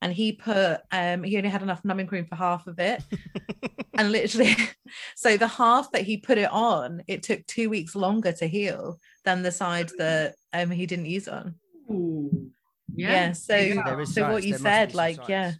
and 0.00 0.12
he 0.12 0.32
put 0.32 0.80
um 0.92 1.22
he 1.22 1.36
only 1.36 1.48
had 1.48 1.62
enough 1.62 1.84
numbing 1.84 2.06
cream 2.06 2.24
for 2.26 2.36
half 2.36 2.66
of 2.66 2.78
it, 2.78 3.02
and 3.94 4.12
literally, 4.12 4.54
so 5.16 5.36
the 5.36 5.48
half 5.48 5.90
that 5.92 6.02
he 6.02 6.16
put 6.16 6.38
it 6.38 6.50
on, 6.52 7.02
it 7.08 7.22
took 7.22 7.46
two 7.46 7.68
weeks 7.70 7.94
longer 7.94 8.32
to 8.32 8.46
heal 8.46 8.98
than 9.24 9.42
the 9.42 9.52
side 9.52 9.90
that 9.98 10.34
um 10.52 10.70
he 10.70 10.86
didn't 10.86 11.06
use 11.06 11.28
on. 11.28 11.54
Ooh. 11.90 12.50
Yeah, 12.94 13.10
yeah. 13.10 13.32
so 13.32 13.56
Yeah, 13.56 13.82
there 13.84 14.00
is 14.00 14.14
so 14.14 14.30
what 14.32 14.42
you 14.44 14.52
there 14.52 14.58
said, 14.58 14.94
like 14.94 15.28
yeah, 15.28 15.50
science. 15.50 15.58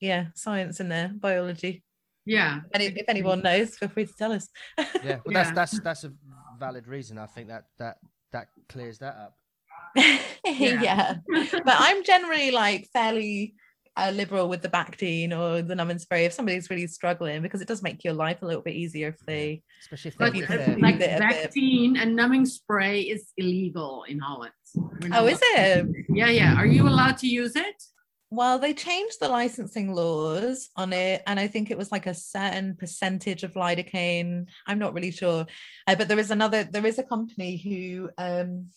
yeah, 0.00 0.24
science 0.34 0.80
in 0.80 0.88
there, 0.88 1.08
biology. 1.14 1.82
Yeah. 2.26 2.60
And 2.72 2.82
if, 2.82 2.96
if 2.96 3.04
anyone 3.08 3.42
knows, 3.42 3.76
feel 3.76 3.90
free 3.90 4.06
to 4.06 4.12
tell 4.16 4.32
us. 4.32 4.48
Yeah, 4.78 4.86
well, 5.04 5.20
Yeah. 5.26 5.42
that's 5.44 5.50
that's 5.52 5.80
that's 5.80 6.04
a 6.04 6.12
valid 6.58 6.88
reason. 6.88 7.18
I 7.18 7.26
think 7.26 7.48
that 7.48 7.64
that 7.78 7.98
that 8.32 8.48
clears 8.68 8.98
that 8.98 9.14
up. 9.16 9.34
yeah. 10.46 11.16
but 11.28 11.76
I'm 11.78 12.02
generally 12.02 12.50
like 12.50 12.88
fairly 12.92 13.54
uh, 13.96 14.10
liberal 14.14 14.48
with 14.48 14.62
the 14.62 14.68
Bactine 14.68 15.32
or 15.32 15.62
the 15.62 15.74
numbing 15.74 15.98
spray 15.98 16.24
if 16.24 16.32
somebody's 16.32 16.68
really 16.68 16.86
struggling 16.86 17.42
because 17.42 17.60
it 17.60 17.68
does 17.68 17.82
make 17.82 18.02
your 18.02 18.14
life 18.14 18.42
a 18.42 18.46
little 18.46 18.62
bit 18.62 18.74
easier 18.74 19.08
if 19.08 19.18
they. 19.26 19.62
Especially 19.82 20.08
if 20.08 20.18
But 20.18 20.32
they're, 20.32 20.36
you 20.36 20.42
if 20.42 20.48
could, 20.48 20.80
like 20.80 20.94
Use 20.96 21.04
it 21.04 21.16
a 21.16 21.28
bit. 21.28 21.52
Bactine 21.52 21.96
and 21.98 22.16
numbing 22.16 22.46
spray 22.46 23.02
is 23.02 23.32
illegal 23.36 24.04
in 24.08 24.18
Holland. 24.18 24.52
Oh, 25.12 25.26
is 25.26 25.38
it? 25.42 25.86
Yeah, 26.08 26.30
yeah. 26.30 26.56
Are 26.56 26.66
you 26.66 26.88
allowed 26.88 27.18
to 27.18 27.28
use 27.28 27.54
it? 27.54 27.82
Well, 28.30 28.58
they 28.58 28.74
changed 28.74 29.18
the 29.20 29.28
licensing 29.28 29.94
laws 29.94 30.68
on 30.74 30.92
it, 30.92 31.22
and 31.28 31.38
I 31.38 31.46
think 31.46 31.70
it 31.70 31.78
was 31.78 31.92
like 31.92 32.06
a 32.06 32.14
certain 32.14 32.74
percentage 32.74 33.44
of 33.44 33.52
lidocaine. 33.52 34.46
I'm 34.66 34.80
not 34.80 34.92
really 34.92 35.12
sure, 35.12 35.46
uh, 35.86 35.94
but 35.94 36.08
there 36.08 36.18
is 36.18 36.32
another. 36.32 36.64
There 36.64 36.84
is 36.84 36.98
a 36.98 37.04
company 37.04 37.56
who 37.56 38.10
um 38.18 38.70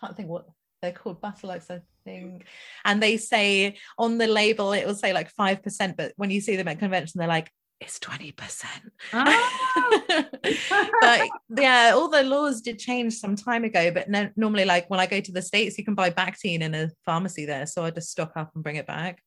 can't 0.00 0.16
think 0.16 0.28
what 0.28 0.46
they're 0.82 0.92
called, 0.92 1.20
Battlex, 1.20 1.70
I 1.70 1.80
think, 2.04 2.44
and 2.84 3.02
they 3.02 3.16
say 3.16 3.76
on 3.98 4.18
the 4.18 4.26
label 4.26 4.72
it 4.72 4.86
will 4.86 4.94
say 4.94 5.12
like 5.12 5.30
five 5.30 5.62
percent, 5.62 5.96
but 5.96 6.12
when 6.16 6.30
you 6.30 6.40
see 6.40 6.56
them 6.56 6.68
at 6.68 6.78
convention, 6.78 7.18
they're 7.18 7.28
like 7.28 7.50
it's 7.80 7.98
twenty 7.98 8.32
percent. 8.32 8.92
Oh. 9.12 9.92
but 11.00 11.28
yeah, 11.56 11.92
all 11.94 12.08
the 12.08 12.22
laws 12.22 12.60
did 12.60 12.78
change 12.78 13.14
some 13.14 13.36
time 13.36 13.64
ago. 13.64 13.90
But 13.90 14.08
no, 14.08 14.30
normally, 14.36 14.64
like 14.64 14.88
when 14.88 15.00
I 15.00 15.06
go 15.06 15.20
to 15.20 15.32
the 15.32 15.42
states, 15.42 15.76
you 15.78 15.84
can 15.84 15.94
buy 15.94 16.10
Bactine 16.10 16.60
in 16.62 16.74
a 16.74 16.90
pharmacy 17.04 17.44
there, 17.46 17.66
so 17.66 17.84
I 17.84 17.90
just 17.90 18.10
stock 18.10 18.32
up 18.36 18.50
and 18.54 18.62
bring 18.64 18.76
it 18.76 18.86
back. 18.86 19.22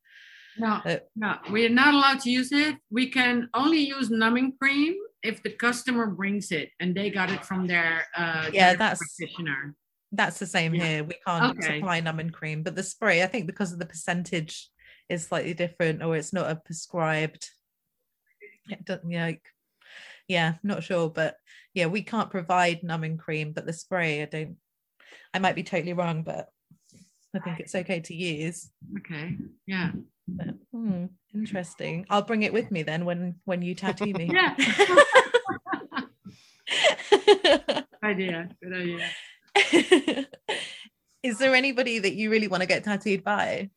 No, 0.58 0.82
Uh, 0.86 0.98
no, 1.16 1.36
we 1.52 1.66
are 1.66 1.70
not 1.70 1.94
allowed 1.94 2.20
to 2.22 2.30
use 2.30 2.52
it. 2.52 2.76
We 2.90 3.10
can 3.10 3.50
only 3.54 3.80
use 3.80 4.10
numbing 4.10 4.54
cream 4.60 4.96
if 5.24 5.42
the 5.44 5.52
customer 5.52 6.08
brings 6.08 6.52
it 6.52 6.70
and 6.80 6.96
they 6.96 7.10
got 7.12 7.32
it 7.32 7.46
from 7.46 7.68
their 7.68 8.06
uh, 8.16 8.50
Yeah, 8.52 8.76
that's- 8.76 9.00
practitioner. 9.00 9.76
That's 10.12 10.40
the 10.40 10.48
same 10.48 10.74
Yeah. 10.74 10.86
here. 10.86 11.04
We 11.04 11.16
can't 11.26 11.58
Okay. 11.58 11.80
supply 11.80 12.00
numbing 12.00 12.32
cream, 12.32 12.64
but 12.64 12.76
the 12.76 12.84
spray, 12.84 13.24
I 13.24 13.28
think, 13.28 13.46
because 13.48 13.72
of 13.72 13.80
the 13.80 13.86
percentage, 13.86 14.70
is 15.08 15.28
slightly 15.28 15.54
different, 15.54 16.04
or 16.04 16.16
it's 16.16 16.34
not 16.34 16.52
a 16.52 16.56
prescribed. 16.56 17.50
It 18.70 18.86
doesn't 18.86 19.10
yeah, 19.10 19.26
like, 19.26 19.44
yeah, 20.28 20.56
not 20.64 20.84
sure, 20.84 21.10
but 21.10 21.36
yeah, 21.74 21.88
we 21.88 22.04
can't 22.04 22.30
provide 22.30 22.84
numbing 22.84 23.18
cream, 23.18 23.54
but 23.54 23.66
the 23.66 23.74
spray, 23.74 24.22
I 24.22 24.26
don't. 24.26 24.58
I 25.34 25.40
might 25.40 25.56
be 25.56 25.64
totally 25.64 25.94
wrong, 25.94 26.22
but 26.24 26.50
I 27.36 27.40
think 27.40 27.60
it's 27.60 27.74
okay 27.76 28.00
to 28.02 28.16
use. 28.16 28.70
Okay, 29.00 29.38
yeah, 29.66 29.92
But, 30.28 30.56
hmm, 30.72 31.06
interesting. 31.34 32.06
I'll 32.10 32.22
bring 32.22 32.44
it 32.44 32.54
with 32.54 32.70
me 32.72 32.84
then 32.84 33.06
when 33.06 33.40
when 33.46 33.62
you 33.64 33.74
tattoo 33.76 34.14
me. 34.14 34.30
yeah. 34.34 34.56
idea, 38.04 38.50
good 38.62 38.74
idea. 38.74 39.10
Is 41.24 41.38
there 41.38 41.54
anybody 41.54 42.00
that 42.00 42.14
you 42.14 42.30
really 42.32 42.48
want 42.48 42.62
to 42.62 42.68
get 42.68 42.84
tattooed 42.84 43.24
by? 43.24 43.70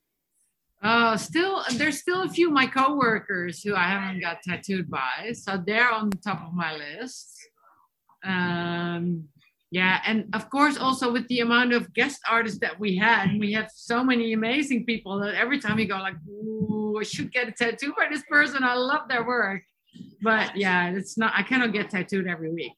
Uh, 0.82 1.16
still, 1.16 1.62
there's 1.74 2.00
still 2.00 2.22
a 2.22 2.28
few 2.28 2.50
my 2.50 2.66
coworkers 2.66 3.62
who 3.62 3.74
I 3.74 3.84
haven't 3.84 4.20
got 4.20 4.42
tattooed 4.42 4.90
by, 4.90 5.32
so 5.32 5.62
they're 5.64 5.90
on 5.90 6.10
the 6.10 6.16
top 6.16 6.44
of 6.44 6.54
my 6.54 6.76
list. 6.76 7.38
Um, 8.24 9.28
yeah, 9.70 10.02
and 10.04 10.28
of 10.34 10.50
course, 10.50 10.76
also 10.76 11.12
with 11.12 11.26
the 11.28 11.40
amount 11.40 11.72
of 11.72 11.94
guest 11.94 12.20
artists 12.28 12.58
that 12.60 12.78
we 12.78 12.96
had, 12.96 13.38
we 13.38 13.52
have 13.52 13.70
so 13.72 14.04
many 14.04 14.32
amazing 14.32 14.84
people 14.84 15.18
that 15.20 15.34
every 15.34 15.60
time 15.60 15.78
you 15.78 15.86
go 15.86 15.96
like, 15.96 16.16
"Ooh, 16.28 16.98
I 17.00 17.04
should 17.04 17.32
get 17.32 17.48
a 17.48 17.52
tattoo 17.52 17.94
by 17.96 18.08
this 18.10 18.22
person. 18.28 18.64
I 18.64 18.74
love 18.74 19.08
their 19.08 19.24
work." 19.24 19.62
But 20.20 20.56
yeah, 20.56 20.90
it's 20.90 21.16
not. 21.16 21.32
I 21.34 21.42
cannot 21.42 21.72
get 21.72 21.90
tattooed 21.90 22.26
every 22.26 22.52
week, 22.52 22.74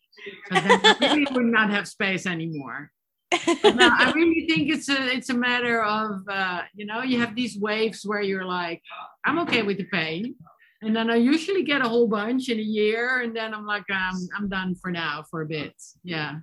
then 0.50 1.26
would 1.32 1.46
not 1.46 1.70
have 1.70 1.88
space 1.88 2.26
anymore 2.26 2.90
no, 3.64 3.90
I 3.98 4.12
really 4.14 4.46
think 4.46 4.70
it's 4.70 4.88
a 4.88 5.14
it's 5.14 5.30
a 5.30 5.34
matter 5.34 5.82
of 5.82 6.22
uh, 6.28 6.62
you 6.74 6.86
know 6.86 7.02
you 7.02 7.18
have 7.20 7.34
these 7.34 7.58
waves 7.58 8.04
where 8.04 8.22
you're 8.22 8.44
like 8.44 8.82
I'm 9.24 9.38
okay 9.40 9.62
with 9.62 9.78
the 9.78 9.84
pain, 9.84 10.34
and 10.82 10.94
then 10.94 11.10
I 11.10 11.16
usually 11.16 11.62
get 11.62 11.80
a 11.80 11.88
whole 11.88 12.06
bunch 12.06 12.48
in 12.48 12.58
a 12.58 12.62
year, 12.62 13.22
and 13.22 13.34
then 13.34 13.54
I'm 13.54 13.66
like 13.66 13.88
um, 13.90 14.28
I'm 14.36 14.48
done 14.48 14.74
for 14.76 14.90
now 14.90 15.24
for 15.30 15.42
a 15.42 15.46
bit. 15.46 15.74
Yeah, 16.02 16.36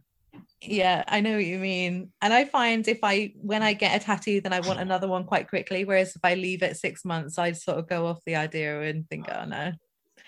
Yeah, 0.62 1.04
I 1.08 1.22
know 1.22 1.36
what 1.36 1.46
you 1.46 1.60
mean. 1.60 2.12
And 2.22 2.34
I 2.34 2.46
find 2.46 2.88
if 2.88 3.00
I 3.04 3.34
when 3.36 3.64
I 3.64 3.74
get 3.74 4.02
a 4.02 4.04
tattoo, 4.04 4.42
then 4.42 4.54
I 4.54 4.60
want 4.62 4.80
another 4.80 5.08
one 5.08 5.24
quite 5.24 5.50
quickly. 5.50 5.86
Whereas 5.86 6.16
if 6.16 6.22
I 6.24 6.36
leave 6.36 6.64
it 6.64 6.78
six 6.78 7.06
months, 7.06 7.38
I 7.38 7.54
sort 7.54 7.80
of 7.80 7.88
go 7.88 8.08
off 8.08 8.20
the 8.26 8.36
idea 8.36 8.82
and 8.82 9.08
think, 9.10 9.28
oh 9.32 9.46
no, 9.46 9.72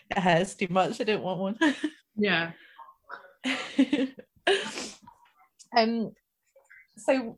it 0.10 0.20
hurts 0.20 0.56
too 0.56 0.68
much. 0.70 1.02
I 1.02 1.04
don't 1.04 1.24
want 1.24 1.40
one. 1.40 1.76
yeah. 2.16 2.52
um 5.78 6.12
so 6.98 7.38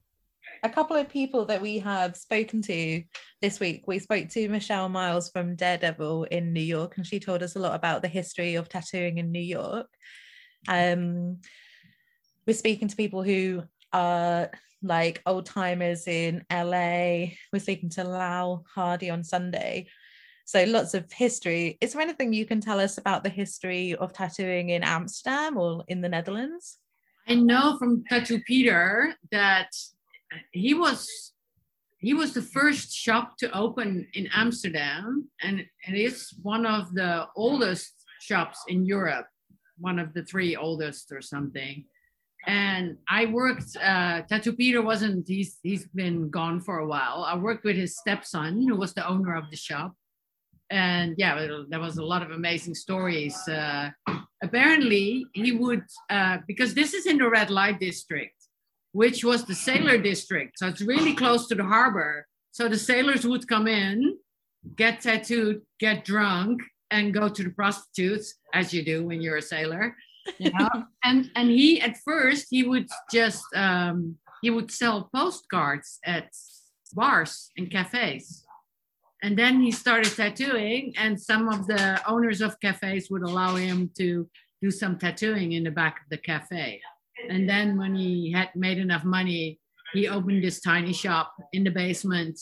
a 0.64 0.70
couple 0.70 0.96
of 0.96 1.10
people 1.10 1.46
that 1.46 1.62
we 1.62 1.80
have 1.80 2.16
spoken 2.16 2.62
to 2.62 3.04
this 3.42 3.60
week 3.60 3.84
we 3.88 4.00
spoke 4.00 4.30
to 4.30 4.50
michelle 4.50 4.90
myles 4.90 5.30
from 5.30 5.56
daredevil 5.56 6.24
in 6.26 6.54
new 6.54 6.60
york 6.62 6.98
and 6.98 7.06
she 7.08 7.20
told 7.20 7.42
us 7.44 7.56
a 7.56 7.60
lot 7.60 7.76
about 7.76 8.02
the 8.02 8.08
history 8.08 8.56
of 8.56 8.70
tattooing 8.70 9.18
in 9.18 9.32
new 9.32 9.40
york. 9.40 9.88
Um 10.68 11.40
we're 12.48 12.54
speaking 12.54 12.88
to 12.88 12.96
people 12.96 13.24
who 13.24 13.64
are 13.92 14.52
like 14.82 15.22
old 15.26 15.46
timers 15.46 16.08
in 16.08 16.44
la 16.52 17.28
we're 17.52 17.60
speaking 17.60 17.90
to 17.90 18.04
lau 18.04 18.64
hardy 18.74 19.10
on 19.10 19.24
sunday 19.24 19.88
so 20.46 20.64
lots 20.66 20.94
of 20.94 21.12
history 21.12 21.78
is 21.82 21.94
there 21.94 22.02
anything 22.02 22.32
you 22.32 22.46
can 22.46 22.62
tell 22.62 22.80
us 22.80 22.98
about 22.98 23.24
the 23.24 23.30
history 23.30 23.96
of 23.96 24.14
tattooing 24.14 24.70
in 24.70 24.84
amsterdam 24.84 25.58
or 25.58 25.84
in 25.88 26.02
the 26.02 26.10
netherlands 26.10 26.78
I 27.28 27.36
know 27.36 27.78
from 27.78 28.04
Tattoo 28.08 28.40
Peter 28.42 29.16
that 29.32 29.70
he 30.52 30.74
was 30.74 31.34
he 31.98 32.14
was 32.14 32.34
the 32.34 32.42
first 32.42 32.94
shop 32.94 33.38
to 33.38 33.52
open 33.58 34.08
in 34.14 34.30
Amsterdam, 34.34 35.28
and 35.42 35.62
it 35.88 35.96
is 35.96 36.36
one 36.44 36.66
of 36.66 36.94
the 36.94 37.28
oldest 37.36 37.94
shops 38.20 38.64
in 38.68 38.86
Europe, 38.86 39.26
one 39.80 39.98
of 39.98 40.14
the 40.14 40.24
three 40.24 40.56
oldest 40.56 41.12
or 41.12 41.22
something. 41.22 41.86
And 42.46 42.98
I 43.10 43.26
worked. 43.26 43.76
Uh, 43.78 44.22
Tattoo 44.30 44.54
Peter 44.54 44.84
wasn't. 44.84 45.28
He's 45.28 45.58
he's 45.64 45.88
been 45.88 46.30
gone 46.30 46.60
for 46.60 46.78
a 46.78 46.88
while. 46.88 47.26
I 47.28 47.36
worked 47.36 47.66
with 47.66 47.76
his 47.76 47.98
stepson, 47.98 48.68
who 48.68 48.76
was 48.76 48.94
the 48.94 49.08
owner 49.08 49.36
of 49.36 49.50
the 49.50 49.58
shop, 49.58 49.96
and 50.70 51.16
yeah, 51.18 51.48
there 51.70 51.80
was 51.80 51.98
a 51.98 52.04
lot 52.04 52.22
of 52.22 52.32
amazing 52.32 52.76
stories. 52.76 53.36
Uh, 53.48 53.92
apparently, 54.44 55.26
he 55.34 55.52
would 55.52 55.84
uh, 56.10 56.40
because 56.48 56.74
this 56.74 56.94
is 56.94 57.06
in 57.06 57.18
the 57.18 57.30
red 57.30 57.50
light 57.50 57.80
district, 57.80 58.36
which 58.92 59.24
was 59.24 59.46
the 59.46 59.56
sailor 59.56 59.98
district, 59.98 60.60
so 60.60 60.68
it's 60.68 60.82
really 60.82 61.14
close 61.14 61.48
to 61.48 61.56
the 61.56 61.64
harbor. 61.64 62.28
So 62.52 62.68
the 62.70 62.78
sailors 62.78 63.28
would 63.28 63.48
come 63.48 63.68
in, 63.68 64.18
get 64.76 65.02
tattooed, 65.02 65.62
get 65.80 66.06
drunk, 66.06 66.62
and 66.90 67.14
go 67.14 67.28
to 67.28 67.44
the 67.44 67.50
prostitutes, 67.50 68.36
as 68.54 68.74
you 68.74 68.84
do 68.84 69.06
when 69.06 69.22
you're 69.22 69.38
a 69.38 69.42
sailor. 69.42 69.96
You 70.40 70.52
know, 70.58 70.70
and 71.04 71.30
and 71.36 71.50
he 71.50 71.82
at 71.82 71.98
first 72.04 72.48
he 72.50 72.64
would 72.64 72.88
just 73.12 73.44
um, 73.56 74.18
he 74.42 74.50
would 74.50 74.72
sell 74.72 75.10
postcards 75.14 76.00
at 76.06 76.30
bars 76.94 77.52
and 77.58 77.70
cafes 77.70 78.45
and 79.26 79.38
then 79.38 79.60
he 79.60 79.72
started 79.72 80.12
tattooing 80.16 80.94
and 80.98 81.20
some 81.20 81.50
of 81.50 81.68
the 81.68 81.84
owners 82.08 82.42
of 82.42 82.60
cafes 82.60 83.10
would 83.10 83.24
allow 83.24 83.56
him 83.56 83.90
to 83.98 84.08
do 84.62 84.70
some 84.72 84.98
tattooing 84.98 85.54
in 85.54 85.64
the 85.64 85.72
back 85.82 85.96
of 86.02 86.08
the 86.10 86.18
cafe 86.18 86.82
and 87.30 87.50
then 87.50 87.78
when 87.78 87.94
he 87.96 88.32
had 88.32 88.50
made 88.56 88.78
enough 88.78 89.04
money 89.04 89.60
he 89.96 90.10
opened 90.10 90.44
this 90.44 90.60
tiny 90.60 90.94
shop 90.94 91.34
in 91.54 91.64
the 91.64 91.72
basement. 91.72 92.40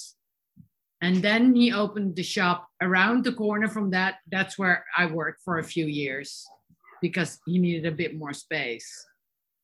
And 1.01 1.17
then 1.17 1.53
he 1.53 1.71
opened 1.71 2.15
the 2.15 2.23
shop 2.23 2.67
around 2.81 3.23
the 3.23 3.33
corner 3.33 3.67
from 3.67 3.91
that. 3.91 4.15
That's 4.31 4.57
where 4.57 4.85
I 4.97 5.05
worked 5.05 5.41
for 5.43 5.59
a 5.59 5.63
few 5.63 5.85
years 5.85 6.45
because 7.01 7.39
he 7.45 7.59
needed 7.59 7.85
a 7.85 7.95
bit 7.95 8.17
more 8.17 8.33
space. 8.33 9.05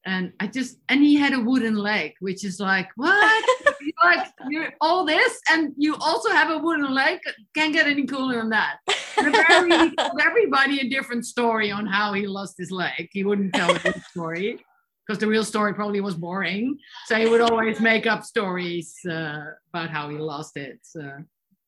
And 0.05 0.33
I 0.39 0.47
just, 0.47 0.77
and 0.89 1.01
he 1.01 1.15
had 1.15 1.33
a 1.33 1.39
wooden 1.41 1.75
leg, 1.75 2.13
which 2.19 2.43
is 2.43 2.59
like, 2.59 2.89
what? 2.95 3.58
Like, 4.03 4.27
you're 4.49 4.73
all 4.81 5.05
this, 5.05 5.39
and 5.49 5.73
you 5.77 5.95
also 5.95 6.29
have 6.29 6.49
a 6.49 6.57
wooden 6.57 6.93
leg. 6.93 7.19
Can't 7.55 7.73
get 7.73 7.87
any 7.87 8.05
cooler 8.05 8.37
than 8.37 8.49
that. 8.49 8.77
Apparently, 9.17 9.89
he 9.89 9.95
told 9.95 10.19
everybody 10.21 10.79
a 10.79 10.89
different 10.89 11.25
story 11.25 11.71
on 11.71 11.85
how 11.85 12.13
he 12.13 12.27
lost 12.27 12.55
his 12.57 12.71
leg. 12.71 13.09
He 13.11 13.23
wouldn't 13.23 13.53
tell 13.53 13.73
the 13.73 13.79
real 13.83 14.03
story 14.11 14.65
because 15.05 15.19
the 15.19 15.27
real 15.27 15.43
story 15.43 15.73
probably 15.73 16.01
was 16.01 16.15
boring. 16.15 16.77
So 17.07 17.15
he 17.15 17.27
would 17.27 17.41
always 17.41 17.79
make 17.79 18.05
up 18.05 18.23
stories 18.23 18.95
uh, 19.09 19.43
about 19.73 19.89
how 19.89 20.09
he 20.09 20.17
lost 20.17 20.55
it. 20.55 20.79
So, 20.83 21.17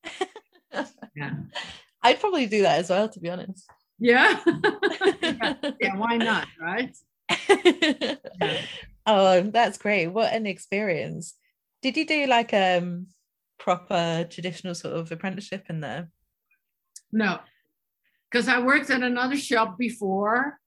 yeah. 1.16 1.34
I'd 2.02 2.20
probably 2.20 2.46
do 2.46 2.62
that 2.62 2.78
as 2.78 2.90
well, 2.90 3.08
to 3.08 3.20
be 3.20 3.30
honest. 3.30 3.64
Yeah. 3.98 4.40
yeah. 4.46 5.54
yeah. 5.80 5.96
Why 5.96 6.16
not? 6.16 6.46
Right. 6.60 6.96
Oh, 9.06 9.40
that's 9.40 9.78
great. 9.78 10.08
What 10.08 10.32
an 10.32 10.46
experience. 10.46 11.34
Did 11.82 11.96
you 11.96 12.06
do 12.06 12.26
like 12.26 12.54
um 12.54 13.08
proper 13.58 14.26
traditional 14.30 14.74
sort 14.74 14.94
of 14.94 15.12
apprenticeship 15.12 15.66
in 15.68 15.80
there? 15.80 16.10
No, 17.12 17.40
because 18.30 18.48
I 18.48 18.60
worked 18.60 18.90
at 18.90 19.02
another 19.02 19.36
shop 19.36 19.76
before 19.78 20.58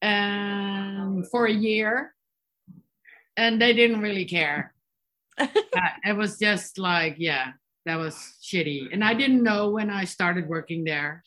and 0.00 1.28
for 1.30 1.46
a 1.46 1.52
year 1.52 2.14
and 3.36 3.60
they 3.60 3.72
didn't 3.72 4.00
really 4.00 4.24
care. 4.24 4.74
uh, 5.38 5.46
it 6.04 6.16
was 6.16 6.38
just 6.38 6.78
like, 6.78 7.16
yeah, 7.18 7.52
that 7.86 7.96
was 7.96 8.14
shitty. 8.42 8.92
And 8.92 9.02
I 9.02 9.14
didn't 9.14 9.42
know 9.42 9.70
when 9.70 9.90
I 9.90 10.04
started 10.04 10.48
working 10.48 10.84
there. 10.84 11.22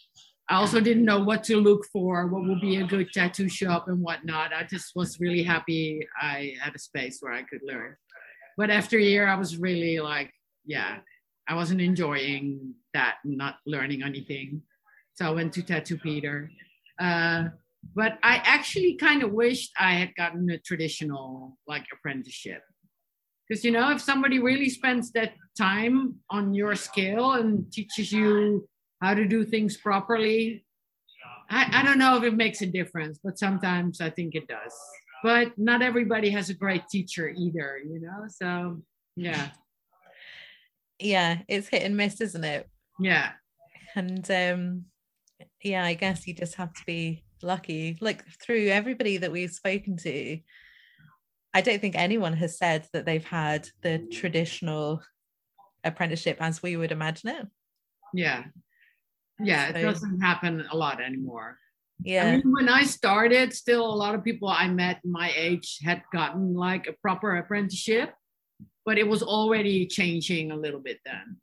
I 0.50 0.56
also 0.56 0.82
didn't 0.82 1.06
know 1.06 1.24
what 1.24 1.46
to 1.46 1.58
look 1.58 1.86
for, 1.86 2.28
what 2.28 2.44
would 2.44 2.60
be 2.60 2.78
a 2.78 2.86
good 2.86 3.12
tattoo 3.14 3.48
shop 3.48 3.88
and 3.88 4.02
whatnot. 4.02 4.54
I 4.54 4.64
just 4.64 4.92
was 4.96 5.20
really 5.20 5.44
happy 5.44 6.06
I 6.22 6.56
had 6.60 6.76
a 6.76 6.80
space 6.80 7.20
where 7.22 7.32
I 7.32 7.44
could 7.44 7.62
learn. 7.64 7.96
But 8.62 8.70
after 8.70 9.00
a 9.00 9.02
year, 9.02 9.28
I 9.28 9.34
was 9.34 9.58
really 9.58 10.00
like, 10.00 10.32
yeah, 10.66 11.00
I 11.50 11.56
wasn't 11.56 11.82
enjoying 11.82 12.76
that, 12.94 13.16
not 13.26 13.56
learning 13.66 14.04
anything. 14.04 14.62
So 15.16 15.26
I 15.26 15.32
went 15.32 15.52
to 15.54 15.64
Tattoo 15.64 15.98
Peter. 15.98 16.52
Uh, 17.00 17.46
but 17.96 18.20
I 18.22 18.36
actually 18.46 18.98
kind 18.98 19.24
of 19.24 19.32
wished 19.32 19.72
I 19.80 19.94
had 19.94 20.14
gotten 20.14 20.48
a 20.52 20.60
traditional 20.60 21.58
like 21.66 21.88
apprenticeship. 21.92 22.62
Because 23.50 23.66
you 23.66 23.72
know, 23.72 23.90
if 23.90 24.00
somebody 24.00 24.38
really 24.38 24.70
spends 24.70 25.12
that 25.14 25.34
time 25.58 26.18
on 26.30 26.54
your 26.54 26.76
skill 26.76 27.32
and 27.32 27.66
teaches 27.74 28.12
you 28.12 28.70
how 29.02 29.16
to 29.16 29.26
do 29.26 29.44
things 29.44 29.76
properly, 29.76 30.64
I, 31.50 31.80
I 31.80 31.84
don't 31.84 31.98
know 31.98 32.16
if 32.18 32.24
it 32.26 32.36
makes 32.36 32.62
a 32.62 32.68
difference, 32.68 33.20
but 33.24 33.40
sometimes 33.40 34.02
I 34.02 34.12
think 34.12 34.36
it 34.36 34.48
does. 34.48 34.76
But 35.24 35.58
not 35.58 35.82
everybody 35.82 36.30
has 36.32 36.50
a 36.50 36.54
great 36.54 36.88
teacher 36.90 37.30
either, 37.30 37.78
you 37.78 38.00
know. 38.02 38.26
So 38.28 38.82
yeah. 39.16 39.50
Yeah, 41.00 41.40
it's 41.48 41.68
hit 41.68 41.84
and 41.84 41.98
miss, 41.98 42.22
isn't 42.22 42.44
it? 42.44 42.70
Yeah. 43.00 43.32
And 43.96 44.30
um 44.32 44.86
yeah, 45.64 45.84
I 45.84 45.96
guess 45.96 46.28
you 46.28 46.34
just 46.34 46.56
have 46.56 46.74
to 46.74 46.82
be 46.86 47.24
lucky. 47.42 47.98
Like 48.02 48.24
through 48.42 48.68
everybody 48.68 49.18
that 49.18 49.32
we've 49.32 49.52
spoken 49.52 49.98
to, 49.98 50.40
I 51.54 51.62
don't 51.62 51.82
think 51.82 51.96
anyone 51.96 52.34
has 52.34 52.58
said 52.58 52.88
that 52.94 53.06
they've 53.06 53.26
had 53.26 53.68
the 53.82 54.00
traditional 54.12 55.02
apprenticeship 55.84 56.38
as 56.40 56.62
we 56.64 56.78
would 56.78 56.92
imagine 56.92 57.30
it. 57.30 57.48
Yeah. 58.14 58.46
Yeah, 59.40 59.72
So- 59.72 59.80
it 59.80 59.82
doesn't 59.82 60.22
happen 60.22 60.66
a 60.72 60.76
lot 60.78 61.02
anymore. 61.02 61.58
I 62.06 62.10
Yeah. 62.10 62.38
mean, 62.38 62.52
when 62.52 62.68
I 62.70 62.84
started, 62.84 63.54
still 63.54 63.86
a 63.86 63.96
lot 64.04 64.16
of 64.16 64.24
people 64.24 64.48
I 64.50 64.68
met 64.68 65.00
my 65.06 65.32
age 65.36 65.80
had 65.84 66.02
gotten 66.12 66.54
like 66.56 66.88
a 66.88 66.94
proper 66.94 67.36
apprenticeship, 67.38 68.14
but 68.86 68.98
it 68.98 69.08
was 69.08 69.22
already 69.22 69.86
changing 69.88 70.52
a 70.52 70.56
little 70.56 70.80
bit 70.80 71.00
then 71.06 71.38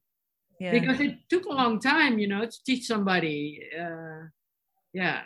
Yeah. 0.60 0.72
because 0.72 1.01
it 1.01 1.18
took 1.28 1.44
a 1.47 1.52
long 1.52 1.78
time, 1.80 2.18
you 2.18 2.26
know, 2.28 2.44
to 2.44 2.64
teach 2.66 2.86
somebody. 2.86 3.62
Uh, 3.78 4.26
yeah. 4.93 5.22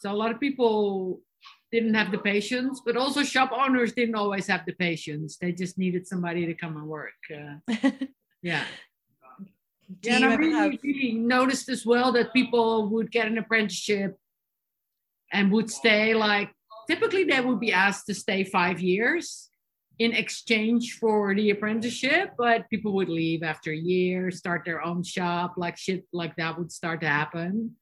So 0.00 0.12
a 0.12 0.18
lot 0.22 0.30
of 0.30 0.38
people 0.40 1.22
didn't 1.72 1.94
have 1.94 2.10
the 2.12 2.18
patience, 2.18 2.82
but 2.84 2.96
also 2.96 3.22
shop 3.22 3.50
owners 3.52 3.92
didn't 3.94 4.14
always 4.14 4.46
have 4.46 4.64
the 4.66 4.74
patience. 4.74 5.36
They 5.38 5.52
just 5.52 5.78
needed 5.78 6.06
somebody 6.06 6.44
to 6.46 6.54
come 6.54 6.76
and 6.76 6.86
work. 6.86 7.14
Uh, 7.34 7.56
yeah. 8.42 8.64
Do 10.00 10.10
Yeah, 10.10 10.16
and 10.16 10.24
I 10.26 10.34
really, 10.34 10.52
have 10.52 10.82
really 10.82 11.12
noticed 11.12 11.68
as 11.70 11.86
well 11.86 12.12
that 12.12 12.32
people 12.34 12.88
would 12.90 13.10
get 13.10 13.26
an 13.26 13.38
apprenticeship 13.38 14.18
and 15.32 15.52
would 15.52 15.70
stay 15.70 16.14
like 16.14 16.50
typically 16.88 17.24
they 17.24 17.40
would 17.40 17.60
be 17.60 17.72
asked 17.72 18.06
to 18.06 18.14
stay 18.14 18.44
five 18.44 18.80
years 18.80 19.50
in 19.98 20.12
exchange 20.12 20.98
for 21.00 21.34
the 21.34 21.50
apprenticeship, 21.50 22.32
but 22.36 22.68
people 22.68 22.92
would 22.92 23.08
leave 23.08 23.42
after 23.42 23.72
a 23.72 23.76
year, 23.76 24.30
start 24.30 24.62
their 24.64 24.84
own 24.84 25.02
shop, 25.02 25.54
like 25.56 25.78
shit 25.78 26.04
like 26.12 26.36
that 26.36 26.58
would 26.58 26.70
start 26.70 27.00
to 27.00 27.08
happen. 27.08 27.74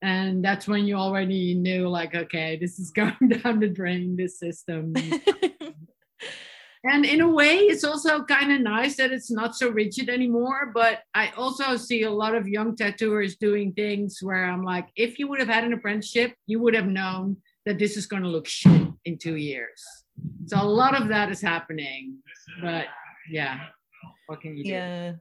And 0.00 0.44
that's 0.44 0.66
when 0.66 0.84
you 0.84 0.96
already 0.96 1.54
knew, 1.54 1.88
like, 1.88 2.14
okay, 2.14 2.58
this 2.60 2.78
is 2.78 2.90
going 2.96 3.28
down 3.28 3.60
the 3.60 3.68
drain, 3.68 4.16
this 4.16 4.38
system. 4.38 4.94
And 6.84 7.04
in 7.04 7.20
a 7.20 7.28
way, 7.28 7.58
it's 7.58 7.84
also 7.84 8.24
kind 8.24 8.52
of 8.52 8.60
nice 8.60 8.96
that 8.96 9.12
it's 9.12 9.30
not 9.30 9.54
so 9.54 9.68
rigid 9.68 10.08
anymore. 10.08 10.72
But 10.74 11.00
I 11.14 11.30
also 11.36 11.76
see 11.76 12.02
a 12.02 12.10
lot 12.10 12.34
of 12.34 12.48
young 12.48 12.74
tattooers 12.74 13.36
doing 13.36 13.72
things 13.72 14.18
where 14.20 14.44
I'm 14.44 14.64
like, 14.64 14.88
if 14.96 15.18
you 15.18 15.28
would 15.28 15.38
have 15.38 15.48
had 15.48 15.64
an 15.64 15.72
apprenticeship, 15.72 16.34
you 16.46 16.60
would 16.60 16.74
have 16.74 16.86
known 16.86 17.36
that 17.66 17.78
this 17.78 17.96
is 17.96 18.06
going 18.06 18.22
to 18.24 18.28
look 18.28 18.48
shit 18.48 18.88
in 19.04 19.16
two 19.16 19.36
years. 19.36 19.84
So 20.46 20.60
a 20.60 20.64
lot 20.64 21.00
of 21.00 21.08
that 21.08 21.30
is 21.30 21.40
happening. 21.40 22.18
But 22.60 22.86
yeah, 23.30 23.60
what 24.26 24.40
can 24.40 24.56
you 24.56 24.64
do? 24.64 24.70
yeah. 24.70 25.12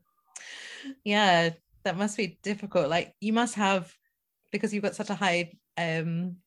Yeah, 1.04 1.50
that 1.84 1.98
must 1.98 2.18
be 2.18 2.40
difficult. 2.42 2.90
Like 2.90 3.14
you 3.20 3.34
must 3.34 3.56
have 3.56 3.94
because 4.52 4.74
you've 4.74 4.84
got 4.84 4.96
such 4.96 5.12
a 5.12 5.16
high 5.16 5.52
um 5.78 6.38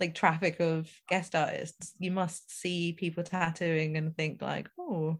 like 0.00 0.14
traffic 0.14 0.60
of 0.60 0.90
guest 1.08 1.34
artists, 1.34 1.94
you 1.98 2.10
must 2.10 2.50
see 2.50 2.92
people 2.92 3.22
tattooing 3.22 3.96
and 3.96 4.16
think 4.16 4.40
like, 4.42 4.68
oh, 4.78 5.18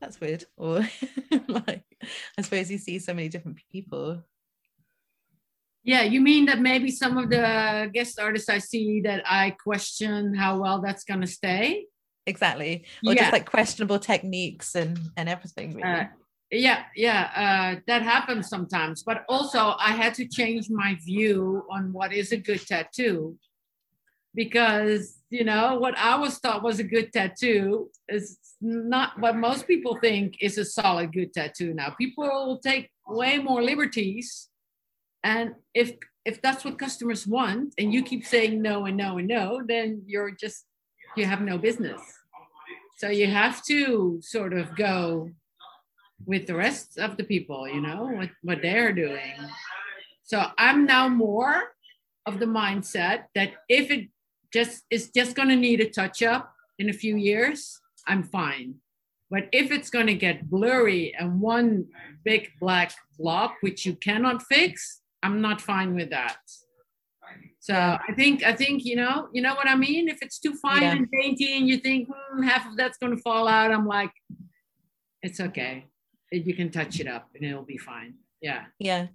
that's 0.00 0.20
weird. 0.20 0.44
Or 0.56 0.80
like 1.48 1.84
I 2.38 2.42
suppose 2.42 2.70
you 2.70 2.78
see 2.78 2.98
so 2.98 3.14
many 3.14 3.28
different 3.28 3.58
people. 3.70 4.22
Yeah, 5.84 6.02
you 6.02 6.20
mean 6.20 6.46
that 6.46 6.60
maybe 6.60 6.90
some 6.90 7.16
of 7.16 7.30
the 7.30 7.90
guest 7.92 8.18
artists 8.18 8.48
I 8.48 8.58
see 8.58 9.00
that 9.02 9.22
I 9.26 9.50
question 9.62 10.34
how 10.34 10.60
well 10.60 10.80
that's 10.80 11.04
going 11.04 11.20
to 11.22 11.26
stay? 11.26 11.86
Exactly. 12.26 12.84
Or 13.06 13.14
Yeah. 13.14 13.22
just 13.22 13.32
like 13.32 13.46
questionable 13.46 13.98
techniques 13.98 14.74
and 14.74 14.98
and 15.16 15.28
everything. 15.28 15.74
Really. 15.74 15.88
Uh, 15.88 16.04
yeah 16.50 16.84
yeah 16.96 17.30
uh, 17.36 17.80
that 17.86 18.02
happens 18.02 18.48
sometimes 18.48 19.02
but 19.02 19.24
also 19.28 19.74
i 19.78 19.92
had 19.92 20.14
to 20.14 20.26
change 20.26 20.70
my 20.70 20.96
view 21.04 21.62
on 21.70 21.92
what 21.92 22.12
is 22.12 22.32
a 22.32 22.36
good 22.36 22.64
tattoo 22.66 23.36
because 24.34 25.18
you 25.30 25.44
know 25.44 25.78
what 25.78 25.96
i 25.98 26.16
was 26.16 26.38
thought 26.38 26.62
was 26.62 26.78
a 26.78 26.84
good 26.84 27.12
tattoo 27.12 27.90
is 28.08 28.38
not 28.60 29.18
what 29.20 29.36
most 29.36 29.66
people 29.66 29.96
think 30.00 30.36
is 30.40 30.58
a 30.58 30.64
solid 30.64 31.12
good 31.12 31.32
tattoo 31.32 31.72
now 31.74 31.90
people 31.98 32.24
will 32.24 32.58
take 32.58 32.90
way 33.06 33.38
more 33.38 33.62
liberties 33.62 34.48
and 35.22 35.54
if 35.74 35.92
if 36.24 36.42
that's 36.42 36.64
what 36.64 36.78
customers 36.78 37.26
want 37.26 37.72
and 37.78 37.92
you 37.92 38.02
keep 38.02 38.24
saying 38.24 38.60
no 38.60 38.84
and 38.86 38.96
no 38.96 39.18
and 39.18 39.28
no 39.28 39.62
then 39.66 40.02
you're 40.06 40.30
just 40.30 40.64
you 41.16 41.24
have 41.24 41.40
no 41.40 41.56
business 41.58 42.00
so 42.98 43.08
you 43.08 43.28
have 43.28 43.64
to 43.66 44.18
sort 44.22 44.52
of 44.52 44.74
go 44.74 45.30
with 46.26 46.46
the 46.46 46.54
rest 46.54 46.98
of 46.98 47.16
the 47.16 47.24
people, 47.24 47.68
you 47.68 47.80
know, 47.80 48.10
what, 48.12 48.30
what 48.42 48.58
they're 48.62 48.92
doing. 48.92 49.34
So 50.24 50.44
I'm 50.58 50.84
now 50.84 51.08
more 51.08 51.62
of 52.26 52.40
the 52.40 52.46
mindset 52.46 53.24
that 53.34 53.52
if 53.68 53.90
it 53.90 54.08
just 54.52 54.84
it's 54.90 55.08
just 55.08 55.36
going 55.36 55.48
to 55.48 55.56
need 55.56 55.80
a 55.80 55.88
touch 55.90 56.22
up 56.22 56.54
in 56.78 56.88
a 56.88 56.92
few 56.92 57.16
years, 57.16 57.80
I'm 58.06 58.22
fine. 58.22 58.76
But 59.30 59.48
if 59.52 59.70
it's 59.70 59.90
going 59.90 60.06
to 60.06 60.14
get 60.14 60.48
blurry 60.48 61.14
and 61.18 61.40
one 61.40 61.86
big 62.24 62.48
black 62.60 62.92
blob, 63.18 63.50
which 63.60 63.84
you 63.84 63.94
cannot 63.94 64.42
fix, 64.42 65.02
I'm 65.22 65.42
not 65.42 65.60
fine 65.60 65.94
with 65.94 66.10
that. 66.10 66.38
So 67.60 67.74
I 67.74 68.12
think 68.14 68.42
I 68.42 68.54
think 68.54 68.84
you 68.86 68.96
know 68.96 69.28
you 69.32 69.42
know 69.42 69.54
what 69.54 69.68
I 69.68 69.74
mean. 69.74 70.08
If 70.08 70.22
it's 70.22 70.38
too 70.38 70.54
fine 70.54 70.82
Yeah. 70.82 70.92
and 70.92 71.08
dainty, 71.10 71.56
and 71.56 71.68
you 71.68 71.78
think 71.78 72.08
hmm, 72.08 72.42
half 72.42 72.66
of 72.66 72.76
that's 72.76 72.96
going 72.96 73.14
to 73.14 73.22
fall 73.22 73.46
out, 73.46 73.70
I'm 73.70 73.86
like, 73.86 74.12
it's 75.22 75.40
okay. 75.40 75.88
You 76.32 76.54
can 76.54 76.70
touch 76.70 77.00
it 77.00 77.06
up 77.06 77.28
and 77.34 77.44
it'll 77.44 77.64
be 77.64 77.78
fine. 77.78 78.14
Yeah. 78.40 78.66
yeah 78.78 79.08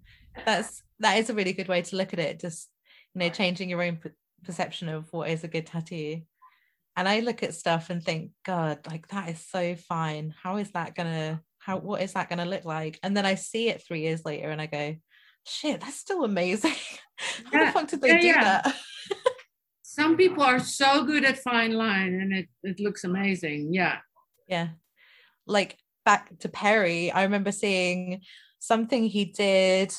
that's 0.45 0.83
that 0.99 1.17
is 1.17 1.29
a 1.29 1.33
really 1.33 1.53
good 1.53 1.67
way 1.67 1.81
to 1.81 1.95
look 1.95 2.11
at 2.11 2.19
it 2.19 2.39
just 2.39 2.69
you 3.13 3.19
know 3.19 3.29
changing 3.29 3.69
your 3.69 3.81
own 3.81 3.97
perception 4.43 4.89
of 4.89 5.11
what 5.11 5.29
is 5.29 5.43
a 5.43 5.47
good 5.47 5.65
tattoo 5.65 6.21
and 6.95 7.09
I 7.09 7.21
look 7.21 7.41
at 7.41 7.55
stuff 7.55 7.89
and 7.89 8.03
think, 8.03 8.31
God, 8.45 8.79
like 8.87 9.07
that 9.07 9.29
is 9.29 9.43
so 9.43 9.75
fine. 9.75 10.33
How 10.41 10.57
is 10.57 10.71
that 10.71 10.95
gonna? 10.95 11.41
How 11.57 11.77
what 11.77 12.01
is 12.01 12.13
that 12.13 12.29
gonna 12.29 12.45
look 12.45 12.65
like? 12.65 12.99
And 13.01 13.17
then 13.17 13.25
I 13.25 13.35
see 13.35 13.69
it 13.69 13.81
three 13.81 14.01
years 14.01 14.23
later, 14.25 14.49
and 14.49 14.61
I 14.61 14.67
go, 14.67 14.95
shit, 15.45 15.81
that's 15.81 15.95
still 15.95 16.23
amazing. 16.23 16.75
How 17.51 17.59
Yeah, 17.59 17.65
the 17.65 17.71
fuck 17.71 17.87
did 17.87 18.01
they 18.01 18.09
yeah, 18.09 18.19
do 18.21 18.27
yeah. 18.27 18.43
that? 18.43 18.75
Some 19.83 20.17
people 20.17 20.43
are 20.43 20.59
so 20.59 21.03
good 21.03 21.23
at 21.23 21.37
fine 21.37 21.73
line 21.73 22.13
and 22.15 22.33
it, 22.33 22.47
it 22.63 22.79
looks 22.79 23.03
amazing. 23.03 23.73
Yeah. 23.73 23.99
Yeah. 24.47 24.69
Like 25.45 25.77
back 26.03 26.37
to 26.39 26.49
Perry, 26.49 27.11
I 27.11 27.23
remember 27.23 27.51
seeing 27.51 28.21
something 28.57 29.03
he 29.03 29.25
did. 29.25 29.93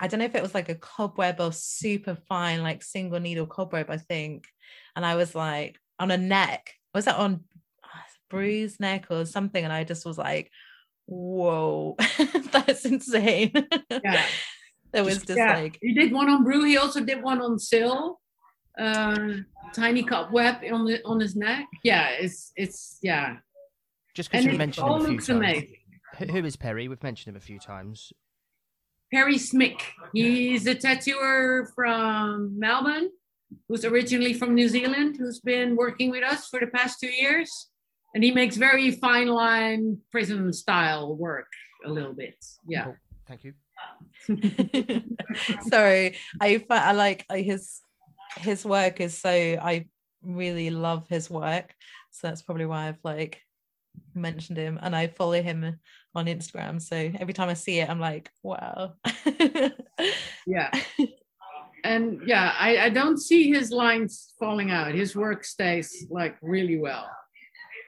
I 0.00 0.06
don't 0.06 0.20
know 0.20 0.26
if 0.26 0.34
it 0.34 0.42
was 0.42 0.54
like 0.54 0.68
a 0.68 0.74
cobweb 0.74 1.40
or 1.40 1.52
super 1.52 2.16
fine, 2.28 2.62
like 2.62 2.82
single 2.82 3.20
needle 3.20 3.46
cobweb, 3.46 3.90
I 3.90 3.96
think. 3.96 4.46
And 4.96 5.04
I 5.04 5.16
was 5.16 5.34
like, 5.34 5.78
on 5.98 6.10
a 6.10 6.16
neck, 6.16 6.74
was 6.94 7.06
that 7.06 7.16
on 7.16 7.44
ah, 7.84 8.04
bruised 8.30 8.80
neck 8.80 9.06
or 9.10 9.24
something? 9.24 9.62
And 9.62 9.72
I 9.72 9.84
just 9.84 10.06
was 10.06 10.18
like, 10.18 10.50
whoa, 11.06 11.96
that's 12.52 12.84
insane. 12.84 13.52
Yeah. 13.90 14.24
It 14.90 15.04
was 15.04 15.18
just 15.18 15.36
yeah. 15.36 15.54
like, 15.54 15.78
he 15.82 15.92
did 15.92 16.12
one 16.12 16.30
on 16.30 16.44
Brew. 16.44 16.64
He 16.64 16.78
also 16.78 17.04
did 17.04 17.22
one 17.22 17.42
on 17.42 17.58
Sil. 17.60 18.16
Uh, 18.78 19.34
tiny 19.74 20.02
cobweb 20.02 20.62
on 20.72 20.86
the 20.86 21.04
on 21.04 21.20
his 21.20 21.36
neck. 21.36 21.66
Yeah, 21.84 22.08
it's 22.18 22.52
it's 22.56 22.98
yeah. 23.02 23.36
Just 24.14 24.30
because 24.30 24.46
you 24.46 24.52
we've 24.52 24.54
it 24.54 24.58
mentioned 24.58 24.86
him 24.86 24.94
a 24.94 25.00
few 25.00 25.08
looks 25.12 25.26
times. 25.26 25.38
amazing. 25.38 25.76
Who- 26.16 26.26
Who 26.26 26.44
is 26.46 26.56
Perry? 26.56 26.88
We've 26.88 27.02
mentioned 27.02 27.34
him 27.34 27.36
a 27.36 27.44
few 27.44 27.58
times. 27.58 28.12
Perry 29.12 29.36
Smick. 29.36 29.80
He's 30.12 30.66
a 30.66 30.74
tattooer 30.74 31.70
from 31.74 32.58
Melbourne, 32.58 33.10
who's 33.68 33.84
originally 33.84 34.34
from 34.34 34.54
New 34.54 34.68
Zealand, 34.68 35.16
who's 35.18 35.40
been 35.40 35.76
working 35.76 36.10
with 36.10 36.22
us 36.24 36.48
for 36.48 36.60
the 36.60 36.66
past 36.66 37.00
two 37.00 37.08
years. 37.10 37.50
And 38.14 38.24
he 38.24 38.32
makes 38.32 38.56
very 38.56 38.90
fine 38.92 39.28
line 39.28 39.98
prison 40.10 40.52
style 40.52 41.14
work 41.14 41.48
a 41.84 41.90
little 41.90 42.14
bit. 42.14 42.36
Yeah. 42.66 42.84
Cool. 42.84 42.96
Thank 43.26 43.44
you. 43.44 43.54
sorry 45.70 46.16
i 46.40 46.64
i 46.70 46.92
like 46.92 47.24
I- 47.30 47.40
his 47.40 47.80
his 48.38 48.64
work 48.64 49.00
is 49.00 49.16
so 49.16 49.30
i 49.30 49.86
really 50.22 50.70
love 50.70 51.06
his 51.08 51.30
work 51.30 51.72
so 52.10 52.26
that's 52.26 52.42
probably 52.42 52.66
why 52.66 52.88
i've 52.88 52.98
like 53.04 53.40
mentioned 54.14 54.58
him 54.58 54.78
and 54.82 54.94
i 54.94 55.06
follow 55.06 55.40
him 55.40 55.78
on 56.14 56.26
instagram 56.26 56.80
so 56.80 56.96
every 57.20 57.32
time 57.34 57.48
i 57.48 57.54
see 57.54 57.80
it 57.80 57.88
i'm 57.88 58.00
like 58.00 58.30
wow 58.42 58.92
Yeah. 60.46 60.70
And 61.84 62.22
yeah, 62.26 62.54
I, 62.58 62.76
I 62.86 62.88
don't 62.88 63.18
see 63.18 63.52
his 63.52 63.70
lines 63.70 64.34
falling 64.38 64.72
out. 64.72 64.94
His 64.94 65.14
work 65.14 65.44
stays 65.44 66.06
like 66.10 66.36
really 66.42 66.76
well. 66.76 67.08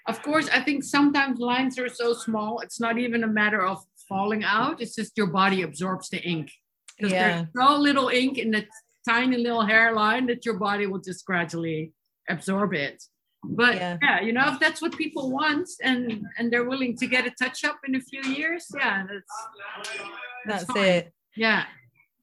Of 0.07 0.23
course, 0.23 0.49
I 0.49 0.61
think 0.63 0.85
sometimes 0.85 1.41
lines 1.41 1.77
are 1.77 1.89
so 1.89 2.15
small, 2.15 2.61
it's 2.61 2.79
not 2.81 2.99
even 2.99 3.25
a 3.25 3.27
matter 3.27 3.63
of 3.67 3.83
falling 4.09 4.45
out. 4.45 4.81
It's 4.81 4.95
just 4.95 5.19
your 5.19 5.27
body 5.27 5.63
absorbs 5.63 6.09
the 6.09 6.23
ink. 6.23 6.53
Because 6.97 7.13
Yeah. 7.13 7.29
there's 7.29 7.49
so 7.69 7.77
little 7.79 8.09
ink 8.11 8.39
in 8.39 8.53
the 8.53 8.65
tiny 9.07 9.37
little 9.39 9.67
hairline 9.67 10.27
that 10.27 10.47
your 10.47 10.59
body 10.59 10.87
will 10.87 11.01
just 11.01 11.27
gradually 11.27 11.93
absorb 12.29 12.73
it. 12.75 13.03
But 13.43 13.77
Yeah. 13.77 13.99
yeah. 14.03 14.21
you 14.21 14.33
know, 14.33 14.53
if 14.53 14.61
that's 14.61 14.83
what 14.83 14.97
people 14.97 15.31
want 15.31 15.69
and 15.83 16.27
and 16.39 16.53
they're 16.53 16.69
willing 16.69 16.97
to 16.99 17.07
get 17.07 17.27
a 17.27 17.31
touch 17.31 17.65
up 17.65 17.79
in 17.87 17.95
a 17.95 18.01
few 18.01 18.23
years, 18.23 18.67
yeah, 18.77 19.07
that's 19.11 19.35
that's 20.47 20.65
fine. 20.65 20.85
it 20.85 21.13
Yeah. 21.37 21.65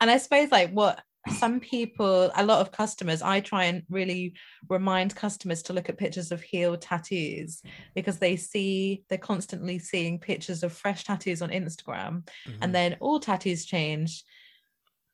and 0.02 0.10
i 0.10 0.18
suppose 0.18 0.52
like 0.52 0.72
what 0.72 1.02
some 1.38 1.60
people 1.60 2.31
a 2.35 2.44
lot 2.45 2.61
of 2.61 2.72
customers 2.72 3.22
i 3.22 3.39
try 3.39 3.65
and 3.65 3.84
really 3.89 4.34
remind 4.69 5.15
customers 5.15 5.61
to 5.64 5.73
look 5.73 5.89
at 5.89 5.98
pictures 5.98 6.31
of 6.31 6.41
healed 6.41 6.81
tattoos 6.81 7.61
because 7.95 8.18
they 8.18 8.35
see 8.38 9.03
they're 9.10 9.18
constantly 9.18 9.77
seeing 9.77 10.19
pictures 10.19 10.64
of 10.64 10.72
fresh 10.73 11.03
tattoos 11.03 11.41
on 11.41 11.49
instagram 11.49 12.23
Mhm. 12.48 12.57
and 12.61 12.73
then 12.73 12.95
all 13.02 13.19
tattoos 13.19 13.65
change 13.65 14.23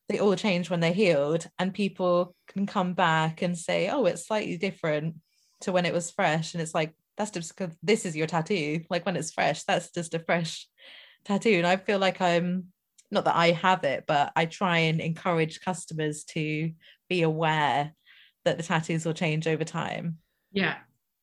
they 0.07 0.19
all 0.19 0.35
change 0.35 0.69
when 0.69 0.79
they're 0.81 0.93
healed 0.93 1.49
and 1.59 1.73
people 1.73 2.35
can 2.47 2.65
come 2.67 2.93
back 2.93 3.41
and 3.41 3.57
say 3.57 3.89
oh 3.89 4.05
it's 4.05 4.27
slightly 4.27 4.57
different 4.57 5.15
to 5.63 5.71
when 5.71 5.85
it 5.85 5.93
was 5.93 6.11
fresh 6.11 6.53
and 6.53 6.61
it's 6.61 6.73
like 6.75 6.93
that's 7.17 7.31
just 7.31 7.55
because 7.55 7.75
this 7.83 8.05
is 8.05 8.15
your 8.15 8.27
tattoo. 8.27 8.81
Like 8.89 9.05
when 9.05 9.15
it's 9.15 9.33
fresh 9.33 9.63
that's 9.63 9.91
just 9.91 10.13
a 10.13 10.19
fresh 10.19 10.67
tattoo. 11.25 11.57
And 11.57 11.67
i 11.67 11.77
feel 11.77 11.99
like 11.99 12.21
i'm 12.21 12.65
not 13.11 13.25
that 13.25 13.35
i 13.35 13.51
have 13.51 13.83
it 13.83 14.05
but 14.07 14.31
i 14.35 14.45
try 14.45 14.79
and 14.79 14.99
encourage 14.99 15.61
customers 15.61 16.23
to 16.23 16.71
be 17.09 17.21
aware 17.21 17.93
that 18.45 18.57
the 18.57 18.63
tattoos 18.63 19.05
will 19.05 19.13
change 19.13 19.47
over 19.47 19.63
time. 19.63 20.17
Yeah. 20.51 20.75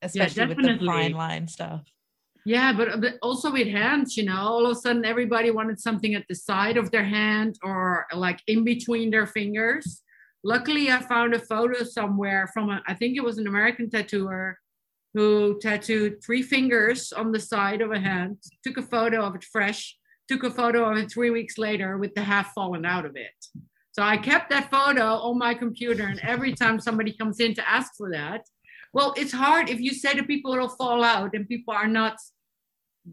especially 0.03 0.47
with 0.47 0.57
the 0.57 0.79
fine 0.85 1.12
line 1.12 1.47
stuff. 1.49 1.83
Yeah, 2.47 2.73
but, 2.73 3.01
but 3.01 3.15
also 3.21 3.53
with 3.53 3.69
hands, 3.69 4.17
you 4.17 4.25
know, 4.25 4.39
all 4.39 4.65
of 4.65 4.73
a 4.73 4.75
sudden 4.75 5.05
everybody 5.05 5.51
wanted 5.51 5.79
something 5.79 6.15
at 6.15 6.25
the 6.29 6.35
side 6.35 6.77
of 6.79 6.91
their 6.91 7.05
hand 7.05 7.57
or 7.62 8.07
like 8.15 8.41
in 8.47 8.65
between 8.65 9.11
their 9.11 9.27
fingers. 9.27 10.03
Luckily, 10.43 10.91
I 10.91 11.01
found 11.01 11.35
a 11.35 11.39
photo 11.39 11.85
somewhere 11.85 12.49
from 12.53 12.71
a, 12.71 12.83
I 12.87 12.95
think 12.95 13.17
it 13.17 13.25
was 13.25 13.39
an 13.39 13.47
American 13.47 13.91
tattooer 13.91 14.59
who 15.12 15.59
tattooed 15.61 16.23
three 16.25 16.43
fingers 16.43 17.12
on 17.12 17.33
the 17.33 17.41
side 17.41 17.81
of 17.81 17.91
a 17.91 17.99
hand, 17.99 18.39
took 18.65 18.79
a 18.79 18.83
photo 18.83 19.23
of 19.23 19.35
it 19.35 19.45
fresh, 19.45 19.97
took 20.29 20.45
a 20.45 20.51
photo 20.51 20.91
of 20.91 20.97
it 20.97 21.11
three 21.11 21.31
weeks 21.31 21.59
later 21.59 21.99
with 21.99 22.15
the 22.15 22.23
half 22.23 22.53
fallen 22.55 22.87
out 22.87 23.05
of 23.05 23.17
it. 23.17 23.62
So 23.93 24.03
I 24.03 24.17
kept 24.17 24.51
that 24.51 24.71
photo 24.71 25.17
on 25.17 25.37
my 25.37 25.53
computer, 25.53 26.05
and 26.05 26.21
every 26.21 26.55
time 26.55 26.79
somebody 26.79 27.12
comes 27.12 27.41
in 27.41 27.55
to 27.55 27.69
ask 27.69 27.93
for 27.99 28.11
that, 28.12 28.43
well, 28.93 29.12
it's 29.17 29.33
hard 29.33 29.69
if 29.69 29.81
you 29.81 29.93
say 29.93 30.15
to 30.15 30.23
people 30.23 30.55
it'll 30.55 30.69
fall 30.69 31.03
out, 31.03 31.35
and 31.35 31.49
people 31.49 31.75
are 31.75 31.89
not 31.89 32.17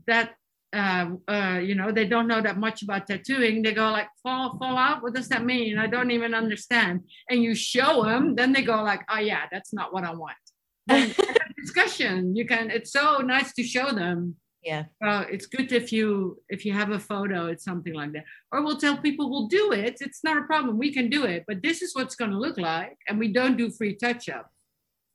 that 0.06 0.36
uh, 0.73 1.06
uh, 1.27 1.60
you 1.64 1.76
know 1.76 1.91
they 1.91 2.06
don't 2.07 2.27
know 2.27 2.41
that 2.41 2.57
much 2.57 2.81
about 2.84 3.07
tattooing. 3.07 3.61
They 3.61 3.73
go 3.73 3.89
like 3.91 4.10
fall 4.23 4.57
fall 4.60 4.77
out. 4.77 5.02
What 5.02 5.14
does 5.14 5.30
that 5.30 5.45
mean? 5.45 5.77
I 5.77 5.88
don't 5.88 6.11
even 6.11 6.34
understand. 6.34 7.02
And 7.30 7.41
you 7.41 7.56
show 7.56 8.03
them, 8.03 8.35
then 8.35 8.52
they 8.53 8.61
go 8.64 8.84
like, 8.84 9.02
oh 9.10 9.19
yeah, 9.19 9.44
that's 9.52 9.73
not 9.73 9.94
what 9.94 10.03
I 10.03 10.14
want. 10.14 10.35
Then 10.88 11.14
discussion. 11.57 12.35
You 12.35 12.45
can. 12.45 12.69
It's 12.72 12.91
so 12.91 13.18
nice 13.19 13.53
to 13.53 13.64
show 13.64 13.91
them. 13.91 14.35
yeah 14.64 14.84
Uh, 15.07 15.23
it's 15.34 15.48
good 15.56 15.72
if 15.72 15.91
you 15.95 16.07
if 16.49 16.60
you 16.65 16.73
have 16.73 16.91
a 16.91 16.99
photo, 17.11 17.48
it's 17.52 17.64
something 17.64 17.94
like 18.02 18.11
that. 18.14 18.26
Or 18.52 18.57
we'll 18.64 18.77
tell 18.85 18.98
people 18.98 19.30
we'll 19.31 19.48
do 19.61 19.65
it. 19.72 19.95
It's 20.02 20.22
not 20.27 20.38
a 20.41 20.45
problem. 20.52 20.77
We 20.77 20.91
can 20.98 21.07
do 21.18 21.22
it, 21.34 21.41
but 21.49 21.57
this 21.68 21.81
is 21.85 21.89
what's 21.98 22.15
going 22.19 22.31
to 22.31 22.39
look 22.45 22.57
like, 22.57 22.98
and 23.07 23.19
we 23.19 23.27
don't 23.39 23.57
do 23.61 23.69
free 23.69 23.95
touch 23.95 24.27
up. 24.38 24.48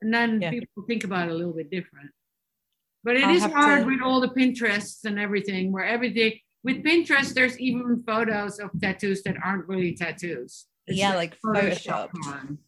And 0.00 0.12
then 0.16 0.30
Yeah. 0.42 0.50
people 0.54 0.84
think 0.88 1.02
about 1.08 1.28
it 1.28 1.32
a 1.32 1.38
little 1.40 1.56
bit 1.60 1.70
different. 1.78 2.10
But 3.04 3.16
it 3.16 3.24
I'll 3.24 3.34
is 3.34 3.42
hard 3.42 3.80
to- 3.82 3.86
with 3.86 4.00
all 4.02 4.20
the 4.20 4.28
Pinterests 4.28 5.04
and 5.04 5.18
everything, 5.18 5.72
where 5.72 5.84
everything 5.84 6.38
with 6.64 6.84
Pinterest, 6.84 7.34
there's 7.34 7.58
even 7.58 8.02
photos 8.06 8.60
of 8.60 8.70
tattoos 8.80 9.22
that 9.24 9.36
aren't 9.44 9.66
really 9.68 9.94
tattoos. 9.94 10.66
It's 10.86 10.98
yeah 10.98 11.08
just 11.08 11.16
like 11.16 11.38
Photoshopped 11.40 12.10
photoshopped 12.12 12.26
on. 12.26 12.58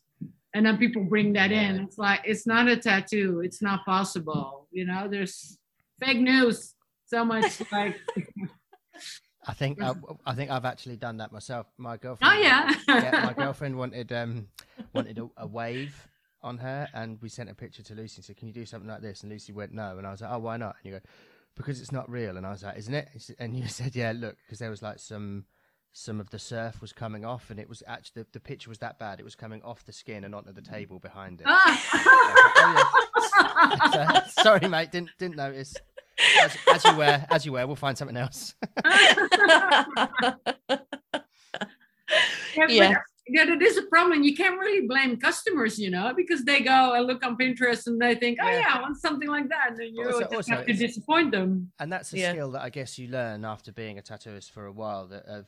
And 0.54 0.64
then 0.66 0.78
people 0.78 1.04
bring 1.04 1.32
that 1.32 1.50
in. 1.50 1.80
It's 1.80 1.98
like 1.98 2.20
it's 2.24 2.46
not 2.46 2.68
a 2.68 2.76
tattoo. 2.76 3.40
It's 3.44 3.60
not 3.62 3.84
possible. 3.84 4.68
You 4.70 4.86
know, 4.86 5.08
there's 5.08 5.58
fake 6.00 6.18
news. 6.20 6.74
So 7.06 7.24
much 7.24 7.60
like 7.72 7.96
I 9.46 9.52
think 9.52 9.82
I, 9.82 9.92
I 10.24 10.34
think 10.34 10.50
I've 10.50 10.64
actually 10.64 10.96
done 10.96 11.18
that 11.18 11.32
myself. 11.32 11.66
My 11.76 11.96
girlfriend. 11.96 12.34
oh 12.34 12.40
yeah. 12.40 12.72
yeah, 12.88 13.24
my 13.26 13.32
girlfriend 13.44 13.76
wanted 13.76 14.12
um 14.12 14.48
wanted 14.92 15.18
a, 15.18 15.28
a 15.36 15.46
wave 15.46 16.08
on 16.44 16.58
her, 16.58 16.88
and 16.94 17.20
we 17.20 17.28
sent 17.28 17.50
a 17.50 17.54
picture 17.54 17.82
to 17.82 17.94
Lucy 17.94 18.18
and 18.18 18.24
said, 18.24 18.36
"Can 18.36 18.46
you 18.48 18.54
do 18.54 18.64
something 18.66 18.88
like 18.88 19.00
this?" 19.02 19.22
And 19.22 19.32
Lucy 19.32 19.52
went, 19.52 19.72
"No," 19.72 19.98
and 19.98 20.06
I 20.06 20.12
was 20.12 20.20
like, 20.20 20.30
"Oh, 20.30 20.38
why 20.38 20.56
not?" 20.56 20.76
And 20.82 20.92
you 20.92 20.98
go, 21.00 21.04
"Because 21.56 21.80
it's 21.80 21.90
not 21.90 22.08
real." 22.08 22.36
And 22.36 22.46
I 22.46 22.50
was 22.50 22.62
like, 22.62 22.76
"Isn't 22.78 22.94
it?" 22.94 23.08
And 23.38 23.56
you 23.56 23.66
said, 23.78 23.96
"Yeah, 23.96 24.12
look, 24.14 24.36
because 24.44 24.58
there 24.60 24.70
was 24.70 24.82
like 24.82 24.98
some." 25.00 25.46
Some 25.96 26.18
of 26.18 26.30
the 26.30 26.40
surf 26.40 26.80
was 26.80 26.92
coming 26.92 27.24
off, 27.24 27.50
and 27.50 27.60
it 27.60 27.68
was 27.68 27.80
actually 27.86 28.22
the, 28.22 28.28
the 28.32 28.40
picture 28.40 28.68
was 28.68 28.78
that 28.78 28.98
bad. 28.98 29.20
It 29.20 29.22
was 29.22 29.36
coming 29.36 29.62
off 29.62 29.84
the 29.84 29.92
skin 29.92 30.24
and 30.24 30.34
onto 30.34 30.52
the 30.52 30.60
table 30.60 30.98
behind 30.98 31.40
it. 31.40 31.46
Ah. 31.48 32.90
So, 34.34 34.42
sorry, 34.42 34.66
mate, 34.66 34.90
didn't 34.90 35.10
didn't 35.20 35.36
notice. 35.36 35.76
As, 36.40 36.56
as 36.72 36.84
you 36.84 36.96
were, 36.96 37.24
as 37.30 37.46
you 37.46 37.52
were, 37.52 37.64
we'll 37.64 37.76
find 37.76 37.96
something 37.96 38.16
else. 38.16 38.56
Yeah, 42.56 42.66
Yeah. 42.68 42.94
But, 43.26 43.34
yeah, 43.34 43.52
it 43.54 43.62
is 43.62 43.76
a 43.78 43.82
problem. 43.82 44.22
You 44.22 44.34
can't 44.36 44.58
really 44.58 44.86
blame 44.86 45.16
customers, 45.18 45.78
you 45.78 45.90
know, 45.90 46.12
because 46.16 46.44
they 46.44 46.60
go 46.60 46.92
and 46.94 47.06
look 47.06 47.24
on 47.24 47.36
Pinterest 47.36 47.86
and 47.86 48.00
they 48.00 48.14
think, 48.14 48.38
oh 48.42 48.46
Yeah. 48.48 48.60
yeah, 48.60 48.74
I 48.74 48.80
want 48.82 48.96
something 48.98 49.28
like 49.28 49.48
that, 49.48 49.70
and 49.70 49.76
then 49.78 49.94
you 49.94 50.06
Also- 50.06 50.20
just 50.20 50.34
also 50.34 50.54
have 50.56 50.66
to 50.66 50.72
disappoint 50.72 51.30
them. 51.32 51.72
and 51.78 51.92
that's 51.92 52.12
a 52.12 52.18
Yeah. 52.18 52.32
skill 52.32 52.50
that 52.52 52.62
I 52.62 52.70
guess 52.70 52.98
you 52.98 53.08
learn 53.08 53.44
after 53.44 53.72
being 53.72 53.98
a 53.98 54.02
tattooist 54.02 54.50
for 54.50 54.66
a 54.66 54.72
while 54.72 55.06
that 55.08 55.24
of 55.26 55.46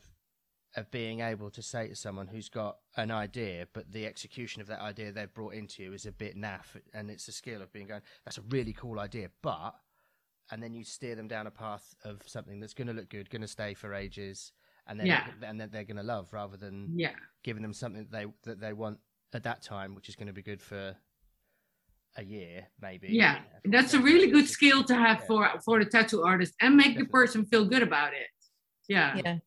of 0.75 0.91
being 0.91 1.21
able 1.21 1.49
to 1.49 1.61
say 1.63 1.87
to 1.87 1.95
someone 1.95 2.27
who's 2.27 2.49
got 2.49 2.77
an 2.97 3.09
idea 3.09 3.67
but 3.73 3.91
the 3.91 4.05
execution 4.05 4.61
of 4.61 4.67
that 4.67 4.79
idea 4.81 5.11
they've 5.11 5.33
brought 5.33 5.53
into 5.55 5.81
you 5.81 5.93
is 5.93 6.05
a 6.05 6.11
bit 6.11 6.35
naff 6.35 6.79
and 6.93 7.09
it's 7.09 7.27
a 7.27 7.31
skill 7.31 7.63
of 7.63 7.71
being 7.71 7.87
going 7.87 8.01
that's 8.25 8.37
a 8.37 8.41
really 8.49 8.73
cool 8.73 8.99
idea 8.99 9.31
but 9.41 9.73
and 10.51 10.61
then 10.61 10.73
you 10.73 10.83
steer 10.83 11.15
them 11.15 11.27
down 11.27 11.47
a 11.47 11.51
path 11.51 11.95
of 12.03 12.21
something 12.27 12.59
that's 12.59 12.75
going 12.75 12.85
to 12.87 12.93
look 12.93 13.09
good 13.09 13.27
going 13.29 13.41
to 13.41 13.47
stay 13.47 13.73
for 13.73 13.93
ages 13.95 14.51
and 14.87 14.99
then 14.99 15.07
Yeah. 15.07 15.27
and 15.43 15.59
then 15.59 15.69
they're 15.71 15.83
going 15.83 15.97
to 15.97 16.03
love 16.03 16.31
rather 16.33 16.57
than 16.57 16.93
Yeah, 16.95 17.13
giving 17.43 17.61
them 17.61 17.73
something 17.73 18.07
that 18.09 18.11
they 18.11 18.25
that 18.43 18.59
they 18.59 18.73
want 18.73 18.99
at 19.33 19.43
that 19.43 19.61
time 19.61 19.93
which 19.95 20.09
is 20.09 20.15
going 20.15 20.27
to 20.27 20.33
be 20.33 20.41
good 20.41 20.61
for 20.61 20.95
a 22.15 22.23
year, 22.23 22.67
maybe. 22.81 23.09
Yeah, 23.11 23.41
For 23.63 23.71
that's 23.71 23.93
a 23.93 23.99
really 23.99 24.31
good 24.31 24.47
skill 24.47 24.83
to 24.85 24.95
have 24.95 25.19
yeah. 25.19 25.25
for 25.27 25.49
for 25.63 25.79
the 25.79 25.85
tattoo 25.85 26.23
artist 26.23 26.53
and 26.61 26.75
make 26.75 26.97
the 26.97 27.05
person 27.05 27.45
feel 27.45 27.65
good 27.65 27.83
about 27.83 28.13
it. 28.13 28.27
Yeah, 28.87 29.15
yeah, 29.15 29.21
yeah 29.25 29.37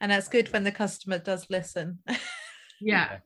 and 0.00 0.12
that's 0.12 0.28
good 0.28 0.52
when 0.52 0.64
the 0.64 0.72
customer 0.72 1.18
does 1.18 1.46
listen 1.50 1.98
yeah, 2.80 3.18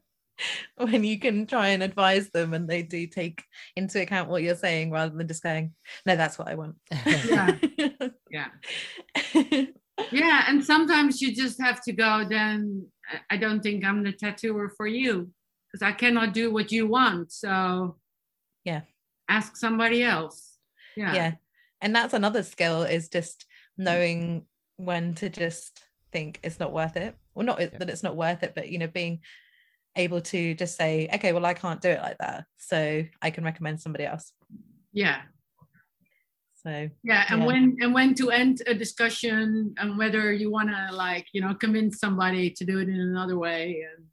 when 0.76 1.04
you 1.04 1.18
can 1.18 1.46
try 1.46 1.68
and 1.68 1.82
advise 1.82 2.30
them 2.30 2.54
and 2.54 2.68
they 2.68 2.82
do 2.82 3.06
take 3.06 3.42
into 3.76 4.00
account 4.00 4.28
what 4.28 4.42
you're 4.42 4.54
saying 4.54 4.90
rather 4.90 5.16
than 5.16 5.28
just 5.28 5.42
going 5.42 5.74
no 6.06 6.16
that's 6.16 6.38
what 6.38 6.48
i 6.48 6.54
want 6.54 6.76
yeah. 7.06 7.56
yeah. 8.30 9.64
Yeah, 10.10 10.44
and 10.48 10.64
sometimes 10.64 11.20
you 11.22 11.34
just 11.34 11.60
have 11.60 11.82
to 11.84 11.92
go. 11.92 12.24
Then 12.28 12.86
I- 13.08 13.34
I 13.34 13.36
don't 13.36 13.60
think 13.62 13.84
I'm 13.84 14.02
the 14.02 14.12
tattooer 14.12 14.68
for 14.76 14.86
you 14.86 15.32
because 15.66 15.82
I 15.82 15.92
cannot 15.92 16.32
do 16.34 16.52
what 16.52 16.70
you 16.72 16.86
want. 16.86 17.32
So 17.32 17.98
Yeah. 18.64 18.82
ask 19.28 19.56
somebody 19.56 20.02
else. 20.02 20.58
Yeah, 20.96 21.14
yeah 21.14 21.32
and 21.80 21.94
that's 21.94 22.14
another 22.14 22.42
skill 22.42 22.82
is 22.82 23.08
just 23.08 23.46
knowing 23.78 24.46
when 24.76 25.14
to 25.14 25.28
just 25.28 25.82
think 26.12 26.40
it's 26.42 26.58
not 26.58 26.72
worth 26.72 26.96
it 26.96 27.16
well 27.34 27.46
not 27.46 27.60
Yeah. 27.60 27.78
that 27.78 27.88
it's 27.88 28.02
not 28.02 28.16
worth 28.16 28.42
it 28.42 28.54
but 28.56 28.68
you 28.70 28.78
know 28.78 28.88
being 28.88 29.20
able 29.96 30.20
to 30.20 30.54
just 30.54 30.76
say 30.76 31.08
okay 31.14 31.32
well 31.32 31.46
i 31.46 31.54
can't 31.54 31.80
do 31.80 31.88
it 31.90 32.02
like 32.02 32.18
that 32.18 32.44
so 32.56 33.04
i 33.22 33.30
can 33.30 33.44
recommend 33.44 33.80
somebody 33.80 34.04
else 34.04 34.32
yeah. 34.92 35.22
So 36.62 36.88
yeah 37.02 37.24
and 37.28 37.40
Yeah. 37.40 37.46
when 37.46 37.76
and 37.80 37.94
when 37.94 38.14
to 38.14 38.30
end 38.30 38.62
a 38.66 38.74
discussion 38.74 39.74
and 39.78 39.98
whether 39.98 40.32
you 40.32 40.50
want 40.50 40.68
to 40.70 40.94
like 40.94 41.26
you 41.32 41.40
know 41.40 41.54
convince 41.54 41.98
somebody 41.98 42.50
to 42.50 42.64
do 42.64 42.78
it 42.78 42.88
in 42.88 43.00
another 43.00 43.38
way 43.38 43.84
and 43.88 44.06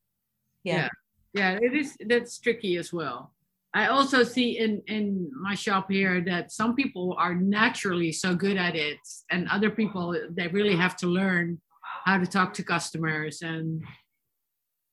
yeah. 0.63 0.89
Yeah 1.33 1.57
it 1.61 1.73
is 1.73 1.95
that's 2.07 2.39
tricky 2.39 2.77
as 2.77 2.91
well. 2.91 3.33
I 3.73 3.87
also 3.87 4.23
see 4.23 4.57
in 4.57 4.81
in 4.87 5.29
my 5.39 5.55
shop 5.55 5.91
here 5.91 6.21
that 6.21 6.51
some 6.51 6.73
people 6.75 7.15
are 7.19 7.35
naturally 7.35 8.11
so 8.11 8.33
good 8.35 8.57
at 8.57 8.75
it 8.75 8.99
and 9.29 9.47
other 9.49 9.69
people 9.69 10.15
they 10.31 10.47
really 10.47 10.75
have 10.75 10.95
to 10.97 11.07
learn 11.07 11.61
how 12.05 12.17
to 12.17 12.25
talk 12.25 12.53
to 12.53 12.63
customers 12.63 13.41
and 13.41 13.83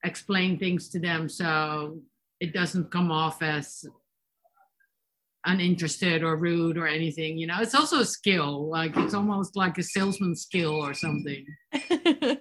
explain 0.05 0.59
things 0.59 0.89
to 0.90 0.98
them. 1.01 1.28
So 1.28 1.98
it 2.40 2.52
doesn't 2.52 2.90
come 2.90 3.10
off 3.10 3.40
as 3.40 3.85
uninterested 5.47 6.23
or 6.23 6.37
rude 6.37 6.77
or 6.79 6.87
anything 6.87 7.37
you 7.37 7.47
know 7.47 7.59
it's 7.61 7.75
also 7.75 8.01
a 8.01 8.05
skill 8.05 8.69
like 8.69 8.97
it's 8.97 9.15
almost 9.15 9.57
like 9.57 9.77
a 9.79 9.83
salesman 9.83 10.35
skill 10.35 10.73
or 10.75 10.95
something 10.95 11.45
yeah 11.91 12.39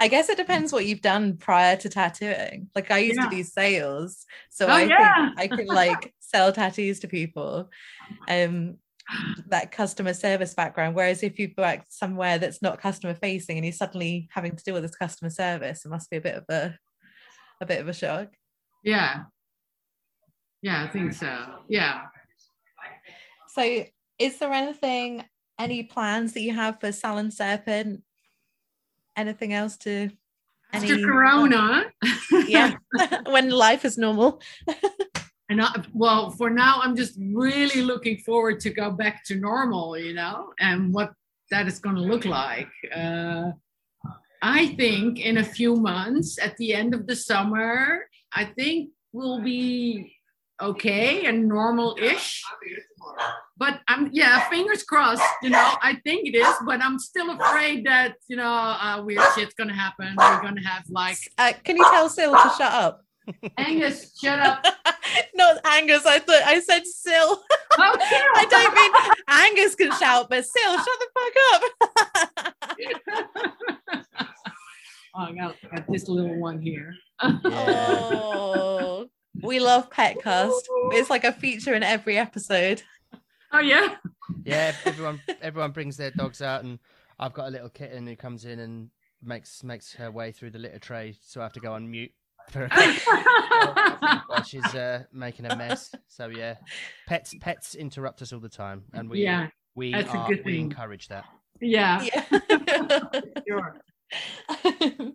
I 0.00 0.08
guess 0.08 0.28
it 0.28 0.36
depends 0.36 0.72
what 0.72 0.86
you've 0.86 1.00
done 1.00 1.36
prior 1.36 1.76
to 1.76 1.88
tattooing. 1.88 2.68
Like 2.74 2.90
I 2.90 2.98
used 2.98 3.16
Yeah. 3.16 3.28
to 3.28 3.36
do 3.36 3.42
sales, 3.44 4.26
so 4.50 4.66
Oh, 4.66 4.72
I 4.72 4.82
yeah. 4.82 5.28
think 5.28 5.38
I 5.38 5.46
could 5.46 5.68
like 5.72 6.12
sell 6.18 6.52
tattoos 6.52 6.98
to 7.00 7.08
people. 7.08 7.70
Um, 8.28 8.78
that 9.46 9.70
customer 9.70 10.12
service 10.12 10.52
background. 10.52 10.96
Whereas 10.96 11.22
if 11.22 11.38
you've 11.38 11.54
worked 11.56 11.92
somewhere 11.92 12.38
that's 12.38 12.60
not 12.60 12.80
customer 12.80 13.14
facing 13.14 13.56
and 13.56 13.64
you're 13.64 13.72
suddenly 13.72 14.28
having 14.32 14.56
to 14.56 14.64
deal 14.64 14.74
with 14.74 14.82
this 14.82 14.96
customer 14.96 15.30
service, 15.30 15.84
it 15.84 15.88
must 15.90 16.10
be 16.10 16.16
a 16.16 16.20
bit 16.20 16.34
of 16.34 16.44
a 16.48 16.76
a 17.60 17.66
bit 17.66 17.80
of 17.80 17.88
a 17.88 17.94
shock. 17.94 18.28
yeah 18.82 19.22
yeah 20.64 20.82
i 20.84 20.88
think 20.88 21.12
so 21.12 21.32
yeah 21.68 21.96
So, 23.54 23.62
is 24.18 24.38
there 24.38 24.52
anything, 24.52 25.22
any 25.60 25.84
plans 25.84 26.32
that 26.32 26.42
you 26.42 26.52
have 26.54 26.80
for 26.80 26.90
Salon 26.90 27.30
Serpent? 27.30 28.02
Anything 29.14 29.52
else 29.54 29.76
to? 29.86 30.10
after 30.72 30.94
any- 30.94 31.04
corona 31.04 31.84
Yeah, 32.48 32.74
when 33.34 33.50
life 33.50 33.84
is 33.84 33.96
normal. 33.96 34.42
and 35.50 35.62
I, 35.62 35.70
well 35.92 36.30
for 36.30 36.48
now 36.50 36.80
i'm 36.82 36.96
just 36.96 37.14
really 37.20 37.82
looking 37.82 38.16
forward 38.26 38.58
to 38.60 38.70
go 38.70 38.90
back 38.90 39.16
to 39.26 39.34
normal 39.36 39.96
you 39.98 40.14
know 40.14 40.36
and 40.58 40.92
what 40.96 41.12
that 41.52 41.66
is 41.68 41.78
going 41.78 41.96
to 41.96 42.06
look 42.12 42.24
like 42.24 42.72
uh, 42.96 43.52
i 44.40 44.74
think 44.80 45.20
in 45.20 45.36
a 45.38 45.44
few 45.58 45.76
months 45.76 46.38
at 46.46 46.56
the 46.56 46.72
end 46.74 46.94
of 46.94 47.06
the 47.06 47.14
summer 47.14 48.08
i 48.32 48.44
think 48.56 48.90
we'll 49.12 49.42
be 49.42 50.13
okay 50.62 51.26
and 51.26 51.48
normal-ish 51.48 52.42
but 53.56 53.80
i'm 53.88 54.08
yeah 54.12 54.48
fingers 54.48 54.82
crossed 54.84 55.22
you 55.42 55.50
know 55.50 55.74
i 55.82 55.94
think 56.04 56.26
it 56.26 56.36
is 56.36 56.54
but 56.64 56.80
i'm 56.80 56.98
still 56.98 57.30
afraid 57.30 57.84
that 57.84 58.14
you 58.28 58.36
know 58.36 58.44
uh, 58.44 59.02
weird 59.04 59.20
shit's 59.34 59.54
gonna 59.54 59.74
happen 59.74 60.14
we're 60.16 60.42
gonna 60.42 60.64
have 60.64 60.84
like 60.90 61.18
Uh, 61.38 61.52
can 61.64 61.76
you 61.76 61.84
tell 61.90 62.08
Sil 62.08 62.32
to 62.32 62.50
shut 62.56 62.72
up? 62.72 63.02
angus 63.58 64.16
shut 64.20 64.38
up 64.38 64.64
no, 65.34 65.56
Angus. 65.64 66.06
I 66.06 66.18
thought 66.18 66.42
I 66.44 66.60
said 66.60 66.86
Sil. 66.86 67.16
oh, 67.18 67.42
I 67.78 68.46
don't 68.48 68.74
mean 68.74 68.92
Angus 69.28 69.74
can 69.74 69.90
shout, 69.92 70.28
but 70.28 70.44
Sil, 70.46 70.72
shut 70.76 70.98
the 71.00 71.08
fuck 71.14 71.36
up. 71.52 71.62
Oh, 75.16 75.20
I 75.20 75.32
got, 75.32 75.54
got 75.70 75.86
this 75.88 76.08
little 76.08 76.38
one 76.40 76.60
here. 76.60 76.94
Yeah. 77.22 77.38
oh, 77.44 79.06
we 79.42 79.60
love 79.60 79.90
Petcast. 79.90 80.52
It's 80.92 81.10
like 81.10 81.24
a 81.24 81.32
feature 81.32 81.74
in 81.74 81.82
every 81.82 82.18
episode. 82.18 82.82
Oh 83.52 83.60
yeah. 83.60 83.96
yeah, 84.44 84.74
everyone 84.84 85.20
everyone 85.40 85.72
brings 85.72 85.96
their 85.96 86.10
dogs 86.10 86.42
out, 86.42 86.64
and 86.64 86.78
I've 87.18 87.32
got 87.32 87.48
a 87.48 87.50
little 87.50 87.68
kitten 87.68 88.06
who 88.06 88.16
comes 88.16 88.44
in 88.44 88.58
and 88.58 88.90
makes 89.22 89.62
makes 89.62 89.92
her 89.94 90.10
way 90.10 90.32
through 90.32 90.50
the 90.50 90.58
litter 90.58 90.78
tray, 90.78 91.16
so 91.22 91.40
I 91.40 91.44
have 91.44 91.52
to 91.54 91.60
go 91.60 91.72
on 91.72 91.90
mute 91.90 92.12
for 92.50 92.68
while 94.26 94.42
she's 94.44 94.74
uh, 94.74 95.04
making 95.12 95.46
a 95.46 95.56
mess. 95.56 95.94
So 96.08 96.26
yeah, 96.26 96.56
pets 97.06 97.34
pets 97.40 97.74
interrupt 97.74 98.22
us 98.22 98.32
all 98.32 98.40
the 98.40 98.48
time, 98.48 98.84
and 98.92 99.08
we 99.08 99.22
yeah. 99.22 99.48
we 99.74 99.92
that's 99.92 100.12
a 100.12 100.16
are, 100.16 100.28
good 100.28 100.44
we 100.44 100.52
thing. 100.52 100.60
encourage 100.62 101.08
that. 101.08 101.24
Yeah. 101.60 102.02
Yeah. 102.02 102.40
Sure. 103.46 103.76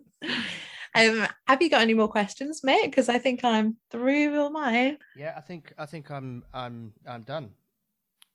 um, 0.94 1.26
have 1.46 1.62
you 1.62 1.70
got 1.70 1.82
any 1.82 1.94
more 1.94 2.08
questions, 2.08 2.62
mate? 2.64 2.86
Because 2.86 3.08
I 3.08 3.18
think 3.18 3.44
I'm 3.44 3.76
through 3.90 4.38
all 4.40 4.50
mine. 4.50 4.98
Yeah, 5.16 5.34
I 5.36 5.40
think 5.40 5.72
I 5.78 5.86
think 5.86 6.10
I'm 6.10 6.44
I'm 6.52 6.92
I'm 7.06 7.22
done. 7.22 7.50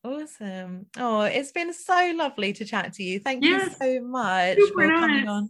Awesome. 0.03 0.85
Oh, 0.97 1.21
it's 1.21 1.51
been 1.51 1.73
so 1.73 2.13
lovely 2.15 2.53
to 2.53 2.65
chat 2.65 2.93
to 2.93 3.03
you. 3.03 3.19
Thank 3.19 3.43
Yes. 3.43 3.75
you 3.81 3.99
so 3.99 4.05
much 4.05 4.57
Super 4.57 4.73
for 4.73 4.87
coming 4.89 5.25
nice. 5.25 5.29
on. 5.29 5.49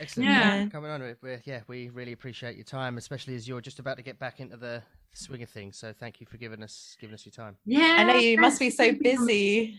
Excellent. 0.00 0.28
Yeah. 0.28 0.40
Thank 0.50 0.60
you 0.64 0.66
for 0.66 0.72
coming 0.72 0.90
on. 0.90 1.02
We- 1.02 1.14
we 1.30 1.38
yeah, 1.44 1.60
we 1.68 1.88
really 1.90 2.12
appreciate 2.12 2.56
your 2.56 2.64
time, 2.64 2.98
especially 2.98 3.34
as 3.36 3.46
you're 3.46 3.60
just 3.60 3.78
about 3.78 3.96
to 3.98 4.02
get 4.02 4.18
back 4.18 4.40
into 4.40 4.56
the 4.56 4.82
swing 5.12 5.42
of 5.42 5.50
things. 5.50 5.78
So 5.78 5.92
thank 5.92 6.20
you 6.20 6.26
for 6.26 6.36
giving 6.36 6.62
us 6.62 6.96
giving 7.00 7.14
us 7.14 7.24
your 7.24 7.32
time. 7.32 7.56
Yeah. 7.64 7.96
I 7.98 8.04
know 8.04 8.14
you 8.16 8.38
must 8.40 8.58
be 8.58 8.70
so 8.70 8.92
busy. 8.92 9.76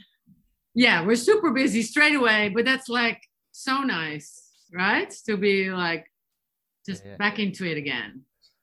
Yeah, 0.74 1.06
we're 1.06 1.18
super 1.18 1.52
busy 1.52 1.82
straight 1.84 2.16
away, 2.16 2.50
but 2.50 2.64
that's 2.66 2.88
like 2.90 3.22
so 3.52 3.82
nice, 3.82 4.50
right? 4.74 5.14
To 5.26 5.36
be 5.38 5.70
like 5.72 6.06
just 6.86 7.06
Yeah. 7.06 7.16
back 7.18 7.40
into 7.40 7.66
it 7.66 7.78
again. 7.78 8.22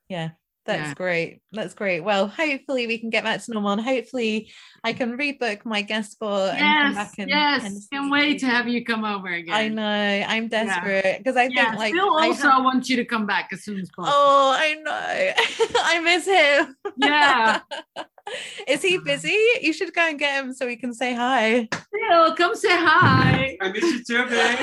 Yeah, 0.09 0.29
that's 0.65 0.89
Yeah. 0.89 0.93
great. 0.93 1.41
That's 1.51 1.73
great. 1.73 2.01
Well, 2.01 2.27
hopefully 2.27 2.85
we 2.87 2.97
can 2.99 3.09
get 3.09 3.23
back 3.23 3.41
to 3.43 3.51
normal 3.51 3.71
and 3.71 3.81
hopefully 3.81 4.51
I 4.83 4.93
can 4.93 5.17
rebook 5.17 5.65
my 5.65 5.81
guest 5.81 6.11
spot 6.13 6.49
and 6.55 6.59
come 6.59 6.67
Yes, 6.67 6.95
back 6.95 7.13
and, 7.19 7.29
yes. 7.29 7.63
and 7.65 7.77
Can't 7.91 8.11
wait 8.11 8.39
to 8.39 8.45
have 8.47 8.67
you 8.67 8.83
come 8.85 9.03
over 9.05 9.27
again. 9.29 9.53
I 9.53 9.67
know. 9.69 10.25
I'm 10.27 10.47
desperate 10.49 11.17
because 11.19 11.35
I 11.37 11.45
Yeah, 11.51 11.65
think 11.69 11.77
like 11.77 11.93
Phil 11.93 12.17
I 12.17 12.27
also 12.27 12.49
have- 12.49 12.63
wants 12.63 12.89
you 12.89 12.97
to 12.97 13.05
come 13.05 13.25
back 13.25 13.49
as 13.53 13.63
soon 13.63 13.79
as 13.79 13.89
possible. 13.89 14.13
Oh, 14.15 14.53
I 14.57 14.75
know. 14.75 15.33
I 15.83 15.99
miss 16.01 16.25
him. 16.25 16.75
Yeah. 16.97 17.61
Is 18.67 18.81
he 18.81 18.97
busy? 18.97 19.37
You 19.61 19.73
should 19.73 19.93
go 19.93 20.01
and 20.01 20.17
get 20.19 20.43
him 20.43 20.53
so 20.53 20.65
we 20.65 20.75
can 20.75 20.93
say 20.93 21.13
hi. 21.13 21.67
Phil, 21.71 22.35
come 22.35 22.55
say 22.55 22.69
hi. 22.71 23.57
I 23.61 23.71
miss 23.71 23.83
you 23.83 24.03
too, 24.03 24.25
babe. 24.29 24.59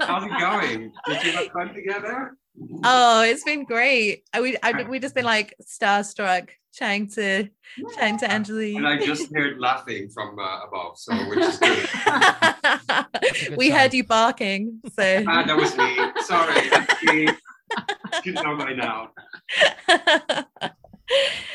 How's 0.00 0.24
it 0.24 0.38
going? 0.38 0.92
Did 1.06 1.24
you 1.24 1.32
have 1.32 1.48
fun 1.48 1.74
together? 1.74 2.36
oh, 2.84 3.22
it's 3.22 3.44
been 3.44 3.64
great. 3.64 4.24
I, 4.32 4.40
we 4.40 4.56
I, 4.62 4.82
we 4.82 4.98
just 4.98 5.14
been 5.14 5.24
like 5.24 5.54
starstruck, 5.62 6.48
chatting 6.74 7.08
to 7.10 7.48
chatting 7.94 8.18
to 8.18 8.30
Angelique. 8.30 8.76
And 8.76 8.86
I 8.86 8.98
just 9.04 9.34
heard 9.34 9.58
laughing 9.58 10.08
from 10.10 10.38
uh, 10.38 10.64
above, 10.66 10.98
so 10.98 11.14
which 11.28 11.38
is 11.38 11.58
good. 11.58 11.88
good 13.48 13.56
we 13.56 13.70
sign. 13.70 13.78
heard 13.78 13.94
you 13.94 14.04
barking, 14.04 14.80
so 14.92 15.24
Ah, 15.28 15.44
that 15.46 15.56
was 15.56 15.76
me. 15.76 15.96
Sorry, 16.24 17.28
that's. 17.76 18.20
You 18.26 18.32
know 18.32 18.56
by 18.56 18.72
now. 18.72 19.10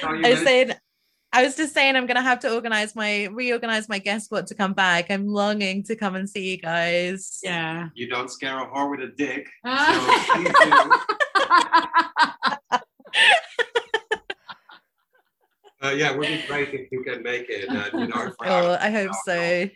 I 0.03 0.29
was 0.29 0.43
saying, 0.43 0.71
I 1.31 1.43
was 1.43 1.55
just 1.55 1.73
saying, 1.73 1.95
I'm 1.95 2.05
gonna 2.05 2.21
have 2.21 2.39
to 2.39 2.53
organize 2.53 2.95
my 2.95 3.25
reorganize 3.25 3.87
my 3.89 3.99
guest 3.99 4.25
spot 4.25 4.47
to 4.47 4.55
come 4.55 4.73
back. 4.73 5.11
I'm 5.11 5.27
longing 5.27 5.83
to 5.83 5.95
come 5.95 6.15
and 6.15 6.29
see 6.29 6.51
you 6.51 6.57
guys. 6.57 7.39
Yeah. 7.43 7.89
You 7.93 8.09
don't 8.09 8.31
scare 8.31 8.57
a 8.57 8.67
whore 8.67 8.89
with 8.89 9.01
a 9.01 9.13
dick. 9.15 9.47
So 9.65 9.73
please 10.33 10.53
do. 10.63 10.91
Uh, 15.83 15.91
yeah, 15.91 16.11
it 16.11 16.17
would 16.17 16.27
be 16.27 16.41
great 16.47 16.73
if 16.73 16.91
you 16.91 17.03
can 17.03 17.21
make 17.21 17.47
it. 17.49 17.69
And, 17.69 18.01
you 18.01 18.07
know, 18.07 18.31
Oh, 18.43 18.77
I 18.79 18.89
hope 18.89 19.11
so. 19.23 19.69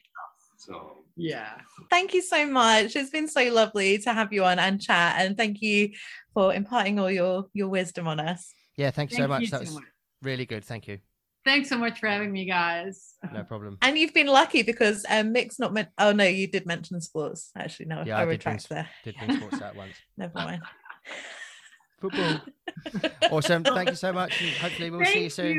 So 0.58 1.04
Yeah. 1.16 1.52
Thank 1.90 2.14
you 2.14 2.22
so 2.22 2.48
much. 2.48 2.96
It's 2.96 3.10
been 3.12 3.28
so 3.28 3.44
lovely 3.54 3.98
to 4.00 4.14
have 4.14 4.34
you 4.34 4.44
on 4.46 4.58
and 4.60 4.82
chat. 4.82 5.16
And 5.20 5.38
thank 5.38 5.62
you 5.62 5.92
for 6.40 6.54
imparting 6.54 6.98
all 7.00 7.12
your 7.12 7.48
your 7.54 7.68
wisdom 7.68 8.08
on 8.08 8.18
us. 8.18 8.54
Yeah, 8.78 8.92
thank 8.92 9.12
you 9.12 9.18
so 9.18 9.28
much. 9.28 9.42
you 9.42 9.48
that 9.50 9.58
so 9.58 9.62
was 9.66 9.74
much. 9.74 9.84
really 10.22 10.46
good. 10.46 10.64
Thank 10.64 10.88
you. 10.88 11.00
Thanks 11.44 11.68
so 11.68 11.78
much 11.78 12.00
for 12.00 12.08
having 12.08 12.32
me, 12.32 12.46
guys. 12.46 13.16
No 13.34 13.44
problem. 13.44 13.78
And 13.82 13.98
you've 13.98 14.14
been 14.14 14.28
lucky 14.28 14.62
because 14.62 15.06
um, 15.10 15.34
Mick's 15.34 15.60
not 15.60 15.74
meant. 15.74 15.90
Oh 15.98 16.14
no, 16.14 16.24
you 16.24 16.48
did 16.48 16.66
mention 16.66 17.02
sports. 17.02 17.52
Actually, 17.58 17.88
no, 17.88 18.04
Yeah, 18.06 18.18
I, 18.18 18.22
I 18.22 18.26
did 18.26 18.30
retract 18.32 18.70
bring- 18.70 18.76
there. 18.78 18.90
Did 19.04 19.16
bring 19.18 19.36
sports 19.38 19.62
out 19.62 19.76
once. 19.76 19.96
Never 20.18 20.34
mind. 20.34 20.62
Football. 22.00 22.40
Awesome. 23.32 23.64
Thank 23.64 23.90
you 23.90 23.96
so 23.96 24.14
much. 24.14 24.34
Hopefully 24.60 24.90
we'll 24.90 25.06
see 25.06 25.24
you 25.24 25.30
soon. 25.30 25.54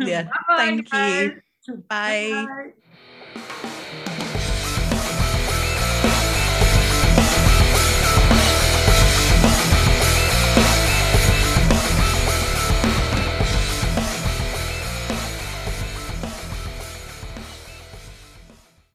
you. 0.00 0.06
Yeah, 0.06 0.24
Bye-bye, 0.24 0.56
thank 0.56 0.92
you. 0.92 0.98
guys. 0.98 1.30
Bye. 1.88 2.72
Bye. 3.34 3.67